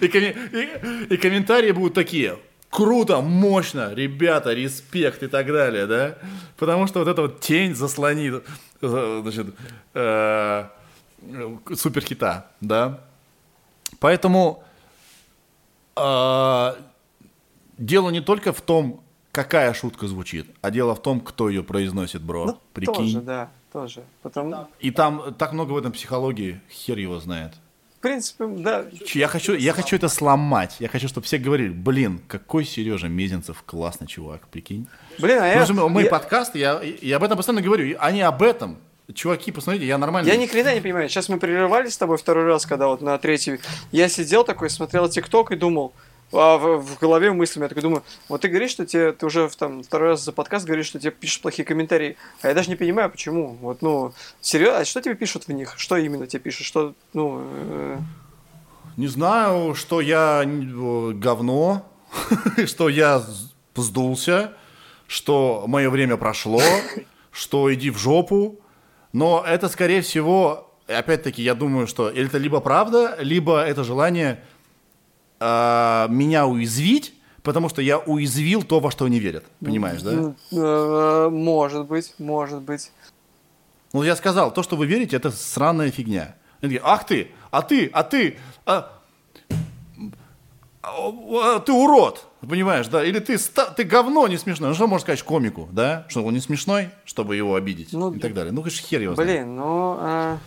и 0.00 1.16
комментарии 1.16 1.72
будут 1.72 1.94
такие. 1.94 2.38
Круто, 2.68 3.20
мощно, 3.20 3.92
ребята, 3.92 4.52
респект 4.52 5.22
и 5.24 5.26
так 5.26 5.46
далее, 5.48 5.86
да? 5.86 6.18
Потому 6.56 6.86
что 6.86 7.00
вот 7.00 7.08
эта 7.08 7.22
вот 7.22 7.40
тень 7.40 7.74
заслонит, 7.74 8.44
значит, 8.80 9.46
э, 9.94 10.64
суперхита, 11.74 12.46
да? 12.60 13.00
Поэтому 13.98 14.62
э, 15.96 16.74
дело 17.78 18.10
не 18.10 18.20
только 18.20 18.52
в 18.52 18.60
том, 18.60 19.02
какая 19.32 19.74
шутка 19.74 20.06
звучит, 20.06 20.46
а 20.60 20.70
дело 20.70 20.94
в 20.94 21.02
том, 21.02 21.20
кто 21.20 21.48
ее 21.48 21.64
произносит, 21.64 22.22
бро. 22.22 22.46
Ну, 22.46 22.58
Прикинь. 22.72 22.94
Тоже, 22.94 23.20
да, 23.20 23.50
тоже. 23.72 24.02
Потому... 24.22 24.68
И 24.80 24.90
там 24.90 25.34
так 25.38 25.52
много 25.52 25.72
в 25.72 25.78
этом 25.78 25.92
психологии, 25.92 26.60
хер 26.70 26.98
его 26.98 27.18
знает. 27.20 27.54
В 27.98 28.02
принципе, 28.02 28.46
да. 28.46 28.86
Я 29.12 29.28
хочу, 29.28 29.54
я 29.54 29.74
хочу 29.74 29.94
это 29.94 30.08
сломать. 30.08 30.76
Я 30.78 30.88
хочу, 30.88 31.06
чтобы 31.06 31.26
все 31.26 31.36
говорили, 31.36 31.68
блин, 31.68 32.22
какой 32.28 32.64
Сережа 32.64 33.08
Мезенцев 33.08 33.62
классный 33.66 34.06
чувак, 34.06 34.48
прикинь. 34.48 34.88
Блин, 35.18 35.38
а 35.42 35.46
я... 35.46 35.60
Потому 35.60 35.90
мы 35.90 36.04
я... 36.04 36.08
подкасты, 36.08 36.58
я, 36.58 36.80
я 37.02 37.16
об 37.16 37.24
этом 37.24 37.36
постоянно 37.36 37.60
говорю. 37.60 37.96
Они 38.00 38.22
об 38.22 38.42
этом. 38.42 38.78
Чуваки, 39.12 39.52
посмотрите, 39.52 39.86
я 39.86 39.98
нормально. 39.98 40.28
Я 40.28 40.36
ни 40.36 40.46
хрена 40.46 40.74
не 40.74 40.80
понимаю. 40.80 41.08
Сейчас 41.10 41.28
мы 41.28 41.38
прерывались 41.38 41.92
с 41.92 41.98
тобой 41.98 42.16
второй 42.16 42.44
раз, 42.44 42.64
когда 42.64 42.86
вот 42.86 43.02
на 43.02 43.18
третий... 43.18 43.58
Я 43.92 44.08
сидел 44.08 44.44
такой, 44.44 44.70
смотрел 44.70 45.08
ТикТок 45.08 45.52
и 45.52 45.56
думал, 45.56 45.92
а 46.32 46.58
в, 46.58 46.78
в 46.78 46.98
голове 46.98 47.32
мыслями 47.32 47.64
я 47.64 47.68
такой 47.68 47.82
думаю, 47.82 48.02
вот 48.28 48.40
ты 48.40 48.48
говоришь, 48.48 48.70
что 48.70 48.86
тебе, 48.86 49.12
ты 49.12 49.26
уже 49.26 49.48
там 49.58 49.82
второй 49.82 50.10
раз 50.10 50.24
за 50.24 50.32
подкаст 50.32 50.66
говоришь, 50.66 50.86
что 50.86 50.98
тебе 50.98 51.10
пишут 51.10 51.42
плохие 51.42 51.64
комментарии, 51.64 52.16
а 52.42 52.48
я 52.48 52.54
даже 52.54 52.70
не 52.70 52.76
понимаю, 52.76 53.10
почему. 53.10 53.56
Вот, 53.60 53.82
ну, 53.82 54.12
серьезно, 54.40 54.78
а 54.78 54.84
что 54.84 55.00
тебе 55.00 55.14
пишут 55.14 55.48
в 55.48 55.52
них? 55.52 55.74
Что 55.76 55.96
именно 55.96 56.26
тебе 56.26 56.40
пишут? 56.40 56.66
Что, 56.66 56.94
ну... 57.12 57.42
Э... 57.42 57.98
Не 58.96 59.06
знаю, 59.06 59.74
что 59.74 60.00
я 60.00 60.44
говно, 60.44 61.90
что 62.66 62.88
я 62.88 63.24
сдулся, 63.74 64.52
что 65.06 65.64
мое 65.66 65.90
время 65.90 66.16
прошло, 66.16 66.62
что 67.32 67.72
иди 67.74 67.90
в 67.90 67.98
жопу. 67.98 68.60
Но 69.12 69.44
это, 69.44 69.68
скорее 69.68 70.02
всего, 70.02 70.70
опять-таки, 70.86 71.42
я 71.42 71.54
думаю, 71.54 71.86
что 71.86 72.08
это 72.08 72.38
либо 72.38 72.60
правда, 72.60 73.16
либо 73.20 73.60
это 73.60 73.84
желание 73.84 74.42
э, 75.40 76.06
меня 76.10 76.46
уязвить, 76.46 77.14
потому 77.42 77.68
что 77.68 77.82
я 77.82 77.98
уязвил 77.98 78.62
то, 78.62 78.80
во 78.80 78.90
что 78.90 79.06
они 79.06 79.18
верят. 79.18 79.44
Понимаешь, 79.64 80.02
да? 80.02 80.34
Э, 80.52 81.28
может 81.30 81.86
быть, 81.86 82.14
может 82.18 82.60
быть. 82.60 82.92
Ну, 83.92 84.02
я 84.02 84.14
сказал, 84.14 84.52
то, 84.52 84.62
что 84.62 84.76
вы 84.76 84.86
верите, 84.86 85.16
это 85.16 85.30
сраная 85.30 85.90
фигня. 85.90 86.36
Они 86.60 86.74
такие, 86.74 86.82
ах 86.84 87.06
ты, 87.06 87.30
а 87.50 87.62
ты, 87.62 87.86
а 87.92 88.02
ты, 88.04 88.38
а, 88.66 88.92
а, 90.82 91.58
ты 91.60 91.72
урод, 91.72 92.26
понимаешь, 92.46 92.86
да? 92.88 93.04
Или 93.04 93.18
ты, 93.18 93.38
ты 93.38 93.84
говно 93.84 94.28
не 94.28 94.36
смешной. 94.36 94.68
Ну, 94.68 94.74
что 94.74 94.86
можно 94.86 95.02
сказать 95.02 95.22
комику, 95.22 95.68
да? 95.72 96.06
Что 96.08 96.24
он 96.24 96.34
не 96.34 96.40
смешной, 96.40 96.90
чтобы 97.04 97.34
его 97.36 97.54
обидеть 97.54 97.92
ну, 97.92 98.12
и 98.12 98.18
так 98.18 98.34
далее. 98.34 98.52
Ну, 98.52 98.62
конечно, 98.62 98.86
хер 98.86 99.00
его 99.00 99.14
знает. 99.14 99.30
Блин, 99.30 99.56
ну... 99.56 99.96
А... 99.98 100.38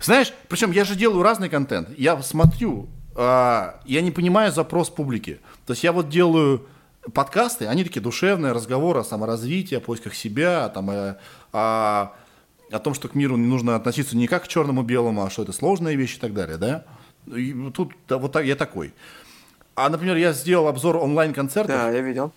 Знаешь, 0.00 0.32
причем 0.48 0.70
я 0.72 0.84
же 0.84 0.94
делаю 0.94 1.22
разный 1.22 1.48
контент. 1.48 1.88
Я 1.98 2.22
смотрю 2.22 2.86
а, 2.86 2.95
я 3.16 4.00
не 4.02 4.10
понимаю 4.10 4.52
запрос 4.52 4.90
публики. 4.90 5.40
То 5.66 5.72
есть 5.72 5.84
я 5.84 5.92
вот 5.92 6.08
делаю 6.08 6.66
подкасты, 7.12 7.66
они 7.66 7.84
такие 7.84 8.00
душевные, 8.00 8.52
разговоры 8.52 9.00
о 9.00 9.04
саморазвитии, 9.04 9.76
о 9.76 9.80
поисках 9.80 10.14
себя, 10.14 10.68
там, 10.68 10.90
о, 10.90 11.18
о, 11.52 12.12
о 12.70 12.78
том, 12.78 12.94
что 12.94 13.08
к 13.08 13.14
миру 13.14 13.36
не 13.36 13.46
нужно 13.46 13.76
относиться 13.76 14.16
не 14.16 14.26
как 14.26 14.44
к 14.44 14.48
черному-белому, 14.48 15.24
а 15.24 15.30
что 15.30 15.42
это 15.42 15.52
сложные 15.52 15.96
вещи 15.96 16.16
и 16.16 16.20
так 16.20 16.34
далее, 16.34 16.58
да? 16.58 16.84
И 17.34 17.54
тут 17.72 17.92
да, 18.08 18.18
вот 18.18 18.32
так, 18.32 18.44
я 18.44 18.56
такой. 18.56 18.92
А, 19.74 19.88
например, 19.88 20.16
я 20.16 20.32
сделал 20.32 20.68
обзор 20.68 20.96
онлайн-концертов. 20.96 21.74
Да, 21.74 21.90
я 21.90 22.00
видел. 22.00 22.32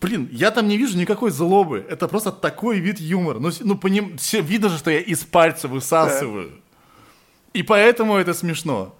Блин, 0.00 0.28
я 0.32 0.50
там 0.50 0.66
не 0.66 0.78
вижу 0.78 0.96
никакой 0.96 1.30
злобы. 1.30 1.84
Это 1.88 2.08
просто 2.08 2.32
такой 2.32 2.78
вид 2.78 3.00
юмора. 3.00 3.38
Ну, 3.38 3.50
ну 3.60 3.76
по 3.76 3.88
ним, 3.88 4.16
все, 4.16 4.40
видно 4.40 4.70
же, 4.70 4.78
что 4.78 4.90
я 4.90 5.00
из 5.00 5.24
пальца 5.24 5.68
высасываю. 5.68 6.48
Да. 6.48 6.69
И 7.52 7.62
поэтому 7.62 8.16
это 8.16 8.34
смешно. 8.34 8.94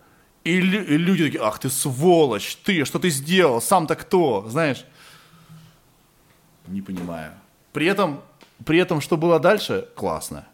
И, 0.45 0.57
и 0.57 0.61
люди 0.61 1.25
такие, 1.27 1.43
ах 1.43 1.59
ты 1.59 1.69
сволочь, 1.69 2.57
ты, 2.57 2.85
что 2.85 2.99
ты 2.99 3.11
сделал, 3.11 3.61
сам-то 3.61 3.95
кто, 3.95 4.47
знаешь? 4.49 4.85
Не 6.67 6.83
понимаю. 6.83 7.33
При 7.73 7.87
этом, 7.87 8.23
при 8.65 8.79
этом, 8.79 9.01
что 9.01 9.17
было 9.17 9.39
дальше, 9.39 9.89
классно. 9.95 10.47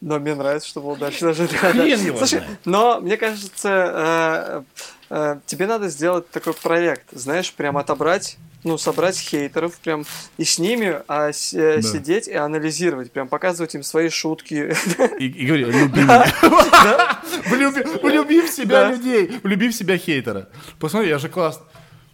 Но 0.00 0.18
мне 0.18 0.34
нравится, 0.34 0.68
что 0.68 0.80
было 0.80 0.96
дальше. 0.96 1.20
Даже, 1.20 1.48
Хрен 1.48 2.00
его 2.00 2.18
Слушай, 2.18 2.42
но 2.64 3.00
мне 3.00 3.16
кажется, 3.16 3.68
э, 3.68 4.62
тебе 5.08 5.66
надо 5.66 5.88
сделать 5.88 6.30
такой 6.30 6.54
проект, 6.54 7.10
знаешь, 7.12 7.52
прям 7.52 7.76
отобрать 7.76 8.38
ну, 8.66 8.76
собрать 8.78 9.16
хейтеров 9.18 9.78
прям 9.78 10.04
и 10.38 10.44
с 10.44 10.58
ними 10.58 11.00
а, 11.06 11.32
с, 11.32 11.54
э, 11.54 11.76
да. 11.76 11.82
сидеть 11.82 12.26
и 12.26 12.34
анализировать, 12.34 13.12
прям 13.12 13.28
показывать 13.28 13.76
им 13.76 13.84
свои 13.84 14.08
шутки. 14.08 14.74
И, 15.20 15.26
и 15.26 15.46
говори, 15.46 15.64
люби 15.64 16.02
меня. 16.02 16.26
Влюби 18.02 18.40
в 18.46 18.50
себя 18.50 18.90
людей, 18.90 19.40
влюби 19.42 19.68
в 19.68 19.74
себя 19.74 19.96
хейтера. 19.96 20.48
Посмотри, 20.80 21.08
я 21.08 21.18
же 21.18 21.28
класс. 21.28 21.62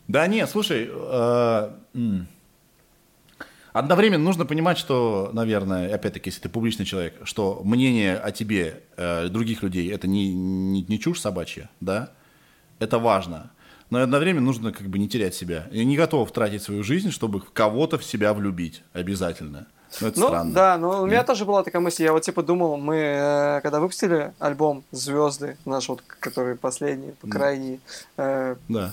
Да 0.09 0.27
нет, 0.27 0.48
слушай, 0.51 0.90
э, 0.93 1.70
Одновременно 3.73 4.23
нужно 4.23 4.44
понимать, 4.44 4.77
что, 4.77 5.31
наверное, 5.32 5.94
опять-таки, 5.94 6.28
если 6.28 6.43
ты 6.43 6.48
публичный 6.51 6.85
человек, 6.85 7.14
что 7.24 7.62
мнение 7.64 8.19
о 8.19 8.31
тебе 8.31 8.82
э, 8.98 9.28
других 9.28 9.62
людей 9.62 9.90
это 9.90 10.06
не, 10.06 10.35
не, 10.35 10.82
не 10.82 11.01
чушь 11.01 11.20
собачья, 11.20 11.70
да? 11.81 12.12
Это 12.78 12.99
важно 12.99 13.51
но 13.93 14.01
одновременно 14.03 14.47
нужно 14.47 14.73
как 14.73 14.86
бы 14.86 14.99
не 14.99 15.07
терять 15.07 15.35
себя. 15.35 15.66
Я 15.70 15.85
не 15.85 15.99
готов 15.99 16.32
тратить 16.32 16.62
свою 16.62 16.82
жизнь, 16.82 17.11
чтобы 17.11 17.43
кого-то 17.43 17.99
в 17.99 18.05
себя 18.05 18.32
влюбить 18.32 18.82
обязательно. 18.94 19.66
Ну, 20.01 20.09
это 20.09 20.19
ну, 20.19 20.27
странно. 20.28 20.53
Да, 20.55 20.78
но 20.78 21.03
у 21.03 21.07
меня 21.07 21.23
тоже 21.24 21.44
была 21.44 21.62
такая 21.62 21.82
мысль. 21.82 22.05
Я 22.05 22.12
вот 22.12 22.23
типа 22.23 22.43
думал, 22.43 22.78
мы 22.78 22.97
э, 22.97 23.61
когда 23.61 23.81
выпустили 23.81 24.32
альбом 24.39 24.82
Звезды, 24.93 25.59
наш 25.66 25.90
вот, 25.90 26.01
который 26.01 26.57
последний, 26.57 27.11
по 27.20 27.28
крайний. 27.28 27.81
Э, 28.16 28.57
да. 28.66 28.93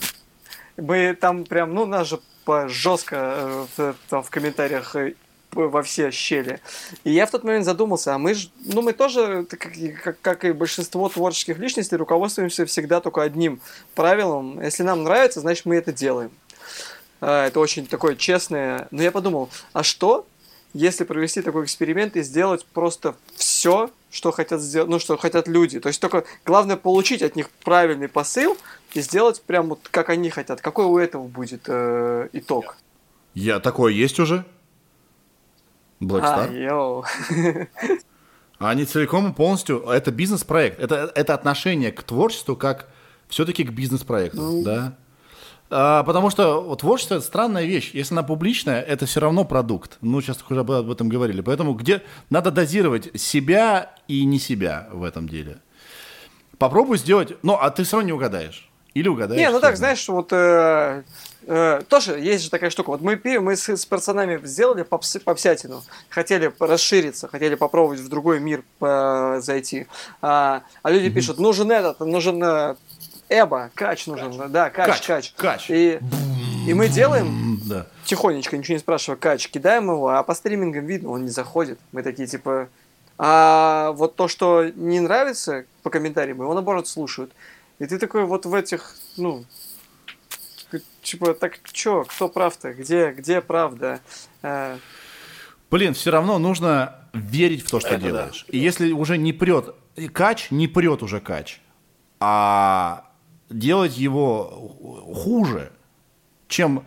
Мы 0.76 1.16
там 1.16 1.46
прям, 1.46 1.74
ну, 1.74 1.86
нас 1.86 2.10
же 2.10 2.20
жестко 2.68 3.68
э, 3.78 3.94
там 4.10 4.22
в 4.22 4.30
комментариях 4.30 4.98
э, 4.98 5.14
во 5.52 5.84
все 5.84 6.12
щели. 6.12 6.60
И 7.04 7.12
я 7.12 7.26
в 7.26 7.32
тот 7.32 7.44
момент 7.44 7.66
задумался, 7.66 8.16
а 8.16 8.18
мы 8.18 8.34
же, 8.34 8.50
ну 8.66 8.82
мы 8.82 8.94
тоже, 8.94 9.46
как, 9.50 9.74
как, 10.04 10.22
как 10.22 10.46
и 10.46 10.52
большинство 10.52 11.10
творческих 11.10 11.58
личностей, 11.58 11.96
руководствуемся 11.96 12.66
всегда 12.66 13.02
только 13.02 13.22
одним 13.22 13.60
правилом. 13.96 14.62
Если 14.62 14.84
нам 14.84 15.04
нравится, 15.04 15.40
значит 15.40 15.66
мы 15.66 15.76
это 15.76 15.92
делаем. 15.92 16.32
А, 17.22 17.48
это 17.48 17.60
очень 17.60 17.88
такое 17.88 18.16
честное. 18.16 18.88
Но 18.92 19.02
я 19.04 19.12
подумал, 19.12 19.50
а 19.74 19.84
что, 19.84 20.26
если 20.74 21.04
провести 21.04 21.42
такой 21.42 21.66
эксперимент 21.66 22.16
и 22.16 22.22
сделать 22.22 22.66
просто 22.66 23.16
все, 23.36 23.90
что 24.12 24.32
хотят 24.32 24.62
сделать, 24.62 24.90
ну, 24.90 25.00
что 25.00 25.18
хотят 25.18 25.48
люди. 25.48 25.80
То 25.80 25.90
есть 25.90 26.00
только 26.00 26.26
главное 26.46 26.78
получить 26.78 27.22
от 27.22 27.36
них 27.36 27.50
правильный 27.64 28.08
посыл 28.08 28.58
и 28.94 29.02
сделать 29.02 29.42
прям 29.42 29.70
вот 29.70 29.80
как 29.90 30.10
они 30.10 30.30
хотят. 30.30 30.62
Какой 30.62 30.86
у 30.86 30.98
этого 30.98 31.24
будет 31.24 31.64
э, 31.68 32.30
итог? 32.34 32.78
Я 33.34 33.60
такое 33.60 33.94
есть 33.94 34.20
уже. 34.20 34.46
Black 36.02 36.24
Star? 36.24 36.48
А, 36.50 36.52
йоу. 36.52 37.06
Они 38.60 38.86
целиком 38.86 39.32
и 39.32 39.34
полностью... 39.34 39.88
Это 39.88 40.12
бизнес-проект. 40.12 40.80
Это, 40.80 41.12
это 41.16 41.34
отношение 41.34 41.92
к 41.92 42.04
творчеству 42.04 42.56
как 42.56 42.90
все-таки 43.28 43.64
к 43.64 43.72
бизнес-проекту, 43.72 44.42
ну... 44.42 44.64
да? 44.64 44.94
А, 45.70 46.04
потому 46.04 46.30
что 46.30 46.76
творчество 46.76 47.16
это 47.16 47.24
странная 47.24 47.66
вещь. 47.66 47.92
Если 47.94 48.14
она 48.14 48.24
публичная, 48.24 48.82
это 48.82 49.06
все 49.06 49.20
равно 49.20 49.46
продукт. 49.46 49.98
Ну, 50.02 50.20
сейчас 50.22 50.44
уже 50.50 50.62
об, 50.62 50.72
об 50.72 50.90
этом 50.90 51.10
говорили. 51.10 51.42
Поэтому 51.42 51.74
где 51.74 52.02
надо 52.30 52.52
дозировать 52.52 53.20
себя 53.20 53.96
и 54.08 54.26
не 54.26 54.40
себя 54.40 54.90
в 54.92 55.04
этом 55.04 55.30
деле. 55.30 55.60
Попробуй 56.58 56.98
сделать. 56.98 57.38
Ну, 57.44 57.54
а 57.54 57.70
ты 57.70 57.84
все 57.84 57.98
равно 57.98 58.08
не 58.08 58.14
угадаешь. 58.14 58.70
Или 58.94 59.08
угадаешь. 59.08 59.40
Не, 59.40 59.52
ну 59.52 59.60
так, 59.60 59.78
знаешь, 59.78 60.08
вот 60.10 60.34
э, 60.34 61.04
Э, 61.48 61.82
тоже 61.88 62.20
есть 62.20 62.44
же 62.44 62.50
такая 62.50 62.70
штука. 62.70 62.90
Вот 62.90 63.02
мы, 63.02 63.20
мы 63.40 63.56
с, 63.56 63.70
с 63.70 63.86
пацанами 63.86 64.40
сделали 64.46 64.84
попс, 64.84 65.18
попсятину. 65.24 65.84
Хотели 66.10 66.52
расшириться, 66.60 67.28
хотели 67.28 67.56
попробовать 67.56 68.00
в 68.00 68.10
другой 68.10 68.40
мир 68.40 68.64
э, 68.82 69.40
зайти. 69.42 69.88
А, 70.22 70.64
а 70.84 70.92
люди 70.92 71.08
mm-hmm. 71.08 71.14
пишут, 71.14 71.40
нужен 71.40 71.72
этот, 71.72 72.00
нужен 72.02 72.44
э, 72.44 72.76
Эба, 73.30 73.70
кач 73.76 74.08
нужен, 74.08 74.52
да, 74.52 74.72
кач, 74.72 74.88
Кач, 74.88 75.06
кач. 75.06 75.34
кач. 75.38 75.70
И, 75.70 76.00
и 76.68 76.74
мы 76.74 76.88
делаем 76.88 77.60
Да. 77.66 77.86
тихонечко, 78.04 78.58
ничего 78.58 78.74
не 78.74 78.80
спрашивая, 78.80 79.18
кач, 79.18 79.48
кидаем 79.50 79.92
его, 79.92 80.10
а 80.10 80.24
по 80.24 80.34
стримингам 80.34 80.86
видно, 80.86 81.12
он 81.12 81.26
не 81.26 81.30
заходит. 81.30 81.80
Мы 81.92 82.02
такие, 82.02 82.28
типа, 82.28 82.70
а 83.20 83.92
вот 83.92 84.16
то, 84.16 84.28
что 84.28 84.66
не 84.76 85.00
нравится 85.00 85.66
по 85.84 85.92
комментариям, 85.92 86.42
его 86.42 86.54
наоборот 86.54 86.88
слушают. 86.88 87.32
И 87.78 87.86
ты 87.86 88.00
такой 88.00 88.26
вот 88.26 88.48
в 88.48 88.54
этих, 88.54 88.96
ну, 89.16 89.46
типа, 91.12 91.34
так 91.34 91.60
чё, 91.72 92.04
кто 92.04 92.30
прав-то, 92.30 92.74
где, 92.74 93.12
где 93.12 93.42
правда? 93.42 94.00
А, 94.42 94.78
Блин, 95.72 95.94
все 95.94 96.12
равно 96.12 96.40
нужно 96.40 96.96
верить 97.14 97.64
в 97.66 97.70
то, 97.70 97.80
что 97.80 97.90
Это 97.90 98.02
делаешь. 98.06 98.46
И 98.48 98.58
если 98.58 98.92
уже 98.92 99.18
не 99.18 99.34
прет 99.34 99.76
кач, 100.14 100.50
не 100.52 100.68
прет 100.68 101.04
уже 101.04 101.20
кач, 101.20 101.60
а 102.20 103.06
делать 103.50 103.98
его 103.98 104.74
хуже, 105.16 105.72
чем 106.48 106.84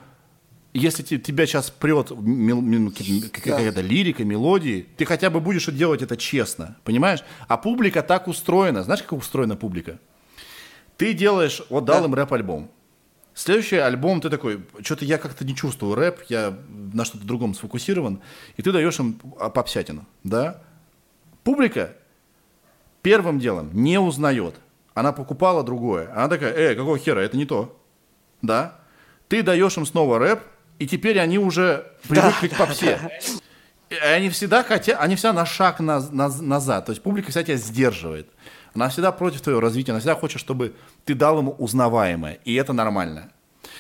если 0.75 1.03
те- 1.03 1.19
тебя 1.19 1.47
сейчас 1.47 1.71
прет 1.71 2.11
мел- 2.13 2.61
мел- 2.61 2.91
какие- 2.91 3.21
какая-то 3.29 3.81
лирика, 3.83 4.25
мелодии, 4.25 4.87
ты 4.97 5.05
хотя 5.05 5.29
бы 5.31 5.41
будешь 5.41 5.67
делать 5.67 6.03
это 6.03 6.17
честно, 6.17 6.77
понимаешь? 6.85 7.23
А 7.49 7.57
публика 7.57 8.03
так 8.03 8.27
устроена. 8.29 8.83
Знаешь, 8.83 9.03
как 9.03 9.13
устроена 9.19 9.55
публика? 9.57 9.99
Ты 10.97 11.13
делаешь, 11.15 11.63
вот 11.69 11.85
дал 11.85 12.01
Да. 12.01 12.07
им 12.07 12.15
рэп-альбом. 12.15 12.71
Следующий 13.35 13.77
альбом 13.77 14.21
ты 14.21 14.29
такой, 14.29 14.63
что-то 14.83 15.05
я 15.05 15.17
как-то 15.19 15.45
не 15.45 15.57
чувствую 15.57 15.95
рэп, 15.95 16.23
я 16.29 16.55
на 16.93 17.05
что-то 17.05 17.25
другом 17.25 17.55
сфокусирован, 17.55 18.21
и 18.57 18.63
ты 18.63 18.73
даешь 18.73 18.99
им 18.99 19.15
попсятину, 19.15 20.07
да? 20.23 20.61
Публика 21.43 21.95
первым 23.01 23.39
делом 23.39 23.71
не 23.73 23.99
узнает. 23.99 24.57
Она 24.95 25.13
покупала 25.13 25.65
другое. 25.65 26.11
Она 26.13 26.29
такая, 26.29 26.53
э, 26.53 26.75
какого 26.75 26.99
хера, 26.99 27.21
это 27.21 27.37
не 27.37 27.47
то. 27.47 27.79
Да? 28.43 28.79
Ты 29.29 29.43
даешь 29.43 29.77
им 29.79 29.87
снова 29.87 30.19
рэп, 30.19 30.41
и 30.79 30.87
теперь 30.87 31.19
они 31.19 31.39
уже 31.39 31.87
привыкли 32.09 32.49
к 32.49 32.57
попсе. 32.57 32.99
И 33.89 33.95
они 33.95 34.29
всегда 34.31 34.63
хотят, 34.63 35.01
они 35.01 35.17
всегда 35.17 35.33
на 35.33 35.47
шаг 35.47 35.81
наз- 35.81 36.11
наз- 36.13 36.43
назад. 36.43 36.87
То 36.87 36.93
есть 36.93 37.03
публика 37.03 37.31
всегда 37.31 37.45
тебя 37.45 37.57
сдерживает. 37.57 38.29
Она 38.75 38.89
всегда 38.89 39.13
против 39.13 39.41
твоего 39.43 39.61
развития, 39.61 39.93
она 39.93 40.01
всегда 40.01 40.15
хочет, 40.15 40.41
чтобы 40.41 40.75
ты 41.05 41.15
дал 41.15 41.39
ему 41.39 41.53
узнаваемое. 41.59 42.39
И 42.45 42.55
это 42.55 42.73
нормально. 42.73 43.31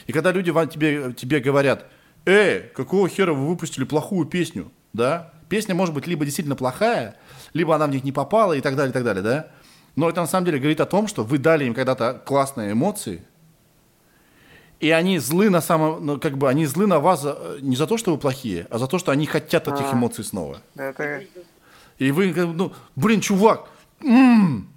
И 0.06 0.12
когда 0.12 0.32
люди 0.32 0.50
вам, 0.50 0.68
тебе, 0.68 1.12
тебе 1.14 1.40
говорят, 1.40 1.86
эй, 2.26 2.60
какого 2.74 3.08
хера 3.08 3.32
вы 3.32 3.48
выпустили 3.48 3.84
плохую 3.84 4.26
песню, 4.26 4.70
да? 4.92 5.32
Песня 5.48 5.74
может 5.74 5.94
быть 5.94 6.06
либо 6.06 6.24
действительно 6.24 6.56
плохая, 6.56 7.16
либо 7.52 7.74
она 7.74 7.86
в 7.86 7.90
них 7.90 8.04
не 8.04 8.12
попала 8.12 8.52
и 8.54 8.60
так 8.60 8.76
далее, 8.76 8.90
и 8.90 8.92
так 8.94 9.04
далее, 9.04 9.22
да? 9.22 9.48
Но 9.96 10.08
это 10.08 10.20
на 10.22 10.26
самом 10.26 10.46
деле 10.46 10.58
говорит 10.58 10.80
о 10.80 10.86
том, 10.86 11.06
что 11.06 11.24
вы 11.24 11.38
дали 11.38 11.64
им 11.64 11.74
когда-то 11.74 12.20
классные 12.24 12.72
эмоции, 12.72 13.22
и 14.80 14.90
они 14.90 15.18
злы 15.18 15.48
на 15.48 15.60
самом, 15.60 16.04
ну, 16.04 16.18
как 16.18 16.36
бы 16.38 16.48
они 16.48 16.66
злы 16.66 16.86
на 16.86 16.98
вас 16.98 17.24
не 17.60 17.76
за 17.76 17.86
то, 17.86 17.96
что 17.98 18.10
вы 18.12 18.18
плохие, 18.18 18.66
а 18.70 18.78
за 18.78 18.86
то, 18.88 18.98
что 18.98 19.12
они 19.12 19.26
хотят 19.26 19.68
этих 19.68 19.92
А. 19.92 19.94
эмоций 19.94 20.24
снова. 20.24 20.60
это, 20.76 21.22
И 21.98 22.10
вы, 22.10 22.32
ну, 22.34 22.72
блин, 22.96 23.20
чувак, 23.20 23.68
м, 24.02 24.68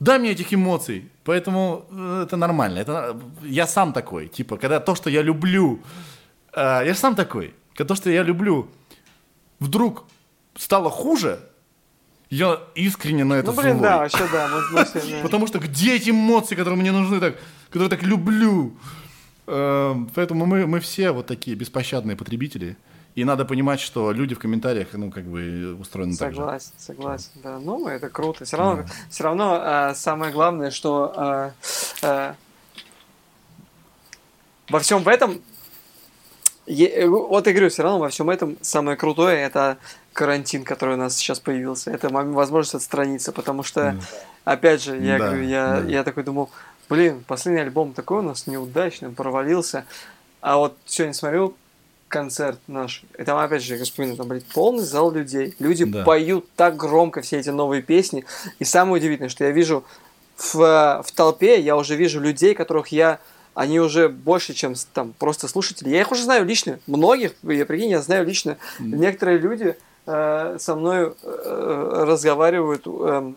дай 0.00 0.18
мне 0.18 0.30
этих 0.30 0.52
эмоций. 0.52 1.08
Поэтому 1.24 1.84
э, 1.90 2.24
это 2.26 2.36
нормально. 2.36 2.78
Это, 2.78 3.16
я 3.42 3.66
сам 3.66 3.92
такой. 3.92 4.28
Типа, 4.28 4.56
когда 4.56 4.80
то, 4.80 4.94
что 4.94 5.10
я 5.10 5.22
люблю, 5.22 5.80
э, 6.54 6.82
я 6.86 6.92
же 6.92 6.98
сам 6.98 7.14
такой. 7.14 7.54
Когда 7.74 7.94
то, 7.94 7.94
что 7.94 8.10
я 8.10 8.22
люблю, 8.22 8.68
вдруг 9.60 10.04
стало 10.56 10.90
хуже, 10.90 11.38
я 12.30 12.60
искренне 12.74 13.24
на 13.24 13.34
это 13.34 13.52
ну, 13.52 13.60
блин, 13.60 13.78
злой. 13.78 13.82
да, 13.82 13.98
вообще, 13.98 14.28
да, 14.32 14.48
мы, 14.48 14.60
мы. 14.72 15.22
Потому 15.22 15.46
что 15.46 15.58
где 15.58 15.96
эти 15.96 16.10
эмоции, 16.10 16.54
которые 16.54 16.80
мне 16.80 16.92
нужны, 16.92 17.20
так, 17.20 17.36
которые 17.68 17.90
я 17.90 17.96
так 17.96 18.02
люблю? 18.02 18.76
Эм, 19.46 20.10
Поэтому 20.14 20.46
мы, 20.46 20.66
мы 20.66 20.78
все 20.80 21.10
вот 21.10 21.26
такие 21.26 21.56
беспощадные 21.56 22.16
потребители. 22.16 22.76
И 23.20 23.24
надо 23.24 23.44
понимать, 23.44 23.80
что 23.80 24.12
люди 24.12 24.34
в 24.34 24.38
комментариях, 24.38 24.88
ну, 24.94 25.10
как 25.10 25.24
бы 25.24 25.76
устроены 25.78 26.16
так 26.16 26.30
же. 26.32 26.36
Согласен, 26.38 26.72
согласен, 26.78 27.30
да. 27.44 27.58
Ну, 27.58 27.86
это 27.86 28.08
круто. 28.08 28.46
Все 28.46 28.56
равно, 28.56 28.86
все 29.10 29.24
равно 29.24 29.58
а, 29.60 29.94
самое 29.94 30.32
главное, 30.32 30.70
что 30.70 31.12
а, 31.14 31.52
а, 32.02 32.34
во 34.70 34.78
всем 34.80 35.02
в 35.02 35.08
этом, 35.08 35.42
е- 36.64 37.06
вот 37.06 37.46
я 37.46 37.52
говорю, 37.52 37.68
все 37.68 37.82
равно 37.82 37.98
во 37.98 38.08
всем 38.08 38.30
этом 38.30 38.56
самое 38.62 38.96
крутое 38.96 39.36
это 39.42 39.76
карантин, 40.14 40.64
который 40.64 40.94
у 40.94 40.98
нас 40.98 41.14
сейчас 41.14 41.40
появился. 41.40 41.90
Это 41.90 42.08
возможность 42.08 42.76
отстраниться, 42.76 43.32
потому 43.32 43.62
что, 43.64 43.96
опять 44.44 44.82
же, 44.82 44.96
я 44.96 45.18
Да, 45.18 45.26
говорю, 45.26 45.42
я, 45.42 45.80
да. 45.82 45.90
я 45.90 46.04
такой 46.04 46.22
думал, 46.22 46.48
блин, 46.88 47.22
последний 47.26 47.60
альбом 47.60 47.92
такой 47.92 48.20
у 48.20 48.22
нас 48.22 48.46
неудачный, 48.46 49.10
провалился. 49.10 49.84
А 50.40 50.56
вот 50.56 50.78
сегодня 50.86 51.12
смотрю 51.12 51.54
концерт 52.10 52.58
наш, 52.66 53.02
и 53.18 53.24
там 53.24 53.38
опять 53.38 53.62
же, 53.62 53.76
я 53.76 53.84
вспоминаю, 53.84 54.18
там, 54.18 54.28
блядь, 54.28 54.44
полный 54.44 54.82
зал 54.84 55.10
людей. 55.12 55.54
Люди 55.58 55.84
Да. 55.86 56.02
поют 56.04 56.44
так 56.56 56.76
громко 56.76 57.22
все 57.22 57.38
эти 57.38 57.48
новые 57.50 57.80
песни. 57.82 58.24
И 58.58 58.64
самое 58.64 58.96
удивительное, 58.96 59.30
что 59.30 59.44
я 59.44 59.50
вижу 59.52 59.84
в, 60.36 60.60
э, 60.60 61.02
в 61.02 61.12
толпе, 61.12 61.60
я 61.60 61.76
уже 61.76 61.94
вижу 61.96 62.20
людей, 62.20 62.54
которых 62.54 62.88
я 62.88 63.18
они 63.54 63.80
уже 63.80 64.08
больше, 64.08 64.54
чем 64.54 64.74
там 64.94 65.12
просто 65.18 65.48
слушатели. 65.48 65.88
Я 65.90 66.00
их 66.00 66.12
уже 66.12 66.22
знаю 66.22 66.44
лично. 66.46 66.78
Многих, 66.86 67.32
я 67.42 67.66
прикинь, 67.66 67.90
я 67.90 68.00
знаю 68.00 68.24
лично. 68.24 68.56
Некоторые 68.78 69.38
люди 69.38 69.76
э, 70.06 70.56
со 70.58 70.74
мной 70.76 71.12
э, 71.22 72.04
разговаривают. 72.06 72.86
эм, 72.86 73.36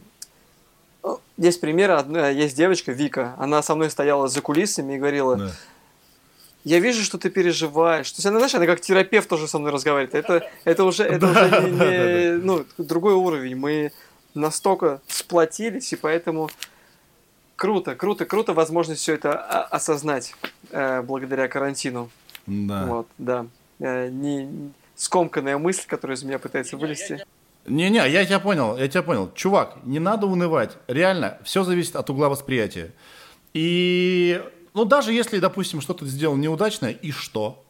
ну, 1.03 1.19
есть 1.37 1.59
пример, 1.61 1.91
одна- 1.91 2.29
есть 2.29 2.55
девочка 2.55 2.91
Вика, 2.91 3.33
она 3.37 3.61
со 3.61 3.75
мной 3.75 3.89
стояла 3.89 4.27
за 4.27 4.41
кулисами 4.41 4.93
и 4.95 4.97
говорила, 4.97 5.35
Да. 5.35 5.51
Я 6.63 6.79
вижу, 6.79 7.03
что 7.03 7.17
ты 7.17 7.29
переживаешь. 7.29 8.11
То 8.11 8.17
есть 8.17 8.25
она, 8.25 8.37
знаешь, 8.39 8.55
она 8.55 8.65
как 8.65 8.81
терапевт 8.81 9.27
тоже 9.29 9.47
со 9.47 9.59
мной 9.59 9.71
разговаривает. 9.71 10.15
Это, 10.15 10.49
это 10.63 10.83
уже, 10.83 11.03
это 11.03 11.27
уже 11.31 11.49
не, 11.61 11.71
не- 11.71 12.37
ну, 12.37 12.65
другой 12.77 13.13
уровень. 13.13 13.55
Мы 13.55 13.91
настолько 14.33 15.01
сплотились, 15.07 15.93
и 15.93 15.95
поэтому 15.95 16.49
круто, 17.55 17.95
круто, 17.95 18.25
круто 18.25 18.53
возможность 18.53 19.01
все 19.01 19.13
это 19.13 19.33
осознать 19.65 20.35
э, 20.71 21.01
благодаря 21.01 21.47
карантину. 21.47 22.09
Да. 22.47 22.85
Вот, 22.85 23.07
да. 23.17 23.45
Э, 23.79 24.09
не 24.09 24.71
скомканная 24.95 25.57
мысль, 25.57 25.83
которая 25.87 26.17
из 26.17 26.23
меня 26.23 26.39
пытается 26.39 26.77
вылезти. 26.77 27.25
Не-не, 27.65 28.09
я 28.09 28.25
тебя 28.25 28.39
понял, 28.39 28.77
я 28.77 28.87
тебя 28.87 29.03
понял. 29.03 29.31
Чувак, 29.33 29.77
не 29.83 29.99
надо 29.99 30.27
унывать. 30.27 30.77
Реально, 30.87 31.37
все 31.43 31.63
зависит 31.63 31.95
от 31.95 32.09
угла 32.09 32.27
восприятия. 32.29 32.91
И, 33.53 34.41
ну, 34.73 34.85
даже 34.85 35.13
если, 35.13 35.39
допустим, 35.39 35.81
что-то 35.81 36.05
сделал 36.05 36.35
неудачно, 36.35 36.87
и 36.87 37.11
что? 37.11 37.63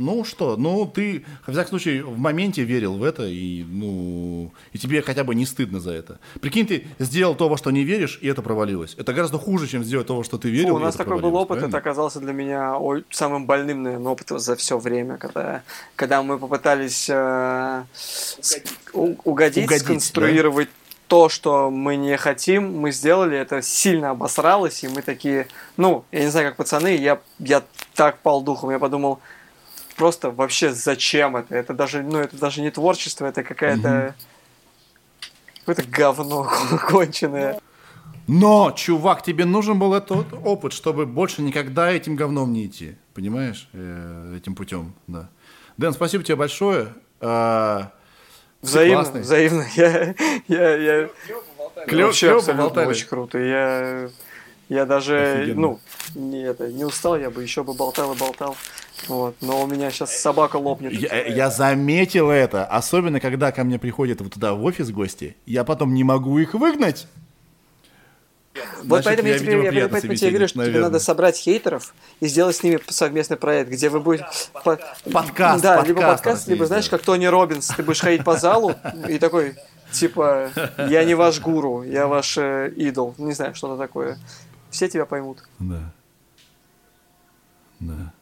Ну 0.00 0.24
что, 0.24 0.56
ну 0.56 0.86
ты, 0.86 1.26
во 1.46 1.52
всяком 1.52 1.68
случае, 1.68 2.02
в 2.02 2.16
моменте 2.16 2.64
верил 2.64 2.94
в 2.94 3.04
это, 3.04 3.26
и, 3.26 3.62
ну, 3.64 4.50
и 4.72 4.78
тебе 4.78 5.02
хотя 5.02 5.24
бы 5.24 5.34
не 5.34 5.44
стыдно 5.44 5.78
за 5.78 5.90
это. 5.90 6.18
Прикинь, 6.40 6.66
ты 6.66 6.86
сделал 6.98 7.34
то, 7.34 7.50
во 7.50 7.58
что 7.58 7.70
не 7.70 7.84
веришь, 7.84 8.18
и 8.22 8.26
это 8.26 8.40
провалилось. 8.40 8.94
Это 8.96 9.12
гораздо 9.12 9.36
хуже, 9.36 9.68
чем 9.68 9.84
сделать 9.84 10.06
то, 10.06 10.16
во 10.16 10.24
что 10.24 10.38
ты 10.38 10.48
верил, 10.48 10.70
Фу, 10.70 10.76
у 10.76 10.78
нас 10.78 10.94
это 10.94 11.04
такой 11.04 11.20
был 11.20 11.34
опыт, 11.36 11.58
это 11.58 11.68
правильно? 11.68 11.78
оказался 11.78 12.18
для 12.18 12.32
меня 12.32 12.78
ой, 12.78 13.04
самым 13.10 13.44
больным, 13.44 13.82
наверное, 13.82 14.12
опытом 14.12 14.38
за 14.38 14.56
все 14.56 14.78
время, 14.78 15.18
когда, 15.18 15.62
когда 15.96 16.22
мы 16.22 16.38
попытались 16.38 17.10
э, 17.10 17.82
угодить, 18.94 19.66
Угодить, 19.66 19.80
сконструировать 19.80 20.70
то, 21.10 21.28
что 21.28 21.72
мы 21.72 21.96
не 21.96 22.16
хотим, 22.16 22.78
мы 22.78 22.92
сделали, 22.92 23.36
это 23.36 23.62
сильно 23.62 24.10
обосралось, 24.10 24.84
и 24.84 24.88
мы 24.88 25.02
такие, 25.02 25.48
ну, 25.76 26.04
я 26.12 26.20
не 26.20 26.30
знаю, 26.30 26.50
как 26.50 26.56
пацаны, 26.56 26.94
я, 26.94 27.20
я 27.40 27.64
так 27.96 28.18
пал 28.18 28.42
духом, 28.42 28.70
я 28.70 28.78
подумал, 28.78 29.18
просто 29.96 30.30
вообще 30.30 30.72
зачем 30.72 31.36
это? 31.36 31.56
Это 31.56 31.74
даже, 31.74 32.04
ну, 32.04 32.18
это 32.18 32.36
даже 32.36 32.62
не 32.62 32.70
творчество, 32.70 33.26
это 33.26 33.42
какая-то... 33.42 34.14
Какое-то 35.58 35.82
говно 35.90 36.48
конченое. 36.88 37.58
Но, 38.28 38.70
чувак, 38.70 39.24
тебе 39.24 39.46
нужен 39.46 39.80
был 39.80 39.94
этот 39.94 40.32
опыт, 40.44 40.72
чтобы 40.72 41.06
больше 41.06 41.42
никогда 41.42 41.90
этим 41.90 42.14
говном 42.14 42.52
не 42.52 42.66
идти. 42.66 42.96
Понимаешь? 43.14 43.68
Э, 43.72 44.36
Этим 44.36 44.54
путем, 44.54 44.94
да. 45.08 45.28
Дэн, 45.76 45.92
спасибо 45.92 46.22
тебе 46.22 46.36
большое. 46.36 46.94
Взаимно, 48.62 49.02
классный. 49.04 49.20
взаимно. 49.22 49.64
Я, 49.76 50.14
я, 50.48 50.76
я 50.76 51.08
Клёв- 51.86 52.06
вообще 52.06 52.26
клёво 52.26 52.38
абсолютно 52.40 52.86
очень 52.86 53.06
круто. 53.06 53.38
Я, 53.38 54.08
я 54.68 54.84
даже, 54.84 55.18
Офигенно. 55.42 55.60
ну, 55.60 55.80
не, 56.14 56.42
это, 56.42 56.68
не 56.68 56.84
устал, 56.84 57.16
я 57.18 57.30
бы 57.30 57.42
еще 57.42 57.64
бы 57.64 57.72
болтал 57.72 58.12
и 58.12 58.18
болтал. 58.18 58.56
Вот, 59.08 59.34
но 59.40 59.62
у 59.62 59.66
меня 59.66 59.90
сейчас 59.90 60.14
собака 60.18 60.56
лопнет. 60.56 60.92
Я, 60.92 61.24
я 61.26 61.48
заметил 61.50 62.28
это, 62.30 62.66
особенно 62.66 63.18
когда 63.18 63.50
ко 63.50 63.64
мне 63.64 63.78
приходят 63.78 64.20
вот 64.20 64.34
туда 64.34 64.52
в 64.52 64.62
офис 64.62 64.90
гости, 64.90 65.36
я 65.46 65.64
потом 65.64 65.94
не 65.94 66.04
могу 66.04 66.38
их 66.38 66.52
выгнать. 66.52 67.06
Вот 68.52 68.64
Значит, 68.84 69.04
поэтому 69.04 69.28
я, 69.28 69.38
тебе, 69.38 69.52
я, 69.72 69.88
поэтому 69.88 70.14
тебе 70.16 70.30
говорю, 70.30 70.48
что 70.48 70.54
тебе 70.54 70.64
собеседник, 70.64 70.82
надо 70.82 70.98
собрать 70.98 71.36
хейтеров 71.36 71.94
и 72.18 72.26
сделать 72.26 72.56
с 72.56 72.62
ними 72.64 72.80
совместный 72.88 73.36
проект, 73.36 73.70
где 73.70 73.88
вы 73.88 74.00
будете... 74.00 74.26
по- 74.64 74.78
Подкаст, 75.12 75.62
Да, 75.62 75.76
подкаст 75.76 75.86
либо 75.86 76.00
подкаст, 76.00 76.48
либо, 76.48 76.66
знаешь, 76.66 76.88
как 76.88 77.02
Тони 77.02 77.26
Робинс, 77.26 77.68
ты 77.68 77.84
будешь 77.84 78.00
ходить 78.00 78.24
по 78.24 78.36
залу 78.36 78.74
и 79.08 79.18
такой, 79.20 79.54
типа, 79.92 80.50
я 80.78 81.04
не 81.04 81.14
ваш 81.14 81.40
гуру, 81.40 81.84
я 81.84 82.08
ваш 82.08 82.38
э, 82.38 82.72
идол. 82.76 83.14
Не 83.18 83.34
знаю, 83.34 83.54
что-то 83.54 83.76
такое. 83.76 84.18
Все 84.70 84.88
тебя 84.88 85.06
поймут. 85.06 85.38
Да. 85.60 85.92
Да. 87.78 88.12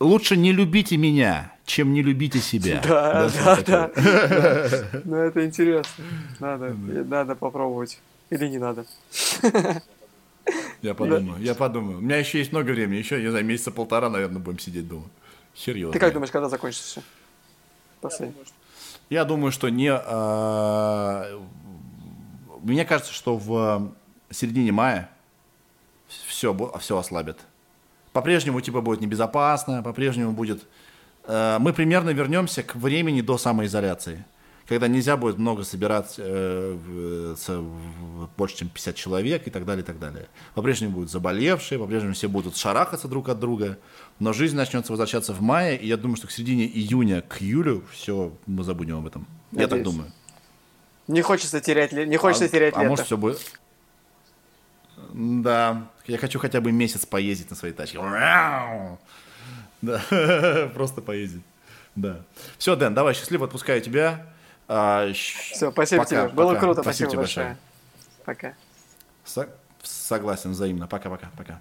Лучше 0.00 0.36
не 0.36 0.52
любите 0.52 0.96
меня, 0.96 1.52
чем 1.66 1.92
не 1.92 2.02
любите 2.02 2.38
себя. 2.38 2.80
Да, 2.86 3.30
да, 3.44 3.56
да. 3.66 3.90
Ну, 5.04 5.16
это 5.16 5.44
интересно. 5.44 6.04
Надо, 6.40 6.74
надо 6.74 7.34
попробовать. 7.34 7.98
Или 8.30 8.48
не 8.48 8.58
надо. 8.58 8.86
Я 10.82 10.94
подумаю, 10.94 11.42
я 11.42 11.54
подумаю. 11.54 11.98
У 11.98 12.00
меня 12.00 12.16
еще 12.16 12.38
есть 12.38 12.52
много 12.52 12.70
времени. 12.70 12.98
Еще, 12.98 13.20
не 13.20 13.28
знаю, 13.28 13.44
месяца 13.44 13.70
полтора, 13.70 14.08
наверное, 14.08 14.38
будем 14.38 14.58
сидеть 14.58 14.86
дома. 14.88 15.06
Серьезно. 15.54 15.92
Ты 15.92 15.98
как 15.98 16.12
думаешь, 16.12 16.30
когда 16.30 16.48
закончится 16.48 16.86
все? 16.86 17.02
Последний. 18.00 18.36
Я 19.08 19.24
думаю, 19.24 19.52
что 19.52 19.68
не... 19.68 19.90
Э, 19.90 21.40
мне 22.62 22.84
кажется, 22.84 23.12
что 23.12 23.36
в 23.36 23.92
середине 24.30 24.72
мая 24.72 25.10
все, 26.08 26.54
все 26.78 26.98
ослабит. 26.98 27.38
По-прежнему 28.12 28.60
типа 28.60 28.80
будет 28.80 29.00
небезопасно, 29.00 29.82
по-прежнему 29.82 30.32
будет... 30.32 30.66
Э, 31.24 31.58
мы 31.58 31.72
примерно 31.72 32.10
вернемся 32.10 32.62
к 32.62 32.74
времени 32.76 33.20
до 33.20 33.38
самоизоляции 33.38 34.24
когда 34.66 34.88
нельзя 34.88 35.16
будет 35.16 35.38
много 35.38 35.62
собирать 35.62 36.14
э, 36.18 37.34
с, 37.36 37.64
больше, 38.36 38.56
чем 38.58 38.68
50 38.68 38.96
человек 38.96 39.46
и 39.46 39.50
так 39.50 39.64
далее, 39.64 39.82
и 39.82 39.86
так 39.86 39.98
далее. 39.98 40.26
По-прежнему 40.54 40.94
будут 40.94 41.10
заболевшие, 41.10 41.78
по-прежнему 41.78 42.14
все 42.14 42.28
будут 42.28 42.56
шарахаться 42.56 43.06
друг 43.06 43.28
от 43.28 43.38
друга, 43.38 43.78
но 44.18 44.32
жизнь 44.32 44.56
начнется 44.56 44.92
возвращаться 44.92 45.32
в 45.32 45.40
мае, 45.40 45.76
и 45.76 45.86
я 45.86 45.96
думаю, 45.96 46.16
что 46.16 46.26
к 46.26 46.32
середине 46.32 46.66
июня, 46.66 47.22
к 47.22 47.40
июлю 47.42 47.84
все, 47.92 48.32
мы 48.46 48.64
забудем 48.64 48.98
об 48.98 49.06
этом. 49.06 49.26
Надеюсь. 49.52 49.70
Я 49.70 49.76
так 49.76 49.84
думаю. 49.84 50.12
Не 51.06 51.22
хочется 51.22 51.60
терять, 51.60 51.92
не 51.92 52.16
хочется 52.16 52.46
а, 52.46 52.48
терять 52.48 52.74
а 52.74 52.80
лето. 52.80 52.86
А 52.86 52.90
может 52.90 53.06
все 53.06 53.16
будет... 53.16 53.40
Да, 55.12 55.88
я 56.06 56.18
хочу 56.18 56.38
хотя 56.38 56.60
бы 56.60 56.72
месяц 56.72 57.06
поездить 57.06 57.50
на 57.50 57.56
своей 57.56 57.74
тачке. 57.74 57.98
Да, 59.82 60.00
просто 60.74 61.02
поездить. 61.02 61.42
Да. 61.94 62.22
Все, 62.58 62.74
Дэн, 62.76 62.94
давай, 62.94 63.14
счастливо 63.14 63.46
отпускаю 63.46 63.80
тебя. 63.80 64.26
А, 64.68 65.12
Все, 65.12 65.70
спасибо 65.70 66.02
пока, 66.02 66.10
тебе. 66.10 66.22
Пока. 66.22 66.34
Было 66.34 66.54
круто, 66.56 66.82
спасибо, 66.82 67.10
спасибо 67.10 67.22
большое. 67.22 67.56
большое. 68.24 68.54
Пока. 69.24 69.44
Согласен, 69.82 70.50
взаимно. 70.50 70.86
Пока-пока. 70.86 71.30
Пока. 71.36 71.60